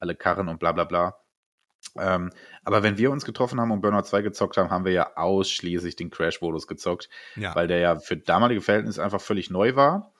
alle 0.00 0.16
Karren 0.16 0.48
und 0.48 0.58
bla 0.58 0.72
bla 0.72 0.84
bla. 0.84 1.16
Ähm, 1.98 2.30
aber 2.64 2.82
wenn 2.82 2.98
wir 2.98 3.12
uns 3.12 3.24
getroffen 3.24 3.60
haben 3.60 3.70
und 3.70 3.80
Burnout 3.80 4.02
2 4.02 4.22
gezockt 4.22 4.56
haben, 4.56 4.70
haben 4.70 4.84
wir 4.84 4.92
ja 4.92 5.16
ausschließlich 5.16 5.94
den 5.94 6.10
Crash-Modus 6.10 6.66
gezockt, 6.66 7.08
ja. 7.36 7.54
weil 7.54 7.68
der 7.68 7.78
ja 7.78 7.98
für 7.98 8.16
damalige 8.16 8.60
Verhältnisse 8.60 9.02
einfach 9.04 9.20
völlig 9.20 9.50
neu 9.50 9.76
war 9.76 10.12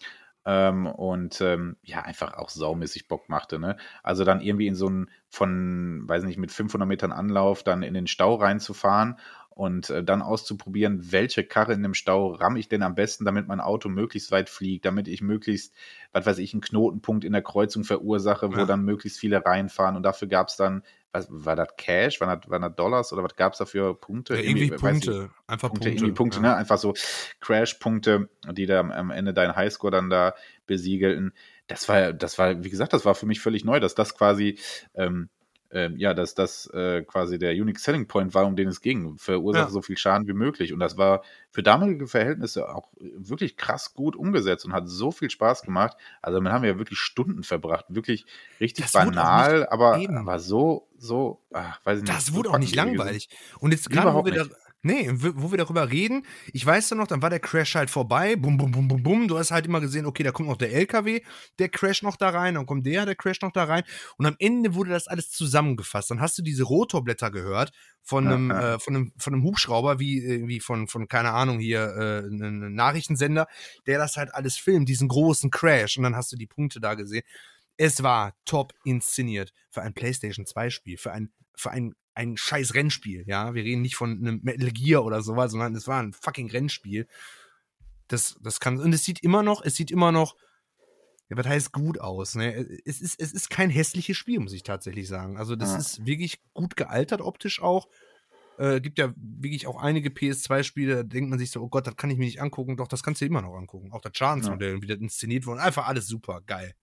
ähm, 0.47 0.87
und 0.87 1.41
ähm, 1.41 1.77
ja, 1.83 2.03
einfach 2.03 2.35
auch 2.35 2.49
saumäßig 2.49 3.09
Bock 3.09 3.29
machte. 3.29 3.59
Ne? 3.59 3.77
Also 4.03 4.25
dann 4.25 4.41
irgendwie 4.41 4.69
in 4.69 4.77
so 4.77 4.87
einen 4.87 5.11
von, 5.29 6.05
weiß 6.07 6.23
nicht, 6.25 6.39
mit 6.39 6.53
500 6.53 6.89
Metern 6.89 7.13
Anlauf 7.13 7.65
dann 7.65 7.83
in 7.83 7.95
den 7.95 8.07
Stau 8.07 8.37
reinzufahren 8.37 9.19
und 9.57 9.89
äh, 9.89 10.05
dann 10.05 10.21
auszuprobieren, 10.21 11.13
welche 11.13 11.43
Karre 11.43 11.73
in 11.73 11.83
dem 11.83 11.95
Stau 11.95 12.33
ramme 12.33 12.59
ich 12.59 12.69
denn 12.69 12.83
am 12.83 12.95
besten, 12.95 13.25
damit 13.25 13.49
mein 13.49 13.61
Auto 13.61 13.89
möglichst 13.89 14.31
weit 14.31 14.51
fliegt, 14.51 14.85
damit 14.85 15.09
ich 15.09 15.23
möglichst, 15.23 15.75
was 16.13 16.27
weiß 16.27 16.39
ich, 16.39 16.53
einen 16.53 16.61
Knotenpunkt 16.61 17.25
in 17.25 17.33
der 17.33 17.41
Kreuzung 17.41 17.83
verursache, 17.83 18.53
wo 18.53 18.59
ja. 18.59 18.67
dann 18.67 18.85
möglichst 18.85 19.19
viele 19.19 19.43
reinfahren. 19.43 19.97
Und 19.97 20.03
dafür 20.03 20.29
gab 20.29 20.49
es 20.49 20.57
dann, 20.57 20.83
was, 21.11 21.29
war 21.31 21.57
das 21.57 21.69
Cash, 21.79 22.21
waren 22.21 22.39
das, 22.39 22.51
waren 22.51 22.61
das 22.61 22.75
Dollars 22.77 23.15
oder 23.15 23.25
was 23.25 23.35
gab 23.35 23.55
es 23.55 23.59
dafür 23.59 23.99
Punkte? 23.99 24.35
Ja, 24.35 24.41
irgendwie, 24.41 24.65
irgendwie 24.65 24.77
Punkte, 24.77 25.31
ich, 25.33 25.51
einfach 25.51 25.71
Punkte. 25.71 25.89
Punkte, 25.89 26.13
Punkte, 26.13 26.37
ja. 26.37 26.43
ne? 26.43 26.57
Einfach 26.57 26.77
so 26.77 26.93
Crash-Punkte, 27.41 28.29
die 28.53 28.67
da 28.67 28.81
am 28.81 29.11
Ende 29.11 29.33
deinen 29.33 29.57
Highscore 29.57 29.91
dann 29.91 30.11
da 30.11 30.35
besiegelten. 30.67 31.33
Das 31.67 31.89
war, 31.89 32.13
das 32.13 32.39
war, 32.39 32.63
wie 32.63 32.69
gesagt, 32.69 32.93
das 32.93 33.07
war 33.07 33.15
für 33.15 33.25
mich 33.25 33.41
völlig 33.41 33.65
neu, 33.65 33.81
dass 33.81 33.95
das 33.95 34.15
quasi 34.15 34.59
ähm, 34.95 35.31
äh, 35.71 35.91
ja, 35.97 36.15
dass 36.15 36.35
das 36.35 36.67
äh, 36.73 37.03
quasi 37.03 37.39
der 37.39 37.53
Unique 37.53 37.79
Selling 37.79 38.07
Point 38.07 38.35
war, 38.35 38.47
um 38.47 38.57
den 38.57 38.69
es 38.69 38.81
ging. 38.81 39.17
Verursache 39.19 39.65
ja. 39.65 39.71
so 39.71 39.83
viel 39.83 39.97
Schaden 39.97 40.27
wie 40.27 40.33
möglich. 40.33 40.73
Und 40.73 40.81
das 40.81 40.97
war 40.97 41.23
für 41.51 41.63
damalige 41.63 42.07
Verhältnisse 42.07 42.69
auch 42.75 42.89
wirklich 42.99 43.57
krass 43.57 43.95
gut 43.95 44.17
umgesetzt 44.17 44.65
und 44.65 44.73
hat 44.73 44.89
so 44.89 45.11
viel 45.11 45.31
Spaß 45.31 45.63
gemacht. 45.63 45.97
Also, 46.23 46.39
damit 46.39 46.53
haben 46.53 46.63
wir 46.63 46.71
ja 46.71 46.79
wirklich 46.79 46.99
Stunden 46.99 47.43
verbracht. 47.43 47.87
Wirklich 47.89 48.27
richtig 48.61 48.85
das 48.85 48.93
banal, 48.93 49.67
aber, 49.69 49.97
aber 49.97 50.39
so, 50.39 50.89
so, 50.99 51.41
ach, 51.53 51.81
weiß 51.85 51.99
ich 51.99 52.05
nicht. 52.05 52.17
Das 52.17 52.33
wurde 52.33 52.51
auch 52.51 52.59
nicht 52.59 52.75
langweilig. 52.75 53.29
Und 53.61 53.73
jetzt 53.73 53.91
gerade, 53.91 54.15
wo 54.15 54.25
wir 54.25 54.33
da 54.33 54.47
Nee, 54.87 55.11
wo 55.13 55.51
wir 55.51 55.59
darüber 55.59 55.91
reden, 55.91 56.25
ich 56.53 56.65
weiß 56.65 56.91
ja 56.91 56.97
noch, 56.97 57.09
dann 57.09 57.21
war 57.21 57.29
der 57.29 57.41
Crash 57.41 57.75
halt 57.75 57.91
vorbei, 57.91 58.37
bum, 58.37 58.57
bum, 58.57 58.71
bum, 58.71 58.87
bum, 58.87 59.03
bum. 59.03 59.27
Du 59.27 59.37
hast 59.37 59.51
halt 59.51 59.67
immer 59.67 59.81
gesehen, 59.81 60.07
okay, 60.07 60.23
da 60.23 60.31
kommt 60.31 60.49
noch 60.49 60.57
der 60.57 60.73
LKW, 60.73 61.23
der 61.59 61.69
Crash 61.69 62.03
noch 62.03 62.15
da 62.15 62.29
rein, 62.29 62.55
dann 62.55 62.67
kommt 62.67 62.87
der, 62.87 63.05
der 63.05 63.17
Crash 63.17 63.41
noch 63.41 63.51
da 63.51 63.65
rein. 63.65 63.83
Und 64.17 64.27
am 64.27 64.37
Ende 64.39 64.75
wurde 64.75 64.91
das 64.91 65.09
alles 65.09 65.29
zusammengefasst. 65.31 66.13
Dann 66.13 66.21
hast 66.21 66.39
du 66.39 66.43
diese 66.43 66.63
Rotorblätter 66.63 67.33
gehört 67.33 67.73
von 68.01 68.29
einem, 68.29 68.51
ja, 68.51 68.61
ja. 68.61 68.75
Äh, 68.75 68.79
von 68.79 68.95
einem, 68.95 69.13
von 69.19 69.35
einem 69.35 69.43
Hubschrauber, 69.43 69.99
wie, 69.99 70.25
äh, 70.25 70.47
wie 70.47 70.61
von, 70.61 70.87
von, 70.87 71.09
keine 71.09 71.33
Ahnung, 71.33 71.59
hier, 71.59 71.81
äh, 71.81 72.21
ein 72.21 72.73
Nachrichtensender, 72.73 73.49
der 73.89 73.99
das 73.99 74.17
halt 74.17 74.33
alles 74.37 74.57
filmt, 74.57 74.89
diesen 74.89 75.09
großen 75.09 75.51
Crash. 75.51 75.97
Und 75.97 76.05
dann 76.05 76.15
hast 76.15 76.31
du 76.31 76.37
die 76.37 76.47
Punkte 76.47 76.79
da 76.79 76.95
gesehen. 76.95 77.25
Es 77.77 78.05
war 78.05 78.35
top 78.45 78.73
inszeniert 78.85 79.53
für 79.69 79.83
ein 79.83 79.95
PlayStation 79.95 80.47
2 80.47 80.71
Spiel, 80.71 80.97
für 80.97 81.11
ein, 81.11 81.33
für 81.57 81.73
ein 81.73 81.93
ein 82.17 82.37
scheiß 82.37 82.75
Rennspiel, 82.75 83.25
ja. 83.27 83.55
Wir 83.55 83.63
reden 83.63 83.83
nicht 83.83 83.97
von 83.97 84.13
einem 84.13 84.41
Metal 84.43 84.71
Gear 84.71 85.05
oder 85.05 85.23
sowas, 85.23 85.53
sondern 85.53 85.75
es 85.77 85.87
war 85.87 86.03
ein 86.03 86.15
fucking 86.15 86.51
Rennspiel. 86.51 87.07
Das, 88.09 88.37
das 88.41 88.59
kann, 88.59 88.81
und 88.81 88.93
es 88.95 89.05
sieht 89.05 89.23
immer 89.23 89.43
noch, 89.43 89.63
es 89.63 89.77
sieht 89.77 89.91
immer 89.91 90.13
noch, 90.13 90.35
ja, 91.29 91.37
was 91.37 91.47
heißt 91.47 91.73
gut 91.73 92.01
aus, 92.01 92.35
ne? 92.37 92.55
Es 92.85 93.01
ist, 93.01 93.21
es 93.21 93.33
ist 93.33 93.51
kein 93.51 93.69
hässliches 93.69 94.17
Spiel, 94.17 94.41
muss 94.41 94.53
ich 94.53 94.63
tatsächlich 94.63 95.09
sagen. 95.09 95.37
Also, 95.37 95.57
das 95.57 95.73
ja. 95.73 95.79
ist 95.79 96.07
wirklich 96.07 96.41
gut 96.55 96.77
gealtert 96.77 97.21
optisch 97.21 97.61
auch. 97.61 97.89
Äh, 98.59 98.81
gibt 98.81 98.99
ja 98.99 99.13
wirklich 99.17 99.67
auch 99.67 99.77
einige 99.77 100.09
PS2-Spiele, 100.09 100.97
da 100.97 101.03
denkt 101.03 101.29
man 101.29 101.39
sich 101.39 101.51
so, 101.51 101.61
oh 101.61 101.69
Gott, 101.69 101.87
das 101.87 101.97
kann 101.97 102.11
ich 102.11 102.17
mir 102.17 102.25
nicht 102.25 102.41
angucken. 102.41 102.77
Doch, 102.77 102.89
das 102.89 103.03
kannst 103.03 103.21
du 103.21 103.27
immer 103.27 103.43
noch 103.43 103.55
angucken. 103.55 103.93
Auch 103.93 104.01
das 104.01 104.17
Schadensmodell, 104.17 104.77
ja. 104.77 104.83
wie 104.83 104.87
das 104.87 104.99
inszeniert 104.99 105.47
wurde. 105.47 105.61
Einfach 105.61 105.87
alles 105.87 106.07
super, 106.07 106.41
geil. 106.47 106.75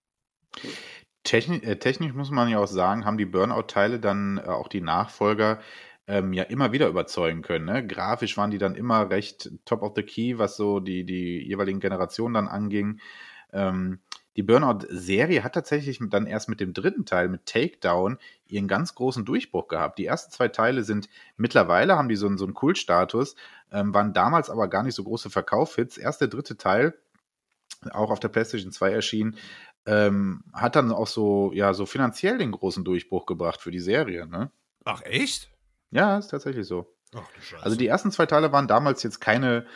Techni 1.24 1.58
äh, 1.58 1.76
technisch 1.76 2.12
muss 2.12 2.30
man 2.30 2.48
ja 2.48 2.58
auch 2.58 2.68
sagen, 2.68 3.04
haben 3.04 3.18
die 3.18 3.24
Burnout-Teile 3.24 3.98
dann 3.98 4.38
äh, 4.38 4.42
auch 4.48 4.68
die 4.68 4.82
Nachfolger 4.82 5.60
ähm, 6.06 6.32
ja 6.32 6.44
immer 6.44 6.72
wieder 6.72 6.88
überzeugen 6.88 7.42
können. 7.42 7.64
Ne? 7.64 7.86
Grafisch 7.86 8.36
waren 8.36 8.50
die 8.50 8.58
dann 8.58 8.74
immer 8.74 9.10
recht 9.10 9.50
top 9.64 9.82
of 9.82 9.94
the 9.96 10.02
key, 10.02 10.38
was 10.38 10.56
so 10.56 10.80
die, 10.80 11.04
die 11.04 11.42
jeweiligen 11.46 11.80
Generationen 11.80 12.34
dann 12.34 12.48
anging. 12.48 13.00
Ähm, 13.52 14.00
die 14.36 14.42
Burnout-Serie 14.42 15.44
hat 15.44 15.54
tatsächlich 15.54 16.00
dann 16.10 16.26
erst 16.26 16.48
mit 16.48 16.60
dem 16.60 16.72
dritten 16.72 17.06
Teil, 17.06 17.28
mit 17.28 17.46
Takedown, 17.46 18.18
ihren 18.46 18.66
ganz 18.66 18.94
großen 18.94 19.24
Durchbruch 19.24 19.68
gehabt. 19.68 19.98
Die 19.98 20.06
ersten 20.06 20.32
zwei 20.32 20.48
Teile 20.48 20.82
sind 20.82 21.08
mittlerweile, 21.36 21.96
haben 21.96 22.08
die 22.08 22.16
so, 22.16 22.26
einen, 22.26 22.36
so 22.36 22.44
einen 22.44 22.54
Kultstatus, 22.54 23.36
ähm, 23.70 23.94
waren 23.94 24.12
damals 24.12 24.50
aber 24.50 24.68
gar 24.68 24.82
nicht 24.82 24.96
so 24.96 25.04
große 25.04 25.30
Verkaufhits. 25.30 25.96
Erst 25.96 26.20
der 26.20 26.28
dritte 26.28 26.56
Teil, 26.56 26.94
auch 27.92 28.10
auf 28.10 28.20
der 28.20 28.28
PlayStation 28.28 28.72
2 28.72 28.92
erschienen, 28.92 29.36
ähm, 29.86 30.44
hat 30.52 30.76
dann 30.76 30.92
auch 30.92 31.06
so, 31.06 31.52
ja, 31.52 31.74
so 31.74 31.86
finanziell 31.86 32.38
den 32.38 32.52
großen 32.52 32.84
Durchbruch 32.84 33.26
gebracht 33.26 33.60
für 33.60 33.70
die 33.70 33.80
Serie, 33.80 34.26
ne? 34.26 34.50
Ach, 34.84 35.02
echt? 35.02 35.50
Ja, 35.90 36.18
ist 36.18 36.28
tatsächlich 36.28 36.66
so. 36.66 36.94
Ach, 37.14 37.22
also 37.62 37.76
die 37.76 37.86
ersten 37.86 38.10
zwei 38.10 38.26
Teile 38.26 38.52
waren 38.52 38.66
damals 38.66 39.02
jetzt 39.02 39.20
keine, 39.20 39.66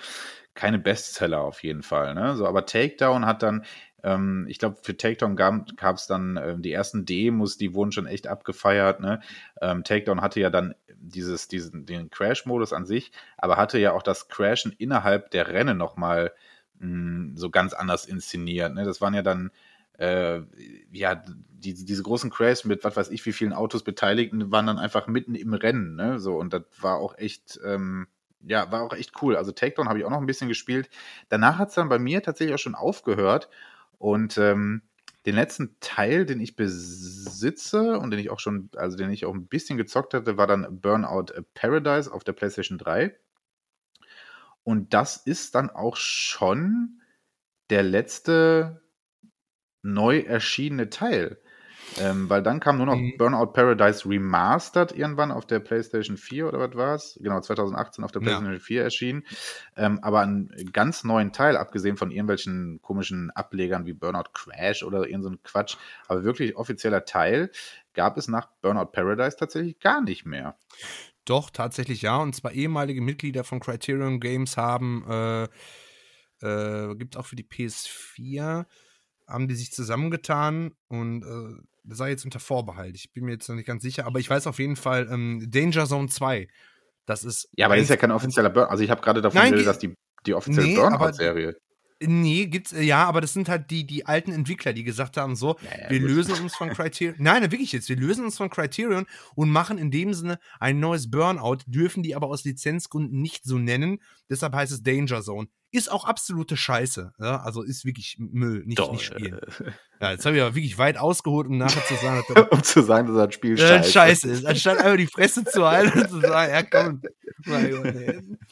keine 0.54 0.78
Bestseller 0.78 1.40
auf 1.40 1.62
jeden 1.62 1.82
Fall, 1.82 2.14
ne? 2.14 2.36
So, 2.36 2.46
aber 2.46 2.66
Takedown 2.66 3.26
hat 3.26 3.42
dann, 3.42 3.64
ähm, 4.02 4.46
ich 4.48 4.58
glaube, 4.58 4.78
für 4.82 4.96
Takedown 4.96 5.36
gab 5.36 5.96
es 5.96 6.06
dann 6.06 6.36
äh, 6.36 6.56
die 6.58 6.72
ersten 6.72 7.04
Demos, 7.04 7.58
die 7.58 7.74
wurden 7.74 7.92
schon 7.92 8.06
echt 8.06 8.26
abgefeiert, 8.26 9.00
ne? 9.00 9.20
Ähm, 9.60 9.84
Takedown 9.84 10.20
hatte 10.22 10.40
ja 10.40 10.50
dann 10.50 10.74
dieses, 10.96 11.48
diesen, 11.48 11.86
den 11.86 12.10
Crash-Modus 12.10 12.72
an 12.72 12.86
sich, 12.86 13.12
aber 13.36 13.56
hatte 13.56 13.78
ja 13.78 13.92
auch 13.92 14.02
das 14.02 14.28
Crashen 14.28 14.72
innerhalb 14.72 15.30
der 15.30 15.48
Rennen 15.48 15.78
nochmal 15.78 16.32
hm, 16.80 17.34
so 17.36 17.50
ganz 17.50 17.72
anders 17.74 18.06
inszeniert, 18.06 18.74
ne? 18.74 18.84
Das 18.84 19.00
waren 19.00 19.14
ja 19.14 19.22
dann 19.22 19.50
äh, 19.98 20.40
ja, 20.92 21.22
die, 21.50 21.74
diese 21.74 22.02
großen 22.02 22.30
Crashs 22.30 22.64
mit 22.64 22.84
was 22.84 22.96
weiß 22.96 23.10
ich 23.10 23.24
wie 23.26 23.32
vielen 23.32 23.52
Autos 23.52 23.82
Beteiligten 23.82 24.50
waren 24.50 24.66
dann 24.66 24.78
einfach 24.78 25.06
mitten 25.06 25.34
im 25.34 25.54
Rennen, 25.54 25.96
ne? 25.96 26.18
So, 26.18 26.36
und 26.36 26.52
das 26.52 26.62
war 26.80 26.96
auch 26.96 27.18
echt, 27.18 27.60
ähm, 27.64 28.06
ja, 28.40 28.70
war 28.70 28.82
auch 28.82 28.94
echt 28.94 29.20
cool. 29.22 29.36
Also 29.36 29.52
Takedown 29.52 29.88
habe 29.88 29.98
ich 29.98 30.04
auch 30.04 30.10
noch 30.10 30.20
ein 30.20 30.26
bisschen 30.26 30.48
gespielt. 30.48 30.88
Danach 31.28 31.58
hat 31.58 31.70
es 31.70 31.74
dann 31.74 31.88
bei 31.88 31.98
mir 31.98 32.22
tatsächlich 32.22 32.54
auch 32.54 32.60
schon 32.60 32.76
aufgehört. 32.76 33.48
Und 33.98 34.38
ähm, 34.38 34.82
den 35.26 35.34
letzten 35.34 35.76
Teil, 35.80 36.24
den 36.24 36.40
ich 36.40 36.54
besitze 36.54 37.98
und 37.98 38.12
den 38.12 38.20
ich 38.20 38.30
auch 38.30 38.38
schon, 38.38 38.70
also 38.76 38.96
den 38.96 39.10
ich 39.10 39.26
auch 39.26 39.34
ein 39.34 39.48
bisschen 39.48 39.76
gezockt 39.76 40.14
hatte, 40.14 40.36
war 40.36 40.46
dann 40.46 40.80
Burnout 40.80 41.32
Paradise 41.54 42.12
auf 42.12 42.22
der 42.22 42.32
PlayStation 42.32 42.78
3. 42.78 43.14
Und 44.62 44.94
das 44.94 45.16
ist 45.16 45.56
dann 45.56 45.70
auch 45.70 45.96
schon 45.96 47.00
der 47.70 47.82
letzte 47.82 48.80
neu 49.82 50.20
erschienene 50.20 50.90
Teil. 50.90 51.38
Ähm, 51.96 52.28
weil 52.28 52.42
dann 52.42 52.60
kam 52.60 52.76
nur 52.76 52.86
noch 52.86 52.96
mhm. 52.96 53.14
Burnout 53.16 53.52
Paradise 53.52 54.08
Remastered 54.08 54.92
irgendwann 54.92 55.30
auf 55.30 55.46
der 55.46 55.60
PlayStation 55.60 56.16
4 56.16 56.48
oder 56.48 56.58
was 56.60 56.76
war 56.76 56.94
es? 56.94 57.18
Genau, 57.22 57.40
2018 57.40 58.04
auf 58.04 58.12
der 58.12 58.20
PlayStation 58.20 58.52
ja. 58.52 58.58
4 58.58 58.82
erschienen. 58.82 59.24
Ähm, 59.76 59.98
aber 60.02 60.20
einen 60.20 60.50
ganz 60.72 61.04
neuen 61.04 61.32
Teil, 61.32 61.56
abgesehen 61.56 61.96
von 61.96 62.10
irgendwelchen 62.10 62.80
komischen 62.82 63.30
Ablegern 63.30 63.86
wie 63.86 63.94
Burnout 63.94 64.30
Crash 64.32 64.82
oder 64.82 65.06
irgendein 65.06 65.22
so 65.22 65.38
Quatsch, 65.42 65.76
aber 66.08 66.24
wirklich 66.24 66.56
offizieller 66.56 67.04
Teil 67.04 67.50
gab 67.94 68.16
es 68.18 68.28
nach 68.28 68.48
Burnout 68.60 68.92
Paradise 68.92 69.36
tatsächlich 69.36 69.80
gar 69.80 70.00
nicht 70.00 70.26
mehr. 70.26 70.56
Doch, 71.24 71.50
tatsächlich 71.50 72.02
ja. 72.02 72.16
Und 72.18 72.34
zwar 72.34 72.52
ehemalige 72.52 73.00
Mitglieder 73.00 73.44
von 73.44 73.60
Criterion 73.60 74.20
Games 74.20 74.56
haben, 74.56 75.04
äh, 75.08 75.44
äh, 76.40 76.94
gibt 76.94 77.14
es 77.14 77.20
auch 77.20 77.26
für 77.26 77.36
die 77.36 77.44
PS4, 77.44 78.66
haben 79.28 79.48
die 79.48 79.54
sich 79.54 79.72
zusammengetan 79.72 80.72
und 80.88 81.22
äh, 81.22 81.62
das 81.84 81.98
sei 81.98 82.10
jetzt 82.10 82.24
unter 82.24 82.40
Vorbehalt. 82.40 82.96
Ich 82.96 83.12
bin 83.12 83.24
mir 83.24 83.32
jetzt 83.32 83.48
noch 83.48 83.56
nicht 83.56 83.66
ganz 83.66 83.82
sicher, 83.82 84.06
aber 84.06 84.18
ich 84.18 84.28
weiß 84.28 84.46
auf 84.46 84.58
jeden 84.58 84.76
Fall, 84.76 85.08
ähm, 85.10 85.46
Danger 85.50 85.86
Zone 85.86 86.08
2. 86.08 86.48
Das 87.06 87.24
ist. 87.24 87.48
Ja, 87.56 87.66
aber 87.66 87.76
das 87.76 87.84
ist 87.84 87.90
ja 87.90 87.96
kein 87.96 88.10
offizieller 88.10 88.50
Burnout. 88.50 88.70
Also 88.70 88.84
ich 88.84 88.90
habe 88.90 89.00
gerade 89.00 89.22
davon 89.22 89.40
geredet, 89.40 89.66
dass 89.66 89.78
die, 89.78 89.94
die 90.26 90.34
offizielle 90.34 90.66
nee, 90.66 90.76
Burnout-Serie. 90.76 91.56
Nee, 92.00 92.46
gibt's, 92.46 92.72
ja, 92.78 93.06
aber 93.06 93.20
das 93.20 93.32
sind 93.32 93.48
halt 93.48 93.72
die, 93.72 93.84
die 93.84 94.06
alten 94.06 94.30
Entwickler, 94.30 94.72
die 94.72 94.84
gesagt 94.84 95.16
haben, 95.16 95.34
so, 95.34 95.56
ja, 95.62 95.82
ja, 95.82 95.90
wir 95.90 95.98
gut. 95.98 96.10
lösen 96.10 96.34
uns 96.34 96.54
von 96.54 96.68
Criterion. 96.68 97.16
Nein, 97.18 97.42
wirklich 97.50 97.72
jetzt, 97.72 97.88
wir 97.88 97.96
lösen 97.96 98.24
uns 98.24 98.36
von 98.36 98.50
Criterion 98.50 99.06
und 99.34 99.50
machen 99.50 99.78
in 99.78 99.90
dem 99.90 100.14
Sinne 100.14 100.38
ein 100.60 100.78
neues 100.78 101.10
Burnout, 101.10 101.58
dürfen 101.66 102.04
die 102.04 102.14
aber 102.14 102.28
aus 102.28 102.44
Lizenzgründen 102.44 103.20
nicht 103.20 103.44
so 103.44 103.58
nennen. 103.58 104.00
Deshalb 104.30 104.54
heißt 104.54 104.70
es 104.70 104.82
Danger 104.82 105.22
Zone. 105.22 105.48
Ist 105.70 105.90
auch 105.90 106.06
absolute 106.06 106.56
Scheiße. 106.56 107.12
Ja? 107.18 107.42
Also 107.42 107.62
ist 107.62 107.84
wirklich 107.84 108.16
Müll, 108.18 108.64
nicht, 108.64 108.78
Doch, 108.78 108.90
nicht 108.90 109.04
spielen. 109.04 109.34
Äh, 109.34 109.70
ja, 110.00 110.12
jetzt 110.12 110.24
habe 110.24 110.36
ich 110.36 110.42
aber 110.42 110.54
wirklich 110.54 110.78
weit 110.78 110.96
ausgeholt, 110.96 111.46
um 111.46 111.58
nachher 111.58 111.84
zu 111.84 111.94
sagen, 111.96 112.24
dass 112.28 112.48
um 112.50 112.62
zu 112.62 112.82
sagen, 112.82 113.08
dass 113.08 113.26
das 113.26 113.34
Spiel 113.34 113.54
äh, 113.54 113.58
scheiße. 113.58 113.90
scheiße 113.90 114.30
ist. 114.30 114.46
Anstatt 114.46 114.78
einfach 114.78 114.96
die 114.96 115.06
Fresse 115.06 115.44
zu 115.44 115.66
halten 115.66 116.00
und 116.00 116.08
zu 116.08 116.20
sagen, 116.20 116.52
ja 116.52 116.62
komm, 116.62 117.02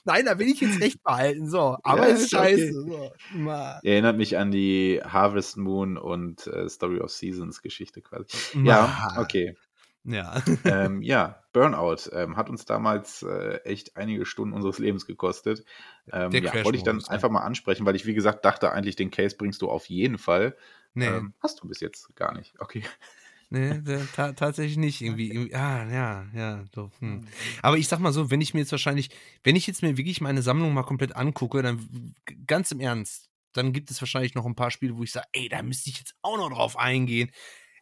nein, 0.04 0.24
da 0.26 0.38
will 0.38 0.48
ich 0.48 0.60
jetzt 0.60 0.80
recht 0.80 1.02
behalten. 1.02 1.48
So, 1.48 1.78
aber 1.82 2.08
ja, 2.08 2.14
ist 2.14 2.30
scheiße. 2.30 2.72
Okay. 2.86 3.10
So, 3.32 3.50
Erinnert 3.88 4.18
mich 4.18 4.36
an 4.36 4.50
die 4.50 5.00
Harvest 5.02 5.56
Moon 5.56 5.96
und 5.96 6.46
äh, 6.46 6.68
Story 6.68 7.00
of 7.00 7.10
Seasons 7.10 7.62
Geschichte 7.62 8.02
quasi. 8.02 8.26
Ja, 8.62 9.16
okay. 9.18 9.56
Ja. 10.06 10.42
ähm, 10.64 11.02
ja, 11.02 11.42
Burnout 11.52 12.10
ähm, 12.12 12.36
hat 12.36 12.48
uns 12.48 12.64
damals 12.64 13.22
äh, 13.22 13.56
echt 13.64 13.96
einige 13.96 14.24
Stunden 14.24 14.54
unseres 14.54 14.78
Lebens 14.78 15.06
gekostet. 15.06 15.64
Ähm, 16.12 16.30
ja, 16.32 16.64
wollte 16.64 16.78
ich 16.78 16.84
dann 16.84 17.04
einfach 17.06 17.30
mal 17.30 17.40
ansprechen, 17.40 17.84
weil 17.84 17.96
ich, 17.96 18.06
wie 18.06 18.14
gesagt, 18.14 18.44
dachte 18.44 18.72
eigentlich, 18.72 18.96
den 18.96 19.10
Case 19.10 19.36
bringst 19.36 19.62
du 19.62 19.68
auf 19.68 19.86
jeden 19.86 20.18
Fall. 20.18 20.56
Nee. 20.94 21.06
Ähm, 21.06 21.34
hast 21.40 21.62
du 21.62 21.68
bis 21.68 21.80
jetzt 21.80 22.14
gar 22.14 22.34
nicht. 22.34 22.54
Okay. 22.60 22.84
Nee, 23.50 23.80
ta 24.14 24.32
tatsächlich 24.32 24.76
nicht. 24.76 25.02
Irgendwie, 25.02 25.30
irgendwie, 25.30 25.54
ah, 25.54 25.90
ja, 25.90 26.26
ja, 26.34 26.64
doch. 26.72 26.90
Hm. 27.00 27.26
Aber 27.62 27.76
ich 27.76 27.88
sag 27.88 27.98
mal 27.98 28.12
so, 28.12 28.30
wenn 28.30 28.40
ich 28.40 28.54
mir 28.54 28.60
jetzt 28.60 28.72
wahrscheinlich, 28.72 29.10
wenn 29.42 29.56
ich 29.56 29.66
jetzt 29.66 29.82
mir 29.82 29.96
wirklich 29.96 30.20
meine 30.20 30.42
Sammlung 30.42 30.72
mal 30.72 30.84
komplett 30.84 31.16
angucke, 31.16 31.62
dann 31.62 32.14
ganz 32.46 32.70
im 32.70 32.80
Ernst, 32.80 33.28
dann 33.52 33.72
gibt 33.72 33.90
es 33.90 34.00
wahrscheinlich 34.00 34.34
noch 34.34 34.46
ein 34.46 34.54
paar 34.54 34.70
Spiele, 34.70 34.96
wo 34.96 35.02
ich 35.02 35.12
sage, 35.12 35.26
ey, 35.32 35.48
da 35.48 35.62
müsste 35.62 35.90
ich 35.90 35.98
jetzt 35.98 36.14
auch 36.22 36.36
noch 36.36 36.50
drauf 36.50 36.78
eingehen 36.78 37.30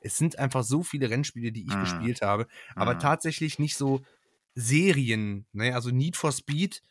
es 0.05 0.17
sind 0.17 0.39
einfach 0.39 0.63
so 0.63 0.83
viele 0.83 1.11
Rennspiele, 1.11 1.51
die 1.51 1.67
ich 1.67 1.75
mhm. 1.75 1.81
gespielt 1.81 2.23
habe, 2.23 2.47
aber 2.77 2.95
mhm. 2.95 2.99
tatsächlich 3.01 3.59
nicht 3.59 3.77
so 3.77 4.03
Serien. 4.55 5.47
Ne? 5.53 5.75
Also 5.75 5.91
Need 5.91 6.17
for 6.17 6.31
Speed 6.31 6.83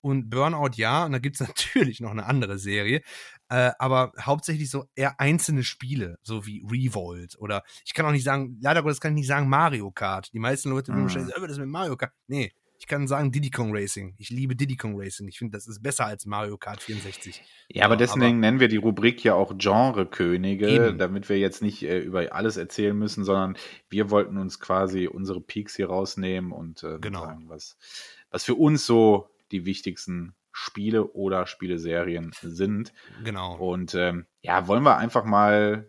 und 0.00 0.30
Burnout 0.30 0.72
ja, 0.74 1.04
und 1.04 1.12
da 1.12 1.18
gibt 1.18 1.40
es 1.40 1.46
natürlich 1.48 2.00
noch 2.00 2.10
eine 2.10 2.26
andere 2.26 2.58
Serie, 2.58 3.02
äh, 3.48 3.70
aber 3.78 4.12
hauptsächlich 4.20 4.70
so 4.70 4.86
eher 4.94 5.20
einzelne 5.20 5.62
Spiele, 5.62 6.18
so 6.22 6.46
wie 6.46 6.64
Revolt 6.68 7.38
oder 7.38 7.62
ich 7.84 7.94
kann 7.94 8.06
auch 8.06 8.10
nicht 8.10 8.24
sagen, 8.24 8.58
leider 8.60 8.82
Gottes 8.82 9.00
kann 9.00 9.12
ich 9.12 9.20
nicht 9.20 9.28
sagen 9.28 9.48
Mario 9.48 9.90
Kart. 9.92 10.32
Die 10.32 10.40
meisten 10.40 10.70
Leute 10.70 10.92
mhm. 10.92 11.08
sagen, 11.08 11.30
das 11.46 11.58
mit 11.58 11.68
Mario 11.68 11.96
Kart. 11.96 12.12
Nee, 12.26 12.52
ich 12.82 12.88
kann 12.88 13.06
sagen 13.06 13.30
Diddy 13.30 13.50
Kong 13.50 13.70
Racing. 13.72 14.16
Ich 14.18 14.30
liebe 14.30 14.56
Diddy 14.56 14.76
Kong 14.76 15.00
Racing. 15.00 15.28
Ich 15.28 15.38
finde, 15.38 15.56
das 15.56 15.68
ist 15.68 15.84
besser 15.84 16.04
als 16.04 16.26
Mario 16.26 16.58
Kart 16.58 16.82
64. 16.82 17.40
Ja, 17.68 17.84
aber 17.84 17.96
deswegen 17.96 18.24
aber, 18.24 18.34
nennen 18.34 18.58
wir 18.58 18.66
die 18.66 18.76
Rubrik 18.76 19.22
ja 19.22 19.34
auch 19.34 19.56
Genre-Könige, 19.56 20.92
damit 20.98 21.28
wir 21.28 21.38
jetzt 21.38 21.62
nicht 21.62 21.84
äh, 21.84 22.00
über 22.00 22.34
alles 22.34 22.56
erzählen 22.56 22.98
müssen, 22.98 23.22
sondern 23.22 23.56
wir 23.88 24.10
wollten 24.10 24.36
uns 24.36 24.58
quasi 24.58 25.06
unsere 25.06 25.40
Peaks 25.40 25.76
hier 25.76 25.90
rausnehmen 25.90 26.50
und 26.50 26.82
äh, 26.82 26.98
genau. 27.00 27.20
sagen, 27.20 27.44
was, 27.46 27.76
was 28.32 28.42
für 28.42 28.56
uns 28.56 28.84
so 28.84 29.30
die 29.52 29.64
wichtigsten 29.64 30.34
Spiele 30.50 31.12
oder 31.12 31.46
Spieleserien 31.46 32.32
sind. 32.42 32.92
Genau. 33.22 33.58
Und 33.58 33.94
ähm, 33.94 34.26
ja, 34.42 34.66
wollen 34.66 34.82
wir 34.82 34.96
einfach 34.96 35.24
mal 35.24 35.88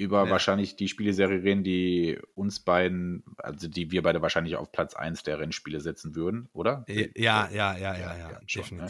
über 0.00 0.24
ja. 0.24 0.30
wahrscheinlich 0.30 0.76
die 0.76 0.88
Spieleserie 0.88 1.42
reden, 1.42 1.62
die 1.62 2.18
uns 2.34 2.60
beiden, 2.60 3.22
also 3.36 3.68
die 3.68 3.90
wir 3.90 4.02
beide 4.02 4.22
wahrscheinlich 4.22 4.56
auf 4.56 4.72
Platz 4.72 4.94
1 4.94 5.24
der 5.24 5.38
Rennspiele 5.38 5.80
setzen 5.80 6.14
würden, 6.14 6.48
oder? 6.54 6.84
Ja, 6.88 7.04
ja, 7.14 7.48
ja, 7.50 7.76
ja, 7.76 7.96
ja, 7.96 8.16
ja 8.16 8.40
definitiv. 8.40 8.56
Schon, 8.56 8.78
ne? 8.78 8.88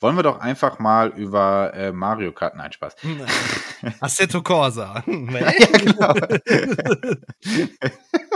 Wollen 0.00 0.16
wir 0.16 0.22
doch 0.22 0.40
einfach 0.40 0.78
mal 0.78 1.08
über 1.08 1.72
äh, 1.74 1.92
Mario 1.92 2.32
Kart, 2.32 2.56
nein, 2.56 2.72
Spaß. 2.72 2.96
Assetto 4.00 4.42
Corsa. 4.42 5.04
ja, 5.06 5.52
genau. 5.78 6.14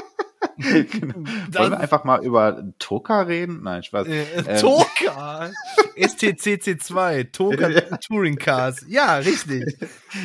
genau. 0.90 1.14
Wollen 1.14 1.70
wir 1.72 1.81
einfach 1.81 2.05
mal 2.05 2.24
über 2.24 2.64
Toka 2.78 3.22
reden? 3.22 3.62
Nein, 3.62 3.82
Spaß. 3.82 4.06
Äh, 4.06 4.24
ähm. 4.47 4.60
Toka? 4.60 5.51
STCC2, 5.97 7.32
Toka 7.32 7.68
Touring 8.06 8.36
Cars. 8.36 8.85
Ja, 8.89 9.16
richtig. 9.16 9.78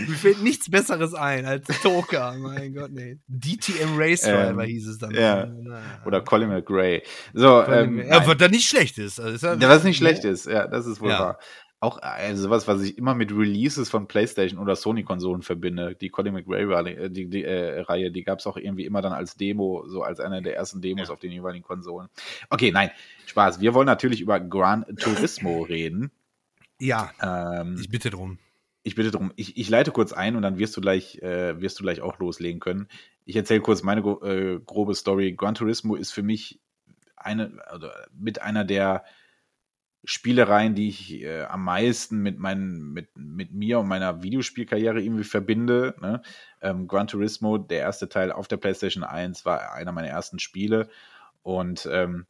Mir 0.08 0.16
fällt 0.16 0.44
nichts 0.44 0.70
Besseres 0.70 1.14
ein 1.14 1.46
als 1.46 1.68
Toka. 1.82 2.36
Mein 2.38 2.74
Gott, 2.74 2.92
nee. 2.92 3.20
DTM 3.28 3.98
Race 3.98 4.22
Driver 4.22 4.64
ähm, 4.64 4.70
hieß 4.70 4.88
es 4.88 4.98
dann. 4.98 5.12
Ja. 5.12 5.48
Oder 6.06 6.22
Colin 6.22 6.50
McRae. 6.50 7.02
So, 7.34 7.64
ähm, 7.64 8.00
ja, 8.00 8.26
was 8.26 8.38
da 8.38 8.48
nicht 8.48 8.70
schlecht 8.70 8.98
ist. 8.98 9.20
Also, 9.20 9.36
ist 9.36 9.62
ja, 9.62 9.70
was 9.70 9.84
nicht 9.84 9.98
schlecht 9.98 10.24
ist, 10.24 10.46
ja, 10.46 10.68
das 10.68 10.86
ist 10.86 11.02
wohl 11.02 11.10
ja. 11.10 11.20
wahr 11.20 11.40
auch 11.82 11.98
also 12.02 12.44
sowas, 12.44 12.68
was 12.68 12.82
ich 12.82 12.98
immer 12.98 13.16
mit 13.16 13.32
Releases 13.32 13.90
von 13.90 14.08
PlayStation 14.08 14.60
oder 14.60 14.76
Sony-Konsolen 14.76 15.42
verbinde. 15.42 15.96
Die 15.96 16.10
Colin 16.10 16.34
McRae 16.34 16.90
äh, 16.90 17.10
die, 17.10 17.30
die 17.30 17.46
äh, 17.46 17.82
Reihe, 17.82 18.12
die 18.12 18.24
gab 18.24 18.40
es 18.40 18.48
auch 18.48 18.58
irgendwie 18.58 18.86
immer 18.86 19.02
dann 19.02 19.14
als 19.14 19.38
Demo, 19.38 19.86
so 19.88 20.04
als 20.04 20.20
einer 20.20 20.42
der 20.42 20.56
ersten 20.56 20.82
Demos 20.82 21.08
ja. 21.08 21.14
auf 21.14 21.20
den 21.20 21.32
jeweiligen 21.32 21.64
Konsolen. 21.64 22.10
Okay, 22.50 22.72
nein, 22.72 22.92
Spaß. 23.28 23.62
Wir 23.62 23.74
wollen 23.74 23.86
natürlich 23.86 24.20
über 24.20 24.42
Gran 24.42 24.86
Turismo 24.98 25.62
reden. 25.70 26.12
Ja. 26.80 27.12
Ähm, 27.22 27.78
ich 27.80 27.90
bitte 27.90 28.10
drum. 28.10 28.40
Ich 28.84 28.96
bitte 28.96 29.12
drum. 29.12 29.32
Ich, 29.38 29.58
ich 29.58 29.70
leite 29.70 29.92
kurz 29.92 30.12
ein 30.12 30.36
und 30.36 30.42
dann 30.42 30.58
wirst 30.58 30.76
du 30.76 30.82
gleich, 30.82 31.20
äh, 31.22 31.62
wirst 31.62 31.80
du 31.80 31.84
gleich 31.84 32.02
auch 32.02 32.20
loslegen 32.20 32.60
können. 32.60 32.88
Ich 33.26 33.36
erzähle 33.38 33.62
kurz 33.62 33.84
meine 33.84 34.02
äh, 34.02 34.60
grobe 34.66 34.96
Story. 34.96 35.34
Gran 35.34 35.56
Turismo 35.56 35.96
ist 35.96 36.12
für 36.12 36.24
mich 36.24 36.60
eine, 37.16 37.62
also 37.68 37.88
mit 38.18 38.42
einer 38.42 38.66
der 38.66 39.04
Spielereien, 40.04 40.76
die 40.76 40.88
ich 40.88 41.22
äh, 41.22 41.44
am 41.44 41.64
meisten 41.64 42.20
mit, 42.20 42.40
meinen, 42.40 42.94
mit, 42.94 43.10
mit 43.18 43.54
mir 43.54 43.80
und 43.80 43.88
meiner 43.88 44.24
Videospielkarriere 44.24 45.02
irgendwie 45.02 45.26
verbinde. 45.26 45.96
Ne? 46.02 46.22
Ähm, 46.62 46.88
Gran 46.88 47.08
Turismo, 47.08 47.58
der 47.58 47.80
erste 47.80 48.08
Teil 48.08 48.32
auf 48.32 48.48
der 48.48 48.58
PlayStation 48.58 49.04
1, 49.04 49.46
war 49.46 49.74
einer 49.74 49.92
meiner 49.92 50.08
ersten 50.08 50.40
Spiele 50.40 50.90
und 51.44 51.88
ähm, 51.92 52.26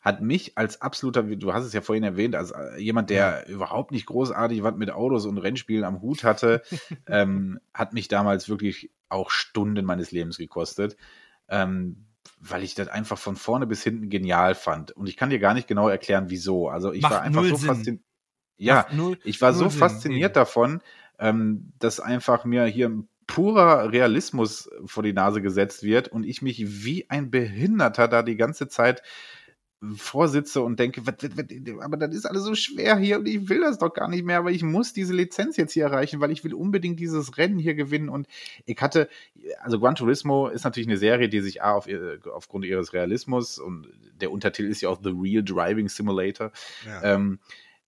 hat 0.00 0.20
mich 0.20 0.58
als 0.58 0.82
absoluter, 0.82 1.22
du 1.22 1.54
hast 1.54 1.64
es 1.64 1.72
ja 1.72 1.80
vorhin 1.80 2.04
erwähnt, 2.04 2.34
als 2.34 2.50
äh, 2.50 2.78
jemand, 2.78 3.08
der 3.08 3.44
ja. 3.46 3.52
überhaupt 3.54 3.90
nicht 3.90 4.04
großartig 4.04 4.62
was 4.62 4.76
mit 4.76 4.90
Autos 4.90 5.24
und 5.24 5.38
Rennspielen 5.38 5.84
am 5.84 6.02
Hut 6.02 6.24
hatte, 6.24 6.62
ähm, 7.06 7.58
hat 7.72 7.94
mich 7.94 8.08
damals 8.08 8.48
wirklich 8.48 8.90
auch 9.08 9.30
Stunden 9.30 9.84
meines 9.86 10.10
Lebens 10.10 10.36
gekostet. 10.36 10.96
Ähm, 11.48 12.03
weil 12.46 12.62
ich 12.62 12.74
das 12.74 12.88
einfach 12.88 13.18
von 13.18 13.36
vorne 13.36 13.66
bis 13.66 13.82
hinten 13.82 14.10
genial 14.10 14.54
fand. 14.54 14.92
Und 14.92 15.08
ich 15.08 15.16
kann 15.16 15.30
dir 15.30 15.38
gar 15.38 15.54
nicht 15.54 15.66
genau 15.66 15.88
erklären, 15.88 16.26
wieso. 16.28 16.68
Also 16.68 16.92
ich 16.92 17.02
Macht 17.02 17.14
war 17.14 17.22
einfach 17.22 17.44
so 17.44 17.56
fasziniert. 17.56 18.02
Ja, 18.56 18.86
null, 18.92 19.18
ich 19.24 19.40
war 19.40 19.52
so 19.52 19.68
Sinn. 19.68 19.78
fasziniert 19.78 20.36
davon, 20.36 20.80
ähm, 21.18 21.72
dass 21.78 22.00
einfach 22.00 22.44
mir 22.44 22.64
hier 22.66 22.88
ein 22.88 23.08
purer 23.26 23.90
Realismus 23.90 24.68
vor 24.84 25.02
die 25.02 25.12
Nase 25.12 25.40
gesetzt 25.40 25.82
wird 25.82 26.08
und 26.08 26.24
ich 26.24 26.42
mich 26.42 26.84
wie 26.84 27.08
ein 27.08 27.30
Behinderter 27.30 28.06
da 28.06 28.22
die 28.22 28.36
ganze 28.36 28.68
Zeit 28.68 29.02
vorsitze 29.96 30.62
und 30.62 30.78
denke, 30.78 31.06
wat, 31.06 31.22
wat, 31.22 31.36
wat, 31.36 31.82
aber 31.82 31.96
das 31.96 32.14
ist 32.14 32.26
alles 32.26 32.44
so 32.44 32.54
schwer 32.54 32.96
hier 32.96 33.18
und 33.18 33.26
ich 33.26 33.48
will 33.48 33.60
das 33.60 33.78
doch 33.78 33.92
gar 33.92 34.08
nicht 34.08 34.24
mehr, 34.24 34.38
aber 34.38 34.50
ich 34.50 34.62
muss 34.62 34.92
diese 34.92 35.14
Lizenz 35.14 35.56
jetzt 35.56 35.72
hier 35.72 35.84
erreichen, 35.84 36.20
weil 36.20 36.30
ich 36.30 36.44
will 36.44 36.54
unbedingt 36.54 37.00
dieses 37.00 37.36
Rennen 37.36 37.58
hier 37.58 37.74
gewinnen 37.74 38.08
und 38.08 38.26
ich 38.66 38.80
hatte, 38.80 39.08
also 39.60 39.78
Gran 39.78 39.94
Turismo 39.94 40.48
ist 40.48 40.64
natürlich 40.64 40.88
eine 40.88 40.96
Serie, 40.96 41.28
die 41.28 41.40
sich 41.40 41.62
A 41.62 41.72
auf, 41.72 41.88
aufgrund 42.32 42.64
ihres 42.64 42.92
Realismus 42.92 43.58
und 43.58 43.88
der 44.20 44.30
Untertitel 44.30 44.68
ist 44.68 44.80
ja 44.80 44.88
auch 44.88 45.00
The 45.02 45.12
Real 45.14 45.42
Driving 45.42 45.88
Simulator, 45.88 46.52
ja. 46.86 47.14
ähm, 47.14 47.38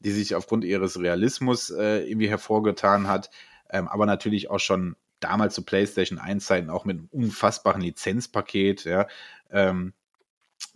die 0.01 0.10
sich 0.10 0.35
aufgrund 0.35 0.64
ihres 0.64 1.01
Realismus 1.01 1.70
äh, 1.70 2.09
irgendwie 2.09 2.28
hervorgetan 2.28 3.09
hat, 3.09 3.31
ähm, 3.70 3.89
aber 3.89 4.06
natürlich 4.06 4.51
auch 4.51 4.60
schon 4.60 4.97
damals 5.20 5.55
zu 5.55 5.62
PlayStation 5.62 6.18
1 6.18 6.44
Zeiten 6.44 6.70
auch 6.70 6.85
mit 6.85 6.98
einem 6.98 7.09
unfassbaren 7.10 7.81
Lizenzpaket, 7.81 8.85
ja, 8.85 9.06
ähm, 9.51 9.93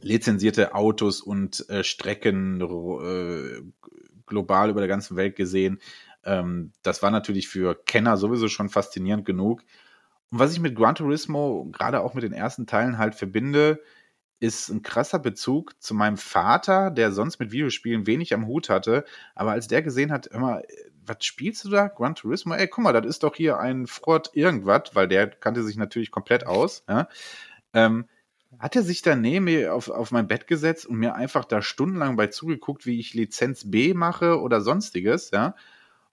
lizenzierte 0.01 0.75
Autos 0.75 1.21
und 1.21 1.69
äh, 1.69 1.85
Strecken 1.85 2.61
äh, 2.61 3.63
global 4.27 4.71
über 4.71 4.81
der 4.81 4.89
ganzen 4.89 5.17
Welt 5.17 5.37
gesehen. 5.37 5.81
Ähm, 6.25 6.73
das 6.83 7.03
war 7.03 7.11
natürlich 7.11 7.49
für 7.49 7.75
Kenner 7.75 8.17
sowieso 8.17 8.49
schon 8.49 8.69
faszinierend 8.69 9.25
genug. 9.25 9.63
Und 10.31 10.39
was 10.39 10.53
ich 10.53 10.61
mit 10.61 10.77
Gran 10.77 10.95
Turismo, 10.95 11.69
gerade 11.73 12.01
auch 12.01 12.15
mit 12.15 12.25
den 12.25 12.33
ersten 12.33 12.67
Teilen 12.67 12.99
halt 12.99 13.15
verbinde, 13.15 13.81
ist 14.39 14.71
ein 14.71 14.83
krasser 14.83 15.19
Bezug 15.19 15.75
zu 15.83 15.95
meinem 15.95 16.17
Vater, 16.17 16.91
der 16.91 17.13
sonst 17.13 17.39
mit 17.41 17.53
Videospielen 17.53 18.07
wenig 18.07 18.33
am 18.33 18.47
Hut 18.47 18.71
hatte. 18.71 19.05
Aber 19.35 19.53
als 19.53 19.69
der 19.69 19.83
gesehen 19.83 20.11
hat, 20.11 20.27
immer, 20.27 20.63
was 21.05 21.25
spielst 21.25 21.65
du 21.65 21.69
da? 21.69 21.89
Gran 21.89 22.15
Turismo? 22.15 22.55
Ey, 22.55 22.69
guck 22.69 22.85
mal, 22.85 22.93
das 22.93 23.07
ist 23.07 23.23
doch 23.23 23.35
hier 23.35 23.59
ein 23.59 23.87
Frott 23.87 24.31
irgendwas, 24.33 24.95
weil 24.95 25.09
der 25.09 25.29
kannte 25.29 25.63
sich 25.63 25.77
natürlich 25.77 26.11
komplett 26.11 26.47
aus. 26.47 26.85
Ja? 26.89 27.09
Ähm, 27.75 28.07
hat 28.59 28.77
er 28.77 28.83
sich 28.83 29.03
da 29.03 29.15
neben 29.15 29.45
mir 29.45 29.75
auf, 29.75 29.89
auf 29.89 30.11
mein 30.11 30.27
Bett 30.27 30.47
gesetzt 30.47 30.87
und 30.87 30.97
mir 30.97 31.15
einfach 31.15 31.45
da 31.45 31.63
stundenlang 31.63 32.17
bei 32.17 32.27
zugeguckt, 32.27 32.87
wie 32.87 32.99
ich 32.99 33.15
Lizenz 33.15 33.71
B 33.71 33.95
mache 33.95 34.41
oder 34.41 34.61
sonstiges, 34.61 35.31
ja. 35.31 35.55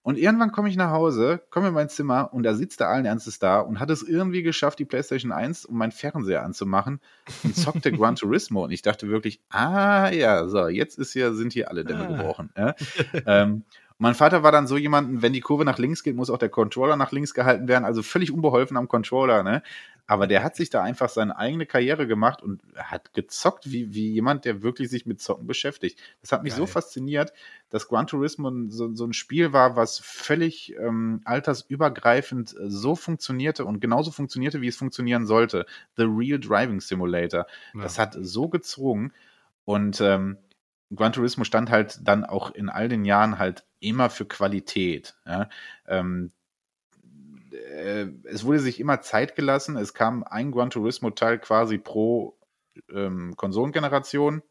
Und 0.07 0.18
irgendwann 0.18 0.53
komme 0.53 0.69
ich 0.69 0.77
nach 0.77 0.91
Hause, 0.91 1.41
komme 1.49 1.68
in 1.68 1.73
mein 1.73 1.89
Zimmer 1.89 2.34
und 2.34 2.43
da 2.43 2.53
sitzt 2.53 2.80
er 2.80 2.88
allen 2.88 3.03
Ernstes 3.03 3.39
da 3.39 3.59
und 3.59 3.81
hat 3.81 3.89
es 3.89 4.03
irgendwie 4.03 4.41
geschafft, 4.41 4.80
die 4.80 4.85
PlayStation 4.85 5.34
1 5.34 5.65
um 5.65 5.77
meinen 5.77 5.91
Fernseher 5.91 6.43
anzumachen 6.43 7.01
und 7.43 7.57
zockte 7.57 7.91
Gran 7.91 8.15
Turismo. 8.15 8.64
Und 8.64 8.72
ich 8.72 8.81
dachte 8.81 9.09
wirklich, 9.09 9.41
ah 9.49 10.09
ja, 10.09 10.47
so, 10.47 10.69
jetzt 10.69 10.97
ist 10.97 11.11
hier, 11.11 11.34
sind 11.34 11.51
hier 11.51 11.69
alle 11.69 11.84
Dämme 11.84 12.07
ah. 12.07 12.15
gebrochen. 12.15 12.51
Ja? 12.55 12.76
ähm, 13.26 13.65
mein 13.98 14.14
Vater 14.14 14.44
war 14.44 14.52
dann 14.52 14.68
so 14.68 14.78
jemanden, 14.78 15.22
wenn 15.22 15.34
die 15.34 15.41
Kurve 15.41 15.65
nach 15.65 15.80
links 15.80 16.03
geht, 16.03 16.15
muss 16.15 16.30
auch 16.30 16.38
der 16.38 16.49
Controller 16.49 16.95
nach 16.95 17.11
links 17.11 17.34
gehalten 17.34 17.68
werden, 17.68 17.84
also 17.84 18.03
völlig 18.03 18.32
unbeholfen 18.32 18.78
am 18.78 18.88
Controller, 18.88 19.44
ne? 19.44 19.64
Aber 20.10 20.26
der 20.26 20.41
hat 20.41 20.56
sich 20.56 20.69
da 20.69 20.84
einfach 20.84 21.10
seine 21.10 21.38
eigene 21.38 21.65
Karriere 21.65 22.07
gemacht 22.07 22.41
und 22.41 22.61
hat 22.76 23.14
gezockt 23.14 23.69
wie, 23.69 23.94
wie 23.94 24.14
jemand, 24.14 24.45
der 24.45 24.64
wirklich 24.64 24.90
sich 24.90 25.06
mit 25.06 25.19
Zocken 25.19 25.48
beschäftigt. 25.48 25.99
Das 26.22 26.32
hat 26.32 26.44
mich 26.44 26.53
Geil. 26.53 26.60
so 26.60 26.65
fasziniert, 26.65 27.34
dass 27.69 27.90
Gran 27.90 28.07
Turismo 28.07 28.49
so, 28.69 28.95
so 28.95 29.06
ein 29.06 29.11
Spiel 29.11 29.52
war, 29.52 29.76
was 29.76 29.99
völlig 29.99 30.74
ähm, 30.80 31.22
altersübergreifend 31.26 32.56
äh, 32.57 32.69
so 32.69 32.95
funktionierte 32.95 33.65
und 33.65 33.82
genauso 33.82 34.11
funktionierte, 34.11 34.61
wie 34.61 34.69
es 34.69 34.78
funktionieren 34.78 35.26
sollte. 35.26 35.65
The 35.98 36.03
Real 36.03 36.40
Driving 36.40 36.80
Simulator. 36.80 37.45
Ja. 37.74 37.82
Das 37.82 37.99
hat 37.99 38.15
so 38.18 38.48
gezogen 38.48 39.11
und 39.65 39.99
ähm, 39.99 40.38
Gran 40.95 41.14
Turismo 41.14 41.43
stand 41.43 41.69
halt 41.69 41.99
dann 42.01 42.23
auch 42.23 42.51
in 42.51 42.69
all 42.69 42.88
den 42.88 43.05
Jahren 43.05 43.39
halt 43.39 43.65
immer 43.80 44.09
für 44.09 44.26
Qualität. 44.26 45.15
Ja? 45.26 45.49
Ähm, 45.88 46.31
äh, 47.51 48.07
es 48.23 48.45
wurde 48.45 48.59
sich 48.59 48.80
immer 48.80 49.01
Zeit 49.01 49.35
gelassen. 49.35 49.77
Es 49.77 49.93
kam 49.93 50.23
ein 50.23 50.51
Gran 50.51 50.69
Turismo-Teil 50.69 51.39
quasi 51.39 51.77
pro 51.77 52.38
ähm, 52.93 53.35
Konsolengeneration. 53.35 54.43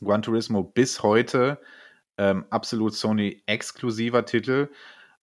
Gran 0.00 0.22
Turismo 0.22 0.62
bis 0.62 1.02
heute 1.02 1.60
ähm, 2.18 2.44
absolut 2.50 2.94
Sony-exklusiver 2.94 4.24
Titel. 4.24 4.68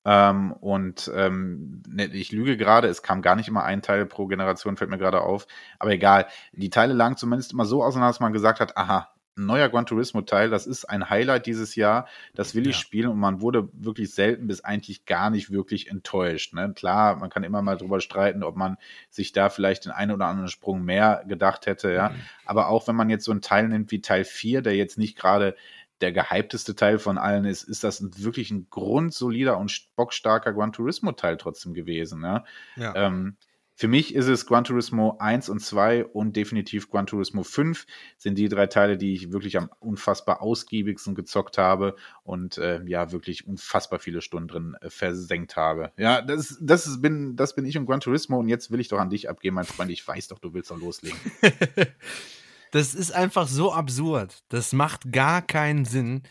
Ähm, 0.07 0.53
und 0.53 1.11
ähm, 1.15 1.83
ne, 1.89 2.07
ich 2.07 2.33
lüge 2.33 2.57
gerade, 2.57 2.89
es 2.89 3.03
kam 3.03 3.23
gar 3.23 3.37
nicht 3.37 3.49
immer 3.49 3.65
ein 3.65 3.83
Teil 3.83 4.05
pro 4.05 4.27
Generation, 4.27 4.77
fällt 4.77 4.91
mir 4.91 4.99
gerade 4.99 5.23
auf. 5.23 5.47
Aber 5.79 5.93
egal, 5.93 6.27
die 6.53 6.71
Teile 6.71 6.93
lagen 6.93 7.17
zumindest 7.17 7.53
immer 7.53 7.65
so 7.65 7.83
auseinander, 7.83 8.11
dass 8.11 8.21
man 8.21 8.33
gesagt 8.33 8.61
hat, 8.61 8.77
aha, 8.77 9.14
neuer 9.37 9.69
Gran 9.69 9.87
Turismo-Teil, 9.87 10.51
das 10.51 10.67
ist 10.67 10.85
ein 10.85 11.11
Highlight 11.11 11.47
dieses 11.47 11.75
Jahr, 11.75 12.07
das 12.35 12.55
will 12.55 12.67
ich 12.69 12.77
ja. 12.77 12.81
spielen 12.81 13.11
und 13.11 13.19
man 13.19 13.41
wurde 13.41 13.69
wirklich 13.73 14.15
selten 14.15 14.47
bis 14.47 14.63
eigentlich 14.63 15.07
gar 15.07 15.31
nicht 15.31 15.51
wirklich 15.51 15.91
enttäuscht. 15.91 16.55
Ne? 16.55 16.73
Klar, 16.75 17.17
man 17.17 17.31
kann 17.31 17.43
immer 17.43 17.63
mal 17.63 17.77
drüber 17.77 18.01
streiten, 18.01 18.43
ob 18.43 18.57
man 18.57 18.77
sich 19.11 19.33
da 19.33 19.49
vielleicht 19.49 19.87
den 19.87 19.93
einen 19.93 20.13
oder 20.13 20.27
anderen 20.27 20.49
Sprung 20.49 20.85
mehr 20.85 21.25
gedacht 21.27 21.67
hätte, 21.67 21.93
ja. 21.93 22.11
Mhm. 22.11 22.21
Aber 22.47 22.69
auch 22.69 22.87
wenn 22.87 22.97
man 22.97 23.11
jetzt 23.11 23.25
so 23.25 23.33
einen 23.33 23.43
Teil 23.43 23.69
nimmt 23.69 23.91
wie 23.91 24.01
Teil 24.01 24.25
4, 24.25 24.63
der 24.63 24.77
jetzt 24.77 24.99
nicht 24.99 25.17
gerade 25.17 25.57
der 26.01 26.13
gehypteste 26.13 26.75
Teil 26.75 26.99
von 26.99 27.19
allen 27.19 27.45
ist, 27.45 27.63
ist 27.63 27.85
das 27.85 28.03
wirklich 28.23 28.51
ein 28.51 28.69
grundsolider 28.69 29.57
und 29.59 29.89
bockstarker 29.97 30.53
Gran 30.53 30.73
Turismo-Teil 30.73 31.37
trotzdem 31.37 31.73
gewesen. 31.75 32.21
Ne? 32.21 32.45
Ja. 32.77 32.95
Ähm, 32.95 33.37
für 33.77 33.89
mich 33.89 34.15
ist 34.15 34.29
es 34.29 34.47
Gran 34.47 34.63
Turismo 34.63 35.17
1 35.19 35.49
und 35.49 35.59
2 35.61 36.05
und 36.05 36.37
definitiv 36.37 36.91
Gran 36.91 37.07
Turismo 37.07 37.43
5 37.43 37.87
sind 38.17 38.39
die 38.39 38.49
drei 38.49 38.69
Teile, 38.69 38.97
die 38.97 39.15
ich 39.15 39.33
wirklich 39.33 39.57
am 39.57 39.69
unfassbar 39.81 40.43
ausgiebigsten 40.43 41.17
gezockt 41.17 41.59
habe 41.59 41.97
und 42.23 42.57
äh, 42.59 42.83
ja, 42.87 43.11
wirklich 43.11 43.49
unfassbar 43.49 43.99
viele 43.99 44.21
Stunden 44.21 44.49
drin 44.49 44.77
äh, 44.81 44.91
versenkt 44.91 45.57
habe. 45.57 45.91
Ja, 45.97 46.23
das, 46.23 46.57
das, 46.61 46.87
ist, 46.87 47.03
bin, 47.03 47.35
das 47.35 47.57
bin 47.57 47.67
ich 47.67 47.77
und 47.77 47.87
Gran 47.87 47.99
Turismo 47.99 48.39
und 48.39 48.49
jetzt 48.49 48.71
will 48.71 48.79
ich 48.79 48.89
doch 48.89 48.99
an 49.01 49.11
dich 49.11 49.29
abgeben, 49.29 49.57
mein 49.57 49.65
Freund. 49.65 49.91
Ich 49.91 50.07
weiß 50.07 50.29
doch, 50.29 50.39
du 50.39 50.55
willst 50.55 50.71
doch 50.71 50.79
loslegen. 50.79 51.19
das 52.71 52.95
ist 52.95 53.13
einfach 53.13 53.49
so 53.49 53.73
absurd. 53.73 54.45
Das 54.51 54.73
macht 54.73 55.11
gar 55.11 55.43
keinen 55.43 55.85
Sinn, 55.85 56.23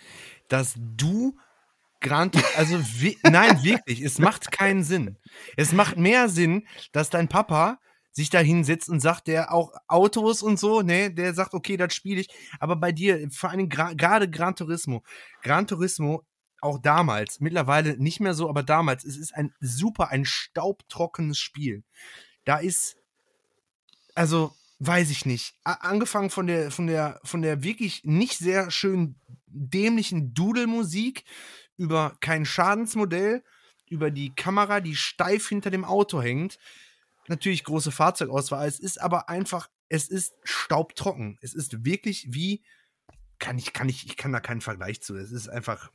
dass 0.48 0.76
du 0.78 1.36
Gran 2.04 2.30
also 2.56 2.80
nein, 3.24 3.64
wirklich, 3.64 4.02
es 4.02 4.20
macht 4.20 4.52
keinen 4.52 4.84
Sinn. 4.84 5.18
Es 5.58 5.72
macht 5.72 5.98
mehr 5.98 6.30
Sinn, 6.30 6.68
dass 6.92 7.10
dein 7.10 7.30
Papa 7.30 7.80
sich 8.12 8.30
da 8.30 8.40
hinsetzt 8.40 8.90
und 8.90 9.00
sagt, 9.00 9.28
der 9.28 9.52
auch 9.52 9.72
Autos 9.88 10.44
und 10.44 10.60
so, 10.60 10.82
ne, 10.82 11.12
der 11.12 11.34
sagt, 11.34 11.56
okay, 11.56 11.78
das 11.78 11.96
spiele 11.96 12.22
ich. 12.22 12.30
Aber 12.60 12.76
bei 12.76 12.92
dir, 12.92 13.28
vor 13.32 13.50
allem 13.50 13.70
gerade 13.70 13.96
Gra 13.98 14.26
Gran 14.26 14.56
Turismo, 14.56 15.04
Gran 15.42 15.66
Turismo, 15.66 16.24
auch 16.62 16.78
damals, 16.78 17.40
mittlerweile 17.40 17.98
nicht 17.98 18.20
mehr 18.20 18.34
so, 18.34 18.48
aber 18.48 18.64
damals, 18.64 19.04
es 19.04 19.18
ist 19.18 19.34
ein 19.34 19.54
super, 19.60 20.10
ein 20.10 20.26
staubtrockenes 20.26 21.40
Spiel. 21.40 21.84
Da 22.46 22.58
ist, 22.58 22.98
also, 24.14 24.54
weiß 24.80 25.10
ich 25.10 25.26
nicht, 25.26 25.56
angefangen 25.64 26.30
von 26.30 26.48
der, 26.48 26.70
von 26.70 26.88
der, 26.88 27.20
von 27.24 27.42
der 27.42 27.64
wirklich 27.64 28.04
nicht 28.04 28.38
sehr 28.38 28.70
schön 28.70 29.16
dämlichen 29.48 30.34
Dudelmusik 30.34 31.26
über 31.78 32.18
kein 32.22 32.46
Schadensmodell, 32.46 33.44
über 33.90 34.12
die 34.12 34.34
Kamera, 34.34 34.80
die 34.80 34.96
steif 34.96 35.50
hinter 35.50 35.72
dem 35.72 35.86
Auto 35.86 36.22
hängt. 36.22 36.58
Natürlich 37.28 37.64
große 37.64 37.92
Fahrzeugauswahl. 37.92 38.68
Es 38.68 38.80
ist 38.80 39.00
aber 39.00 39.30
einfach, 39.30 39.70
es 39.90 40.10
ist 40.10 40.34
staubtrocken. 40.44 41.38
Es 41.42 41.54
ist 41.54 41.86
wirklich 41.86 42.28
wie, 42.30 42.64
kann 43.40 43.58
ich, 43.58 43.74
kann 43.74 43.90
ich, 43.90 44.06
ich 44.06 44.18
kann 44.18 44.32
da 44.32 44.40
keinen 44.40 44.62
Vergleich 44.62 45.02
zu. 45.02 45.16
Es 45.16 45.32
ist 45.32 45.50
einfach 45.50 45.92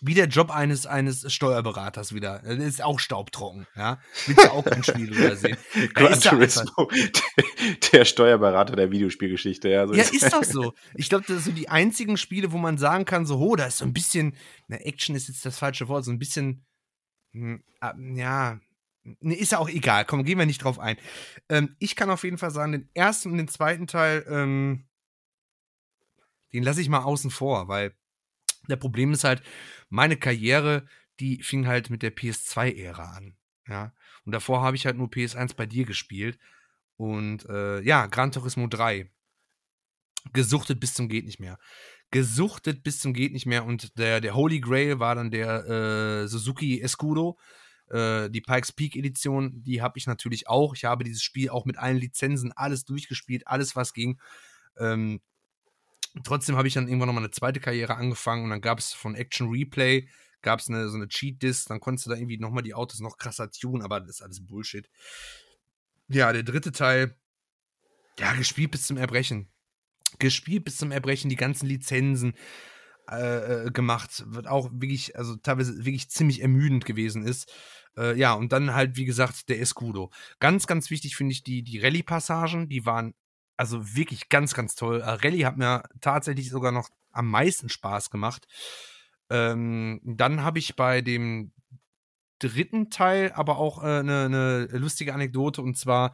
wie 0.00 0.14
der 0.14 0.26
Job 0.26 0.50
eines, 0.50 0.86
eines 0.86 1.32
Steuerberaters 1.32 2.14
wieder. 2.14 2.40
Das 2.44 2.58
ist 2.58 2.82
auch 2.82 2.98
staubtrocken, 2.98 3.66
ja. 3.76 4.00
Willst 4.26 4.44
du 4.44 4.50
auch 4.50 4.64
kein 4.64 4.84
Spiel 4.84 5.12
übersehen. 5.16 5.56
Gran 5.94 6.20
Turismo, 6.20 6.90
der 7.92 8.04
Steuerberater 8.04 8.76
der 8.76 8.90
Videospielgeschichte, 8.90 9.68
ja. 9.68 9.86
So 9.86 9.94
ja, 9.94 10.02
ist 10.02 10.32
doch 10.32 10.44
so. 10.44 10.74
Ich 10.94 11.08
glaube, 11.08 11.24
das 11.26 11.44
sind 11.44 11.54
so 11.54 11.60
die 11.60 11.68
einzigen 11.68 12.16
Spiele, 12.16 12.52
wo 12.52 12.58
man 12.58 12.78
sagen 12.78 13.04
kann, 13.04 13.26
so, 13.26 13.38
oh, 13.38 13.56
da 13.56 13.66
ist 13.66 13.78
so 13.78 13.84
ein 13.84 13.92
bisschen, 13.92 14.36
na, 14.68 14.76
Action 14.76 15.14
ist 15.14 15.28
jetzt 15.28 15.44
das 15.44 15.58
falsche 15.58 15.88
Wort, 15.88 16.04
so 16.04 16.10
ein 16.10 16.18
bisschen, 16.18 16.64
hm, 17.32 17.62
ah, 17.80 17.94
ja, 18.14 18.60
ist 19.20 19.52
ja 19.52 19.58
auch 19.58 19.68
egal, 19.68 20.04
komm, 20.04 20.24
gehen 20.24 20.38
wir 20.38 20.46
nicht 20.46 20.64
drauf 20.64 20.78
ein. 20.78 20.96
Ähm, 21.48 21.76
ich 21.78 21.94
kann 21.94 22.10
auf 22.10 22.24
jeden 22.24 22.38
Fall 22.38 22.50
sagen, 22.50 22.72
den 22.72 22.88
ersten 22.94 23.30
und 23.30 23.38
den 23.38 23.48
zweiten 23.48 23.86
Teil, 23.86 24.24
ähm, 24.28 24.86
den 26.52 26.62
lasse 26.62 26.80
ich 26.80 26.88
mal 26.88 27.02
außen 27.02 27.30
vor, 27.30 27.68
weil 27.68 27.94
der 28.68 28.76
Problem 28.76 29.12
ist 29.12 29.24
halt, 29.24 29.42
meine 29.88 30.16
Karriere, 30.16 30.86
die 31.20 31.42
fing 31.42 31.66
halt 31.66 31.90
mit 31.90 32.02
der 32.02 32.14
PS2-Ära 32.14 33.16
an. 33.16 33.36
Ja. 33.68 33.92
Und 34.24 34.32
davor 34.32 34.62
habe 34.62 34.76
ich 34.76 34.86
halt 34.86 34.96
nur 34.96 35.08
PS1 35.08 35.54
bei 35.56 35.66
dir 35.66 35.84
gespielt. 35.84 36.38
Und 36.96 37.48
äh, 37.48 37.80
ja, 37.80 38.06
Gran 38.06 38.32
Turismo 38.32 38.66
3. 38.66 39.10
Gesuchtet 40.32 40.80
bis 40.80 40.94
zum 40.94 41.08
Geht 41.08 41.26
nicht 41.26 41.40
mehr. 41.40 41.58
Gesuchtet 42.10 42.82
bis 42.82 43.00
zum 43.00 43.12
Geht 43.12 43.32
nicht 43.32 43.46
mehr. 43.46 43.64
Und 43.64 43.98
der, 43.98 44.20
der 44.20 44.34
Holy 44.34 44.60
Grail 44.60 44.98
war 44.98 45.14
dann 45.14 45.30
der 45.30 45.66
äh, 45.66 46.28
Suzuki 46.28 46.80
Escudo. 46.80 47.38
Äh, 47.90 48.30
die 48.30 48.40
Pikes 48.40 48.72
Peak 48.72 48.96
Edition, 48.96 49.62
die 49.62 49.82
habe 49.82 49.98
ich 49.98 50.06
natürlich 50.06 50.48
auch. 50.48 50.74
Ich 50.74 50.84
habe 50.84 51.04
dieses 51.04 51.22
Spiel 51.22 51.50
auch 51.50 51.66
mit 51.66 51.78
allen 51.78 51.98
Lizenzen, 51.98 52.52
alles 52.52 52.84
durchgespielt, 52.84 53.46
alles 53.46 53.76
was 53.76 53.92
ging. 53.92 54.18
Ähm, 54.78 55.20
Trotzdem 56.22 56.56
habe 56.56 56.68
ich 56.68 56.74
dann 56.74 56.86
irgendwann 56.86 57.08
nochmal 57.08 57.24
eine 57.24 57.32
zweite 57.32 57.58
Karriere 57.58 57.96
angefangen 57.96 58.44
und 58.44 58.50
dann 58.50 58.60
gab 58.60 58.78
es 58.78 58.92
von 58.92 59.16
Action 59.16 59.50
Replay, 59.50 60.08
gab 60.42 60.60
es 60.60 60.66
so 60.66 60.72
eine 60.72 61.08
Cheat-Disc, 61.08 61.68
dann 61.68 61.80
konntest 61.80 62.06
du 62.06 62.10
da 62.10 62.16
irgendwie 62.16 62.38
nochmal 62.38 62.62
die 62.62 62.74
Autos 62.74 63.00
noch 63.00 63.16
krasser 63.16 63.50
tunen, 63.50 63.82
aber 63.82 64.00
das 64.00 64.16
ist 64.16 64.22
alles 64.22 64.46
Bullshit. 64.46 64.88
Ja, 66.08 66.32
der 66.32 66.44
dritte 66.44 66.70
Teil, 66.70 67.16
ja, 68.18 68.32
gespielt 68.34 68.70
bis 68.70 68.86
zum 68.86 68.96
Erbrechen. 68.96 69.50
Gespielt 70.20 70.64
bis 70.64 70.76
zum 70.76 70.92
Erbrechen, 70.92 71.30
die 71.30 71.36
ganzen 71.36 71.66
Lizenzen 71.66 72.34
äh, 73.10 73.64
äh 73.66 73.70
gemacht, 73.70 74.24
wird 74.28 74.46
auch 74.46 74.70
wirklich, 74.72 75.16
also 75.16 75.34
teilweise 75.36 75.84
wirklich 75.84 76.10
ziemlich 76.10 76.42
ermüdend 76.42 76.84
gewesen 76.84 77.26
ist. 77.26 77.52
Äh, 77.96 78.16
ja, 78.16 78.34
und 78.34 78.52
dann 78.52 78.74
halt, 78.74 78.96
wie 78.96 79.04
gesagt, 79.04 79.48
der 79.48 79.60
Escudo. 79.60 80.12
Ganz, 80.38 80.66
ganz 80.66 80.90
wichtig 80.90 81.16
finde 81.16 81.32
ich 81.32 81.42
die, 81.42 81.64
die 81.64 81.80
Rallye-Passagen, 81.80 82.68
die 82.68 82.86
waren 82.86 83.14
also 83.56 83.94
wirklich 83.94 84.28
ganz, 84.28 84.54
ganz 84.54 84.74
toll. 84.74 85.00
Äh, 85.00 85.10
Rallye 85.10 85.44
hat 85.44 85.56
mir 85.56 85.82
tatsächlich 86.00 86.50
sogar 86.50 86.72
noch 86.72 86.88
am 87.12 87.28
meisten 87.28 87.68
Spaß 87.68 88.10
gemacht. 88.10 88.46
Ähm, 89.30 90.00
dann 90.04 90.42
habe 90.42 90.58
ich 90.58 90.76
bei 90.76 91.00
dem 91.00 91.52
dritten 92.38 92.90
Teil 92.90 93.32
aber 93.32 93.58
auch 93.58 93.78
eine 93.78 93.98
äh, 93.98 94.02
ne, 94.02 94.28
ne 94.28 94.78
lustige 94.78 95.14
Anekdote 95.14 95.62
und 95.62 95.78
zwar 95.78 96.12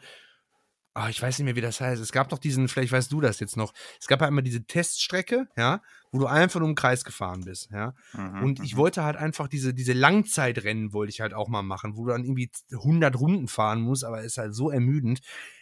oh, 0.94 1.06
ich 1.08 1.20
weiß 1.20 1.38
nicht 1.38 1.44
mehr, 1.44 1.56
wie 1.56 1.60
das 1.60 1.80
heißt. 1.80 2.02
Es 2.02 2.12
gab 2.12 2.28
doch 2.28 2.38
diesen, 2.38 2.68
vielleicht 2.68 2.92
weißt 2.92 3.12
du 3.12 3.20
das 3.20 3.40
jetzt 3.40 3.56
noch, 3.56 3.72
es 4.00 4.06
gab 4.06 4.20
ja 4.20 4.28
immer 4.28 4.42
diese 4.42 4.64
Teststrecke, 4.64 5.48
ja, 5.56 5.82
wo 6.10 6.18
du 6.18 6.26
einfach 6.26 6.60
nur 6.60 6.68
im 6.68 6.74
Kreis 6.74 7.04
gefahren 7.04 7.44
bist, 7.44 7.70
ja. 7.70 7.94
Mhm, 8.12 8.42
und 8.42 8.60
ich 8.60 8.74
mhm. 8.74 8.78
wollte 8.78 9.04
halt 9.04 9.16
einfach 9.16 9.48
diese, 9.48 9.74
diese 9.74 9.92
Langzeitrennen 9.92 10.92
wollte 10.92 11.10
ich 11.10 11.20
halt 11.20 11.34
auch 11.34 11.48
mal 11.48 11.62
machen, 11.62 11.96
wo 11.96 12.04
du 12.04 12.12
dann 12.12 12.24
irgendwie 12.24 12.50
100 12.72 13.18
Runden 13.18 13.48
fahren 13.48 13.80
musst, 13.80 14.04
aber 14.04 14.22
ist 14.22 14.38
halt 14.38 14.54
so 14.54 14.70
ermüdend. 14.70 15.20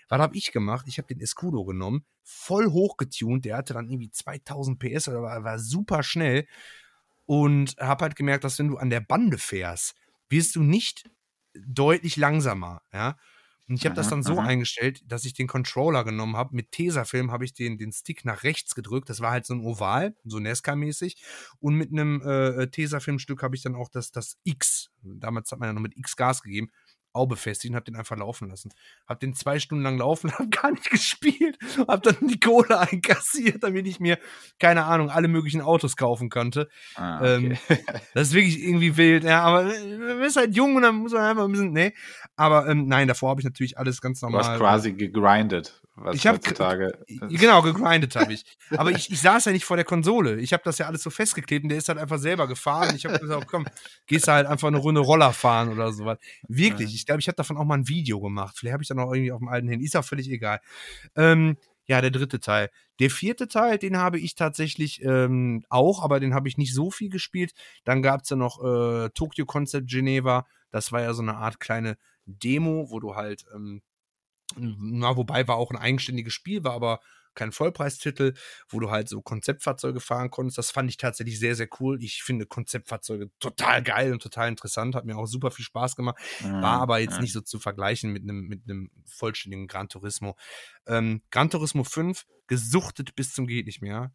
Was 0.08 0.20
habe 0.20 0.36
ich 0.36 0.52
gemacht? 0.52 0.86
Ich 0.88 0.98
habe 0.98 1.08
den 1.08 1.20
Escudo 1.20 1.64
genommen, 1.64 2.04
voll 2.22 2.66
hochgetunt, 2.70 3.44
der 3.44 3.56
hatte 3.56 3.74
dann 3.74 3.88
irgendwie 3.88 4.10
2000 4.10 4.78
PS 4.78 5.08
oder 5.08 5.22
war, 5.22 5.44
war 5.44 5.58
super 5.58 6.02
schnell 6.02 6.46
und 7.26 7.76
habe 7.78 8.04
halt 8.04 8.16
gemerkt, 8.16 8.44
dass 8.44 8.58
wenn 8.58 8.68
du 8.68 8.78
an 8.78 8.90
der 8.90 9.00
Bande 9.00 9.38
fährst, 9.38 9.94
wirst 10.28 10.56
du 10.56 10.62
nicht 10.62 11.10
deutlich 11.54 12.16
langsamer, 12.16 12.82
ja. 12.92 13.16
Und 13.68 13.74
ich 13.74 13.84
habe 13.84 13.94
das 13.94 14.08
dann 14.08 14.22
so 14.22 14.38
aha. 14.38 14.46
eingestellt, 14.46 15.02
dass 15.06 15.26
ich 15.26 15.34
den 15.34 15.46
Controller 15.46 16.02
genommen 16.02 16.36
habe. 16.36 16.56
Mit 16.56 16.72
Tesafilm 16.72 17.30
habe 17.30 17.44
ich 17.44 17.52
den, 17.52 17.76
den 17.76 17.92
Stick 17.92 18.24
nach 18.24 18.42
rechts 18.42 18.74
gedrückt. 18.74 19.10
Das 19.10 19.20
war 19.20 19.30
halt 19.30 19.44
so 19.44 19.52
ein 19.52 19.60
Oval, 19.60 20.16
so 20.24 20.38
Nesca-mäßig. 20.38 21.16
Und 21.60 21.74
mit 21.74 21.92
einem 21.92 22.22
äh, 22.22 22.68
Tesafilmstück 22.68 23.42
habe 23.42 23.56
ich 23.56 23.62
dann 23.62 23.74
auch 23.74 23.90
das, 23.90 24.10
das 24.10 24.38
X, 24.44 24.90
damals 25.02 25.52
hat 25.52 25.58
man 25.58 25.68
ja 25.68 25.72
noch 25.74 25.82
mit 25.82 25.98
X 25.98 26.16
Gas 26.16 26.42
gegeben, 26.42 26.70
auch 27.18 27.26
befestigt 27.26 27.72
und 27.72 27.76
habe 27.76 27.84
den 27.84 27.96
einfach 27.96 28.16
laufen 28.16 28.48
lassen. 28.48 28.72
Habe 29.06 29.20
den 29.20 29.34
zwei 29.34 29.58
Stunden 29.58 29.84
lang 29.84 29.98
laufen, 29.98 30.32
habe 30.38 30.48
gar 30.48 30.70
nicht 30.70 30.90
gespielt, 30.90 31.58
habe 31.86 32.12
dann 32.12 32.28
die 32.28 32.40
Kohle 32.40 32.78
einkassiert, 32.78 33.62
damit 33.62 33.86
ich 33.86 34.00
mir, 34.00 34.18
keine 34.58 34.84
Ahnung, 34.84 35.10
alle 35.10 35.28
möglichen 35.28 35.60
Autos 35.60 35.96
kaufen 35.96 36.30
konnte. 36.30 36.68
Ah, 36.94 37.18
okay. 37.18 37.58
ähm, 37.68 37.78
das 38.14 38.28
ist 38.28 38.34
wirklich 38.34 38.62
irgendwie 38.62 38.96
wild, 38.96 39.24
ja, 39.24 39.42
aber 39.42 39.64
man 39.64 40.22
ist 40.22 40.36
halt 40.36 40.54
jung 40.54 40.76
und 40.76 40.82
dann 40.82 40.96
muss 40.96 41.12
man 41.12 41.22
einfach 41.22 41.44
ein 41.44 41.52
bisschen, 41.52 41.72
nee. 41.72 41.92
Aber 42.36 42.68
ähm, 42.68 42.86
nein, 42.86 43.08
davor 43.08 43.30
habe 43.30 43.40
ich 43.40 43.44
natürlich 43.44 43.78
alles 43.78 44.00
ganz 44.00 44.22
normal. 44.22 44.42
Du 44.42 44.48
hast 44.48 44.58
quasi 44.58 44.92
gegrindet 44.92 45.82
was 46.00 46.16
ich 46.16 46.26
hab, 46.26 46.36
heutzutage. 46.36 46.98
Genau, 47.28 47.62
gegrindet 47.62 48.16
habe 48.16 48.32
ich. 48.32 48.44
Aber 48.76 48.90
ich, 48.90 49.10
ich 49.10 49.20
saß 49.20 49.46
ja 49.46 49.52
nicht 49.52 49.64
vor 49.64 49.76
der 49.76 49.84
Konsole. 49.84 50.36
Ich 50.40 50.52
habe 50.52 50.62
das 50.64 50.78
ja 50.78 50.86
alles 50.86 51.02
so 51.02 51.10
festgeklebt 51.10 51.64
und 51.64 51.68
der 51.70 51.78
ist 51.78 51.88
halt 51.88 51.98
einfach 51.98 52.18
selber 52.18 52.46
gefahren. 52.46 52.94
Ich 52.96 53.06
habe 53.06 53.18
gesagt, 53.18 53.46
komm, 53.46 53.66
gehst 54.06 54.28
halt 54.28 54.46
einfach 54.46 54.68
eine 54.68 54.78
Runde 54.78 55.00
Roller 55.00 55.32
fahren 55.32 55.70
oder 55.70 55.92
sowas. 55.92 56.18
Wirklich, 56.48 56.94
ich 56.94 57.06
glaube, 57.06 57.20
ich 57.20 57.28
habe 57.28 57.36
davon 57.36 57.56
auch 57.56 57.64
mal 57.64 57.78
ein 57.78 57.88
Video 57.88 58.20
gemacht. 58.20 58.56
Vielleicht 58.58 58.72
habe 58.72 58.82
ich 58.82 58.88
dann 58.88 58.98
auch 58.98 59.12
irgendwie 59.12 59.32
auf 59.32 59.40
dem 59.40 59.48
alten 59.48 59.68
Handy. 59.68 59.84
Ist 59.84 59.96
auch 59.96 60.04
völlig 60.04 60.28
egal. 60.30 60.60
Ähm, 61.16 61.56
ja, 61.86 62.02
der 62.02 62.10
dritte 62.10 62.38
Teil. 62.38 62.70
Der 63.00 63.10
vierte 63.10 63.48
Teil, 63.48 63.78
den 63.78 63.96
habe 63.96 64.18
ich 64.18 64.34
tatsächlich 64.34 65.02
ähm, 65.02 65.64
auch, 65.70 66.02
aber 66.02 66.20
den 66.20 66.34
habe 66.34 66.46
ich 66.46 66.58
nicht 66.58 66.74
so 66.74 66.90
viel 66.90 67.08
gespielt. 67.08 67.52
Dann 67.84 68.02
gab 68.02 68.22
es 68.22 68.30
ja 68.30 68.36
noch 68.36 68.62
äh, 68.62 69.08
Tokyo 69.10 69.46
Concept 69.46 69.88
Geneva. 69.88 70.46
Das 70.70 70.92
war 70.92 71.00
ja 71.00 71.14
so 71.14 71.22
eine 71.22 71.36
Art 71.36 71.60
kleine 71.60 71.96
Demo, 72.26 72.90
wo 72.90 73.00
du 73.00 73.16
halt 73.16 73.46
ähm, 73.54 73.80
na, 74.56 75.16
wobei 75.16 75.46
war 75.46 75.56
auch 75.56 75.70
ein 75.70 75.76
eigenständiges 75.76 76.32
Spiel, 76.32 76.64
war 76.64 76.72
aber 76.72 77.00
kein 77.38 77.52
Vollpreistitel, 77.52 78.34
wo 78.68 78.80
du 78.80 78.90
halt 78.90 79.08
so 79.08 79.22
Konzeptfahrzeuge 79.22 80.00
fahren 80.00 80.30
konntest. 80.30 80.58
Das 80.58 80.72
fand 80.72 80.90
ich 80.90 80.96
tatsächlich 80.96 81.38
sehr, 81.38 81.54
sehr 81.54 81.68
cool. 81.78 82.02
Ich 82.02 82.22
finde 82.22 82.46
Konzeptfahrzeuge 82.46 83.30
total 83.38 83.82
geil 83.82 84.12
und 84.12 84.20
total 84.22 84.48
interessant. 84.48 84.96
Hat 84.96 85.04
mir 85.04 85.16
auch 85.16 85.26
super 85.26 85.52
viel 85.52 85.64
Spaß 85.64 85.94
gemacht. 85.94 86.16
War 86.42 86.80
aber 86.80 86.98
jetzt 86.98 87.20
nicht 87.20 87.32
so 87.32 87.40
zu 87.40 87.60
vergleichen 87.60 88.12
mit 88.12 88.24
einem, 88.24 88.48
mit 88.48 88.62
einem 88.64 88.90
vollständigen 89.04 89.68
Gran 89.68 89.88
Turismo. 89.88 90.36
Ähm, 90.86 91.22
Gran 91.30 91.48
Turismo 91.48 91.84
5 91.84 92.26
gesuchtet 92.48 93.14
bis 93.14 93.32
zum 93.32 93.46
geht 93.46 93.66
nicht 93.66 93.82
mehr. 93.82 94.12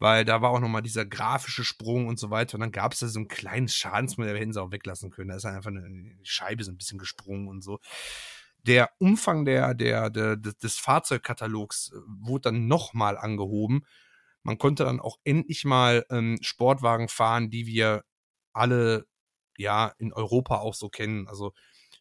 Weil 0.00 0.24
da 0.24 0.42
war 0.42 0.50
auch 0.50 0.60
nochmal 0.60 0.82
dieser 0.82 1.04
grafische 1.06 1.64
Sprung 1.64 2.06
und 2.06 2.20
so 2.20 2.30
weiter. 2.30 2.54
Und 2.54 2.60
dann 2.60 2.70
gab 2.70 2.92
es 2.92 3.00
da 3.00 3.08
so 3.08 3.18
ein 3.18 3.26
kleines 3.26 3.74
Schadensmodell, 3.74 4.34
da 4.34 4.40
hätten 4.40 4.52
sie 4.52 4.62
auch 4.62 4.70
weglassen 4.70 5.10
können. 5.10 5.30
Da 5.30 5.36
ist 5.36 5.44
einfach 5.44 5.70
eine 5.70 6.16
Scheibe 6.22 6.62
so 6.62 6.70
ein 6.70 6.76
bisschen 6.76 6.98
gesprungen 6.98 7.48
und 7.48 7.62
so 7.62 7.80
der 8.68 8.90
Umfang 8.98 9.46
der, 9.46 9.74
der, 9.74 10.10
der, 10.10 10.36
des 10.36 10.76
Fahrzeugkatalogs 10.76 11.92
äh, 11.92 11.96
wurde 12.06 12.50
dann 12.50 12.68
nochmal 12.68 13.16
angehoben. 13.16 13.84
Man 14.42 14.58
konnte 14.58 14.84
dann 14.84 15.00
auch 15.00 15.18
endlich 15.24 15.64
mal 15.64 16.04
ähm, 16.10 16.38
Sportwagen 16.42 17.08
fahren, 17.08 17.50
die 17.50 17.66
wir 17.66 18.04
alle 18.52 19.06
ja 19.56 19.92
in 19.98 20.12
Europa 20.12 20.58
auch 20.58 20.74
so 20.74 20.90
kennen. 20.90 21.26
Also 21.28 21.52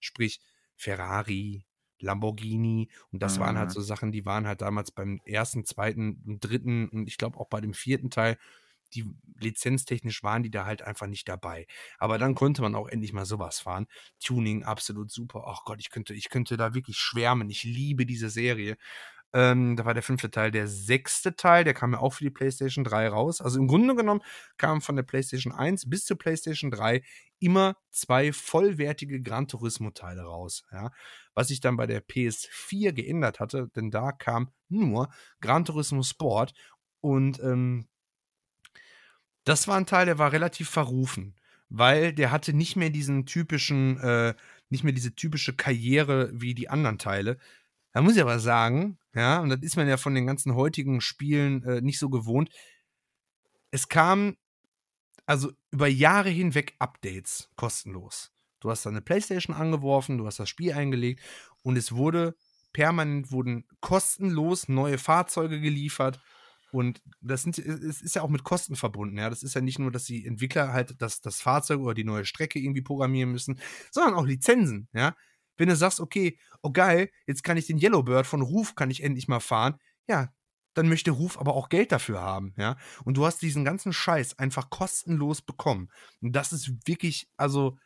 sprich 0.02 0.41
Ferrari, 0.76 1.65
Lamborghini 1.99 2.89
und 3.11 3.23
das 3.23 3.38
mhm. 3.38 3.41
waren 3.41 3.57
halt 3.57 3.69
mhm. 3.69 3.73
so 3.73 3.81
Sachen, 3.81 4.11
die 4.11 4.26
waren 4.26 4.45
halt 4.45 4.61
damals 4.61 4.91
beim 4.91 5.19
ersten, 5.26 5.65
zweiten, 5.65 6.39
dritten 6.39 6.89
und 6.89 7.07
ich 7.07 7.18
glaube 7.18 7.39
auch 7.39 7.48
bei 7.48 7.61
dem 7.61 7.73
vierten 7.73 8.10
Teil 8.10 8.38
die 8.94 9.06
lizenztechnisch 9.40 10.24
waren 10.24 10.44
die 10.44 10.52
da 10.52 10.66
halt 10.66 10.82
einfach 10.82 11.08
nicht 11.08 11.28
dabei. 11.28 11.68
Aber 11.98 12.18
dann 12.18 12.36
konnte 12.36 12.62
man 12.62 12.76
auch 12.76 12.88
endlich 12.88 13.14
mal 13.14 13.26
sowas 13.26 13.60
fahren. 13.60 13.88
Tuning 14.24 14.64
absolut 14.64 15.12
super. 15.12 15.46
Ach 15.48 15.64
Gott, 15.66 15.80
ich 15.80 15.90
könnte, 15.90 16.14
ich 16.14 16.30
könnte 16.30 16.58
da 16.58 16.74
wirklich 16.74 16.98
schwärmen. 16.98 17.50
Ich 17.50 17.64
liebe 17.64 18.06
diese 18.06 18.30
Serie. 18.30 18.78
Ähm, 19.34 19.76
da 19.76 19.86
war 19.86 19.94
der 19.94 20.04
fünfte 20.04 20.32
Teil. 20.32 20.52
Der 20.52 20.68
sechste 20.68 21.36
Teil, 21.36 21.64
der 21.64 21.74
kam 21.74 21.94
ja 21.94 22.00
auch 22.00 22.14
für 22.14 22.24
die 22.24 22.30
PlayStation 22.30 22.84
3 22.84 23.10
raus. 23.10 23.42
Also 23.42 23.60
im 23.60 23.68
Grunde 23.68 23.96
genommen 23.96 24.22
kamen 24.58 24.82
von 24.82 24.96
der 24.96 25.04
PlayStation 25.04 25.54
1 25.54 25.90
bis 25.90 26.06
zur 26.06 26.18
PlayStation 26.18 26.72
3 26.72 27.04
immer 27.40 27.76
zwei 27.92 28.32
vollwertige 28.32 29.22
Gran 29.22 29.48
Turismo-Teile 29.48 30.22
raus. 30.24 30.64
Ja? 30.72 30.92
Was 31.34 31.50
sich 31.50 31.60
dann 31.60 31.76
bei 31.78 31.88
der 31.88 32.06
PS4 32.06 32.94
geändert 32.94 33.40
hatte, 33.40 33.70
denn 33.76 33.92
da 33.92 34.12
kam 34.12 34.52
nur 34.70 35.10
Gran 35.42 35.66
Turismo 35.66 36.04
Sport 36.04 36.54
und 37.02 37.40
ähm, 37.42 37.88
das 39.48 39.68
war 39.68 39.78
ein 39.78 39.86
Teil, 39.86 40.06
der 40.06 40.18
war 40.18 40.32
relativ 40.34 40.69
verrufen, 40.69 41.34
weil 41.69 42.14
der 42.14 42.32
hatte 42.32 42.53
nicht 42.53 42.76
mehr 42.76 42.90
diesen 42.90 43.26
typischen, 43.26 43.98
äh, 43.99 44.34
nicht 44.69 44.84
mehr 44.84 44.94
diese 44.94 45.15
typische 45.15 45.56
Karriere 45.56 46.30
wie 46.34 46.53
die 46.53 46.69
anderen 46.69 46.98
Teile. 46.98 47.38
Da 47.94 48.02
muss 48.02 48.15
ich 48.15 48.22
aber 48.22 48.40
sagen, 48.40 48.98
ja, 49.15 49.40
und 49.40 49.49
das 49.49 49.61
ist 49.61 49.78
man 49.78 49.88
ja 49.88 49.98
von 49.98 50.14
den 50.14 50.28
ganzen 50.28 50.53
heutigen 50.56 50.99
Spielen 50.99 51.64
äh, 51.64 51.82
nicht 51.82 51.98
so 51.98 52.10
gewohnt. 52.10 52.49
Es 53.72 53.88
kam 53.88 54.36
also 55.26 55.52
über 55.72 55.88
Jahre 55.88 56.30
hinweg 56.30 56.76
Updates 56.80 57.49
kostenlos. 57.56 58.32
Du 58.60 58.69
hast 58.69 58.86
deine 58.86 59.02
Playstation 59.02 59.56
angeworfen, 59.56 60.18
du 60.18 60.26
hast 60.26 60.40
das 60.40 60.49
Spiel 60.49 60.74
eingelegt 60.74 61.22
und 61.64 61.78
es 61.78 61.94
wurde 61.94 62.36
permanent 62.74 63.32
wurden 63.32 63.65
kostenlos 63.80 64.68
neue 64.68 64.98
Fahrzeuge 64.98 65.61
geliefert 65.61 66.19
und 66.72 67.02
das 67.22 67.44
sind, 67.44 67.57
es 67.57 68.02
ist 68.02 68.15
ja 68.15 68.22
auch 68.22 68.30
mit 68.30 68.44
Kosten 68.44 68.76
verbunden. 68.76 69.18
Ja, 69.18 69.30
das 69.30 69.44
ist 69.44 69.53
ja 69.53 69.61
nicht 69.61 69.80
nur, 69.80 69.91
dass 69.91 70.06
die 70.06 70.26
Entwickler 70.26 70.73
halt 70.73 71.02
das, 71.02 71.22
das 71.22 71.41
Fahrzeug 71.41 71.80
oder 71.80 71.94
die 71.94 72.03
neue 72.03 72.26
Strecke 72.26 72.60
irgendwie 72.60 72.81
programmieren 72.81 73.31
müssen, 73.31 73.60
sondern 73.91 74.15
auch 74.15 74.26
Lizenzen. 74.26 74.89
Ja, 74.94 75.15
wenn 75.57 75.69
du 75.69 75.76
sagst, 75.76 75.99
okay, 75.99 76.38
oh 76.61 76.72
geil, 76.72 77.10
jetzt 77.26 77.44
kann 77.44 77.57
ich 77.57 77.68
den 77.68 77.80
Yellowbird 77.80 78.27
von 78.27 78.41
Ruf 78.41 78.76
kann 78.76 78.91
ich 78.91 79.03
endlich 79.03 79.27
mal 79.27 79.39
fahren. 79.39 79.76
Ja, 80.07 80.30
dann 80.73 80.89
möchte 80.89 81.11
Ruf 81.11 81.39
aber 81.39 81.56
auch 81.56 81.69
Geld 81.69 81.91
dafür 81.91 82.22
haben, 82.22 82.53
ja. 82.57 82.77
Und 83.03 83.18
du 83.18 83.26
hast 83.26 83.41
diesen 83.41 83.65
ganzen 83.65 83.94
Scheiß 83.94 84.38
einfach 84.38 84.69
kostenlos 84.69 85.41
bekommen. 85.41 85.89
Und 86.22 86.34
das 86.34 86.53
ist 86.53 86.88
wirklich, 86.88 87.27
also, 87.35 87.77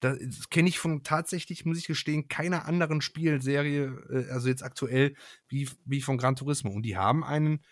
das 0.00 0.48
kenne 0.48 0.68
ich 0.68 0.78
von 0.78 1.02
tatsächlich, 1.02 1.66
muss 1.66 1.78
ich 1.78 1.86
gestehen, 1.86 2.28
keiner 2.28 2.64
anderen 2.66 3.00
Spielserie, 3.00 3.86
äh, 4.10 4.30
also 4.30 4.48
jetzt 4.48 4.62
aktuell, 4.62 5.14
wie, 5.48 5.68
wie 5.84 6.00
von 6.00 6.16
Gran 6.16 6.36
Turismo. 6.36 6.70
Und 6.70 6.82
die 6.82 6.96
haben 6.96 7.22
einen, 7.22 7.64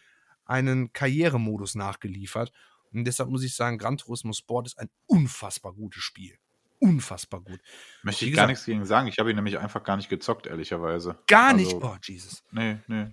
einen 0.47 0.93
Karrieremodus 0.93 1.74
nachgeliefert. 1.74 2.52
Und 2.93 3.05
deshalb 3.05 3.28
muss 3.28 3.43
ich 3.43 3.55
sagen, 3.55 3.78
Gran 3.78 3.98
Turismo 3.98 4.32
Sport 4.32 4.66
ist 4.66 4.78
ein 4.78 4.89
unfassbar 5.06 5.73
gutes 5.73 6.02
Spiel. 6.02 6.39
Unfassbar 6.78 7.40
gut. 7.40 7.60
Möchte 8.02 8.24
ich 8.24 8.32
gesagt, 8.32 8.44
gar 8.44 8.47
nichts 8.48 8.64
gegen 8.64 8.85
sagen. 8.85 9.09
Ich 9.09 9.18
habe 9.18 9.31
ihn 9.31 9.36
nämlich 9.36 9.59
einfach 9.59 9.82
gar 9.82 9.97
nicht 9.97 10.09
gezockt, 10.09 10.47
ehrlicherweise. 10.47 11.18
Gar 11.27 11.55
also, 11.55 11.56
nicht? 11.56 11.74
Oh, 11.74 11.97
Jesus. 12.02 12.44
Nee, 12.51 12.78
nee. 12.86 13.09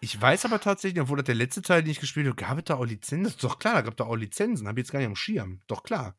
Ich 0.00 0.20
weiß 0.20 0.46
aber 0.46 0.58
tatsächlich, 0.58 1.00
obwohl 1.00 1.18
das 1.18 1.26
der 1.26 1.36
letzte 1.36 1.62
Teil, 1.62 1.82
den 1.82 1.92
ich 1.92 2.00
gespielt 2.00 2.26
habe, 2.26 2.34
gab 2.34 2.58
es 2.58 2.64
da 2.64 2.74
auch 2.74 2.84
Lizenzen? 2.84 3.36
Doch 3.40 3.60
klar, 3.60 3.74
da 3.74 3.80
gab 3.82 3.92
es 3.92 3.96
da 3.98 4.04
auch 4.04 4.16
Lizenzen. 4.16 4.66
Habe 4.66 4.80
ich 4.80 4.86
jetzt 4.86 4.92
gar 4.92 4.98
nicht 4.98 5.06
am 5.06 5.14
Schirm. 5.14 5.60
Doch 5.68 5.84
klar. 5.84 6.16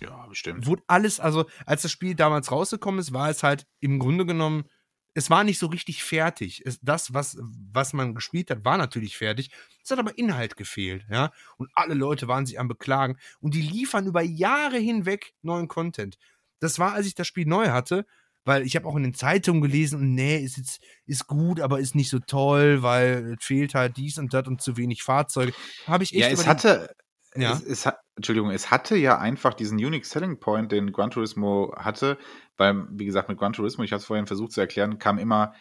Ja, 0.00 0.26
bestimmt. 0.26 0.66
Wurde 0.66 0.82
alles, 0.88 1.20
also 1.20 1.46
als 1.64 1.82
das 1.82 1.92
Spiel 1.92 2.16
damals 2.16 2.50
rausgekommen 2.50 2.98
ist, 2.98 3.12
war 3.12 3.30
es 3.30 3.44
halt 3.44 3.68
im 3.78 4.00
Grunde 4.00 4.26
genommen 4.26 4.64
es 5.20 5.28
war 5.28 5.44
nicht 5.44 5.58
so 5.58 5.66
richtig 5.66 6.02
fertig. 6.02 6.62
Es, 6.64 6.80
das, 6.80 7.12
was, 7.12 7.36
was 7.42 7.92
man 7.92 8.14
gespielt 8.14 8.50
hat, 8.50 8.64
war 8.64 8.78
natürlich 8.78 9.18
fertig. 9.18 9.50
Es 9.84 9.90
hat 9.90 9.98
aber 9.98 10.16
Inhalt 10.16 10.56
gefehlt, 10.56 11.04
ja. 11.10 11.30
Und 11.58 11.68
alle 11.74 11.92
Leute 11.92 12.26
waren 12.26 12.46
sich 12.46 12.58
am 12.58 12.68
Beklagen. 12.68 13.18
Und 13.38 13.54
die 13.54 13.60
liefern 13.60 14.06
über 14.06 14.22
Jahre 14.22 14.78
hinweg 14.78 15.34
neuen 15.42 15.68
Content. 15.68 16.16
Das 16.58 16.78
war, 16.78 16.94
als 16.94 17.06
ich 17.06 17.14
das 17.14 17.26
Spiel 17.26 17.46
neu 17.46 17.68
hatte, 17.68 18.06
weil 18.46 18.64
ich 18.64 18.76
habe 18.76 18.88
auch 18.88 18.96
in 18.96 19.02
den 19.02 19.12
Zeitungen 19.12 19.60
gelesen, 19.60 20.00
und 20.00 20.14
nee, 20.14 20.38
ist 20.38 20.56
jetzt 20.56 20.80
ist 21.04 21.26
gut, 21.26 21.60
aber 21.60 21.80
ist 21.80 21.94
nicht 21.94 22.08
so 22.08 22.18
toll, 22.20 22.82
weil 22.82 23.36
es 23.38 23.44
fehlt 23.44 23.74
halt 23.74 23.98
dies 23.98 24.16
und 24.16 24.32
das 24.32 24.48
und 24.48 24.62
zu 24.62 24.78
wenig 24.78 25.02
Fahrzeuge. 25.02 25.52
Habe 25.86 26.02
ich 26.02 26.14
echt. 26.14 26.22
Ja, 26.22 26.28
es 26.30 26.46
hatte, 26.46 26.94
ja. 27.36 27.52
Es, 27.52 27.62
es, 27.86 27.92
Entschuldigung, 28.16 28.50
es 28.50 28.70
hatte 28.70 28.96
ja 28.96 29.18
einfach 29.18 29.54
diesen 29.54 29.78
Unique 29.78 30.04
Selling 30.04 30.40
Point, 30.40 30.72
den 30.72 30.92
Gran 30.92 31.10
Turismo 31.10 31.74
hatte, 31.76 32.18
weil, 32.56 32.86
wie 32.90 33.06
gesagt, 33.06 33.28
mit 33.28 33.38
Gran 33.38 33.52
Turismo, 33.52 33.84
ich 33.84 33.92
habe 33.92 34.00
es 34.00 34.06
vorhin 34.06 34.26
versucht 34.26 34.52
zu 34.52 34.60
erklären, 34.60 34.98
kam 34.98 35.18
immer, 35.18 35.54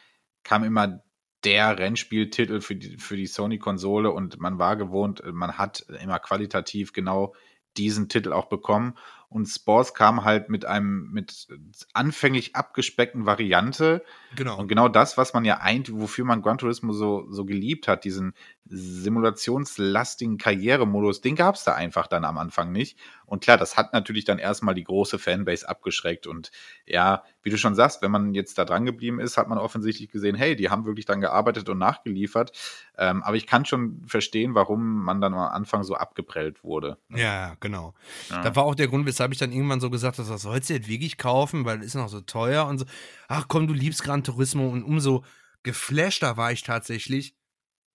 kam 0.44 0.64
immer 0.64 1.02
der 1.44 1.78
Rennspieltitel 1.78 2.60
für 2.60 2.76
die, 2.76 2.98
für 2.98 3.16
die 3.16 3.28
Sony-Konsole 3.28 4.12
und 4.12 4.40
man 4.40 4.60
war 4.60 4.76
gewohnt, 4.76 5.24
man 5.32 5.58
hat 5.58 5.86
immer 6.02 6.20
qualitativ 6.20 6.92
genau 6.92 7.34
diesen 7.78 8.10
Titel 8.10 8.34
auch 8.34 8.50
bekommen. 8.50 8.98
Und 9.30 9.46
Sports 9.46 9.94
kam 9.94 10.26
halt 10.26 10.50
mit 10.50 10.66
einem, 10.66 11.12
mit 11.12 11.48
anfänglich 11.94 12.56
abgespeckten 12.56 13.28
Variante. 13.28 14.04
Genau. 14.36 14.58
Und 14.58 14.68
genau 14.68 14.90
das, 14.90 15.18
was 15.18 15.34
man 15.34 15.46
ja 15.46 15.60
eigentlich, 15.60 15.96
wofür 15.96 16.26
man 16.26 16.42
Gran 16.42 16.58
Turismo 16.58 16.94
so, 16.94 17.28
so 17.30 17.46
geliebt 17.46 17.88
hat, 17.88 18.06
diesen 18.06 18.34
simulationslastigen 18.66 20.38
Karrieremodus, 20.38 21.22
den 21.22 21.36
gab 21.36 21.56
es 21.56 21.64
da 21.64 21.76
einfach 21.76 22.08
dann 22.08 22.26
am 22.26 22.38
Anfang 22.40 22.72
nicht. 22.72 22.98
Und 23.26 23.44
klar, 23.44 23.58
das 23.58 23.78
hat 23.78 23.94
natürlich 23.94 24.26
dann 24.26 24.40
erstmal 24.40 24.74
die 24.74 24.84
große 24.84 25.20
Fanbase 25.20 25.68
abgeschreckt. 25.70 26.26
Und 26.26 26.52
ja, 26.88 27.24
wie 27.44 27.52
du 27.52 27.58
schon 27.58 27.76
sagst, 27.76 28.02
wenn 28.02 28.12
man 28.12 28.34
jetzt 28.34 28.58
da 28.58 28.66
dran 28.66 28.86
geblieben 28.86 29.20
ist, 29.20 29.38
hat 29.38 29.48
man 29.48 29.58
offensichtlich 29.58 30.10
gesehen, 30.10 30.36
hey, 30.36 30.56
die 30.56 30.70
haben 30.70 30.86
wirklich 30.86 31.06
dann 31.06 31.22
gearbeitet 31.22 31.70
und 31.70 31.78
nachgeliefert. 31.78 32.52
Ähm, 32.98 33.24
aber 33.24 33.38
ich 33.38 33.48
kann 33.48 33.66
schon 33.66 34.04
verstehen, 34.08 34.56
warum 34.56 35.04
man 35.04 35.22
dann 35.22 35.34
am 35.34 35.40
Anfang 35.40 35.84
so 35.84 35.96
abgeprellt 35.96 36.64
wurde. 36.64 36.98
Ne? 37.08 37.22
Ja, 37.22 37.56
genau. 37.60 37.94
Ja. 38.30 38.42
Da 38.42 38.56
war 38.56 38.64
auch 38.64 38.76
der 38.76 38.88
Grund, 38.88 39.06
weshalb 39.06 39.19
ich 39.28 39.38
dann 39.38 39.52
irgendwann 39.52 39.80
so 39.80 39.90
gesagt 39.90 40.18
habe, 40.18 40.28
das 40.28 40.42
sollst 40.42 40.70
du 40.70 40.74
jetzt 40.74 40.88
wirklich 40.88 41.18
kaufen, 41.18 41.66
weil 41.66 41.80
es 41.80 41.88
ist 41.88 41.96
noch 41.96 42.10
so 42.10 42.22
teuer 42.22 42.66
und 42.68 42.80
so. 42.80 42.86
Ach 43.28 43.48
komm, 43.48 43.68
du 43.68 43.74
liebst 43.74 44.04
Gran 44.04 44.24
Turismo 44.24 44.70
und 44.70 44.84
umso 44.84 45.24
geflashter 45.64 46.38
war 46.38 46.52
ich 46.52 46.64
tatsächlich, 46.64 47.36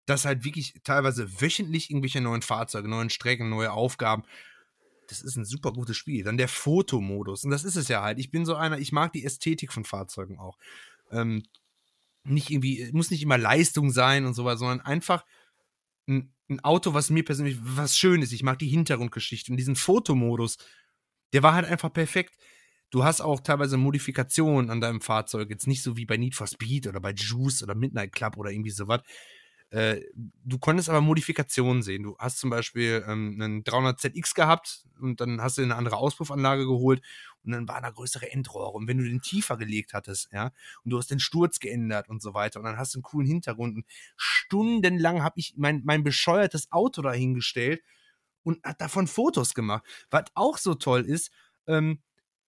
dass 0.07 0.25
halt 0.25 0.45
wirklich 0.45 0.81
teilweise 0.85 1.41
wöchentlich 1.41 1.91
irgendwelche 1.91 2.21
neuen 2.21 2.43
Fahrzeuge, 2.43 2.89
neuen 2.89 3.11
Strecken, 3.11 3.49
neue 3.49 3.73
Aufgaben. 3.73 4.25
Das 5.09 5.23
ist 5.23 5.37
ein 5.37 5.45
super 5.45 5.73
gutes 5.73 5.97
Spiel. 5.97 6.25
Dann 6.25 6.37
der 6.37 6.49
Fotomodus. 6.49 7.45
Und 7.45 7.51
das 7.51 7.65
ist 7.65 7.77
es 7.77 7.89
ja 7.89 8.03
halt. 8.03 8.19
Ich 8.19 8.31
bin 8.31 8.45
so 8.45 8.55
einer, 8.55 8.79
ich 8.79 8.93
mag 8.93 9.13
die 9.13 9.25
Ästhetik 9.25 9.73
von 9.73 9.85
Fahrzeugen 9.85 10.39
auch. 10.39 10.59
Ähm, 11.11 11.45
nicht 12.25 12.51
irgendwie, 12.51 12.91
muss 12.93 13.11
nicht 13.11 13.23
immer 13.23 13.39
Leistung 13.39 13.91
sein 13.91 14.25
und 14.25 14.35
sowas, 14.35 14.59
sondern 14.59 14.81
einfach 14.81 15.25
ein, 16.07 16.33
ein 16.49 16.61
Auto, 16.61 16.95
was 16.95 17.11
mir 17.11 17.25
persönlich 17.25 17.57
was 17.61 17.97
schön 17.97 18.23
ist. 18.23 18.33
Ich 18.33 18.43
mag 18.43 18.59
die 18.59 18.69
Hintergrundgeschichte 18.69 19.51
und 19.51 19.57
diesen 19.57 19.77
Fotomodus, 19.77 20.59
der 21.35 21.43
war 21.43 21.55
halt 21.55 21.67
einfach 21.67 21.93
perfekt. 21.93 22.35
Du 22.91 23.05
hast 23.05 23.21
auch 23.21 23.41
teilweise 23.41 23.77
Modifikationen 23.77 24.71
an 24.71 24.81
deinem 24.81 25.01
Fahrzeug, 25.01 25.51
jetzt 25.51 25.67
nicht 25.67 25.83
so 25.83 25.97
wie 25.97 26.07
bei 26.07 26.17
Need 26.17 26.37
for 26.37 26.47
Speed 26.47 26.87
oder 26.87 27.01
bei 27.01 27.13
Juice 27.13 27.63
oder 27.63 27.75
Midnight 27.75 28.13
Club 28.13 28.37
oder 28.37 28.51
irgendwie 28.51 28.71
sowas, 28.71 29.03
äh, 29.71 30.01
du 30.45 30.59
konntest 30.61 30.89
aber 30.89 31.01
Modifikationen 31.01 31.83
sehen. 31.83 32.05
Du 32.05 32.17
hast 32.19 32.39
zum 32.39 32.51
Beispiel 32.51 33.05
ähm, 33.09 33.37
einen 33.41 33.65
300ZX 33.65 34.35
gehabt 34.37 34.87
und 35.01 35.21
dann 35.21 35.41
hast 35.41 35.59
du 35.59 35.63
eine 35.63 35.75
andere 35.75 35.97
Auspuffanlage 35.97 36.65
geholt 36.65 37.03
und 37.43 37.51
dann 37.51 37.67
war 37.67 37.81
da 37.81 37.91
größere 37.91 38.31
Endrohre. 38.31 38.71
Und 38.71 38.87
wenn 38.87 38.99
du 38.99 39.05
den 39.05 39.21
tiefer 39.21 39.57
gelegt 39.57 39.93
hattest, 39.93 40.29
ja, 40.33 40.53
und 40.85 40.91
du 40.93 40.99
hast 40.99 41.11
den 41.11 41.19
Sturz 41.19 41.59
geändert 41.59 42.09
und 42.09 42.23
so 42.23 42.35
weiter 42.35 42.61
und 42.61 42.67
dann 42.67 42.79
hast 42.79 42.95
du 42.95 42.99
einen 42.99 43.03
coolen 43.03 43.27
Hintergrund. 43.27 43.75
Und 43.75 43.87
stundenlang 44.17 45.25
habe 45.25 45.41
ich 45.41 45.55
mein, 45.57 45.83
mein 45.85 46.05
bescheuertes 46.05 46.71
Auto 46.71 47.03
dahingestellt 47.03 47.83
und 48.45 48.63
hat 48.65 48.81
davon 48.81 49.07
Fotos 49.07 49.55
gemacht. 49.55 49.85
Was 50.11 50.25
auch 50.35 50.59
so 50.59 50.75
toll 50.75 51.03
ist, 51.03 51.33
ähm, 51.67 52.01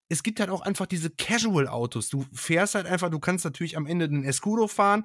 es 0.09 0.23
gibt 0.23 0.39
halt 0.39 0.51
auch 0.51 0.61
einfach 0.61 0.87
diese 0.87 1.11
Casual-Autos. 1.11 2.09
Du 2.09 2.25
fährst 2.33 2.77
halt 2.77 2.87
einfach, 2.87 3.11
du 3.11 3.19
kannst 3.19 3.45
natürlich 3.45 3.77
am 3.77 3.87
Ende 3.87 4.09
den 4.09 4.23
Escudo 4.23 4.69
fahren 4.69 5.05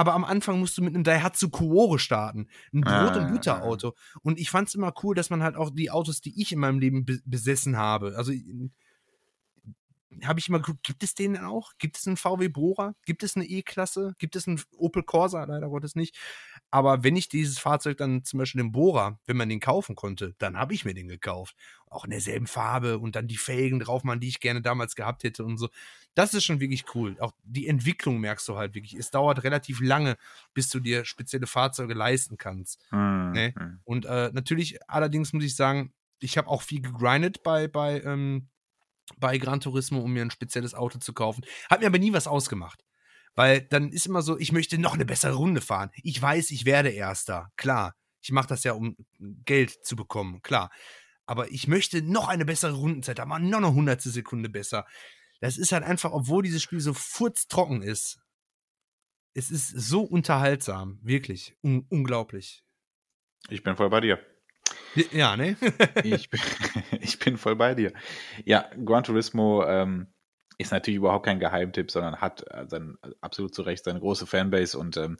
aber 0.00 0.14
am 0.14 0.24
Anfang 0.24 0.58
musst 0.58 0.78
du 0.78 0.82
mit 0.82 0.94
einem 0.94 1.04
Daihatsu 1.04 1.50
Koore 1.50 1.98
starten. 1.98 2.48
Ein 2.72 2.80
Brot- 2.80 3.16
und 3.16 3.24
ah, 3.24 3.30
Butterauto. 3.30 3.94
Und 4.22 4.38
ich 4.38 4.50
fand 4.50 4.68
es 4.68 4.74
immer 4.74 4.94
cool, 5.02 5.14
dass 5.14 5.28
man 5.28 5.42
halt 5.42 5.56
auch 5.56 5.68
die 5.68 5.90
Autos, 5.90 6.22
die 6.22 6.40
ich 6.40 6.52
in 6.52 6.58
meinem 6.58 6.78
Leben 6.78 7.04
be 7.04 7.20
besessen 7.26 7.76
habe, 7.76 8.14
also 8.16 8.32
habe 10.24 10.40
ich 10.40 10.48
immer 10.48 10.58
geguckt, 10.58 10.84
gibt 10.84 11.02
es 11.02 11.14
den 11.14 11.34
denn 11.34 11.44
auch? 11.44 11.72
Gibt 11.78 11.98
es 11.98 12.06
einen 12.06 12.16
VW 12.16 12.48
Bora? 12.48 12.94
Gibt 13.04 13.22
es 13.22 13.36
eine 13.36 13.44
E-Klasse? 13.44 14.14
Gibt 14.18 14.36
es 14.36 14.48
einen 14.48 14.60
Opel 14.76 15.02
Corsa? 15.02 15.44
Leider 15.44 15.68
Gottes 15.68 15.94
nicht. 15.94 16.18
Aber 16.70 17.02
wenn 17.02 17.16
ich 17.16 17.28
dieses 17.28 17.58
Fahrzeug 17.58 17.96
dann 17.96 18.24
zum 18.24 18.38
Beispiel 18.38 18.62
den 18.62 18.72
Bora, 18.72 19.18
wenn 19.26 19.36
man 19.36 19.48
den 19.48 19.60
kaufen 19.60 19.96
konnte, 19.96 20.34
dann 20.38 20.56
habe 20.56 20.72
ich 20.74 20.84
mir 20.84 20.94
den 20.94 21.08
gekauft. 21.08 21.56
Auch 21.88 22.04
in 22.04 22.10
derselben 22.10 22.46
Farbe 22.46 22.98
und 22.98 23.16
dann 23.16 23.26
die 23.26 23.36
Felgen 23.36 23.80
drauf, 23.80 24.04
man, 24.04 24.20
die 24.20 24.28
ich 24.28 24.40
gerne 24.40 24.62
damals 24.62 24.94
gehabt 24.94 25.24
hätte 25.24 25.44
und 25.44 25.58
so. 25.58 25.68
Das 26.14 26.34
ist 26.34 26.44
schon 26.44 26.60
wirklich 26.60 26.84
cool. 26.94 27.16
Auch 27.18 27.32
die 27.42 27.66
Entwicklung 27.66 28.18
merkst 28.18 28.48
du 28.48 28.56
halt 28.56 28.74
wirklich. 28.74 28.94
Es 28.94 29.10
dauert 29.10 29.42
relativ 29.42 29.80
lange, 29.80 30.16
bis 30.54 30.68
du 30.68 30.78
dir 30.78 31.04
spezielle 31.04 31.46
Fahrzeuge 31.46 31.94
leisten 31.94 32.36
kannst. 32.36 32.80
Mhm. 32.92 33.32
Ne? 33.32 33.80
Und 33.84 34.06
äh, 34.06 34.30
natürlich, 34.32 34.78
allerdings 34.88 35.32
muss 35.32 35.44
ich 35.44 35.56
sagen, 35.56 35.92
ich 36.20 36.38
habe 36.38 36.48
auch 36.48 36.62
viel 36.62 36.82
gegrindet 36.82 37.42
bei, 37.42 37.66
bei 37.66 38.00
ähm, 38.02 38.48
bei 39.18 39.38
Gran 39.38 39.60
Turismo, 39.60 40.00
um 40.00 40.12
mir 40.12 40.22
ein 40.22 40.30
spezielles 40.30 40.74
Auto 40.74 40.98
zu 40.98 41.12
kaufen. 41.12 41.44
Hat 41.68 41.80
mir 41.80 41.86
aber 41.86 41.98
nie 41.98 42.12
was 42.12 42.26
ausgemacht. 42.26 42.84
Weil 43.34 43.62
dann 43.62 43.92
ist 43.92 44.06
immer 44.06 44.22
so, 44.22 44.38
ich 44.38 44.52
möchte 44.52 44.78
noch 44.78 44.94
eine 44.94 45.06
bessere 45.06 45.34
Runde 45.34 45.60
fahren. 45.60 45.90
Ich 46.02 46.20
weiß, 46.20 46.50
ich 46.50 46.64
werde 46.64 46.90
Erster. 46.90 47.50
Klar. 47.56 47.94
Ich 48.22 48.32
mache 48.32 48.48
das 48.48 48.64
ja, 48.64 48.72
um 48.72 48.96
Geld 49.18 49.84
zu 49.84 49.96
bekommen. 49.96 50.42
Klar. 50.42 50.70
Aber 51.26 51.50
ich 51.50 51.68
möchte 51.68 52.02
noch 52.02 52.28
eine 52.28 52.44
bessere 52.44 52.72
Rundenzeit 52.72 53.18
haben. 53.18 53.48
Noch 53.48 53.58
eine 53.58 53.72
hundertstel 53.72 54.12
Sekunde 54.12 54.48
besser. 54.48 54.84
Das 55.40 55.56
ist 55.56 55.72
halt 55.72 55.84
einfach, 55.84 56.12
obwohl 56.12 56.42
dieses 56.42 56.62
Spiel 56.62 56.80
so 56.80 56.92
furztrocken 56.92 57.82
ist. 57.82 58.18
Es 59.32 59.50
ist 59.50 59.68
so 59.68 60.02
unterhaltsam. 60.02 60.98
Wirklich. 61.02 61.56
Un 61.62 61.86
unglaublich. 61.88 62.64
Ich 63.48 63.62
bin 63.62 63.76
voll 63.76 63.88
bei 63.88 64.00
dir. 64.00 64.18
Ja, 65.12 65.36
ne? 65.36 65.56
ich, 66.04 66.30
bin, 66.30 66.40
ich 67.00 67.18
bin 67.18 67.38
voll 67.38 67.56
bei 67.56 67.74
dir. 67.74 67.92
Ja, 68.44 68.68
Gran 68.84 69.04
Turismo 69.04 69.64
ähm, 69.64 70.12
ist 70.60 70.72
natürlich 70.72 70.98
überhaupt 70.98 71.24
kein 71.24 71.40
Geheimtipp, 71.40 71.90
sondern 71.90 72.16
hat 72.20 72.44
äh, 72.50 72.66
sein, 72.68 72.98
absolut 73.20 73.54
zu 73.54 73.62
Recht 73.62 73.84
seine 73.84 74.00
große 74.00 74.26
Fanbase 74.26 74.78
und 74.78 74.96
ähm, 74.96 75.18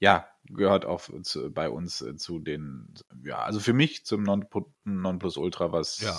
ja, 0.00 0.28
gehört 0.44 0.84
auch 0.84 1.02
zu, 1.22 1.52
bei 1.52 1.68
uns 1.68 2.00
äh, 2.00 2.16
zu 2.16 2.38
den, 2.38 2.94
ja, 3.24 3.40
also 3.40 3.58
für 3.58 3.72
mich 3.72 4.06
zum 4.06 4.22
non, 4.22 4.46
Nonplusultra, 4.84 5.72
was 5.72 6.00
ja 6.00 6.16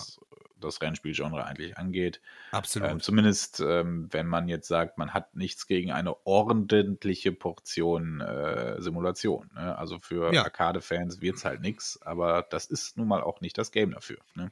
das 0.60 0.81
Rennspielgenre 0.81 1.45
eigentlich 1.45 1.77
angeht. 1.77 2.22
Absolut. 2.52 2.90
Ähm, 2.90 2.99
zumindest, 2.99 3.60
ähm, 3.60 4.07
wenn 4.11 4.27
man 4.27 4.48
jetzt 4.48 4.68
sagt, 4.68 4.98
man 4.98 5.14
hat 5.14 5.36
nichts 5.36 5.68
gegen 5.68 5.91
eine 5.91 6.15
ordentliche 6.26 7.31
Portion 7.31 8.22
äh, 8.22 8.81
Simulation. 8.81 9.49
Ne? 9.56 9.77
Also 9.77 9.99
für 9.99 10.34
ja. 10.34 10.44
Arcade-Fans 10.44 11.22
wird 11.22 11.38
es 11.38 11.45
halt 11.45 11.61
nichts, 11.61 12.02
aber 12.02 12.45
das 12.49 12.65
ist 12.65 12.98
nun 12.98 13.07
mal 13.07 13.22
auch 13.22 13.41
nicht 13.41 13.57
das 13.57 13.72
Game 13.72 13.91
dafür. 13.91 14.18
Ne? 14.36 14.52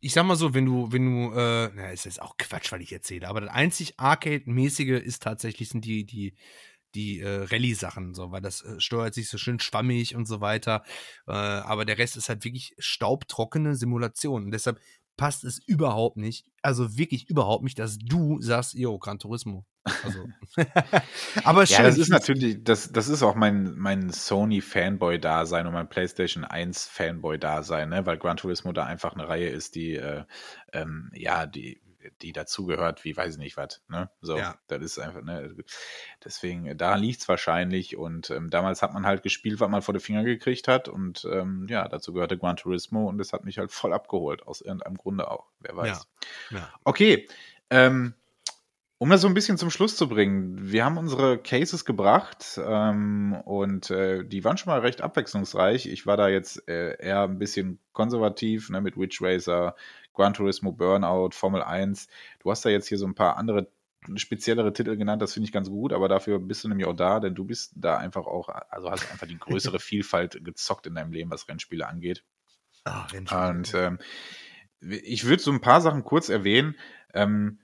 Ich 0.00 0.12
sag 0.12 0.24
mal 0.24 0.36
so, 0.36 0.54
wenn 0.54 0.66
du, 0.66 0.92
wenn 0.92 1.04
du, 1.04 1.32
äh, 1.32 1.70
na, 1.74 1.90
ist 1.90 2.04
jetzt 2.04 2.22
auch 2.22 2.36
Quatsch, 2.36 2.72
weil 2.72 2.82
ich 2.82 2.92
erzähle, 2.92 3.28
aber 3.28 3.40
das 3.40 3.50
einzig 3.50 3.98
Arcade-mäßige 3.98 5.02
ist 5.02 5.22
tatsächlich, 5.22 5.68
sind 5.68 5.84
die, 5.84 6.04
die 6.04 6.34
die 6.94 7.20
äh, 7.20 7.44
Rallye-Sachen, 7.44 8.14
so, 8.14 8.30
weil 8.30 8.40
das 8.40 8.62
äh, 8.62 8.80
steuert 8.80 9.14
sich 9.14 9.28
so 9.28 9.38
schön 9.38 9.60
schwammig 9.60 10.16
und 10.16 10.26
so 10.26 10.40
weiter. 10.40 10.82
Äh, 11.26 11.32
aber 11.32 11.84
der 11.84 11.98
Rest 11.98 12.16
ist 12.16 12.28
halt 12.28 12.44
wirklich 12.44 12.74
staubtrockene 12.78 13.74
Simulation. 13.74 14.44
Und 14.44 14.50
deshalb 14.52 14.80
passt 15.18 15.44
es 15.44 15.58
überhaupt 15.66 16.16
nicht. 16.16 16.46
Also 16.62 16.96
wirklich 16.96 17.28
überhaupt 17.28 17.62
nicht, 17.62 17.78
dass 17.78 17.98
du 17.98 18.40
sagst, 18.40 18.72
yo, 18.74 18.98
Gran 18.98 19.18
Turismo. 19.18 19.66
Also. 20.04 20.26
aber 21.44 21.66
schön. 21.66 21.76
Ja, 21.76 21.82
das 21.82 21.98
ist 21.98 22.08
natürlich, 22.08 22.64
das, 22.64 22.90
das 22.92 23.08
ist 23.08 23.22
auch 23.22 23.34
mein, 23.34 23.76
mein 23.76 24.10
Sony-Fanboy-Dasein 24.10 25.66
und 25.66 25.74
mein 25.74 25.88
PlayStation 25.88 26.44
1-Fanboy-Dasein, 26.44 27.90
ne? 27.90 28.06
weil 28.06 28.16
Gran 28.16 28.38
Turismo 28.38 28.72
da 28.72 28.84
einfach 28.84 29.12
eine 29.14 29.28
Reihe 29.28 29.48
ist, 29.48 29.74
die, 29.74 29.96
äh, 29.96 30.24
ähm, 30.72 31.10
ja, 31.14 31.46
die 31.46 31.80
die 32.22 32.32
dazugehört, 32.32 33.04
wie 33.04 33.16
weiß 33.16 33.34
ich 33.34 33.38
nicht 33.38 33.56
was. 33.56 33.80
Ne? 33.88 34.10
So, 34.20 34.36
ja. 34.36 34.56
das 34.66 34.82
ist 34.82 34.98
einfach, 34.98 35.22
ne? 35.22 35.54
Deswegen, 36.24 36.76
da 36.76 36.96
liegt 36.96 37.20
es 37.20 37.28
wahrscheinlich. 37.28 37.96
Und 37.96 38.30
ähm, 38.30 38.50
damals 38.50 38.82
hat 38.82 38.94
man 38.94 39.06
halt 39.06 39.22
gespielt, 39.22 39.60
was 39.60 39.70
man 39.70 39.82
vor 39.82 39.94
die 39.94 40.00
Finger 40.00 40.24
gekriegt 40.24 40.68
hat. 40.68 40.88
Und 40.88 41.26
ähm, 41.30 41.66
ja, 41.68 41.88
dazu 41.88 42.12
gehörte 42.12 42.38
Gran 42.38 42.56
Turismo 42.56 43.08
und 43.08 43.18
das 43.18 43.32
hat 43.32 43.44
mich 43.44 43.58
halt 43.58 43.72
voll 43.72 43.92
abgeholt, 43.92 44.46
aus 44.46 44.60
irgendeinem 44.60 44.96
Grunde 44.96 45.30
auch. 45.30 45.46
Wer 45.60 45.76
weiß. 45.76 46.08
Ja. 46.50 46.58
Ja. 46.58 46.72
Okay. 46.84 47.28
Ähm, 47.70 48.14
um 49.00 49.10
das 49.10 49.20
so 49.20 49.28
ein 49.28 49.34
bisschen 49.34 49.58
zum 49.58 49.70
Schluss 49.70 49.96
zu 49.96 50.08
bringen, 50.08 50.72
wir 50.72 50.84
haben 50.84 50.98
unsere 50.98 51.38
Cases 51.38 51.84
gebracht 51.84 52.60
ähm, 52.60 53.32
und 53.44 53.90
äh, 53.90 54.24
die 54.24 54.42
waren 54.42 54.58
schon 54.58 54.72
mal 54.72 54.80
recht 54.80 55.02
abwechslungsreich. 55.02 55.86
Ich 55.86 56.04
war 56.04 56.16
da 56.16 56.28
jetzt 56.28 56.68
äh, 56.68 56.96
eher 56.98 57.22
ein 57.22 57.38
bisschen 57.38 57.78
konservativ 57.92 58.70
ne, 58.70 58.80
mit 58.80 58.98
Witch 58.98 59.22
Racer, 59.22 59.76
Gran 60.18 60.34
Turismo 60.34 60.72
Burnout, 60.72 61.30
Formel 61.30 61.62
1. 61.62 62.08
Du 62.40 62.50
hast 62.50 62.64
da 62.64 62.70
jetzt 62.70 62.88
hier 62.88 62.98
so 62.98 63.06
ein 63.06 63.14
paar 63.14 63.36
andere 63.36 63.70
speziellere 64.16 64.72
Titel 64.72 64.96
genannt, 64.96 65.22
das 65.22 65.32
finde 65.32 65.46
ich 65.46 65.52
ganz 65.52 65.70
gut, 65.70 65.92
aber 65.92 66.08
dafür 66.08 66.40
bist 66.40 66.64
du 66.64 66.68
nämlich 66.68 66.86
auch 66.86 66.96
da, 66.96 67.20
denn 67.20 67.36
du 67.36 67.44
bist 67.44 67.72
da 67.76 67.98
einfach 67.98 68.26
auch, 68.26 68.48
also 68.48 68.90
hast 68.90 69.10
einfach 69.12 69.28
die 69.28 69.38
größere 69.38 69.78
Vielfalt 69.80 70.44
gezockt 70.44 70.86
in 70.88 70.96
deinem 70.96 71.12
Leben, 71.12 71.30
was 71.30 71.48
Rennspiele 71.48 71.86
angeht. 71.86 72.24
Ach, 72.84 73.12
Rennspiele. 73.12 73.48
Und 73.48 73.74
ähm, 73.74 73.98
ich 74.80 75.24
würde 75.24 75.42
so 75.42 75.52
ein 75.52 75.60
paar 75.60 75.80
Sachen 75.80 76.02
kurz 76.02 76.28
erwähnen. 76.28 76.74
Ähm, 77.14 77.60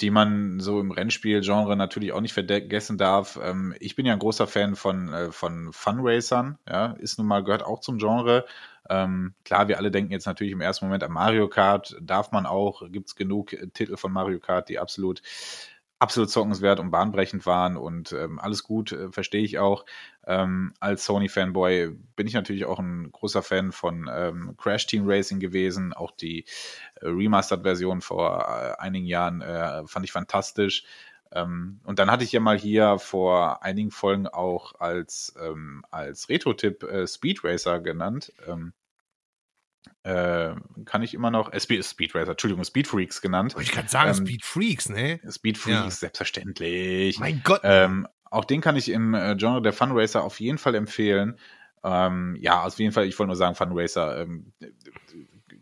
die 0.00 0.10
man 0.10 0.60
so 0.60 0.80
im 0.80 0.90
Rennspielgenre 0.90 1.76
natürlich 1.76 2.12
auch 2.12 2.20
nicht 2.20 2.34
vergessen 2.34 2.98
darf. 2.98 3.38
Ähm, 3.42 3.74
ich 3.80 3.96
bin 3.96 4.06
ja 4.06 4.12
ein 4.12 4.18
großer 4.18 4.46
Fan 4.46 4.76
von, 4.76 5.12
äh, 5.12 5.32
von 5.32 5.72
Funracern, 5.72 6.58
ja, 6.68 6.92
ist 6.98 7.18
nun 7.18 7.26
mal, 7.26 7.42
gehört 7.42 7.64
auch 7.64 7.80
zum 7.80 7.98
Genre. 7.98 8.44
Ähm, 8.88 9.34
klar, 9.44 9.68
wir 9.68 9.78
alle 9.78 9.90
denken 9.90 10.12
jetzt 10.12 10.26
natürlich 10.26 10.52
im 10.52 10.60
ersten 10.60 10.84
Moment 10.84 11.02
an 11.02 11.12
Mario 11.12 11.48
Kart, 11.48 11.96
darf 12.00 12.30
man 12.30 12.46
auch, 12.46 12.82
gibt 12.90 13.08
es 13.08 13.16
genug 13.16 13.52
äh, 13.52 13.68
Titel 13.68 13.96
von 13.96 14.12
Mario 14.12 14.38
Kart, 14.38 14.68
die 14.68 14.78
absolut 14.78 15.22
absolut 15.98 16.30
zockenswert 16.30 16.78
und 16.78 16.90
bahnbrechend 16.90 17.46
waren 17.46 17.76
und 17.76 18.12
ähm, 18.12 18.38
alles 18.38 18.62
gut, 18.62 18.92
äh, 18.92 19.10
verstehe 19.10 19.42
ich 19.42 19.58
auch. 19.58 19.86
Ähm, 20.26 20.74
als 20.78 21.04
Sony-Fanboy 21.06 21.96
bin 22.16 22.26
ich 22.26 22.34
natürlich 22.34 22.66
auch 22.66 22.78
ein 22.78 23.10
großer 23.12 23.42
Fan 23.42 23.72
von 23.72 24.10
ähm, 24.12 24.56
Crash 24.58 24.86
Team 24.86 25.04
Racing 25.06 25.40
gewesen. 25.40 25.92
Auch 25.94 26.10
die 26.10 26.44
äh, 26.96 27.06
Remastered-Version 27.08 28.02
vor 28.02 28.40
äh, 28.40 28.80
einigen 28.80 29.06
Jahren 29.06 29.40
äh, 29.40 29.86
fand 29.86 30.04
ich 30.04 30.12
fantastisch. 30.12 30.84
Ähm, 31.32 31.80
und 31.84 31.98
dann 31.98 32.10
hatte 32.10 32.24
ich 32.24 32.32
ja 32.32 32.40
mal 32.40 32.58
hier 32.58 32.98
vor 32.98 33.62
einigen 33.62 33.90
Folgen 33.90 34.28
auch 34.28 34.78
als, 34.78 35.34
ähm, 35.40 35.84
als 35.90 36.28
Retro-Tipp 36.28 36.82
äh, 36.82 37.06
Speed 37.06 37.42
Racer 37.42 37.80
genannt. 37.80 38.32
Ähm, 40.04 40.62
äh, 40.78 40.84
kann 40.84 41.02
ich 41.02 41.14
immer 41.14 41.30
noch, 41.30 41.52
äh, 41.52 41.58
Speed, 41.58 41.84
Speed 41.84 42.14
Racer, 42.14 42.32
Entschuldigung, 42.32 42.64
Speed 42.64 42.86
Freaks 42.86 43.20
genannt. 43.20 43.56
ich 43.60 43.72
kann 43.72 43.88
sagen, 43.88 44.10
ähm, 44.10 44.14
Speed 44.14 44.44
Freaks, 44.44 44.88
ne? 44.88 45.20
Speed 45.28 45.58
Freaks, 45.58 45.78
ja. 45.78 45.90
selbstverständlich. 45.90 47.18
Mein 47.18 47.42
Gott. 47.44 47.60
Ähm, 47.64 48.06
auch 48.30 48.44
den 48.44 48.60
kann 48.60 48.76
ich 48.76 48.88
im 48.90 49.14
äh, 49.14 49.34
Genre 49.36 49.62
der 49.62 49.72
Fun 49.72 49.90
Racer 49.92 50.22
auf 50.22 50.40
jeden 50.40 50.58
Fall 50.58 50.74
empfehlen. 50.74 51.38
Ähm, 51.82 52.36
ja, 52.40 52.64
auf 52.64 52.78
jeden 52.78 52.92
Fall, 52.92 53.06
ich 53.06 53.18
wollte 53.18 53.28
nur 53.28 53.36
sagen, 53.36 53.54
Fun 53.54 53.70
Racer 53.72 54.20
ähm, 54.20 54.52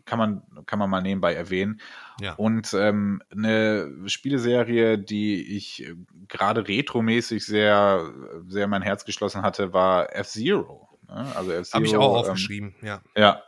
kann, 0.05 0.19
man, 0.19 0.43
kann 0.65 0.79
man 0.79 0.89
mal 0.89 1.01
nebenbei 1.01 1.33
erwähnen. 1.33 1.81
Ja. 2.21 2.33
Und 2.35 2.73
ähm, 2.73 3.21
eine 3.31 3.91
Spieleserie, 4.07 4.97
die 4.97 5.55
ich 5.55 5.83
äh, 5.83 5.95
gerade 6.27 6.67
retromäßig 6.67 7.45
sehr, 7.45 8.11
sehr 8.47 8.67
mein 8.67 8.81
Herz 8.81 9.05
geschlossen 9.05 9.41
hatte, 9.41 9.73
war 9.73 10.15
F-Zero. 10.15 10.87
Ne? 11.07 11.31
Also 11.35 11.51
F-Zero. 11.51 11.75
Habe 11.75 11.85
ich 11.85 11.97
auch 11.97 12.15
aufgeschrieben, 12.15 12.75
ja. 12.81 13.01
Ja, 13.15 13.43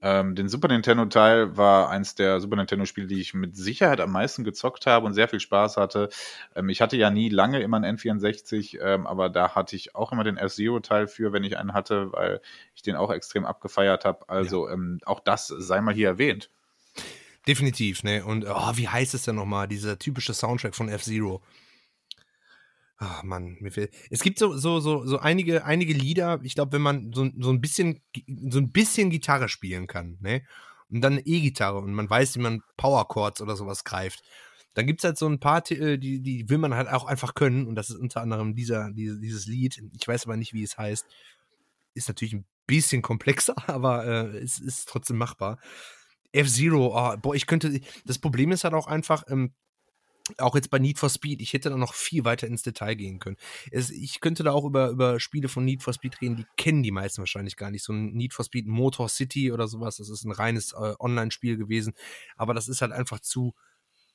ähm, 0.00 0.34
den 0.36 0.48
Super 0.48 0.68
Nintendo-Teil 0.68 1.56
war 1.56 1.90
eins 1.90 2.14
der 2.14 2.40
Super 2.40 2.56
Nintendo-Spiele, 2.56 3.08
die 3.08 3.20
ich 3.20 3.34
mit 3.34 3.56
Sicherheit 3.56 4.00
am 4.00 4.12
meisten 4.12 4.44
gezockt 4.44 4.86
habe 4.86 5.06
und 5.06 5.14
sehr 5.14 5.28
viel 5.28 5.40
Spaß 5.40 5.76
hatte. 5.76 6.08
Ähm, 6.54 6.68
ich 6.68 6.80
hatte 6.80 6.96
ja 6.96 7.10
nie 7.10 7.28
lange 7.28 7.60
immer 7.60 7.78
einen 7.78 7.98
N64, 7.98 8.80
ähm, 8.80 9.06
aber 9.06 9.28
da 9.28 9.54
hatte 9.54 9.74
ich 9.74 9.96
auch 9.96 10.12
immer 10.12 10.22
den 10.22 10.36
F-Zero-Teil 10.36 11.08
für, 11.08 11.32
wenn 11.32 11.42
ich 11.42 11.58
einen 11.58 11.74
hatte, 11.74 12.12
weil 12.12 12.40
ich 12.74 12.82
den 12.82 12.94
auch 12.94 13.10
extrem 13.10 13.44
abgefeiert 13.44 14.04
habe. 14.04 14.28
Also 14.28 14.68
ja. 14.68 14.74
Ähm, 14.74 15.00
auch 15.04 15.20
das 15.20 15.48
sei 15.48 15.80
mal 15.80 15.94
hier 15.94 16.08
erwähnt. 16.08 16.50
Definitiv, 17.48 18.02
ne? 18.04 18.24
Und 18.24 18.44
oh, 18.46 18.72
wie 18.74 18.88
heißt 18.88 19.14
es 19.14 19.22
denn 19.22 19.36
nochmal, 19.36 19.66
dieser 19.66 19.98
typische 19.98 20.34
Soundtrack 20.34 20.74
von 20.74 20.88
F-Zero? 20.88 21.42
Ach 23.00 23.22
Mann, 23.22 23.56
mir 23.60 23.70
fehlt. 23.70 23.94
Es 24.10 24.22
gibt 24.22 24.40
so, 24.40 24.56
so, 24.56 24.80
so, 24.80 25.06
so 25.06 25.18
einige, 25.20 25.64
einige 25.64 25.92
Lieder, 25.92 26.40
ich 26.42 26.56
glaube, 26.56 26.72
wenn 26.72 26.82
man 26.82 27.12
so, 27.12 27.30
so 27.38 27.50
ein 27.50 27.60
bisschen, 27.60 28.02
so 28.50 28.58
ein 28.58 28.72
bisschen 28.72 29.10
Gitarre 29.10 29.48
spielen 29.48 29.86
kann, 29.86 30.18
ne? 30.20 30.42
Und 30.90 31.02
dann 31.02 31.20
E-Gitarre 31.22 31.78
und 31.78 31.92
man 31.92 32.10
weiß, 32.10 32.34
wie 32.36 32.40
man 32.40 32.62
Power 32.76 33.06
Chords 33.06 33.40
oder 33.40 33.56
sowas 33.56 33.84
greift. 33.84 34.22
Dann 34.74 34.86
gibt 34.86 35.00
es 35.00 35.04
halt 35.04 35.18
so 35.18 35.28
ein 35.28 35.38
paar, 35.38 35.62
äh, 35.70 35.98
die, 35.98 36.20
die 36.20 36.48
will 36.48 36.58
man 36.58 36.74
halt 36.74 36.88
auch 36.88 37.04
einfach 37.04 37.34
können. 37.34 37.66
Und 37.66 37.74
das 37.74 37.90
ist 37.90 37.96
unter 37.96 38.20
anderem 38.20 38.54
dieser, 38.54 38.90
dieses 38.92 39.46
Lied. 39.46 39.80
Ich 39.92 40.08
weiß 40.08 40.24
aber 40.24 40.36
nicht, 40.36 40.54
wie 40.54 40.62
es 40.62 40.78
heißt. 40.78 41.06
Ist 41.94 42.08
natürlich 42.08 42.34
ein 42.34 42.46
bisschen 42.66 43.02
komplexer, 43.02 43.54
aber 43.68 44.06
äh, 44.06 44.38
es 44.38 44.58
ist 44.58 44.88
trotzdem 44.88 45.18
machbar. 45.18 45.58
F-Zero, 46.32 46.94
oh, 46.94 47.16
boah, 47.18 47.34
ich 47.34 47.46
könnte. 47.46 47.80
Das 48.06 48.18
Problem 48.18 48.50
ist 48.50 48.64
halt 48.64 48.74
auch 48.74 48.86
einfach, 48.86 49.24
ähm, 49.28 49.52
auch 50.38 50.54
jetzt 50.54 50.70
bei 50.70 50.78
Need 50.78 50.98
for 50.98 51.08
Speed, 51.08 51.40
ich 51.40 51.52
hätte 51.52 51.70
da 51.70 51.76
noch 51.76 51.94
viel 51.94 52.24
weiter 52.24 52.46
ins 52.46 52.62
Detail 52.62 52.94
gehen 52.94 53.18
können. 53.18 53.36
Es, 53.70 53.90
ich 53.90 54.20
könnte 54.20 54.44
da 54.44 54.52
auch 54.52 54.64
über, 54.64 54.90
über 54.90 55.20
Spiele 55.20 55.48
von 55.48 55.64
Need 55.64 55.82
for 55.82 55.92
Speed 55.92 56.20
reden, 56.20 56.36
die 56.36 56.46
kennen 56.56 56.82
die 56.82 56.90
meisten 56.90 57.20
wahrscheinlich 57.20 57.56
gar 57.56 57.70
nicht. 57.70 57.84
So 57.84 57.92
ein 57.92 58.12
Need 58.12 58.34
for 58.34 58.44
Speed 58.44 58.66
Motor 58.66 59.08
City 59.08 59.52
oder 59.52 59.68
sowas, 59.68 59.96
das 59.96 60.08
ist 60.08 60.24
ein 60.24 60.32
reines 60.32 60.72
äh, 60.72 60.94
Online-Spiel 60.98 61.56
gewesen, 61.56 61.94
aber 62.36 62.54
das 62.54 62.68
ist 62.68 62.82
halt 62.82 62.92
einfach 62.92 63.20
zu, 63.20 63.54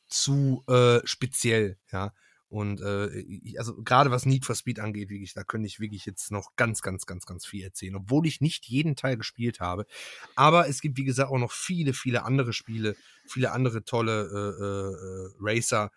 zu 0.07 0.63
äh, 0.67 0.99
speziell, 1.05 1.77
ja. 1.91 2.13
Und 2.53 2.81
äh, 2.81 3.57
also 3.57 3.81
gerade 3.81 4.11
was 4.11 4.27
Need 4.27 4.45
for 4.45 4.53
Speed 4.53 4.79
angeht, 4.79 5.09
wirklich, 5.09 5.33
da 5.33 5.43
könnte 5.43 5.65
ich 5.65 5.79
wirklich 5.79 6.05
jetzt 6.05 6.31
noch 6.31 6.55
ganz, 6.55 6.83
ganz, 6.83 7.07
ganz, 7.07 7.25
ganz 7.25 7.47
viel 7.47 7.63
erzählen, 7.63 7.95
obwohl 7.95 8.27
ich 8.27 8.41
nicht 8.41 8.67
jeden 8.67 8.95
Teil 8.95 9.17
gespielt 9.17 9.59
habe. 9.59 9.87
Aber 10.35 10.69
es 10.69 10.79
gibt, 10.79 10.99
wie 10.99 11.03
gesagt, 11.03 11.31
auch 11.31 11.39
noch 11.39 11.51
viele, 11.51 11.93
viele 11.93 12.25
andere 12.25 12.53
Spiele, 12.53 12.95
viele 13.25 13.53
andere 13.53 13.85
tolle 13.85 14.29
äh, 14.29 14.63
äh, 14.63 14.93
äh, 14.93 15.29
Racer. 15.39 15.91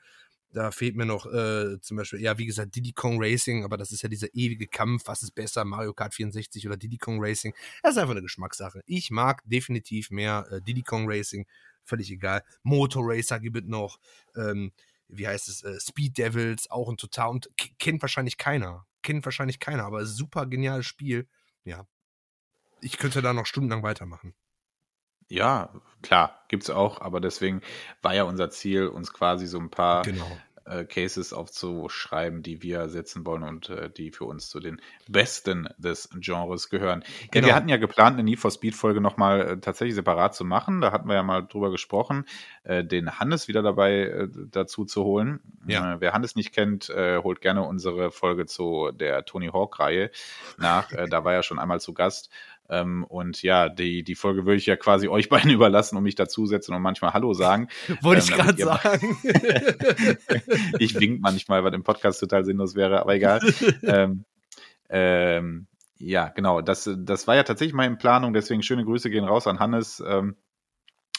Da 0.54 0.70
fehlt 0.70 0.96
mir 0.96 1.04
noch 1.04 1.26
äh, 1.26 1.78
zum 1.82 1.98
Beispiel, 1.98 2.22
ja, 2.22 2.38
wie 2.38 2.46
gesagt, 2.46 2.74
Diddy 2.74 2.94
Kong 2.94 3.18
Racing, 3.22 3.62
aber 3.62 3.76
das 3.76 3.92
ist 3.92 4.00
ja 4.00 4.08
dieser 4.08 4.34
ewige 4.34 4.66
Kampf, 4.66 5.02
was 5.08 5.22
ist 5.22 5.34
besser, 5.34 5.62
Mario 5.66 5.92
Kart 5.92 6.14
64 6.14 6.66
oder 6.66 6.78
Diddy 6.78 6.96
Kong 6.96 7.18
Racing. 7.20 7.52
Das 7.82 7.92
ist 7.92 7.98
einfach 7.98 8.12
eine 8.12 8.22
Geschmackssache. 8.22 8.80
Ich 8.86 9.10
mag 9.10 9.42
definitiv 9.44 10.10
mehr 10.10 10.48
äh, 10.50 10.62
Diddy 10.62 10.84
Kong 10.84 11.04
Racing, 11.06 11.46
völlig 11.84 12.10
egal. 12.10 12.42
Motor 12.62 13.02
Racer 13.06 13.40
gibt 13.40 13.58
es 13.58 13.64
noch. 13.64 13.98
Ähm, 14.34 14.72
wie 15.08 15.26
heißt 15.26 15.48
es, 15.48 15.62
äh, 15.62 15.78
Speed 15.80 16.18
Devils, 16.18 16.70
auch 16.70 16.88
ein 16.88 16.96
total, 16.96 17.30
und 17.30 17.50
kennt 17.78 18.02
wahrscheinlich 18.02 18.38
keiner. 18.38 18.86
Kennt 19.02 19.24
wahrscheinlich 19.24 19.60
keiner, 19.60 19.84
aber 19.84 20.04
super 20.04 20.46
geniales 20.46 20.86
Spiel. 20.86 21.28
Ja. 21.64 21.86
Ich 22.80 22.98
könnte 22.98 23.22
da 23.22 23.32
noch 23.32 23.46
stundenlang 23.46 23.82
weitermachen. 23.82 24.34
Ja, 25.28 25.80
klar, 26.02 26.44
gibt's 26.48 26.70
auch, 26.70 27.00
aber 27.00 27.20
deswegen 27.20 27.62
war 28.00 28.14
ja 28.14 28.22
unser 28.24 28.50
Ziel, 28.50 28.86
uns 28.86 29.12
quasi 29.12 29.46
so 29.46 29.58
ein 29.58 29.70
paar 29.70 30.02
genau 30.02 30.38
äh, 30.66 30.84
Cases 30.84 31.32
aufzuschreiben, 31.32 32.42
die 32.42 32.62
wir 32.62 32.88
setzen 32.88 33.24
wollen 33.24 33.42
und 33.42 33.68
äh, 33.68 33.90
die 33.90 34.10
für 34.10 34.24
uns 34.24 34.48
zu 34.48 34.60
den 34.60 34.80
besten 35.08 35.68
des 35.78 36.08
Genres 36.20 36.68
gehören. 36.68 37.04
Genau. 37.30 37.46
Ja, 37.46 37.52
wir 37.52 37.56
hatten 37.56 37.68
ja 37.68 37.76
geplant, 37.76 38.14
eine 38.14 38.24
Need 38.24 38.38
for 38.38 38.50
Speed 38.50 38.74
Folge 38.74 39.00
nochmal 39.00 39.40
äh, 39.40 39.60
tatsächlich 39.60 39.94
separat 39.94 40.34
zu 40.34 40.44
machen. 40.44 40.80
Da 40.80 40.92
hatten 40.92 41.08
wir 41.08 41.14
ja 41.14 41.22
mal 41.22 41.42
drüber 41.42 41.70
gesprochen, 41.70 42.24
äh, 42.64 42.84
den 42.84 43.18
Hannes 43.18 43.48
wieder 43.48 43.62
dabei 43.62 44.00
äh, 44.00 44.28
dazu 44.50 44.84
zu 44.84 45.04
holen. 45.04 45.40
Ja. 45.66 45.94
Äh, 45.94 46.00
wer 46.00 46.12
Hannes 46.12 46.36
nicht 46.36 46.52
kennt, 46.52 46.90
äh, 46.90 47.18
holt 47.18 47.40
gerne 47.40 47.62
unsere 47.62 48.10
Folge 48.10 48.46
zu 48.46 48.90
der 48.92 49.24
Tony 49.24 49.48
Hawk 49.48 49.78
Reihe 49.78 50.10
nach. 50.58 50.88
Da 51.08 51.24
war 51.24 51.34
er 51.34 51.42
schon 51.42 51.58
einmal 51.58 51.80
zu 51.80 51.92
Gast. 51.92 52.30
Ähm, 52.68 53.04
und 53.04 53.42
ja, 53.42 53.68
die, 53.68 54.02
die 54.02 54.14
Folge 54.14 54.44
würde 54.44 54.56
ich 54.56 54.66
ja 54.66 54.76
quasi 54.76 55.08
euch 55.08 55.28
beiden 55.30 55.50
überlassen 55.50 55.96
und 55.96 56.02
mich 56.02 56.14
dazusetzen 56.14 56.74
und 56.74 56.82
manchmal 56.82 57.12
Hallo 57.12 57.34
sagen. 57.34 57.68
Wollte 58.00 58.22
ähm, 58.22 58.28
ich 58.28 58.34
gerade 58.34 58.62
sagen. 58.62 59.18
ich 60.78 60.98
wink 60.98 61.20
manchmal, 61.20 61.64
was 61.64 61.74
im 61.74 61.82
Podcast 61.82 62.20
total 62.20 62.44
sinnlos 62.44 62.74
wäre, 62.74 63.00
aber 63.00 63.14
egal. 63.14 63.40
ähm, 63.82 64.24
ähm, 64.88 65.66
ja, 65.98 66.28
genau. 66.28 66.60
Das, 66.60 66.90
das 66.96 67.26
war 67.26 67.36
ja 67.36 67.42
tatsächlich 67.42 67.74
mal 67.74 67.86
in 67.86 67.98
Planung, 67.98 68.32
deswegen 68.32 68.62
schöne 68.62 68.84
Grüße 68.84 69.10
gehen 69.10 69.24
raus 69.24 69.46
an 69.46 69.58
Hannes. 69.58 70.02
Ähm, 70.06 70.36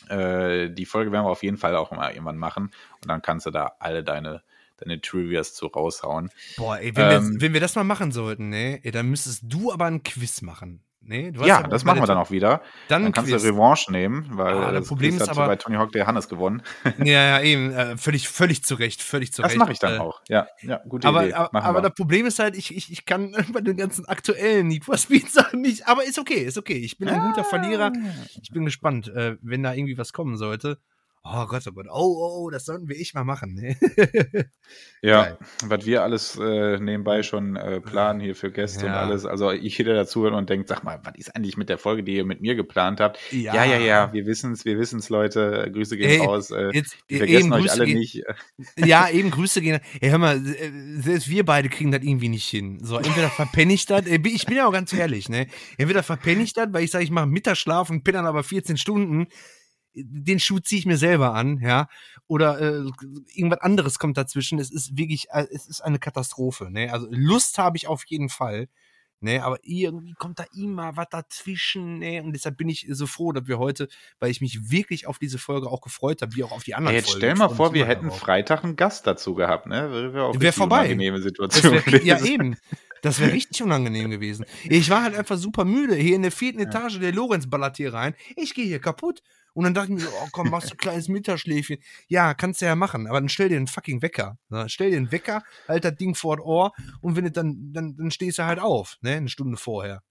äh, 0.10 0.70
die 0.70 0.86
Folge 0.86 1.12
werden 1.12 1.26
wir 1.26 1.32
auf 1.32 1.44
jeden 1.44 1.58
Fall 1.58 1.76
auch 1.76 1.92
mal 1.92 2.12
irgendwann 2.12 2.38
machen 2.38 2.72
und 3.02 3.10
dann 3.10 3.22
kannst 3.22 3.46
du 3.46 3.52
da 3.52 3.74
alle 3.80 4.04
deine 4.04 4.44
deine 4.78 5.02
Trivias 5.02 5.54
zu 5.54 5.68
raushauen. 5.68 6.30
Boah, 6.56 6.78
ey, 6.78 6.96
wenn, 6.96 7.12
ähm, 7.12 7.34
wir, 7.34 7.42
wenn 7.42 7.54
wir 7.54 7.62
das 7.62 7.76
mal 7.76 7.84
machen 7.84 8.12
sollten, 8.12 8.50
ne, 8.50 8.80
dann 8.84 9.10
müsstest 9.10 9.44
du 9.46 9.72
aber 9.72 9.86
ein 9.86 10.04
Quiz 10.04 10.42
machen. 10.42 10.84
Nee, 11.10 11.32
ja, 11.46 11.64
das 11.64 11.86
machen 11.86 12.02
wir 12.02 12.06
dann 12.06 12.18
auch 12.18 12.32
wieder. 12.32 12.62
Dann, 12.90 13.04
dann 13.04 13.14
kannst 13.14 13.32
Quiz. 13.32 13.42
du 13.42 13.48
Revanche 13.48 13.90
nehmen, 13.94 14.28
weil 14.32 14.58
ah, 14.58 14.72
das 14.74 14.90
Problem 14.90 15.12
Quiz 15.12 15.22
ist 15.22 15.30
aber 15.30 15.48
bei 15.48 15.56
Tony 15.56 15.78
Hawk 15.78 15.94
der 15.94 16.06
Hannes 16.06 16.28
gewonnen. 16.28 16.62
ja, 16.98 17.40
ja, 17.40 17.42
eben, 17.42 17.72
äh, 17.72 17.96
völlig, 17.96 18.28
völlig 18.28 18.66
zu 18.66 18.76
Recht, 18.76 19.02
völlig 19.02 19.32
zu 19.32 19.42
das 19.42 19.52
Recht. 19.52 19.56
Das 19.56 19.60
mache 19.66 19.72
ich 19.72 19.80
dann 19.80 19.96
äh, 19.96 20.00
auch. 20.00 20.20
Ja, 20.28 20.48
ja, 20.64 20.82
gute 20.86 21.08
aber, 21.08 21.24
Idee. 21.24 21.34
Aber, 21.34 21.64
aber 21.64 21.82
das 21.82 21.94
Problem 21.94 22.26
ist 22.26 22.40
halt, 22.40 22.58
ich, 22.58 22.76
ich, 22.76 22.92
ich 22.92 23.06
kann 23.06 23.32
bei 23.54 23.62
den 23.62 23.78
ganzen 23.78 24.06
aktuellen 24.06 24.68
Need 24.68 24.84
for 24.84 24.98
Speed 24.98 25.32
Sachen 25.32 25.62
nicht. 25.62 25.88
Aber 25.88 26.04
ist 26.04 26.20
okay, 26.20 26.42
ist 26.42 26.58
okay. 26.58 26.78
Ich 26.78 26.98
bin 26.98 27.08
ein 27.08 27.22
guter 27.30 27.46
Verlierer. 27.46 27.94
Ich 28.42 28.52
bin 28.52 28.66
gespannt, 28.66 29.08
äh, 29.08 29.38
wenn 29.42 29.64
da 29.64 29.74
irgendwie 29.74 29.98
was 29.98 30.12
kommen 30.12 30.36
sollte. 30.36 30.78
Oh 31.30 31.46
Gott, 31.46 31.64
oh 31.68 31.72
Gott, 31.72 31.88
oh, 31.90 31.94
oh, 31.94 32.44
oh, 32.46 32.50
das 32.50 32.66
sollten 32.66 32.88
wir 32.88 32.98
echt 32.98 33.14
mal 33.14 33.24
machen. 33.24 33.54
Ne? 33.54 33.76
ja, 35.02 35.24
Geil. 35.24 35.38
was 35.66 35.86
wir 35.86 36.04
alles 36.04 36.38
äh, 36.38 36.80
nebenbei 36.80 37.22
schon 37.24 37.56
äh, 37.56 37.82
planen 37.82 38.20
hier 38.20 38.36
für 38.36 38.52
Gäste 38.52 38.86
ja. 38.86 38.92
und 38.92 38.98
alles. 38.98 39.26
Also 39.26 39.52
ich 39.52 39.78
jeder 39.78 39.94
dazuhört 39.94 40.34
und 40.34 40.50
denkt, 40.50 40.70
sag 40.70 40.84
mal, 40.84 41.00
was 41.04 41.16
ist 41.18 41.36
eigentlich 41.36 41.58
mit 41.58 41.70
der 41.70 41.78
Folge, 41.78 42.04
die 42.04 42.16
ihr 42.16 42.26
mit 42.26 42.42
mir 42.42 42.56
geplant 42.56 43.00
habt? 43.00 43.20
Ja, 43.32 43.54
ja, 43.56 43.66
ja, 43.66 43.80
ja 43.80 44.14
wir 44.14 44.26
wissen 44.26 44.54
es, 44.54 44.64
wir 44.64 44.80
wissen 44.80 45.00
es, 45.00 45.10
Leute. 45.10 45.70
Grüße 45.74 45.98
gehen 45.98 46.22
Ey, 46.22 46.26
raus. 46.26 46.52
Äh, 46.52 46.70
jetzt, 46.74 46.98
wir 47.08 47.18
vergessen 47.18 47.52
euch 47.52 47.72
alle 47.72 47.86
gehen, 47.86 48.00
nicht. 48.00 48.24
Ja, 48.78 49.10
eben 49.12 49.30
Grüße 49.32 49.62
gehen. 49.62 49.80
Ey, 50.00 50.10
hör 50.10 50.20
mal, 50.20 50.42
selbst 51.00 51.30
wir 51.30 51.44
beide 51.46 51.68
kriegen 51.68 51.92
das 51.92 52.04
irgendwie 52.04 52.30
nicht 52.30 52.48
hin. 52.48 52.80
So, 52.82 52.98
entweder 52.98 53.30
verpenne 53.30 53.74
ich 53.74 53.86
das, 53.86 54.06
ich 54.06 54.46
bin 54.46 54.58
ja 54.58 54.68
auch 54.68 54.72
ganz 54.72 54.94
ehrlich, 54.94 55.28
ne? 55.28 55.48
Entweder 55.78 56.04
verpenne 56.04 56.44
ich 56.44 56.54
das, 56.54 56.68
weil 56.72 56.84
ich 56.84 56.92
sage, 56.92 57.04
ich 57.04 57.12
mache 57.12 57.28
Mittagsschlaf 57.28 57.90
und 57.90 58.04
bin 58.04 58.14
dann 58.14 58.26
aber 58.26 58.44
14 58.44 58.78
Stunden 58.78 59.28
den 60.04 60.40
Schuh 60.40 60.60
ziehe 60.60 60.80
ich 60.80 60.86
mir 60.86 60.98
selber 60.98 61.34
an, 61.34 61.60
ja, 61.60 61.88
oder 62.28 62.60
äh, 62.60 62.90
irgendwas 63.34 63.62
anderes 63.62 64.00
kommt 64.00 64.18
dazwischen. 64.18 64.60
Es 64.60 64.72
ist 64.72 64.98
wirklich, 64.98 65.28
äh, 65.32 65.46
es 65.52 65.68
ist 65.68 65.82
eine 65.82 66.00
Katastrophe. 66.00 66.70
Ne? 66.72 66.92
Also 66.92 67.08
Lust 67.10 67.58
habe 67.58 67.78
ich 67.78 67.88
auf 67.88 68.06
jeden 68.06 68.30
Fall. 68.30 68.68
Ne, 69.20 69.44
aber 69.44 69.58
irgendwie 69.64 70.14
kommt 70.14 70.38
da 70.38 70.46
immer 70.56 70.96
was 70.96 71.08
dazwischen, 71.10 71.98
ne? 71.98 72.22
Und 72.22 72.34
deshalb 72.34 72.56
bin 72.56 72.70
ich 72.70 72.86
so 72.92 73.08
froh, 73.08 73.32
dass 73.32 73.48
wir 73.48 73.58
heute, 73.58 73.88
weil 74.20 74.30
ich 74.30 74.42
mich 74.42 74.70
wirklich 74.70 75.08
auf 75.08 75.18
diese 75.18 75.40
Folge 75.40 75.72
auch 75.72 75.82
gefreut 75.82 76.22
habe, 76.22 76.36
wie 76.36 76.44
auch 76.44 76.52
auf 76.52 76.64
die 76.64 76.76
anderen 76.76 76.94
hey, 76.94 77.00
jetzt 77.00 77.14
Folgen. 77.14 77.22
Stell 77.22 77.36
mal 77.36 77.50
vor, 77.50 77.74
wir 77.74 77.88
hätten 77.88 78.06
darauf. 78.06 78.20
Freitag 78.20 78.64
einen 78.64 78.76
Gast 78.76 79.08
dazu 79.08 79.34
gehabt, 79.34 79.66
ne? 79.66 79.92
Wäre 80.14 80.40
wär 80.40 80.54
vorbei. 80.54 80.82
Unangenehme 80.82 81.20
Situation. 81.20 81.82
Wär, 81.88 82.06
ja, 82.06 82.24
eben. 82.24 82.58
Das 83.02 83.20
wäre 83.20 83.34
richtig 83.34 83.64
unangenehm 83.64 84.12
gewesen. 84.12 84.46
Ich 84.66 84.88
war 84.92 85.02
halt 85.02 85.16
einfach 85.16 85.38
super 85.38 85.66
müde. 85.66 85.96
Hier 85.96 86.16
in 86.16 86.22
der 86.22 86.32
vierten 86.32 86.60
Etage, 86.60 87.00
der 87.00 87.12
Lorenz 87.12 87.50
ballert 87.50 87.78
hier 87.78 87.94
rein. 87.94 88.14
Ich 88.36 88.54
gehe 88.54 88.66
hier 88.66 88.80
kaputt 88.80 89.24
Und 89.58 89.64
dann 89.64 89.74
dachte 89.74 89.92
ich 89.92 89.96
mir 89.96 90.02
so, 90.02 90.10
oh 90.24 90.28
komm, 90.32 90.52
machst 90.52 90.70
du 90.70 90.76
ein 90.76 90.78
kleines 90.78 91.08
Mittagsschläfchen. 91.08 91.80
Ja, 92.08 92.36
kannst 92.36 92.62
du 92.62 92.68
ja 92.68 92.76
machen, 92.76 93.08
aber 93.08 93.20
dann 93.20 93.28
stell 93.28 93.50
dir 93.50 93.58
einen 93.58 93.66
fucking 93.66 94.04
Wecker. 94.04 94.38
Ne? 94.50 94.70
Stell 94.70 94.92
dir 94.92 94.98
einen 94.98 95.12
Wecker, 95.12 95.42
halt 95.68 95.84
das 95.84 95.96
Ding 95.96 96.14
vor 96.14 96.38
das 96.38 96.46
Ohr 96.46 96.74
und 97.02 97.16
wenn 97.16 97.24
du 97.24 97.32
dann, 97.32 97.72
dann, 97.74 97.96
dann 97.98 98.12
stehst 98.12 98.38
du 98.38 98.44
halt 98.44 98.60
auf, 98.60 98.98
ne, 99.02 99.14
eine 99.14 99.30
Stunde 99.30 99.58
vorher. 99.58 100.04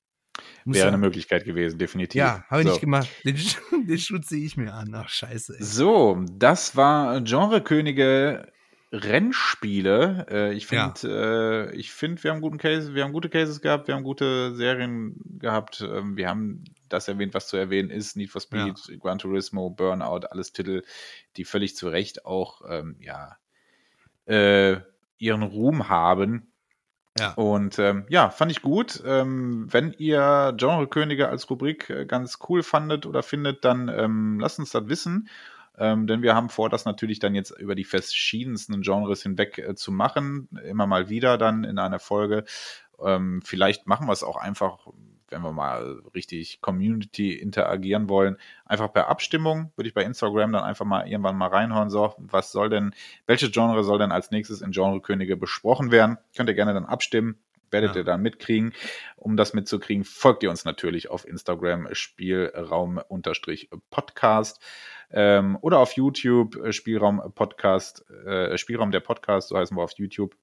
Muss 0.65 0.75
Wäre 0.75 0.87
ja, 0.87 0.89
eine 0.89 0.99
Möglichkeit 0.99 1.45
gewesen, 1.45 1.79
definitiv. 1.79 2.19
Ja, 2.19 2.45
habe 2.51 2.63
ich 2.63 2.67
so. 2.67 2.73
nicht 2.73 2.81
gemacht. 2.81 3.09
Den, 3.25 3.37
den 3.87 3.99
Schutz 3.99 4.31
sehe 4.31 4.45
ich 4.45 4.57
mir 4.57 4.75
an. 4.75 4.93
Ach, 4.93 5.09
scheiße. 5.09 5.59
Ey. 5.61 5.65
So, 5.65 6.25
das 6.33 6.75
war 6.75 7.21
Genrekönige 7.21 8.51
Rennspiele. 8.93 10.27
Äh, 10.31 10.55
ich 10.55 10.67
finde, 10.67 10.95
ja. 11.03 11.09
äh, 11.09 11.75
ich 11.75 11.93
finde, 11.93 12.23
wir 12.23 12.31
haben 12.31 12.41
guten 12.41 12.59
Case, 12.59 12.95
wir 12.95 13.05
haben 13.05 13.13
gute 13.13 13.29
Cases 13.29 13.61
gehabt, 13.61 13.89
wir 13.89 13.95
haben 13.95 14.05
gute 14.05 14.55
Serien 14.55 15.17
gehabt. 15.39 15.81
Ähm, 15.81 16.17
wir 16.17 16.29
haben 16.29 16.65
das 16.89 17.09
erwähnt, 17.09 17.35
was 17.35 17.49
zu 17.49 17.57
erwähnen 17.57 17.91
ist: 17.91 18.17
Need 18.17 18.31
for 18.31 18.41
Speed, 18.41 18.79
ja. 18.89 18.97
Gran 18.99 19.19
Turismo, 19.19 19.71
Burnout, 19.71 20.27
alles 20.31 20.53
Titel, 20.53 20.83
die 21.37 21.45
völlig 21.45 21.77
zu 21.77 21.89
Recht 21.89 22.25
auch 22.25 22.63
ähm, 22.69 22.97
ja 23.01 23.37
äh, 24.27 24.81
ihren 25.19 25.43
Ruhm 25.43 25.89
haben. 25.89 26.53
Ja. 27.19 27.33
Und 27.33 27.79
ähm, 27.79 28.05
ja, 28.09 28.29
fand 28.31 28.53
ich 28.53 28.61
gut. 28.61 29.03
Ähm, 29.07 29.67
wenn 29.73 29.95
ihr 29.95 30.55
Genre-Könige 30.57 31.29
als 31.29 31.49
Rubrik 31.49 31.89
äh, 31.89 32.05
ganz 32.05 32.39
cool 32.49 32.63
fandet 32.63 33.07
oder 33.07 33.23
findet, 33.23 33.65
dann 33.65 33.89
ähm, 33.89 34.39
lasst 34.39 34.59
uns 34.59 34.71
das 34.71 34.89
wissen. 34.89 35.29
Ähm, 35.79 36.07
denn 36.07 36.23
wir 36.23 36.35
haben 36.35 36.49
vor, 36.49 36.71
das 36.71 36.85
natürlich 36.85 37.19
dann 37.19 37.35
jetzt 37.35 37.51
über 37.51 37.75
die 37.75 37.85
verschiedensten 37.85 38.81
Genres 38.83 39.23
hinweg 39.23 39.59
äh, 39.59 39.75
zu 39.75 39.93
machen. 39.93 40.49
Immer 40.65 40.87
mal 40.87 41.09
wieder 41.09 41.39
dann 41.39 41.65
in 41.65 41.79
einer 41.79 41.99
Folge. 41.99 42.45
Ähm, 43.05 43.43
vielleicht 43.45 43.87
machen 43.87 44.07
wir 44.07 44.13
es 44.13 44.23
auch 44.23 44.37
einfach 44.37 44.87
wenn 45.29 45.43
wir 45.43 45.53
mal 45.53 46.01
richtig 46.15 46.61
Community 46.61 47.33
interagieren 47.33 48.09
wollen, 48.09 48.37
einfach 48.65 48.93
per 48.93 49.09
Abstimmung, 49.09 49.73
würde 49.77 49.89
ich 49.89 49.95
bei 49.95 50.05
Instagram 50.05 50.53
dann 50.53 50.63
einfach 50.65 50.85
mal 50.85 51.09
irgendwann 51.09 51.37
mal 51.37 51.49
reinhauen, 51.49 51.91
so, 51.91 52.15
was 52.19 52.53
soll 52.53 52.69
denn, 52.69 52.95
welches 53.27 53.51
Genre 53.53 53.83
soll 53.85 53.99
denn 53.99 54.13
als 54.13 54.31
nächstes 54.31 54.61
in 54.61 54.71
Genrekönige 54.71 55.37
besprochen 55.37 55.91
werden? 55.91 56.19
Könnt 56.37 56.49
ihr 56.49 56.55
gerne 56.55 56.75
dann 56.75 56.87
abstimmen, 56.87 57.41
werdet 57.71 57.91
ja. 57.91 57.97
ihr 57.99 58.05
dann 58.05 58.23
mitkriegen. 58.23 58.73
Um 59.17 59.37
das 59.37 59.53
mitzukriegen, 59.55 60.05
folgt 60.05 60.45
ihr 60.45 60.51
uns 60.51 60.65
natürlich 60.65 61.11
auf 61.11 61.27
Instagram 61.27 61.89
Spielraum-Podcast 61.93 64.63
ähm, 65.11 65.57
oder 65.61 65.79
auf 65.79 65.93
YouTube 65.93 66.73
Spielraum 66.73 67.23
Podcast, 67.35 68.09
äh, 68.11 68.57
Spielraum 68.59 68.91
der 68.91 69.01
Podcast, 69.01 69.49
so 69.49 69.57
heißen 69.57 69.77
wir 69.77 69.83
auf 69.83 69.93
YouTube. 69.97 70.37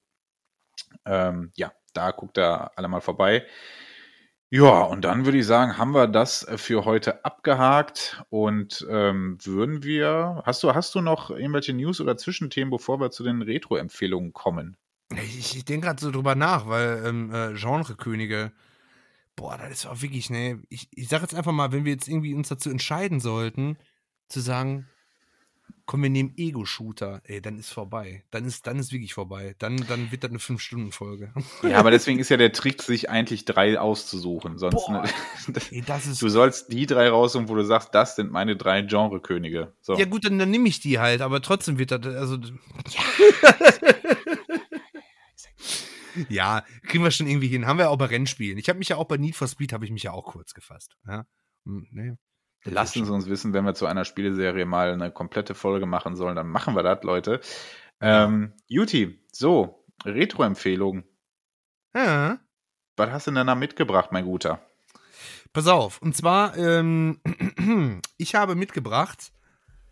Ähm, 1.04 1.52
ja, 1.56 1.72
da 1.92 2.10
guckt 2.10 2.38
ihr 2.38 2.70
alle 2.76 2.88
mal 2.88 3.00
vorbei. 3.00 3.46
Ja, 4.50 4.82
und 4.82 5.04
dann 5.04 5.24
würde 5.24 5.38
ich 5.38 5.46
sagen, 5.46 5.78
haben 5.78 5.94
wir 5.94 6.06
das 6.06 6.46
für 6.56 6.84
heute 6.84 7.24
abgehakt 7.24 8.22
und 8.28 8.86
ähm, 8.88 9.36
würden 9.42 9.82
wir. 9.82 10.42
Hast 10.46 10.62
du, 10.62 10.74
hast 10.74 10.94
du 10.94 11.00
noch 11.00 11.30
irgendwelche 11.30 11.72
News 11.72 12.00
oder 12.00 12.16
Zwischenthemen, 12.16 12.70
bevor 12.70 13.00
wir 13.00 13.10
zu 13.10 13.24
den 13.24 13.42
Retro-Empfehlungen 13.42 14.32
kommen? 14.32 14.76
Ich, 15.10 15.56
ich 15.56 15.64
denke 15.64 15.88
gerade 15.88 16.00
so 16.00 16.10
drüber 16.10 16.34
nach, 16.36 16.68
weil 16.68 17.02
ähm, 17.04 17.34
äh, 17.34 17.54
Genrekönige, 17.54 18.52
boah, 19.34 19.58
das 19.58 19.70
ist 19.70 19.86
auch 19.86 20.02
wirklich, 20.02 20.30
ne, 20.30 20.62
ich, 20.68 20.88
ich 20.92 21.08
sage 21.08 21.22
jetzt 21.22 21.34
einfach 21.34 21.52
mal, 21.52 21.72
wenn 21.72 21.84
wir 21.84 21.92
jetzt 21.92 22.08
irgendwie 22.08 22.34
uns 22.34 22.48
dazu 22.48 22.70
entscheiden 22.70 23.18
sollten, 23.18 23.76
zu 24.34 24.40
sagen, 24.40 24.86
komm, 25.86 26.02
wir 26.02 26.10
nehmen 26.10 26.32
Ego-Shooter, 26.36 27.20
ey, 27.24 27.40
dann 27.40 27.58
ist 27.58 27.70
vorbei. 27.70 28.24
Dann 28.30 28.44
ist, 28.44 28.66
dann 28.66 28.78
ist 28.78 28.92
wirklich 28.92 29.14
vorbei. 29.14 29.54
Dann, 29.58 29.76
dann 29.88 30.10
wird 30.10 30.24
das 30.24 30.30
eine 30.30 30.38
5-Stunden-Folge. 30.38 31.32
Ja, 31.62 31.78
aber 31.78 31.90
deswegen 31.90 32.18
ist 32.18 32.28
ja 32.28 32.36
der 32.36 32.52
Trick, 32.52 32.82
sich 32.82 33.10
eigentlich 33.10 33.44
drei 33.44 33.78
auszusuchen. 33.78 34.58
Sonst, 34.58 34.88
ne, 34.88 35.04
ey, 35.70 35.82
du 35.82 36.28
sollst 36.28 36.72
die 36.72 36.86
drei 36.86 37.08
raussuchen, 37.08 37.48
wo 37.48 37.54
du 37.54 37.64
sagst, 37.64 37.94
das 37.94 38.16
sind 38.16 38.32
meine 38.32 38.56
drei 38.56 38.82
Genre-Könige. 38.82 39.72
So. 39.80 39.96
Ja, 39.96 40.04
gut, 40.04 40.24
dann, 40.24 40.38
dann 40.38 40.50
nehme 40.50 40.68
ich 40.68 40.80
die 40.80 40.98
halt, 40.98 41.20
aber 41.20 41.40
trotzdem 41.42 41.78
wird 41.78 41.90
das, 41.90 42.04
also. 42.06 42.36
Ja. 42.36 43.54
ja, 46.28 46.64
kriegen 46.86 47.04
wir 47.04 47.10
schon 47.10 47.26
irgendwie 47.26 47.48
hin. 47.48 47.66
Haben 47.66 47.78
wir 47.78 47.90
auch 47.90 47.98
bei 47.98 48.06
Rennspielen. 48.06 48.58
Ich 48.58 48.68
habe 48.68 48.78
mich 48.78 48.88
ja 48.88 48.96
auch 48.96 49.06
bei 49.06 49.16
Need 49.16 49.36
for 49.36 49.48
Speed, 49.48 49.72
habe 49.72 49.84
ich 49.84 49.90
mich 49.90 50.04
ja 50.04 50.12
auch 50.12 50.24
kurz 50.24 50.54
gefasst. 50.54 50.96
Ja. 51.06 51.26
Hm, 51.64 51.86
nee. 51.90 52.12
Lassen 52.64 53.04
Sie 53.04 53.12
uns 53.12 53.28
wissen, 53.28 53.52
wenn 53.52 53.64
wir 53.64 53.74
zu 53.74 53.86
einer 53.86 54.04
Spieleserie 54.04 54.64
mal 54.64 54.92
eine 54.92 55.10
komplette 55.10 55.54
Folge 55.54 55.86
machen 55.86 56.16
sollen, 56.16 56.36
dann 56.36 56.48
machen 56.48 56.74
wir 56.74 56.82
das, 56.82 57.02
Leute. 57.02 57.40
Ähm, 58.00 58.54
Juti, 58.66 59.20
so, 59.32 59.84
Retro-Empfehlung. 60.04 61.04
Ja. 61.94 62.38
Was 62.96 63.10
hast 63.10 63.26
du 63.26 63.32
denn 63.32 63.46
da 63.46 63.54
mitgebracht, 63.54 64.12
mein 64.12 64.24
Guter? 64.24 64.60
Pass 65.52 65.66
auf, 65.66 66.00
und 66.02 66.16
zwar, 66.16 66.56
ähm, 66.56 67.20
ich 68.16 68.34
habe 68.34 68.54
mitgebracht 68.54 69.32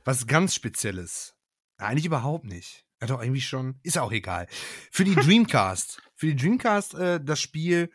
was 0.05 0.27
ganz 0.27 0.55
Spezielles. 0.55 1.35
Eigentlich 1.79 2.07
überhaupt 2.07 2.45
nicht. 2.45 2.85
Ja, 3.01 3.07
doch, 3.07 3.23
irgendwie 3.23 3.41
schon. 3.41 3.77
Ist 3.83 3.99
auch 3.99 4.13
egal. 4.13 4.47
Für 4.91 5.05
die 5.05 5.15
Dreamcast. 5.17 6.03
Für 6.15 6.27
die 6.27 6.37
Dreamcast 6.37 6.95
äh, 6.95 7.21
das 7.23 7.41
Spiel, 7.41 7.91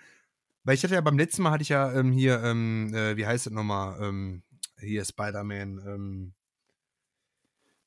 weil 0.64 0.76
ich 0.76 0.84
hatte 0.84 0.96
ja 0.96 1.02
beim 1.02 1.18
letzten 1.18 1.44
Mal 1.44 1.52
hatte 1.52 1.64
ich 1.64 1.70
ja 1.70 1.94
ähm, 1.94 2.12
hier, 2.12 2.44
ähm, 2.44 2.94
äh, 2.94 3.16
wie 3.16 3.26
heißt 3.26 3.46
das 3.46 3.54
nochmal, 3.54 4.02
ähm, 4.02 4.44
hier 4.80 5.06
Spider-Man, 5.06 5.80
ähm, 5.86 6.34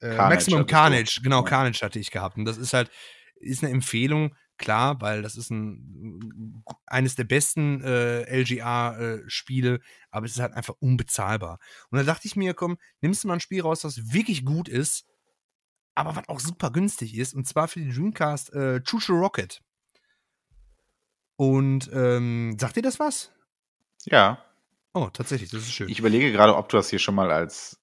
äh, 0.01 0.17
Maximum 0.17 0.67
Carnage, 0.67 1.21
genau. 1.23 1.43
Carnage 1.43 1.83
hatte 1.83 1.99
ich 1.99 2.11
gehabt. 2.11 2.37
Und 2.37 2.45
das 2.45 2.57
ist 2.57 2.73
halt, 2.73 2.91
ist 3.37 3.63
eine 3.63 3.73
Empfehlung, 3.73 4.35
klar, 4.57 5.01
weil 5.01 5.23
das 5.23 5.37
ist 5.37 5.51
ein 5.51 6.63
eines 6.87 7.15
der 7.17 7.25
besten 7.25 7.83
äh, 7.83 8.23
LGA-Spiele, 8.43 9.75
äh, 9.75 9.81
aber 10.11 10.27
es 10.27 10.33
ist 10.33 10.41
halt 10.41 10.53
einfach 10.53 10.75
unbezahlbar. 10.81 11.59
Und 11.91 11.99
da 11.99 12.05
dachte 12.05 12.27
ich 12.27 12.37
mir, 12.37 12.55
komm, 12.55 12.79
nimmst 13.01 13.25
du 13.25 13.29
mal 13.29 13.35
ein 13.35 13.41
Spiel 13.41 13.63
raus, 13.63 13.81
das 13.81 14.13
wirklich 14.13 14.45
gut 14.45 14.69
ist, 14.69 15.07
aber 15.95 16.17
was 16.17 16.29
auch 16.29 16.41
super 16.41 16.71
günstig 16.71 17.17
ist, 17.17 17.35
und 17.35 17.47
zwar 17.47 17.69
für 17.69 17.81
die 17.81 17.91
Dreamcast 17.91 18.53
äh, 18.53 18.83
Chuchu 18.83 19.15
Rocket. 19.15 19.61
Und 21.37 21.91
ähm, 21.93 22.57
sagt 22.61 22.77
dir 22.77 22.83
das 22.83 23.01
was? 23.01 23.33
Ja. 24.05 24.45
Oh, 24.93 25.09
tatsächlich, 25.13 25.51
das 25.51 25.63
ist 25.63 25.73
schön. 25.73 25.89
Ich 25.89 25.99
überlege 25.99 26.33
gerade, 26.33 26.57
ob 26.57 26.69
du 26.69 26.77
das 26.77 26.91
hier 26.91 26.99
schon 26.99 27.15
mal 27.15 27.31
als. 27.31 27.81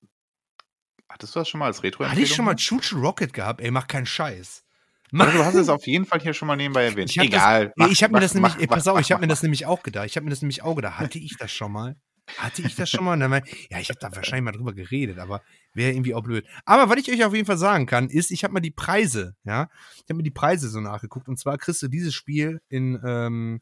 Hattest 1.10 1.36
du 1.36 1.40
das 1.40 1.48
schon 1.48 1.60
mal 1.60 1.68
als 1.68 1.84
retro 1.84 2.06
Hatte 2.06 2.20
ich 2.20 2.34
schon 2.36 2.46
mal 2.46 2.56
Choo 2.56 2.80
Rocket 2.94 3.34
gehabt? 3.34 3.62
Ey, 3.62 3.72
mach 3.72 3.88
keinen 3.88 4.06
Scheiß. 4.06 4.64
Mach. 5.12 5.32
du 5.32 5.44
hast 5.44 5.56
es 5.56 5.70
auf 5.70 5.88
jeden 5.88 6.06
Fall 6.06 6.20
hier 6.20 6.34
schon 6.34 6.50
mal 6.50 6.58
nebenbei 6.58 6.84
erwähnt. 6.84 7.10
Ich 7.10 7.18
Egal. 7.18 7.68
Das, 7.68 7.74
mach, 7.78 7.90
ich 7.90 8.04
habe 8.04 8.14
mir 8.14 8.20
das 8.20 8.34
nämlich, 8.34 8.58
mach, 8.58 8.68
pass 8.68 8.88
auf, 8.88 9.00
ich 9.00 9.12
habe 9.12 9.22
mir 9.22 9.28
das 9.28 9.42
nämlich 9.42 9.66
auch 9.66 9.84
gedacht. 9.84 10.06
Ich 10.06 10.18
habe 10.18 10.26
mir 10.26 10.32
das 10.32 10.42
nämlich 10.42 10.64
auch 10.64 10.76
gedacht. 10.76 11.00
Hatte 11.00 11.18
ich 11.18 11.38
das 11.38 11.52
schon 11.52 11.72
mal? 11.72 11.96
Hatte 12.36 12.62
ich 12.62 12.76
das 12.76 12.90
schon 12.90 13.06
mal? 13.06 13.18
Dann, 13.18 13.32
ja, 13.70 13.80
ich 13.80 13.90
habe 13.90 14.00
da 14.02 14.14
wahrscheinlich 14.14 14.44
mal 14.44 14.52
drüber 14.52 14.74
geredet, 14.74 15.18
aber 15.18 15.42
wäre 15.74 15.94
irgendwie 15.94 16.14
auch 16.14 16.24
blöd. 16.24 16.46
Aber 16.66 16.90
was 16.90 16.98
ich 16.98 17.10
euch 17.10 17.24
auf 17.24 17.34
jeden 17.34 17.46
Fall 17.46 17.58
sagen 17.58 17.86
kann, 17.86 18.10
ist, 18.10 18.32
ich 18.32 18.44
habe 18.44 18.54
mal 18.54 18.60
die 18.60 18.72
Preise, 18.72 19.36
ja, 19.46 19.70
ich 19.96 20.04
habe 20.10 20.16
mir 20.16 20.24
die 20.24 20.32
Preise 20.32 20.68
so 20.68 20.82
nachgeguckt. 20.82 21.30
Und 21.30 21.40
zwar 21.40 21.58
kriegst 21.58 21.82
du 21.82 21.88
dieses 21.88 22.14
Spiel 22.14 22.60
in 22.68 23.00
ähm, 23.06 23.62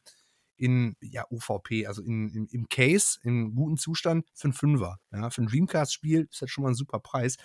in 0.58 0.96
ja, 1.02 1.26
UVP, 1.30 1.88
also 1.88 2.02
in, 2.02 2.30
in, 2.30 2.48
im 2.48 2.70
Case, 2.70 3.20
in 3.24 3.56
gutem 3.56 3.78
Zustand 3.78 4.28
für 4.34 4.46
einen 4.46 4.54
Fünfer. 4.54 4.98
Ja, 5.12 5.30
für 5.30 5.44
ein 5.44 5.48
Dreamcast-Spiel 5.48 6.28
ist 6.30 6.42
das 6.42 6.50
schon 6.50 6.64
mal 6.64 6.72
ein 6.72 6.76
super 6.76 7.00
Preis. 7.00 7.38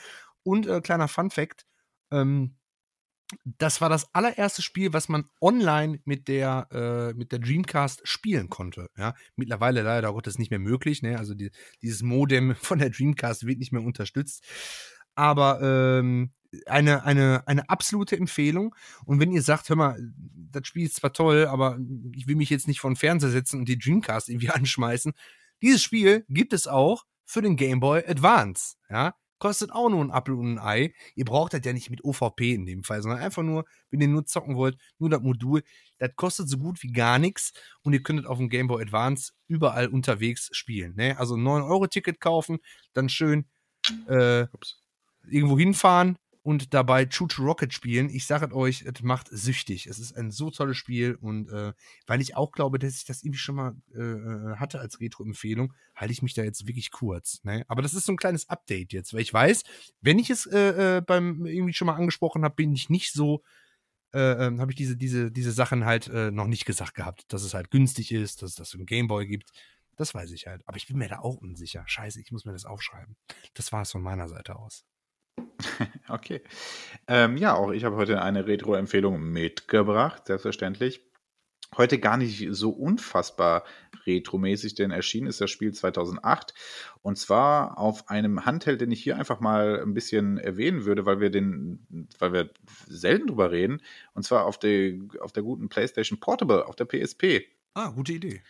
Und 0.43 0.67
äh, 0.67 0.81
kleiner 0.81 1.09
Fun-Fact: 1.09 1.67
ähm, 2.11 2.57
Das 3.45 3.81
war 3.81 3.89
das 3.89 4.13
allererste 4.15 4.63
Spiel, 4.63 4.93
was 4.93 5.09
man 5.09 5.25
online 5.41 6.01
mit 6.05 6.29
der, 6.29 6.69
äh, 6.73 7.15
mit 7.15 7.33
der 7.33 7.39
Dreamcast 7.41 8.03
spielen 8.05 8.49
konnte. 8.49 8.89
Ja, 8.97 9.15
mittlerweile 9.37 9.83
leider 9.83 10.13
Gottes 10.13 10.39
nicht 10.39 10.51
mehr 10.51 10.59
möglich. 10.59 11.03
Ne? 11.03 11.19
Also 11.19 11.35
die, 11.35 11.51
dieses 11.83 12.03
Modem 12.03 12.55
von 12.57 12.79
der 12.79 12.91
Dreamcast 12.91 13.47
wird 13.47 13.59
nicht 13.59 13.73
mehr 13.73 13.83
unterstützt. 13.83 14.45
Aber 15.15 15.61
ähm, 15.63 16.33
eine, 16.67 17.05
eine, 17.05 17.47
eine 17.47 17.69
absolute 17.69 18.17
Empfehlung. 18.17 18.75
Und 19.05 19.21
wenn 19.21 19.33
ihr 19.33 19.43
sagt, 19.43 19.69
hör 19.69 19.77
mal, 19.77 19.99
das 20.51 20.67
Spiel 20.67 20.87
ist 20.87 20.97
zwar 20.97 21.13
toll, 21.13 21.47
aber 21.47 21.79
ich 22.13 22.27
will 22.27 22.37
mich 22.37 22.51
jetzt 22.51 22.69
nicht 22.69 22.81
vor 22.81 22.91
den 22.91 22.97
Fernseher 22.97 23.31
setzen 23.31 23.61
und 23.61 23.69
die 23.69 23.79
Dreamcast 23.79 24.29
irgendwie 24.29 24.51
anschmeißen. 24.51 25.13
Dieses 25.63 25.83
Spiel 25.83 26.25
gibt 26.29 26.53
es 26.53 26.67
auch 26.67 27.05
für 27.25 27.43
den 27.43 27.57
Game 27.57 27.81
Boy 27.81 28.03
Advance. 28.07 28.77
Ja, 28.89 29.15
kostet 29.39 29.73
auch 29.73 29.89
nur 29.89 30.05
ein 30.05 30.11
Apfel 30.11 30.35
und 30.35 30.55
ein 30.55 30.59
Ei. 30.59 30.95
Ihr 31.15 31.25
braucht 31.25 31.55
das 31.55 31.63
ja 31.65 31.73
nicht 31.73 31.91
mit 31.91 32.05
OVP 32.05 32.55
in 32.55 32.67
dem 32.67 32.85
Fall, 32.85 33.03
sondern 33.03 33.21
einfach 33.21 33.43
nur, 33.43 33.65
wenn 33.91 34.01
ihr 34.01 34.09
nur 34.09 34.27
zocken 34.27 34.57
wollt, 34.57 34.77
nur 34.99 35.11
das 35.11 35.21
Modul. 35.21 35.63
Das 35.99 36.11
kostet 36.17 36.49
so 36.49 36.59
gut 36.59 36.83
wie 36.83 36.93
gar 36.93 37.19
nichts 37.19 37.53
und 37.83 37.93
ihr 37.93 38.03
könntet 38.03 38.27
auf 38.27 38.39
dem 38.39 38.49
Game 38.49 38.69
Boy 38.69 38.83
Advance 38.83 39.33
überall 39.49 39.89
unterwegs 39.89 40.49
spielen. 40.53 40.95
Ne? 40.97 41.19
Also 41.19 41.35
9-Euro-Ticket 41.35 42.21
kaufen, 42.21 42.59
dann 42.93 43.09
schön 43.09 43.47
äh, 44.07 44.47
irgendwo 45.29 45.59
hinfahren, 45.59 46.19
und 46.43 46.73
dabei 46.73 47.07
Choo 47.07 47.27
Rocket 47.39 47.73
spielen. 47.73 48.09
Ich 48.09 48.27
sage 48.27 48.55
euch, 48.55 48.83
es 48.83 49.03
macht 49.03 49.29
süchtig. 49.31 49.87
Es 49.87 49.99
ist 49.99 50.17
ein 50.17 50.31
so 50.31 50.51
tolles 50.51 50.77
Spiel 50.77 51.15
und 51.21 51.49
äh, 51.51 51.73
weil 52.07 52.21
ich 52.21 52.37
auch 52.37 52.53
glaube, 52.53 52.79
dass 52.79 52.97
ich 52.97 53.05
das 53.05 53.23
irgendwie 53.23 53.39
schon 53.39 53.57
mal 53.57 53.77
äh, 53.95 54.01
äh, 54.01 54.57
hatte 54.57 54.81
als 54.81 55.01
Retro-Empfehlung, 55.01 55.75
halte 55.95 56.13
ich 56.13 56.23
mich 56.23 56.35
da 56.35 56.43
jetzt 56.43 56.67
wirklich 56.67 56.91
kurz. 56.91 57.45
Ne? 57.45 57.65
Aber 57.69 57.83
das 57.83 57.95
ist 57.95 58.07
so 58.07 58.13
ein 58.13 58.17
kleines 58.17 58.49
Update 58.49 58.93
jetzt, 58.93 59.13
weil 59.13 59.21
ich 59.21 59.33
weiß, 59.33 59.65
wenn 60.01 60.19
ich 60.19 60.31
es 60.31 60.47
äh, 60.47 60.99
äh 60.99 61.01
beim 61.03 61.45
irgendwie 61.45 61.75
schon 61.75 61.87
mal 61.87 61.97
angesprochen 61.97 62.45
habe, 62.45 62.55
bin 62.55 62.73
ich 62.73 62.89
nicht 62.89 63.13
so 63.13 63.43
äh, 64.13 64.47
ähm, 64.47 64.61
habe 64.61 64.73
ich 64.73 64.77
diese, 64.77 64.97
diese, 64.97 65.31
diese 65.31 65.53
Sachen 65.53 65.85
halt 65.85 66.09
äh, 66.09 66.31
noch 66.31 66.49
nicht 66.49 66.65
gesagt 66.65 66.95
gehabt, 66.95 67.33
dass 67.33 67.45
es 67.45 67.55
halt 67.55 67.71
günstig 67.71 68.13
ist, 68.13 68.43
dass 68.43 68.51
es 68.51 68.57
das 68.57 68.75
einen 68.75 68.87
Gameboy 68.87 69.27
gibt. 69.27 69.51
Das 69.97 70.15
weiß 70.15 70.33
ich 70.33 70.47
halt. 70.47 70.67
Aber 70.67 70.79
ich 70.79 70.89
bin 70.89 70.97
mir 70.97 71.09
da 71.09 71.21
auch 71.21 71.37
unsicher. 71.37 71.85
Scheiße, 71.87 72.21
ich 72.21 72.33
muss 72.33 72.45
mir 72.45 72.53
das 72.53 72.65
aufschreiben. 72.65 73.17
Das 73.55 73.71
war 73.71 73.83
es 73.83 73.93
von 73.93 74.03
meiner 74.03 74.29
Seite 74.29 74.57
aus. 74.57 74.85
okay. 76.09 76.43
Ähm, 77.07 77.37
ja, 77.37 77.55
auch 77.55 77.71
ich 77.71 77.85
habe 77.85 77.97
heute 77.97 78.23
eine 78.23 78.47
Retro-Empfehlung 78.47 79.21
mitgebracht, 79.21 80.27
selbstverständlich. 80.27 81.01
Heute 81.77 82.01
gar 82.01 82.17
nicht 82.17 82.49
so 82.51 82.71
unfassbar 82.71 83.65
retromäßig, 84.05 84.75
denn 84.75 84.91
erschienen 84.91 85.29
ist 85.29 85.41
das 85.41 85.51
Spiel 85.51 85.73
2008 85.73 86.53
und 87.03 87.17
zwar 87.17 87.79
auf 87.79 88.09
einem 88.11 88.45
Handheld, 88.45 88.81
den 88.81 88.91
ich 88.91 89.03
hier 89.03 89.17
einfach 89.17 89.39
mal 89.39 89.81
ein 89.81 89.95
bisschen 89.95 90.39
erwähnen 90.39 90.85
würde, 90.85 91.07
weil 91.07 91.21
wir 91.21 91.31
den, 91.31 92.09
weil 92.19 92.33
wir 92.33 92.51
selten 92.89 93.29
drüber 93.29 93.53
reden, 93.53 93.83
und 94.15 94.25
zwar 94.25 94.47
auf 94.47 94.59
der, 94.59 94.99
auf 95.21 95.31
der 95.31 95.45
guten 95.45 95.69
PlayStation 95.69 96.19
Portable, 96.19 96.67
auf 96.67 96.75
der 96.75 96.87
PSP. 96.87 97.47
Ah, 97.75 97.91
gute 97.91 98.15
Idee. 98.15 98.43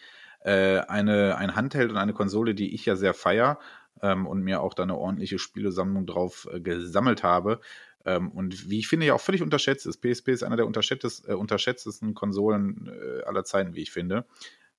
Äh, 0.43 0.79
eine, 0.89 1.37
ein 1.37 1.55
Handheld 1.55 1.91
und 1.91 1.99
eine 1.99 2.15
Konsole, 2.15 2.55
die 2.55 2.75
ich 2.75 2.87
ja 2.87 2.97
sehr 2.97 3.13
feier 3.13 3.59
ähm, 4.03 4.27
und 4.27 4.43
mir 4.43 4.61
auch 4.61 4.75
da 4.75 4.83
eine 4.83 4.97
ordentliche 4.97 5.39
Spielesammlung 5.39 6.07
drauf 6.07 6.49
äh, 6.53 6.61
gesammelt 6.61 7.23
habe. 7.23 7.61
Ähm, 8.05 8.31
und 8.31 8.71
wie 8.71 8.79
ich 8.79 8.89
finde, 8.89 9.07
ja 9.07 9.15
auch 9.15 9.21
völlig 9.21 9.43
unterschätzt 9.43 9.87
ist. 9.87 10.01
PSP 10.01 10.29
ist 10.29 10.43
einer 10.43 10.57
der 10.57 10.67
unterschätztesten, 10.67 11.31
äh, 11.31 11.35
unterschätztesten 11.35 12.15
Konsolen 12.15 12.89
äh, 12.89 13.23
aller 13.25 13.45
Zeiten, 13.45 13.75
wie 13.75 13.83
ich 13.83 13.91
finde. 13.91 14.27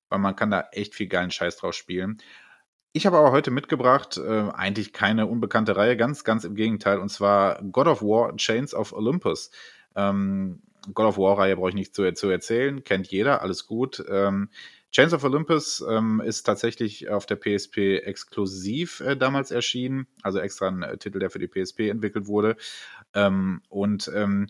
Weil 0.08 0.18
man 0.18 0.36
kann 0.36 0.50
da 0.50 0.68
echt 0.72 0.94
viel 0.94 1.06
geilen 1.06 1.30
Scheiß 1.30 1.56
draus 1.56 1.76
spielen. 1.76 2.18
Ich 2.94 3.06
habe 3.06 3.16
aber 3.16 3.32
heute 3.32 3.50
mitgebracht, 3.50 4.18
äh, 4.18 4.50
eigentlich 4.52 4.92
keine 4.92 5.26
unbekannte 5.26 5.76
Reihe, 5.76 5.96
ganz, 5.96 6.24
ganz 6.24 6.44
im 6.44 6.54
Gegenteil, 6.54 6.98
und 6.98 7.08
zwar 7.08 7.62
God 7.62 7.86
of 7.86 8.02
War 8.02 8.36
Chains 8.36 8.74
of 8.74 8.92
Olympus. 8.92 9.50
Ähm, 9.96 10.60
God 10.92 11.06
of 11.06 11.18
War-Reihe 11.18 11.56
brauche 11.56 11.70
ich 11.70 11.74
nicht 11.74 11.94
zu, 11.94 12.12
zu, 12.12 12.28
erzählen, 12.28 12.84
kennt 12.84 13.06
jeder, 13.06 13.40
alles 13.40 13.66
gut. 13.66 14.04
Ähm, 14.10 14.50
Chains 14.92 15.14
of 15.14 15.24
Olympus 15.24 15.82
ähm, 15.88 16.20
ist 16.20 16.42
tatsächlich 16.42 17.08
auf 17.08 17.24
der 17.24 17.36
PSP 17.36 17.96
exklusiv 18.04 19.00
äh, 19.00 19.16
damals 19.16 19.50
erschienen, 19.50 20.06
also 20.22 20.38
extra 20.38 20.68
ein 20.68 20.82
äh, 20.82 20.98
Titel, 20.98 21.18
der 21.18 21.30
für 21.30 21.38
die 21.38 21.48
PSP 21.48 21.88
entwickelt 21.88 22.26
wurde. 22.26 22.56
Ähm, 23.14 23.62
und 23.70 24.10
ähm, 24.14 24.48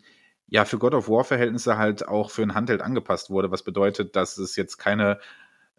ja, 0.48 0.64
für 0.64 0.78
God 0.78 0.94
of 0.94 1.08
War-Verhältnisse 1.08 1.78
halt 1.78 2.08
auch 2.08 2.30
für 2.30 2.42
ein 2.42 2.54
Handheld 2.54 2.82
angepasst 2.82 3.30
wurde, 3.30 3.52
was 3.52 3.62
bedeutet, 3.62 4.16
dass 4.16 4.36
es 4.36 4.56
jetzt 4.56 4.78
keine 4.78 5.20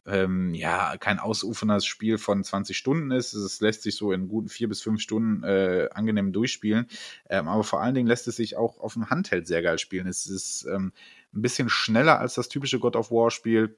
ähm, 0.05 0.53
ja, 0.53 0.97
kein 0.97 1.19
ausuferndes 1.19 1.85
Spiel 1.85 2.17
von 2.17 2.43
20 2.43 2.77
Stunden 2.77 3.11
ist. 3.11 3.33
Es 3.33 3.61
lässt 3.61 3.83
sich 3.83 3.95
so 3.95 4.11
in 4.11 4.27
guten 4.27 4.49
vier 4.49 4.67
bis 4.67 4.81
fünf 4.81 5.01
Stunden 5.01 5.43
äh, 5.43 5.89
angenehm 5.93 6.33
durchspielen. 6.33 6.87
Ähm, 7.29 7.47
aber 7.47 7.63
vor 7.63 7.81
allen 7.81 7.95
Dingen 7.95 8.07
lässt 8.07 8.27
es 8.27 8.35
sich 8.35 8.57
auch 8.57 8.79
auf 8.79 8.93
dem 8.93 9.09
Handheld 9.09 9.47
sehr 9.47 9.61
geil 9.61 9.79
spielen. 9.79 10.07
Es 10.07 10.25
ist 10.25 10.65
ähm, 10.65 10.91
ein 11.33 11.41
bisschen 11.41 11.69
schneller 11.69 12.19
als 12.19 12.33
das 12.33 12.49
typische 12.49 12.79
God 12.79 12.95
of 12.95 13.11
War 13.11 13.31
Spiel 13.31 13.77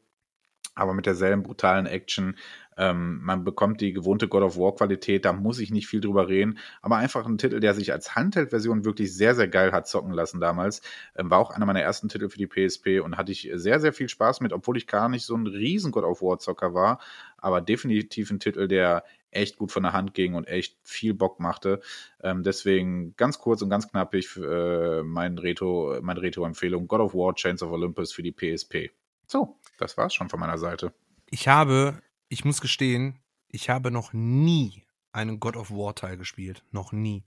aber 0.76 0.94
mit 0.94 1.06
derselben 1.06 1.44
brutalen 1.44 1.86
Action. 1.86 2.36
Ähm, 2.78 3.22
man 3.24 3.46
bekommt 3.46 3.80
die 3.80 3.94
gewohnte 3.94 4.28
God 4.28 4.44
of 4.44 4.58
War 4.58 4.76
Qualität, 4.76 5.24
da 5.24 5.32
muss 5.32 5.60
ich 5.60 5.72
nicht 5.72 5.88
viel 5.88 6.02
drüber 6.02 6.28
reden. 6.28 6.60
Aber 6.82 6.98
einfach 6.98 7.26
ein 7.26 7.38
Titel, 7.38 7.62
der 7.62 7.74
sich 7.74 7.94
als 7.94 8.16
Handheld-Version 8.16 8.84
wirklich 8.84 9.16
sehr, 9.16 9.34
sehr 9.34 9.48
geil 9.48 9.72
hat 9.72 9.88
zocken 9.88 10.12
lassen 10.12 10.42
damals. 10.42 10.82
Ähm, 11.16 11.30
war 11.30 11.40
auch 11.40 11.52
einer 11.52 11.66
meiner 11.66 11.82
ersten 11.82 12.10
Titel 12.10 12.30
für 12.30 12.38
die 12.38 12.48
PSP 12.48 13.00
und 13.02 13.18
hatte 13.18 13.32
ich 13.32 13.50
sehr, 13.54 13.80
sehr 13.80 13.94
viel 13.94 14.10
Spaß 14.10 14.42
mit, 14.42 14.52
obwohl 14.52 14.78
ich 14.78 14.88
gar 14.88 15.10
nicht 15.10 15.26
so 15.26 15.36
ein 15.36 15.48
riesen 15.48 15.92
God 15.92 16.04
of 16.04 16.22
War 16.22 16.40
Zocker 16.40 16.74
war. 16.74 17.00
Aber 17.38 17.62
definitiv 17.62 18.30
ein 18.32 18.40
Titel, 18.40 18.68
der 18.68 19.04
echt 19.32 19.58
gut 19.58 19.72
von 19.72 19.84
der 19.84 19.94
Hand 19.94 20.14
ging 20.14 20.34
und 20.34 20.48
echt 20.48 20.78
viel 20.84 21.14
Bock 21.14 21.40
machte. 21.40 21.82
Ähm, 22.22 22.44
deswegen 22.44 23.16
ganz 23.16 23.40
kurz 23.40 23.62
und 23.62 23.70
ganz 23.70 23.90
knappig 23.90 24.38
äh, 24.38 25.04
mein 25.04 25.38
Retro, 25.38 25.98
meine 26.02 26.22
Retro-Empfehlung: 26.22 26.88
God 26.88 27.02
of 27.02 27.14
War 27.14 27.36
Chains 27.36 27.62
of 27.64 27.72
Olympus 27.72 28.12
für 28.14 28.24
die 28.24 28.32
PSP. 28.32 28.92
So, 29.28 29.60
das 29.78 29.98
war's 29.98 30.14
schon 30.14 30.30
von 30.30 30.40
meiner 30.40 30.58
Seite. 30.58 30.94
Ich 31.26 31.48
habe, 31.48 32.02
ich 32.30 32.46
muss 32.46 32.62
gestehen, 32.62 33.20
ich 33.50 33.70
habe 33.70 33.92
noch 33.92 34.14
nie 34.14 34.84
einen 35.12 35.40
God 35.40 35.56
of 35.56 35.72
War 35.72 35.96
Teil 35.96 36.18
gespielt. 36.18 36.64
Noch 36.72 36.92
nie. 36.92 37.24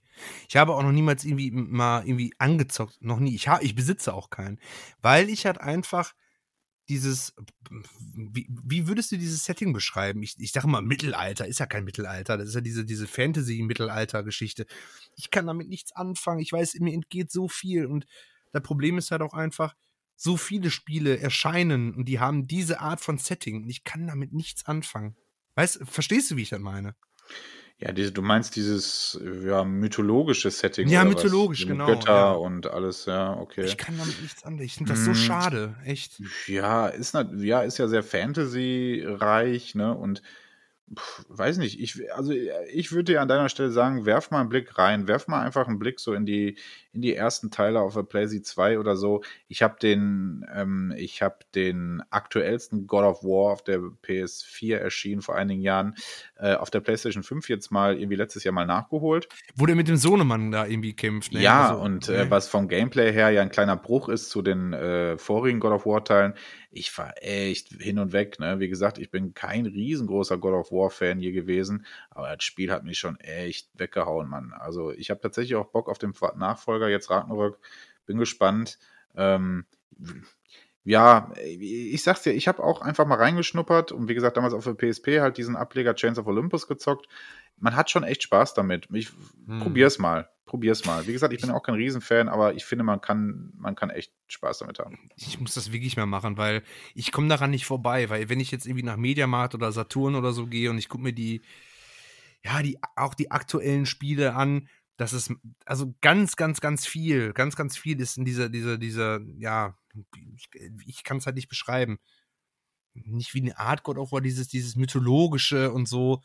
Ich 0.49 0.57
habe 0.57 0.75
auch 0.75 0.83
noch 0.83 0.93
niemals 0.93 1.25
irgendwie 1.25 1.51
mal 1.51 2.07
irgendwie 2.07 2.35
angezockt. 2.39 3.01
Noch 3.01 3.19
nie. 3.19 3.35
Ich, 3.35 3.49
habe, 3.49 3.65
ich 3.65 3.75
besitze 3.75 4.13
auch 4.13 4.29
keinen. 4.29 4.61
Weil 5.01 5.31
ich 5.31 5.47
halt 5.47 5.59
einfach 5.59 6.13
dieses, 6.89 7.35
wie, 8.15 8.47
wie 8.49 8.87
würdest 8.89 9.13
du 9.13 9.19
dieses 9.19 9.45
Setting 9.45 9.73
beschreiben? 9.73 10.23
Ich, 10.23 10.37
ich 10.39 10.53
sage 10.53 10.69
mal 10.69 10.83
Mittelalter, 10.83 11.47
ist 11.47 11.61
ja 11.61 11.67
kein 11.67 11.85
Mittelalter, 11.85 12.39
das 12.39 12.49
ist 12.49 12.55
ja 12.55 12.61
diese, 12.61 12.85
diese 12.85 13.07
Fantasy-Mittelalter-Geschichte. 13.07 14.67
Ich 15.17 15.31
kann 15.31 15.47
damit 15.47 15.69
nichts 15.69 15.93
anfangen, 15.93 16.41
ich 16.41 16.53
weiß, 16.53 16.75
mir 16.81 16.95
entgeht 16.95 17.31
so 17.31 17.49
viel 17.49 17.87
und 17.87 18.07
das 18.53 18.63
Problem 18.63 18.97
ist 18.97 19.11
halt 19.11 19.21
auch 19.21 19.35
einfach, 19.35 19.75
so 20.21 20.37
viele 20.37 20.71
Spiele 20.71 21.21
erscheinen 21.21 21.95
und 21.95 22.07
die 22.07 22.19
haben 22.19 22.49
diese 22.49 22.81
Art 22.81 23.01
von 23.01 23.19
Setting 23.19 23.63
und 23.63 23.69
ich 23.71 23.85
kann 23.85 24.09
damit 24.09 24.33
nichts 24.33 24.67
anfangen. 24.67 25.17
Weißt, 25.55 25.81
verstehst 25.85 26.31
du, 26.31 26.37
wie 26.37 26.43
ich 26.43 26.51
das 26.51 26.59
meine? 26.59 26.97
Ja, 27.79 27.93
diese, 27.93 28.11
du 28.11 28.23
meinst 28.23 28.57
dieses 28.57 29.21
ja, 29.45 29.63
mythologische 29.63 30.51
Setting. 30.51 30.89
Ja, 30.89 31.05
mythologisch, 31.05 31.65
genau. 31.65 31.87
Götter 31.87 32.13
ja. 32.13 32.33
und 32.33 32.67
alles, 32.67 33.07
ja, 33.07 33.35
okay. 33.35 33.65
Ich 33.65 33.77
kann 33.77 33.97
damit 33.97 34.21
nichts 34.21 34.43
anfangen. 34.43 34.65
Ich 34.65 34.75
finde 34.75 34.93
das 34.93 35.05
so 35.05 35.13
hm. 35.13 35.15
schade, 35.15 35.77
echt. 35.85 36.21
Ja, 36.49 36.89
ist, 36.89 37.15
ja, 37.37 37.63
ist 37.63 37.79
ja 37.79 37.87
sehr 37.87 38.03
Fantasy-reich, 38.03 39.77
ne? 39.77 39.97
Und 39.97 40.23
Puh, 40.95 41.25
weiß 41.29 41.59
nicht, 41.59 41.81
ich, 41.81 42.13
also 42.15 42.33
ich 42.33 42.93
würde 42.93 43.13
dir 43.13 43.21
an 43.21 43.29
deiner 43.29 43.49
Stelle 43.49 43.71
sagen, 43.71 44.07
werf 44.07 44.31
mal 44.31 44.41
einen 44.41 44.49
Blick 44.49 44.79
rein, 44.79 45.07
werf 45.07 45.29
mal 45.29 45.43
einfach 45.43 45.69
einen 45.69 45.79
Blick 45.79 46.01
so 46.01 46.15
in 46.15 46.25
die, 46.25 46.57
in 46.93 47.03
die 47.03 47.15
ersten 47.15 47.51
Teile 47.51 47.81
auf 47.81 47.95
der 47.95 48.03
PlayStation 48.03 48.45
2 48.45 48.79
oder 48.79 48.97
so. 48.97 49.23
Ich 49.49 49.63
habe 49.63 49.77
den, 49.81 50.47
ähm, 50.55 50.95
ich 50.97 51.23
habe 51.23 51.39
den 51.55 52.03
aktuellsten 52.11 52.87
God 52.87 53.05
of 53.05 53.23
War 53.23 53.53
auf 53.53 53.63
der 53.63 53.79
PS4 53.79 54.77
erschienen 54.77 55.23
vor 55.23 55.37
einigen 55.37 55.61
Jahren, 55.61 55.95
äh, 56.37 56.55
auf 56.55 56.71
der 56.71 56.81
PlayStation 56.81 57.23
5 57.23 57.49
jetzt 57.49 57.71
mal 57.71 57.99
irgendwie 57.99 58.17
letztes 58.17 58.45
Jahr 58.45 58.55
mal 58.55 58.67
nachgeholt. 58.67 59.29
Wo 59.57 59.67
der 59.67 59.77
mit 59.77 59.89
dem 59.89 59.97
Sohnemann 59.97 60.51
da 60.51 60.67
irgendwie 60.67 60.95
kämpft. 60.95 61.33
Ne? 61.33 61.43
Ja, 61.43 61.71
also, 61.71 61.83
und 61.83 62.09
äh, 62.09 62.31
was 62.31 62.49
vom 62.49 62.69
Gameplay 62.69 63.13
her 63.13 63.31
ja 63.31 63.43
ein 63.43 63.51
kleiner 63.51 63.77
Bruch 63.77 64.09
ist 64.09 64.31
zu 64.31 64.43
den 64.43 64.73
äh, 64.73 65.19
vorigen 65.19 65.61
God 65.61 65.73
of 65.73 65.87
War 65.87 66.03
Teilen. 66.05 66.35
Ich 66.71 66.97
war 66.99 67.15
echt 67.23 67.69
hin 67.69 67.99
und 67.99 68.13
weg. 68.13 68.39
Ne? 68.41 68.61
Wie 68.61 68.69
gesagt, 68.69 68.99
ich 68.99 69.11
bin 69.11 69.33
kein 69.35 69.67
riesengroßer 69.67 70.37
God 70.39 70.55
of 70.55 70.73
War 70.73 70.91
Fan 70.91 71.21
je 71.21 71.33
gewesen, 71.33 71.87
aber 72.11 72.35
das 72.35 72.45
Spiel 72.45 72.71
hat 72.71 72.85
mich 72.85 72.99
schon 72.99 73.19
echt 73.21 73.71
weggehauen, 73.75 74.29
Mann. 74.29 74.53
Also 74.53 74.93
ich 74.93 75.11
habe 75.11 75.21
tatsächlich 75.21 75.57
auch 75.57 75.71
Bock 75.71 75.89
auf 75.89 75.99
den 75.99 76.13
Nachfolger, 76.37 76.89
jetzt 76.89 77.11
Ragnarök. 77.11 77.59
Bin 78.07 78.19
gespannt. 78.19 78.79
Ähm, 79.17 79.65
ja, 80.85 81.31
ich 81.45 82.03
sag's 82.03 82.23
dir, 82.23 82.33
ich 82.33 82.49
habe 82.49 82.63
auch 82.63 82.81
einfach 82.81 83.07
mal 83.07 83.19
reingeschnuppert 83.19 83.93
und 83.93 84.09
wie 84.09 84.15
gesagt, 84.15 84.37
damals 84.37 84.55
auf 84.55 84.65
der 84.65 84.75
PSP 84.75 85.21
halt 85.21 85.37
diesen 85.37 85.57
Ableger 85.57 85.95
Chains 85.95 86.19
of 86.19 86.27
Olympus 86.27 86.67
gezockt. 86.67 87.09
Man 87.59 87.77
hat 87.77 87.91
schon 87.91 88.05
echt 88.05 88.23
Spaß 88.23 88.55
damit. 88.55 88.89
Ich 88.93 89.11
hm. 89.47 89.61
probier's 89.61 89.99
mal. 89.99 90.31
Probier's 90.49 90.85
mal. 90.85 91.07
Wie 91.07 91.13
gesagt, 91.13 91.33
ich 91.33 91.41
bin 91.41 91.51
auch 91.51 91.63
kein 91.63 91.77
Riesenfan, 91.77 92.29
aber 92.29 92.55
ich 92.55 92.65
finde, 92.65 92.83
man 92.83 93.01
kann, 93.01 93.53
man 93.57 93.77
kann 93.77 93.91
echt 93.91 94.13
Spaß 94.27 94.59
damit 94.59 94.79
haben. 94.79 94.99
Ich 95.17 95.39
muss 95.39 95.55
das 95.55 95.73
wirklich 95.73 95.97
mal 95.97 96.07
machen, 96.07 96.37
weil 96.37 96.63
ich 96.95 97.13
komme 97.13 97.29
daran 97.29 97.51
nicht 97.51 97.67
vorbei, 97.67 98.09
weil 98.09 98.29
wenn 98.29 98.41
ich 98.41 98.51
jetzt 98.51 98.67
irgendwie 98.67 98.85
nach 98.85 98.97
Mediamarkt 98.97 99.55
oder 99.55 99.71
Saturn 99.71 100.17
oder 100.17 100.33
so 100.33 100.47
gehe 100.47 100.71
und 100.71 100.79
ich 100.79 100.89
gucke 100.89 101.05
mir 101.05 101.13
die, 101.13 101.43
ja, 102.43 102.63
die, 102.63 102.79
auch 102.97 103.15
die 103.15 103.31
aktuellen 103.31 103.87
Spiele 103.87 104.35
an, 104.35 104.69
das 104.97 105.13
ist 105.13 105.33
also 105.65 105.95
ganz, 106.01 106.35
ganz, 106.35 106.61
ganz 106.61 106.87
viel, 106.87 107.33
ganz, 107.33 107.55
ganz 107.55 107.77
viel 107.77 108.01
ist 108.01 108.17
in 108.17 108.25
dieser, 108.25 108.49
dieser, 108.49 108.79
dieser, 108.79 109.21
ja, 109.39 109.79
ich, 110.35 110.49
ich 110.87 111.05
kann 111.05 111.19
es 111.19 111.27
halt 111.27 111.37
nicht 111.37 111.49
beschreiben. 111.49 111.99
Nicht 112.95 113.33
wie 113.35 113.43
eine 113.43 113.59
Art 113.59 113.85
God 113.85 113.99
of 113.99 114.11
War, 114.11 114.21
dieses, 114.21 114.49
dieses 114.49 114.75
mythologische 114.75 115.71
und 115.71 115.87
so. 115.87 116.23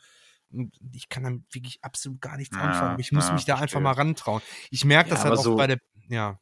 Ich 0.92 1.08
kann 1.08 1.24
damit 1.24 1.42
wirklich 1.52 1.78
absolut 1.82 2.20
gar 2.20 2.36
nichts 2.36 2.56
anfangen. 2.56 2.98
Ich 2.98 3.12
muss 3.12 3.28
ja, 3.28 3.34
mich 3.34 3.44
da 3.44 3.56
verstehe. 3.56 3.78
einfach 3.78 3.80
mal 3.80 4.00
rantrauen. 4.00 4.42
Ich 4.70 4.84
merke 4.84 5.10
ja, 5.10 5.14
das 5.16 5.24
halt 5.24 5.38
auch 5.38 5.42
so, 5.42 5.56
bei 5.56 5.66
der, 5.66 5.78
ja. 6.08 6.38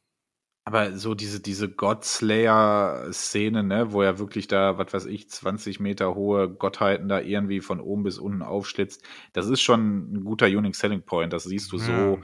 Aber 0.65 0.97
so 0.97 1.13
diese, 1.13 1.41
diese 1.41 1.69
Godslayer-Szene, 1.69 3.63
ne, 3.63 3.91
wo 3.91 4.01
er 4.01 4.17
wirklich 4.17 4.47
da, 4.47 4.77
was 4.77 4.93
weiß 4.93 5.05
ich, 5.07 5.29
20 5.29 5.81
Meter 5.81 6.15
hohe 6.15 6.49
Gottheiten 6.49 7.09
da 7.09 7.19
irgendwie 7.19 7.59
von 7.59 7.81
oben 7.81 8.03
bis 8.03 8.17
unten 8.17 8.41
aufschlitzt, 8.41 9.03
das 9.33 9.47
ist 9.47 9.61
schon 9.61 10.13
ein 10.13 10.23
guter 10.23 10.45
Unique 10.45 10.75
Selling 10.75 11.03
Point. 11.03 11.33
Das 11.33 11.43
siehst 11.43 11.71
du 11.73 11.77
ja. 11.77 11.83
so 11.83 12.19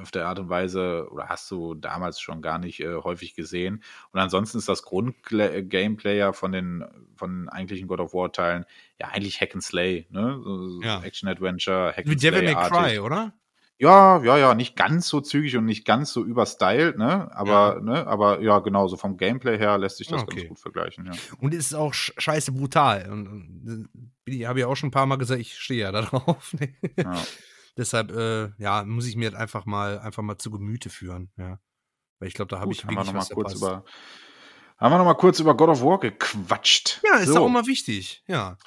auf 0.00 0.10
der 0.10 0.26
Art 0.26 0.38
und 0.38 0.48
Weise 0.48 1.08
oder 1.10 1.28
hast 1.28 1.50
du 1.50 1.74
damals 1.74 2.20
schon 2.20 2.42
gar 2.42 2.58
nicht 2.58 2.80
äh, 2.80 2.96
häufig 2.96 3.34
gesehen. 3.34 3.82
Und 4.12 4.20
ansonsten 4.20 4.58
ist 4.58 4.68
das 4.68 4.82
Grund-Gameplay 4.82 6.18
ja 6.18 6.32
von 6.32 6.52
den 6.52 6.84
von 7.16 7.48
eigentlichen 7.48 7.88
God 7.88 8.00
of 8.00 8.14
War 8.14 8.32
Teilen 8.32 8.64
ja 9.00 9.08
eigentlich 9.08 9.40
Hack 9.40 9.54
and 9.54 9.62
Slay, 9.62 10.06
ne? 10.10 10.40
So 10.42 10.80
ja. 10.82 11.02
Action 11.02 11.28
Adventure, 11.28 11.92
Hack 11.96 12.06
Wie 12.06 12.12
and 12.12 12.20
Slay. 12.20 12.30
Devil 12.30 12.54
May 12.54 12.68
Cry, 12.68 12.98
oder? 12.98 13.32
Ja, 13.80 14.20
ja, 14.24 14.36
ja, 14.36 14.54
nicht 14.54 14.74
ganz 14.74 15.06
so 15.06 15.20
zügig 15.20 15.56
und 15.56 15.64
nicht 15.64 15.84
ganz 15.84 16.12
so 16.12 16.24
überstylt, 16.24 16.98
ne? 16.98 17.30
Aber, 17.32 17.76
ja. 17.76 17.80
ne, 17.80 18.06
aber 18.08 18.40
ja, 18.40 18.58
genau, 18.58 18.88
so 18.88 18.96
vom 18.96 19.16
Gameplay 19.16 19.56
her 19.56 19.78
lässt 19.78 19.98
sich 19.98 20.08
das 20.08 20.22
okay. 20.22 20.36
ganz 20.36 20.48
gut 20.48 20.58
vergleichen, 20.58 21.06
ja. 21.06 21.12
Und 21.38 21.54
es 21.54 21.66
ist 21.66 21.74
auch 21.74 21.94
scheiße 21.94 22.50
brutal. 22.50 23.08
Und, 23.08 23.28
und 23.28 23.88
ich 24.24 24.46
habe 24.46 24.60
ja 24.60 24.66
auch 24.66 24.74
schon 24.74 24.88
ein 24.88 24.92
paar 24.92 25.06
Mal 25.06 25.16
gesagt, 25.16 25.40
ich 25.40 25.56
stehe 25.56 25.82
ja 25.82 25.92
da 25.92 26.02
drauf. 26.02 26.54
Ne? 26.54 26.74
ja. 26.96 27.22
Deshalb, 27.78 28.10
äh, 28.10 28.50
ja, 28.58 28.82
muss 28.84 29.06
ich 29.06 29.16
mir 29.16 29.38
einfach 29.38 29.64
mal, 29.64 30.00
einfach 30.00 30.22
mal 30.22 30.36
zu 30.36 30.50
Gemüte 30.50 30.90
führen, 30.90 31.30
ja. 31.38 31.60
Weil 32.18 32.28
ich 32.28 32.34
glaube, 32.34 32.48
da 32.48 32.60
habe 32.60 32.72
ich 32.72 32.82
wirklich 32.84 32.98
haben 32.98 33.06
wir 33.06 33.12
noch 33.14 33.28
mal 33.28 33.34
kurz 33.34 33.54
über 33.54 33.84
haben 34.78 34.92
wir 34.92 34.98
noch 34.98 35.04
mal 35.04 35.14
kurz 35.14 35.40
über 35.40 35.56
God 35.56 35.70
of 35.70 35.82
War 35.82 35.98
gequatscht. 35.98 37.00
Ja, 37.04 37.18
ist 37.18 37.28
so. 37.28 37.44
auch 37.44 37.48
mal 37.48 37.66
wichtig, 37.66 38.22
ja. 38.26 38.58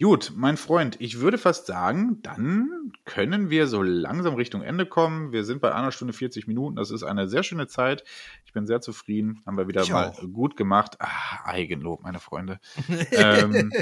Gut, 0.00 0.32
mein 0.34 0.56
Freund, 0.56 0.96
ich 1.00 1.20
würde 1.20 1.38
fast 1.38 1.66
sagen, 1.66 2.20
dann 2.22 2.92
können 3.04 3.50
wir 3.50 3.68
so 3.68 3.82
langsam 3.82 4.34
Richtung 4.34 4.62
Ende 4.62 4.86
kommen. 4.86 5.30
Wir 5.30 5.44
sind 5.44 5.60
bei 5.60 5.72
einer 5.72 5.92
Stunde 5.92 6.12
40 6.12 6.48
Minuten. 6.48 6.74
Das 6.74 6.90
ist 6.90 7.04
eine 7.04 7.28
sehr 7.28 7.44
schöne 7.44 7.68
Zeit. 7.68 8.02
Ich 8.44 8.52
bin 8.52 8.66
sehr 8.66 8.80
zufrieden. 8.80 9.42
Haben 9.46 9.56
wir 9.56 9.68
wieder 9.68 9.82
ich 9.82 9.90
mal 9.90 10.08
auch. 10.08 10.20
gut 10.32 10.56
gemacht. 10.56 10.96
Ah, 10.98 11.44
Eigenlob, 11.44 12.02
meine 12.02 12.18
Freunde. 12.18 12.58
ähm, 13.12 13.72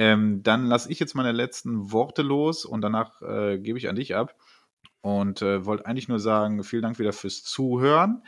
ähm, 0.00 0.42
dann 0.42 0.64
lasse 0.64 0.90
ich 0.90 0.98
jetzt 0.98 1.14
meine 1.14 1.32
letzten 1.32 1.92
Worte 1.92 2.22
los 2.22 2.64
und 2.64 2.80
danach 2.80 3.20
äh, 3.20 3.58
gebe 3.58 3.76
ich 3.76 3.86
an 3.90 3.96
dich 3.96 4.16
ab. 4.16 4.34
Und 5.02 5.42
äh, 5.42 5.66
wollte 5.66 5.84
eigentlich 5.84 6.08
nur 6.08 6.18
sagen, 6.18 6.64
vielen 6.64 6.80
Dank 6.80 6.98
wieder 6.98 7.12
fürs 7.12 7.44
Zuhören. 7.44 8.22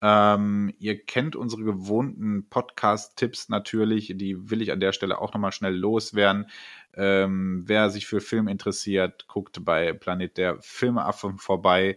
Ähm, 0.00 0.74
ihr 0.80 1.00
kennt 1.00 1.36
unsere 1.36 1.62
gewohnten 1.62 2.48
Podcast-Tipps 2.48 3.50
natürlich, 3.50 4.12
die 4.16 4.50
will 4.50 4.62
ich 4.62 4.72
an 4.72 4.80
der 4.80 4.92
Stelle 4.92 5.18
auch 5.20 5.32
nochmal 5.32 5.52
schnell 5.52 5.76
loswerden. 5.76 6.46
Ähm, 6.92 7.62
wer 7.66 7.88
sich 7.90 8.08
für 8.08 8.20
Film 8.20 8.48
interessiert, 8.48 9.28
guckt 9.28 9.64
bei 9.64 9.92
Planet 9.92 10.36
der 10.36 10.56
Filmeaffen 10.60 11.38
vorbei. 11.38 11.94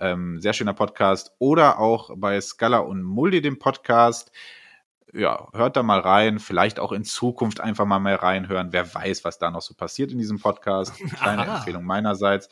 Ähm, 0.00 0.40
sehr 0.40 0.54
schöner 0.54 0.74
Podcast. 0.74 1.36
Oder 1.38 1.78
auch 1.78 2.10
bei 2.16 2.40
Scala 2.40 2.78
und 2.78 3.04
Muldi, 3.04 3.42
dem 3.42 3.60
Podcast. 3.60 4.32
Ja, 5.16 5.48
hört 5.54 5.76
da 5.76 5.82
mal 5.82 6.00
rein. 6.00 6.38
Vielleicht 6.38 6.78
auch 6.78 6.92
in 6.92 7.04
Zukunft 7.04 7.60
einfach 7.60 7.86
mal 7.86 7.98
mehr 7.98 8.22
reinhören. 8.22 8.72
Wer 8.72 8.94
weiß, 8.94 9.24
was 9.24 9.38
da 9.38 9.50
noch 9.50 9.62
so 9.62 9.72
passiert 9.72 10.12
in 10.12 10.18
diesem 10.18 10.38
Podcast. 10.38 10.94
Kleine 11.16 11.42
Aha. 11.42 11.56
Empfehlung 11.56 11.84
meinerseits. 11.84 12.50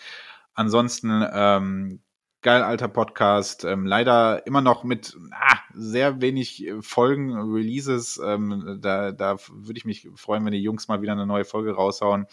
Ansonsten 0.55 1.27
ähm, 1.31 2.01
geil 2.41 2.62
alter 2.62 2.89
Podcast. 2.89 3.65
Ähm, 3.65 3.85
leider 3.85 4.47
immer 4.47 4.62
noch 4.62 4.82
mit 4.82 5.15
ah, 5.32 5.59
sehr 5.74 6.23
wenig 6.23 6.66
äh, 6.66 6.81
Folgen, 6.81 7.35
Releases. 7.35 8.19
Ähm, 8.24 8.78
da 8.81 9.12
da 9.12 9.36
würde 9.53 9.78
ich 9.78 9.85
mich 9.85 10.09
freuen, 10.15 10.45
wenn 10.47 10.53
die 10.53 10.62
Jungs 10.62 10.89
mal 10.89 11.03
wieder 11.03 11.12
eine 11.12 11.27
neue 11.27 11.45
Folge 11.45 11.74
raushauen. 11.74 12.27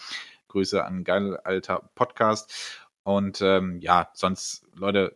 Grüße 0.48 0.86
an 0.86 1.04
geil 1.04 1.36
alter 1.44 1.90
Podcast. 1.96 2.88
Und 3.04 3.42
ähm, 3.42 3.80
ja, 3.82 4.10
sonst, 4.14 4.66
Leute, 4.76 5.14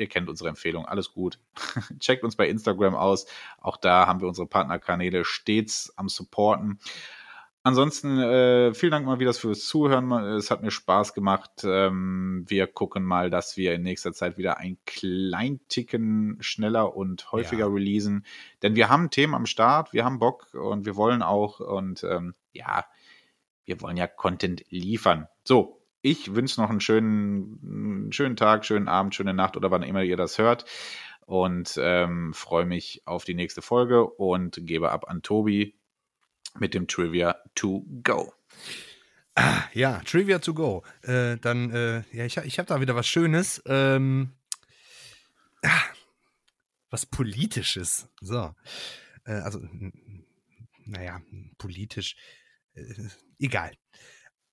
ihr 0.00 0.08
kennt 0.08 0.28
unsere 0.28 0.48
Empfehlung. 0.48 0.86
Alles 0.86 1.12
gut. 1.12 1.38
Checkt 2.00 2.24
uns 2.24 2.36
bei 2.36 2.48
Instagram 2.48 2.94
aus. 2.94 3.26
Auch 3.60 3.76
da 3.76 4.06
haben 4.06 4.20
wir 4.20 4.28
unsere 4.28 4.46
Partnerkanäle 4.46 5.24
stets 5.24 5.92
am 5.96 6.08
Supporten. 6.08 6.80
Ansonsten 7.62 8.18
äh, 8.18 8.72
vielen 8.72 8.92
Dank 8.92 9.04
mal 9.04 9.18
wieder 9.18 9.34
fürs 9.34 9.66
Zuhören. 9.66 10.10
Es 10.12 10.50
hat 10.50 10.62
mir 10.62 10.70
Spaß 10.70 11.12
gemacht. 11.12 11.62
Ähm, 11.62 12.44
wir 12.48 12.66
gucken 12.66 13.04
mal, 13.04 13.28
dass 13.28 13.58
wir 13.58 13.74
in 13.74 13.82
nächster 13.82 14.14
Zeit 14.14 14.38
wieder 14.38 14.56
ein 14.56 14.78
klein 14.86 15.60
Ticken 15.68 16.38
schneller 16.40 16.96
und 16.96 17.30
häufiger 17.32 17.66
ja. 17.66 17.72
releasen. 17.72 18.24
Denn 18.62 18.76
wir 18.76 18.88
haben 18.88 19.10
Themen 19.10 19.34
am 19.34 19.44
Start, 19.44 19.92
wir 19.92 20.06
haben 20.06 20.18
Bock 20.18 20.54
und 20.54 20.86
wir 20.86 20.96
wollen 20.96 21.22
auch. 21.22 21.60
Und 21.60 22.02
ähm, 22.02 22.34
ja, 22.52 22.86
wir 23.66 23.82
wollen 23.82 23.98
ja 23.98 24.06
Content 24.06 24.64
liefern. 24.70 25.28
So, 25.44 25.79
ich 26.02 26.34
wünsche 26.34 26.60
noch 26.60 26.70
einen 26.70 26.80
schönen, 26.80 27.60
einen 27.62 28.12
schönen 28.12 28.36
Tag, 28.36 28.64
schönen 28.64 28.88
Abend, 28.88 29.14
schöne 29.14 29.34
Nacht 29.34 29.56
oder 29.56 29.70
wann 29.70 29.82
immer 29.82 30.02
ihr 30.02 30.16
das 30.16 30.38
hört. 30.38 30.64
Und 31.26 31.78
ähm, 31.80 32.32
freue 32.34 32.66
mich 32.66 33.02
auf 33.04 33.24
die 33.24 33.34
nächste 33.34 33.62
Folge 33.62 34.04
und 34.04 34.58
gebe 34.66 34.90
ab 34.90 35.08
an 35.08 35.22
Tobi 35.22 35.76
mit 36.58 36.74
dem 36.74 36.88
Trivia 36.88 37.36
to 37.54 37.84
go. 38.02 38.32
Ah, 39.36 39.62
ja, 39.72 40.00
Trivia 40.04 40.40
to 40.40 40.54
go. 40.54 40.82
Äh, 41.02 41.36
dann, 41.36 41.70
äh, 41.70 42.02
ja, 42.12 42.24
ich, 42.24 42.36
ich 42.38 42.58
habe 42.58 42.66
da 42.66 42.80
wieder 42.80 42.96
was 42.96 43.06
Schönes. 43.06 43.62
Ähm, 43.66 44.32
ah, 45.62 45.82
was 46.90 47.06
Politisches. 47.06 48.08
So. 48.20 48.54
Äh, 49.24 49.32
also, 49.32 49.60
naja, 50.84 51.20
politisch. 51.58 52.16
Äh, 52.74 52.82
egal. 53.38 53.72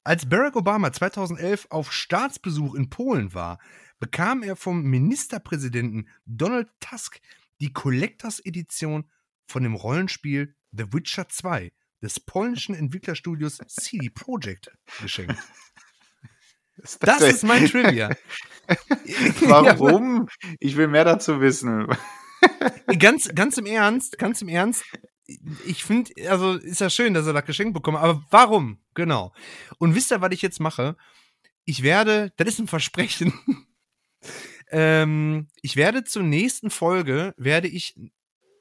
Als 0.07 0.29
Barack 0.29 0.55
Obama 0.55 0.93
2011 0.93 1.67
auf 1.69 1.91
Staatsbesuch 1.91 2.75
in 2.75 2.89
Polen 2.89 3.33
war, 3.33 3.59
bekam 3.99 4.41
er 4.41 4.55
vom 4.55 4.83
Ministerpräsidenten 4.83 6.07
Donald 6.25 6.69
Tusk 6.79 7.19
die 7.59 7.73
Collectors 7.73 8.39
Edition 8.39 9.11
von 9.47 9.63
dem 9.63 9.75
Rollenspiel 9.75 10.55
The 10.71 10.93
Witcher 10.93 11.27
2 11.27 11.73
des 12.01 12.21
polnischen 12.21 12.73
Entwicklerstudios 12.73 13.57
CD 13.67 14.09
Projekt 14.09 14.71
geschenkt. 15.01 15.35
Das, 16.79 16.99
das 16.99 17.21
ist 17.23 17.43
mein 17.43 17.65
Trivia. 17.69 18.15
Warum? 19.41 20.29
Ich 20.59 20.77
will 20.77 20.87
mehr 20.87 21.05
dazu 21.05 21.41
wissen. 21.41 21.87
ganz, 22.99 23.29
ganz 23.33 23.57
im 23.57 23.65
Ernst, 23.65 24.19
ganz 24.19 24.43
im 24.43 24.47
Ernst. 24.47 24.85
Ich 25.65 25.83
finde, 25.83 26.11
also 26.29 26.53
ist 26.53 26.81
ja 26.81 26.89
schön, 26.89 27.13
dass 27.13 27.27
er 27.27 27.33
das 27.33 27.45
geschenkt 27.45 27.73
bekommt, 27.73 27.97
aber 27.97 28.23
warum? 28.29 28.79
Genau. 28.93 29.33
Und 29.77 29.93
wisst 29.95 30.11
ihr, 30.11 30.21
was 30.21 30.31
ich 30.31 30.41
jetzt 30.41 30.59
mache? 30.59 30.95
Ich 31.65 31.83
werde, 31.83 32.31
das 32.37 32.47
ist 32.47 32.59
ein 32.59 32.67
Versprechen. 32.67 33.33
ähm, 34.71 35.47
ich 35.61 35.75
werde 35.75 36.05
zur 36.05 36.23
nächsten 36.23 36.69
Folge, 36.69 37.33
werde 37.37 37.67
ich, 37.67 37.95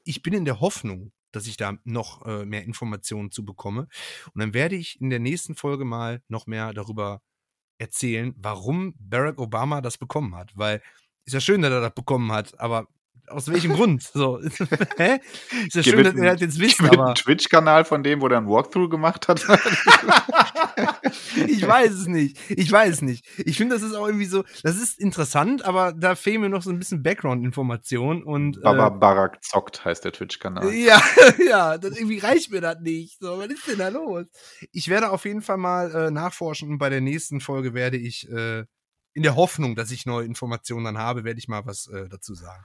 ich 0.03 0.21
bin 0.21 0.33
in 0.33 0.45
der 0.45 0.59
Hoffnung, 0.59 1.13
dass 1.31 1.47
ich 1.47 1.55
da 1.57 1.77
noch 1.83 2.25
äh, 2.25 2.45
mehr 2.45 2.63
Informationen 2.63 3.31
zu 3.31 3.45
bekomme. 3.45 3.87
Und 4.33 4.41
dann 4.41 4.53
werde 4.53 4.75
ich 4.75 4.99
in 4.99 5.09
der 5.09 5.19
nächsten 5.19 5.55
Folge 5.55 5.85
mal 5.85 6.21
noch 6.27 6.47
mehr 6.47 6.73
darüber 6.73 7.21
erzählen, 7.77 8.33
warum 8.37 8.93
Barack 8.99 9.39
Obama 9.39 9.81
das 9.81 9.97
bekommen 9.97 10.35
hat. 10.35 10.51
Weil 10.55 10.81
ist 11.25 11.33
ja 11.33 11.41
schön, 11.41 11.61
dass 11.61 11.71
er 11.71 11.81
das 11.81 11.93
bekommen 11.93 12.31
hat, 12.31 12.59
aber 12.59 12.87
aus 13.27 13.49
welchem 13.51 13.73
Grund? 13.73 14.03
So, 14.03 14.39
hä? 14.97 15.19
Ist 15.65 15.75
ja 15.75 15.83
schön, 15.83 16.03
dass 16.03 16.15
ihr 16.15 16.29
halt 16.29 16.41
jetzt 16.41 16.59
wisst, 16.59 16.81
aber. 16.81 17.13
Twitch-Kanal 17.13 17.85
von 17.85 18.03
dem, 18.03 18.21
wo 18.21 18.27
der 18.27 18.39
ein 18.39 18.47
Walkthrough 18.47 18.89
gemacht 18.89 19.27
hat. 19.27 19.41
ich 21.47 21.65
weiß 21.65 21.91
es 21.91 22.07
nicht. 22.07 22.39
Ich 22.49 22.71
weiß 22.71 22.95
es 22.95 23.01
nicht. 23.01 23.25
Ich 23.37 23.57
finde, 23.57 23.75
das 23.75 23.83
ist 23.83 23.93
auch 23.93 24.07
irgendwie 24.07 24.25
so, 24.25 24.43
das 24.63 24.77
ist 24.77 24.99
interessant, 24.99 25.65
aber 25.65 25.93
da 25.93 26.15
fehlen 26.15 26.41
mir 26.41 26.49
noch 26.49 26.61
so 26.61 26.69
ein 26.69 26.79
bisschen 26.79 27.03
Background-Information 27.03 28.23
und. 28.23 28.61
Baba 28.61 28.87
äh, 28.87 28.99
Barak 28.99 29.43
zockt 29.43 29.83
heißt 29.83 30.05
der 30.05 30.13
Twitch-Kanal. 30.13 30.73
Ja, 30.73 31.01
ja, 31.47 31.77
das, 31.77 31.97
irgendwie 31.97 32.19
reicht 32.19 32.51
mir 32.51 32.61
das 32.61 32.79
nicht. 32.79 33.19
So, 33.19 33.37
was 33.39 33.47
ist 33.47 33.67
denn 33.67 33.79
da 33.79 33.89
los? 33.89 34.25
Ich 34.71 34.87
werde 34.87 35.11
auf 35.11 35.25
jeden 35.25 35.41
Fall 35.41 35.57
mal 35.57 35.93
äh, 35.93 36.11
nachforschen 36.11 36.69
und 36.69 36.77
bei 36.77 36.89
der 36.89 37.01
nächsten 37.01 37.41
Folge 37.41 37.73
werde 37.73 37.97
ich, 37.97 38.29
äh, 38.29 38.63
in 39.13 39.23
der 39.23 39.35
Hoffnung, 39.35 39.75
dass 39.75 39.89
ich 39.89 40.05
neue 40.05 40.25
Informationen 40.25 40.85
dann 40.85 40.97
habe, 40.99 41.23
werde 41.23 41.39
ich 41.39 41.47
mal 41.47 41.65
was 41.65 41.87
äh, 41.87 42.07
dazu 42.07 42.35
sagen. 42.35 42.63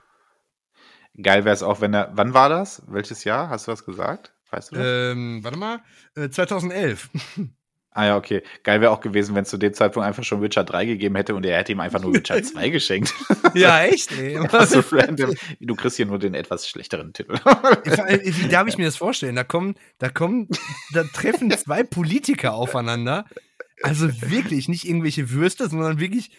Geil 1.20 1.44
wäre 1.44 1.54
es 1.54 1.62
auch, 1.62 1.80
wenn 1.80 1.94
er. 1.94 2.10
Wann 2.14 2.34
war 2.34 2.48
das? 2.48 2.82
Welches 2.86 3.24
Jahr? 3.24 3.48
Hast 3.48 3.66
du 3.66 3.72
was 3.72 3.84
gesagt? 3.84 4.32
Weißt 4.50 4.72
du 4.72 4.76
das? 4.76 4.86
Ähm, 4.86 5.40
warte 5.42 5.58
mal. 5.58 5.80
Äh, 6.16 6.30
2011. 6.30 7.10
Ah 7.94 8.06
ja, 8.06 8.16
okay. 8.16 8.42
Geil 8.62 8.80
wäre 8.80 8.90
auch 8.90 9.02
gewesen, 9.02 9.34
wenn 9.34 9.42
es 9.42 9.50
zu 9.50 9.58
dem 9.58 9.74
Zeitpunkt 9.74 10.06
einfach 10.06 10.24
schon 10.24 10.40
Witcher 10.40 10.64
3 10.64 10.86
gegeben 10.86 11.14
hätte 11.14 11.34
und 11.34 11.44
er 11.44 11.58
hätte 11.58 11.72
ihm 11.72 11.80
einfach 11.80 12.00
nur 12.00 12.14
Witcher 12.14 12.42
2 12.42 12.70
geschenkt. 12.70 13.12
Ja, 13.54 13.82
echt? 13.82 14.10
Ey. 14.12 14.38
Also 14.38 14.82
random. 14.92 15.34
Du 15.60 15.74
kriegst 15.74 15.98
hier 15.98 16.06
nur 16.06 16.18
den 16.18 16.32
etwas 16.32 16.66
schlechteren 16.66 17.12
Titel. 17.12 17.34
Wie 17.34 18.48
darf 18.48 18.66
ich 18.66 18.78
mir 18.78 18.86
das 18.86 18.96
vorstellen? 18.96 19.36
Da 19.36 19.44
kommen, 19.44 19.74
da 19.98 20.08
kommen, 20.08 20.48
da 20.94 21.04
treffen 21.04 21.50
zwei 21.50 21.82
Politiker 21.82 22.54
aufeinander 22.54 23.26
also 23.82 24.08
wirklich, 24.30 24.68
nicht 24.68 24.86
irgendwelche 24.86 25.30
Würste, 25.30 25.68
sondern 25.68 25.98
wirklich, 25.98 26.30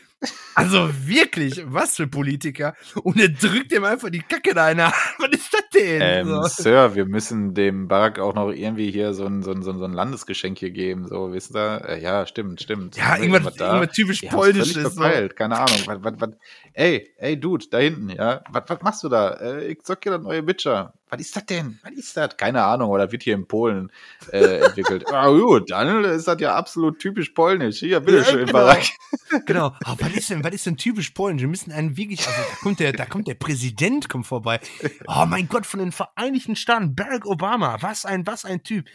also 0.55 0.89
wirklich, 1.05 1.63
was 1.65 1.95
für 1.95 2.07
Politiker. 2.07 2.75
Und 3.03 3.19
er 3.19 3.29
drückt 3.29 3.71
ihm 3.71 3.83
einfach 3.83 4.09
die 4.09 4.21
Kacke 4.21 4.53
da 4.53 4.71
in 4.71 4.77
der 4.77 4.87
Hand. 4.87 5.15
Was 5.19 5.29
ist 5.31 5.53
das 5.53 5.69
denn? 5.73 6.01
Ähm, 6.01 6.27
so. 6.27 6.41
Sir, 6.43 6.95
wir 6.95 7.05
müssen 7.05 7.53
dem 7.53 7.87
Barack 7.87 8.19
auch 8.19 8.33
noch 8.33 8.51
irgendwie 8.51 8.91
hier 8.91 9.13
so 9.13 9.25
ein, 9.25 9.43
so 9.43 9.51
ein, 9.51 9.63
so 9.63 9.71
ein 9.71 9.93
Landesgeschenk 9.93 10.57
hier 10.57 10.71
geben, 10.71 11.07
so, 11.07 11.33
wisst 11.33 11.55
ihr? 11.55 11.83
Äh, 11.87 12.01
ja, 12.01 12.25
stimmt, 12.25 12.61
stimmt. 12.61 12.95
Ja, 12.97 13.17
irgendwas, 13.17 13.57
irgendwas 13.57 13.95
typisch 13.95 14.23
ja, 14.23 14.31
polnisches. 14.31 14.95
So. 14.95 15.01
Keine 15.35 15.59
Ahnung. 15.59 15.79
Was, 15.85 15.97
was, 16.01 16.13
was, 16.17 16.29
ey, 16.73 17.11
ey, 17.17 17.39
Dude, 17.39 17.65
da 17.69 17.79
hinten, 17.79 18.09
ja, 18.09 18.41
was, 18.49 18.63
was 18.67 18.81
machst 18.81 19.03
du 19.03 19.09
da? 19.09 19.31
Äh, 19.33 19.67
ich 19.67 19.81
zock 19.83 19.99
hier 20.03 20.13
das 20.13 20.21
neue 20.21 20.45
Witcher 20.47 20.93
was 21.13 21.21
ist 21.21 21.35
das 21.35 21.45
denn? 21.45 21.79
Was 21.83 21.91
ist 21.91 22.17
das? 22.17 22.35
Keine 22.37 22.63
Ahnung, 22.63 22.89
oder 22.89 23.11
wird 23.11 23.21
hier 23.21 23.35
in 23.35 23.47
Polen 23.47 23.91
äh, 24.31 24.65
entwickelt. 24.65 25.05
ah, 25.13 25.29
gut, 25.29 25.69
dann 25.69 26.03
ist 26.03 26.27
das 26.27 26.41
ja 26.41 26.55
absolut 26.55 26.97
typisch 26.99 27.29
polnisch. 27.29 27.79
Hier, 27.79 27.99
bitteschön, 27.99 28.39
ja, 28.39 28.45
genau. 28.45 28.51
Barack. 28.53 28.83
genau. 29.45 29.75
Oh, 29.85 29.95
was 29.99 30.13
ist 30.13 30.29
denn, 30.31 30.43
was 30.43 30.53
ist 30.53 30.65
denn 30.65 30.77
typisch 30.77 31.11
polnisch? 31.11 31.41
Wir 31.41 31.49
müssen 31.49 31.71
einen 31.71 31.95
wirklich, 31.97 32.25
also 32.27 32.41
da 32.41 32.55
kommt 32.61 32.79
der, 32.79 32.93
da 32.93 33.05
kommt 33.05 33.27
der 33.27 33.35
Präsident 33.35 34.09
kommt 34.09 34.25
vorbei. 34.25 34.59
Oh 35.07 35.25
mein 35.27 35.47
Gott, 35.47 35.67
von 35.67 35.79
den 35.79 35.91
Vereinigten 35.91 36.55
Staaten, 36.55 36.95
Barack 36.95 37.27
Obama. 37.27 37.77
Was 37.81 38.05
ein, 38.05 38.25
was 38.25 38.43
ein 38.43 38.63
Typ. 38.63 38.87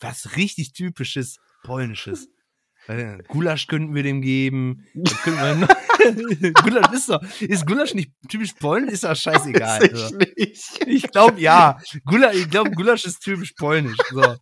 Was 0.00 0.36
richtig 0.36 0.72
typisches 0.72 1.38
Polnisches. 1.62 2.28
Gulasch 3.28 3.66
könnten 3.66 3.94
wir 3.94 4.02
dem 4.02 4.20
geben. 4.22 4.86
Gulasch 4.94 6.92
ist 6.92 7.08
doch, 7.08 7.20
ist 7.40 7.66
Gulasch 7.66 7.94
nicht 7.94 8.12
typisch 8.28 8.52
polnisch? 8.52 8.92
Ist 8.94 9.04
doch 9.04 9.16
scheißegal. 9.16 9.84
Ich 9.84 9.92
also. 9.92 10.16
nicht. 10.16 10.86
Ich 10.86 11.10
glaube 11.10 11.40
ja. 11.40 11.78
Gulasch, 12.04 12.36
ich 12.36 12.50
glaube, 12.50 12.70
Gulasch 12.70 13.04
ist 13.04 13.20
typisch 13.20 13.52
polnisch. 13.52 13.96
So. 14.10 14.36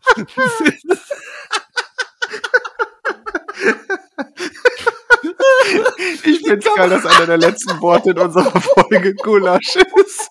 Ich 6.24 6.38
finde 6.40 6.58
es 6.58 6.74
geil, 6.74 6.90
dass 6.90 7.06
einer 7.06 7.26
der 7.26 7.38
letzten 7.38 7.80
Worte 7.80 8.10
in 8.10 8.18
unserer 8.18 8.60
Folge 8.60 9.14
Gulasch 9.14 9.76
ist. 9.76 10.30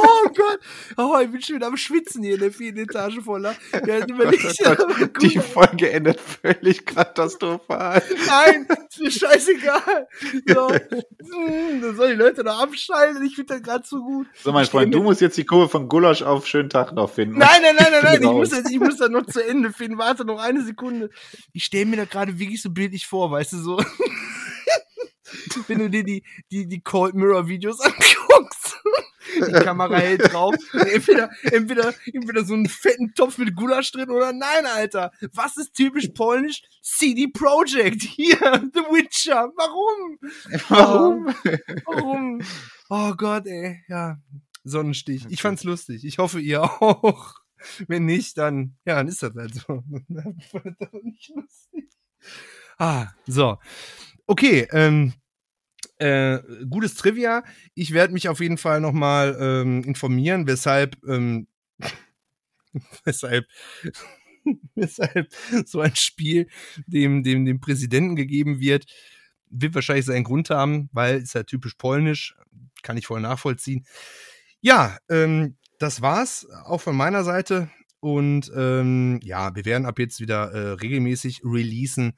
Oh 0.00 0.28
Gott. 0.34 0.60
Oh, 0.96 1.18
ich 1.22 1.30
bin 1.30 1.42
schon 1.42 1.56
wieder 1.56 1.66
am 1.66 1.76
Schwitzen 1.76 2.22
hier 2.22 2.34
in 2.34 2.40
der 2.40 2.52
vierten 2.52 2.78
Etage 2.78 3.20
voller. 3.24 3.54
Ja, 3.72 3.98
oh 4.00 4.14
Gott, 4.14 5.22
die 5.22 5.38
Folge 5.38 5.90
endet 5.90 6.20
völlig 6.20 6.84
katastrophal. 6.86 8.02
Nein, 8.26 8.66
ist 8.88 9.00
mir 9.00 9.10
scheißegal. 9.10 10.08
So, 10.46 10.70
hm, 10.70 11.80
dann 11.80 11.96
soll 11.96 12.10
die 12.10 12.16
Leute 12.16 12.44
noch 12.44 12.60
abschalten. 12.60 13.22
Ich 13.24 13.34
finde 13.34 13.54
das 13.54 13.62
gerade 13.62 13.86
so 13.86 14.02
gut. 14.02 14.26
So, 14.42 14.52
mein 14.52 14.66
Freund, 14.66 14.94
du 14.94 15.02
musst 15.02 15.20
jetzt 15.20 15.36
die 15.36 15.44
Kurve 15.44 15.68
von 15.68 15.88
Gulasch 15.88 16.22
auf 16.22 16.46
schönen 16.46 16.70
Tag 16.70 16.92
noch 16.92 17.10
finden. 17.10 17.38
Nein, 17.38 17.62
nein, 17.62 17.76
nein, 17.76 17.88
nein, 17.90 18.02
nein. 18.02 18.22
Ich 18.28 18.34
muss, 18.34 18.50
das, 18.50 18.70
ich 18.70 18.78
muss 18.78 18.96
das 18.96 19.08
noch 19.10 19.26
zu 19.26 19.44
Ende 19.44 19.72
finden. 19.72 19.98
Warte 19.98 20.24
noch 20.24 20.40
eine 20.40 20.62
Sekunde. 20.62 21.10
Ich 21.52 21.64
stelle 21.64 21.86
mir 21.86 21.96
da 21.96 22.04
gerade 22.04 22.38
wirklich 22.38 22.62
so 22.62 22.70
bildlich 22.70 23.06
vor, 23.06 23.30
weißt 23.30 23.54
du, 23.54 23.56
so. 23.58 23.82
Wenn 25.66 25.78
du 25.78 25.90
dir 25.90 26.04
die, 26.04 26.24
die, 26.50 26.66
die 26.66 26.80
Cold 26.80 27.14
Mirror 27.14 27.48
Videos 27.48 27.80
anguckst. 27.80 28.78
Die 29.36 29.52
Kamera 29.64 29.96
hält 29.98 30.32
drauf. 30.32 30.54
Entweder, 30.72 31.30
entweder, 31.42 31.94
entweder 32.12 32.44
so 32.44 32.54
einen 32.54 32.68
fetten 32.68 33.14
Topf 33.14 33.38
mit 33.38 33.54
Gulasch 33.54 33.92
drin 33.92 34.10
oder 34.10 34.32
nein, 34.32 34.66
Alter. 34.66 35.12
Was 35.32 35.56
ist 35.56 35.74
typisch 35.74 36.08
polnisch? 36.08 36.62
CD 36.82 37.28
Projekt. 37.28 38.02
Hier, 38.02 38.36
The 38.74 38.80
Witcher. 38.90 39.50
Warum? 39.56 40.18
Warum? 40.68 41.34
Warum? 41.84 42.42
Oh 42.88 43.14
Gott, 43.14 43.46
ey. 43.46 43.82
Ja. 43.88 44.18
Sonnenstich. 44.64 45.26
Ich 45.28 45.42
fand's 45.42 45.64
lustig. 45.64 46.04
Ich 46.04 46.18
hoffe, 46.18 46.40
ihr 46.40 46.62
auch. 46.82 47.34
Wenn 47.88 48.04
nicht, 48.04 48.38
dann, 48.38 48.76
ja, 48.84 48.96
dann 48.96 49.08
ist 49.08 49.22
das 49.22 49.34
halt 49.34 49.54
so. 49.54 49.82
nicht 51.02 51.30
lustig. 51.34 51.90
Ah, 52.78 53.08
so. 53.26 53.58
Okay, 54.26 54.68
ähm, 54.70 55.12
äh, 55.98 56.40
gutes 56.68 56.94
Trivia. 56.94 57.44
Ich 57.74 57.92
werde 57.92 58.12
mich 58.12 58.28
auf 58.28 58.40
jeden 58.40 58.58
Fall 58.58 58.80
nochmal 58.80 59.36
ähm, 59.40 59.82
informieren, 59.82 60.46
weshalb, 60.46 60.96
ähm, 61.06 61.48
weshalb, 63.04 63.46
weshalb 64.74 65.28
so 65.66 65.80
ein 65.80 65.96
Spiel 65.96 66.48
dem, 66.86 67.22
dem, 67.22 67.44
dem 67.44 67.60
Präsidenten 67.60 68.16
gegeben 68.16 68.60
wird. 68.60 68.86
Wird 69.50 69.74
wahrscheinlich 69.74 70.06
seinen 70.06 70.24
Grund 70.24 70.50
haben, 70.50 70.88
weil 70.92 71.18
ist 71.18 71.34
ja 71.34 71.42
typisch 71.42 71.74
polnisch. 71.74 72.36
Kann 72.82 72.96
ich 72.96 73.06
voll 73.06 73.20
nachvollziehen. 73.20 73.86
Ja, 74.60 74.98
ähm, 75.08 75.56
das 75.78 76.02
war's 76.02 76.46
auch 76.64 76.80
von 76.80 76.96
meiner 76.96 77.24
Seite. 77.24 77.70
Und 78.00 78.52
ähm, 78.54 79.18
ja, 79.22 79.56
wir 79.56 79.64
werden 79.64 79.86
ab 79.86 79.98
jetzt 79.98 80.20
wieder 80.20 80.52
äh, 80.52 80.72
regelmäßig 80.74 81.40
releasen. 81.44 82.12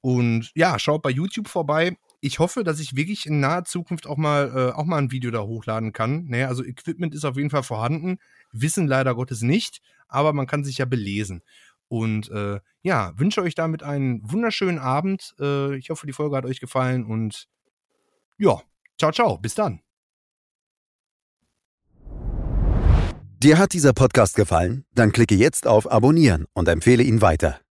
Und 0.00 0.52
ja, 0.54 0.78
schaut 0.78 1.02
bei 1.02 1.10
YouTube 1.10 1.48
vorbei 1.48 1.96
ich 2.20 2.38
hoffe, 2.38 2.64
dass 2.64 2.80
ich 2.80 2.96
wirklich 2.96 3.26
in 3.26 3.40
naher 3.40 3.64
Zukunft 3.64 4.06
auch 4.06 4.16
mal, 4.16 4.52
äh, 4.54 4.72
auch 4.72 4.84
mal 4.84 4.98
ein 4.98 5.10
Video 5.10 5.30
da 5.30 5.42
hochladen 5.42 5.92
kann. 5.92 6.24
Naja, 6.26 6.48
also 6.48 6.64
Equipment 6.64 7.14
ist 7.14 7.24
auf 7.24 7.36
jeden 7.36 7.50
Fall 7.50 7.62
vorhanden, 7.62 8.18
Wissen 8.52 8.86
leider 8.86 9.14
Gottes 9.14 9.42
nicht, 9.42 9.80
aber 10.08 10.32
man 10.32 10.46
kann 10.46 10.64
sich 10.64 10.78
ja 10.78 10.84
belesen. 10.84 11.42
Und 11.88 12.30
äh, 12.30 12.60
ja, 12.82 13.12
wünsche 13.16 13.42
euch 13.42 13.54
damit 13.54 13.82
einen 13.82 14.20
wunderschönen 14.30 14.78
Abend. 14.78 15.34
Äh, 15.40 15.76
ich 15.76 15.90
hoffe, 15.90 16.06
die 16.06 16.12
Folge 16.12 16.36
hat 16.36 16.44
euch 16.44 16.60
gefallen 16.60 17.04
und 17.04 17.48
ja, 18.36 18.60
ciao, 18.98 19.12
ciao, 19.12 19.38
bis 19.38 19.54
dann. 19.54 19.80
Dir 23.40 23.58
hat 23.58 23.72
dieser 23.72 23.92
Podcast 23.92 24.34
gefallen? 24.34 24.84
Dann 24.94 25.12
klicke 25.12 25.36
jetzt 25.36 25.66
auf 25.66 25.90
Abonnieren 25.90 26.46
und 26.54 26.68
empfehle 26.68 27.04
ihn 27.04 27.20
weiter. 27.20 27.60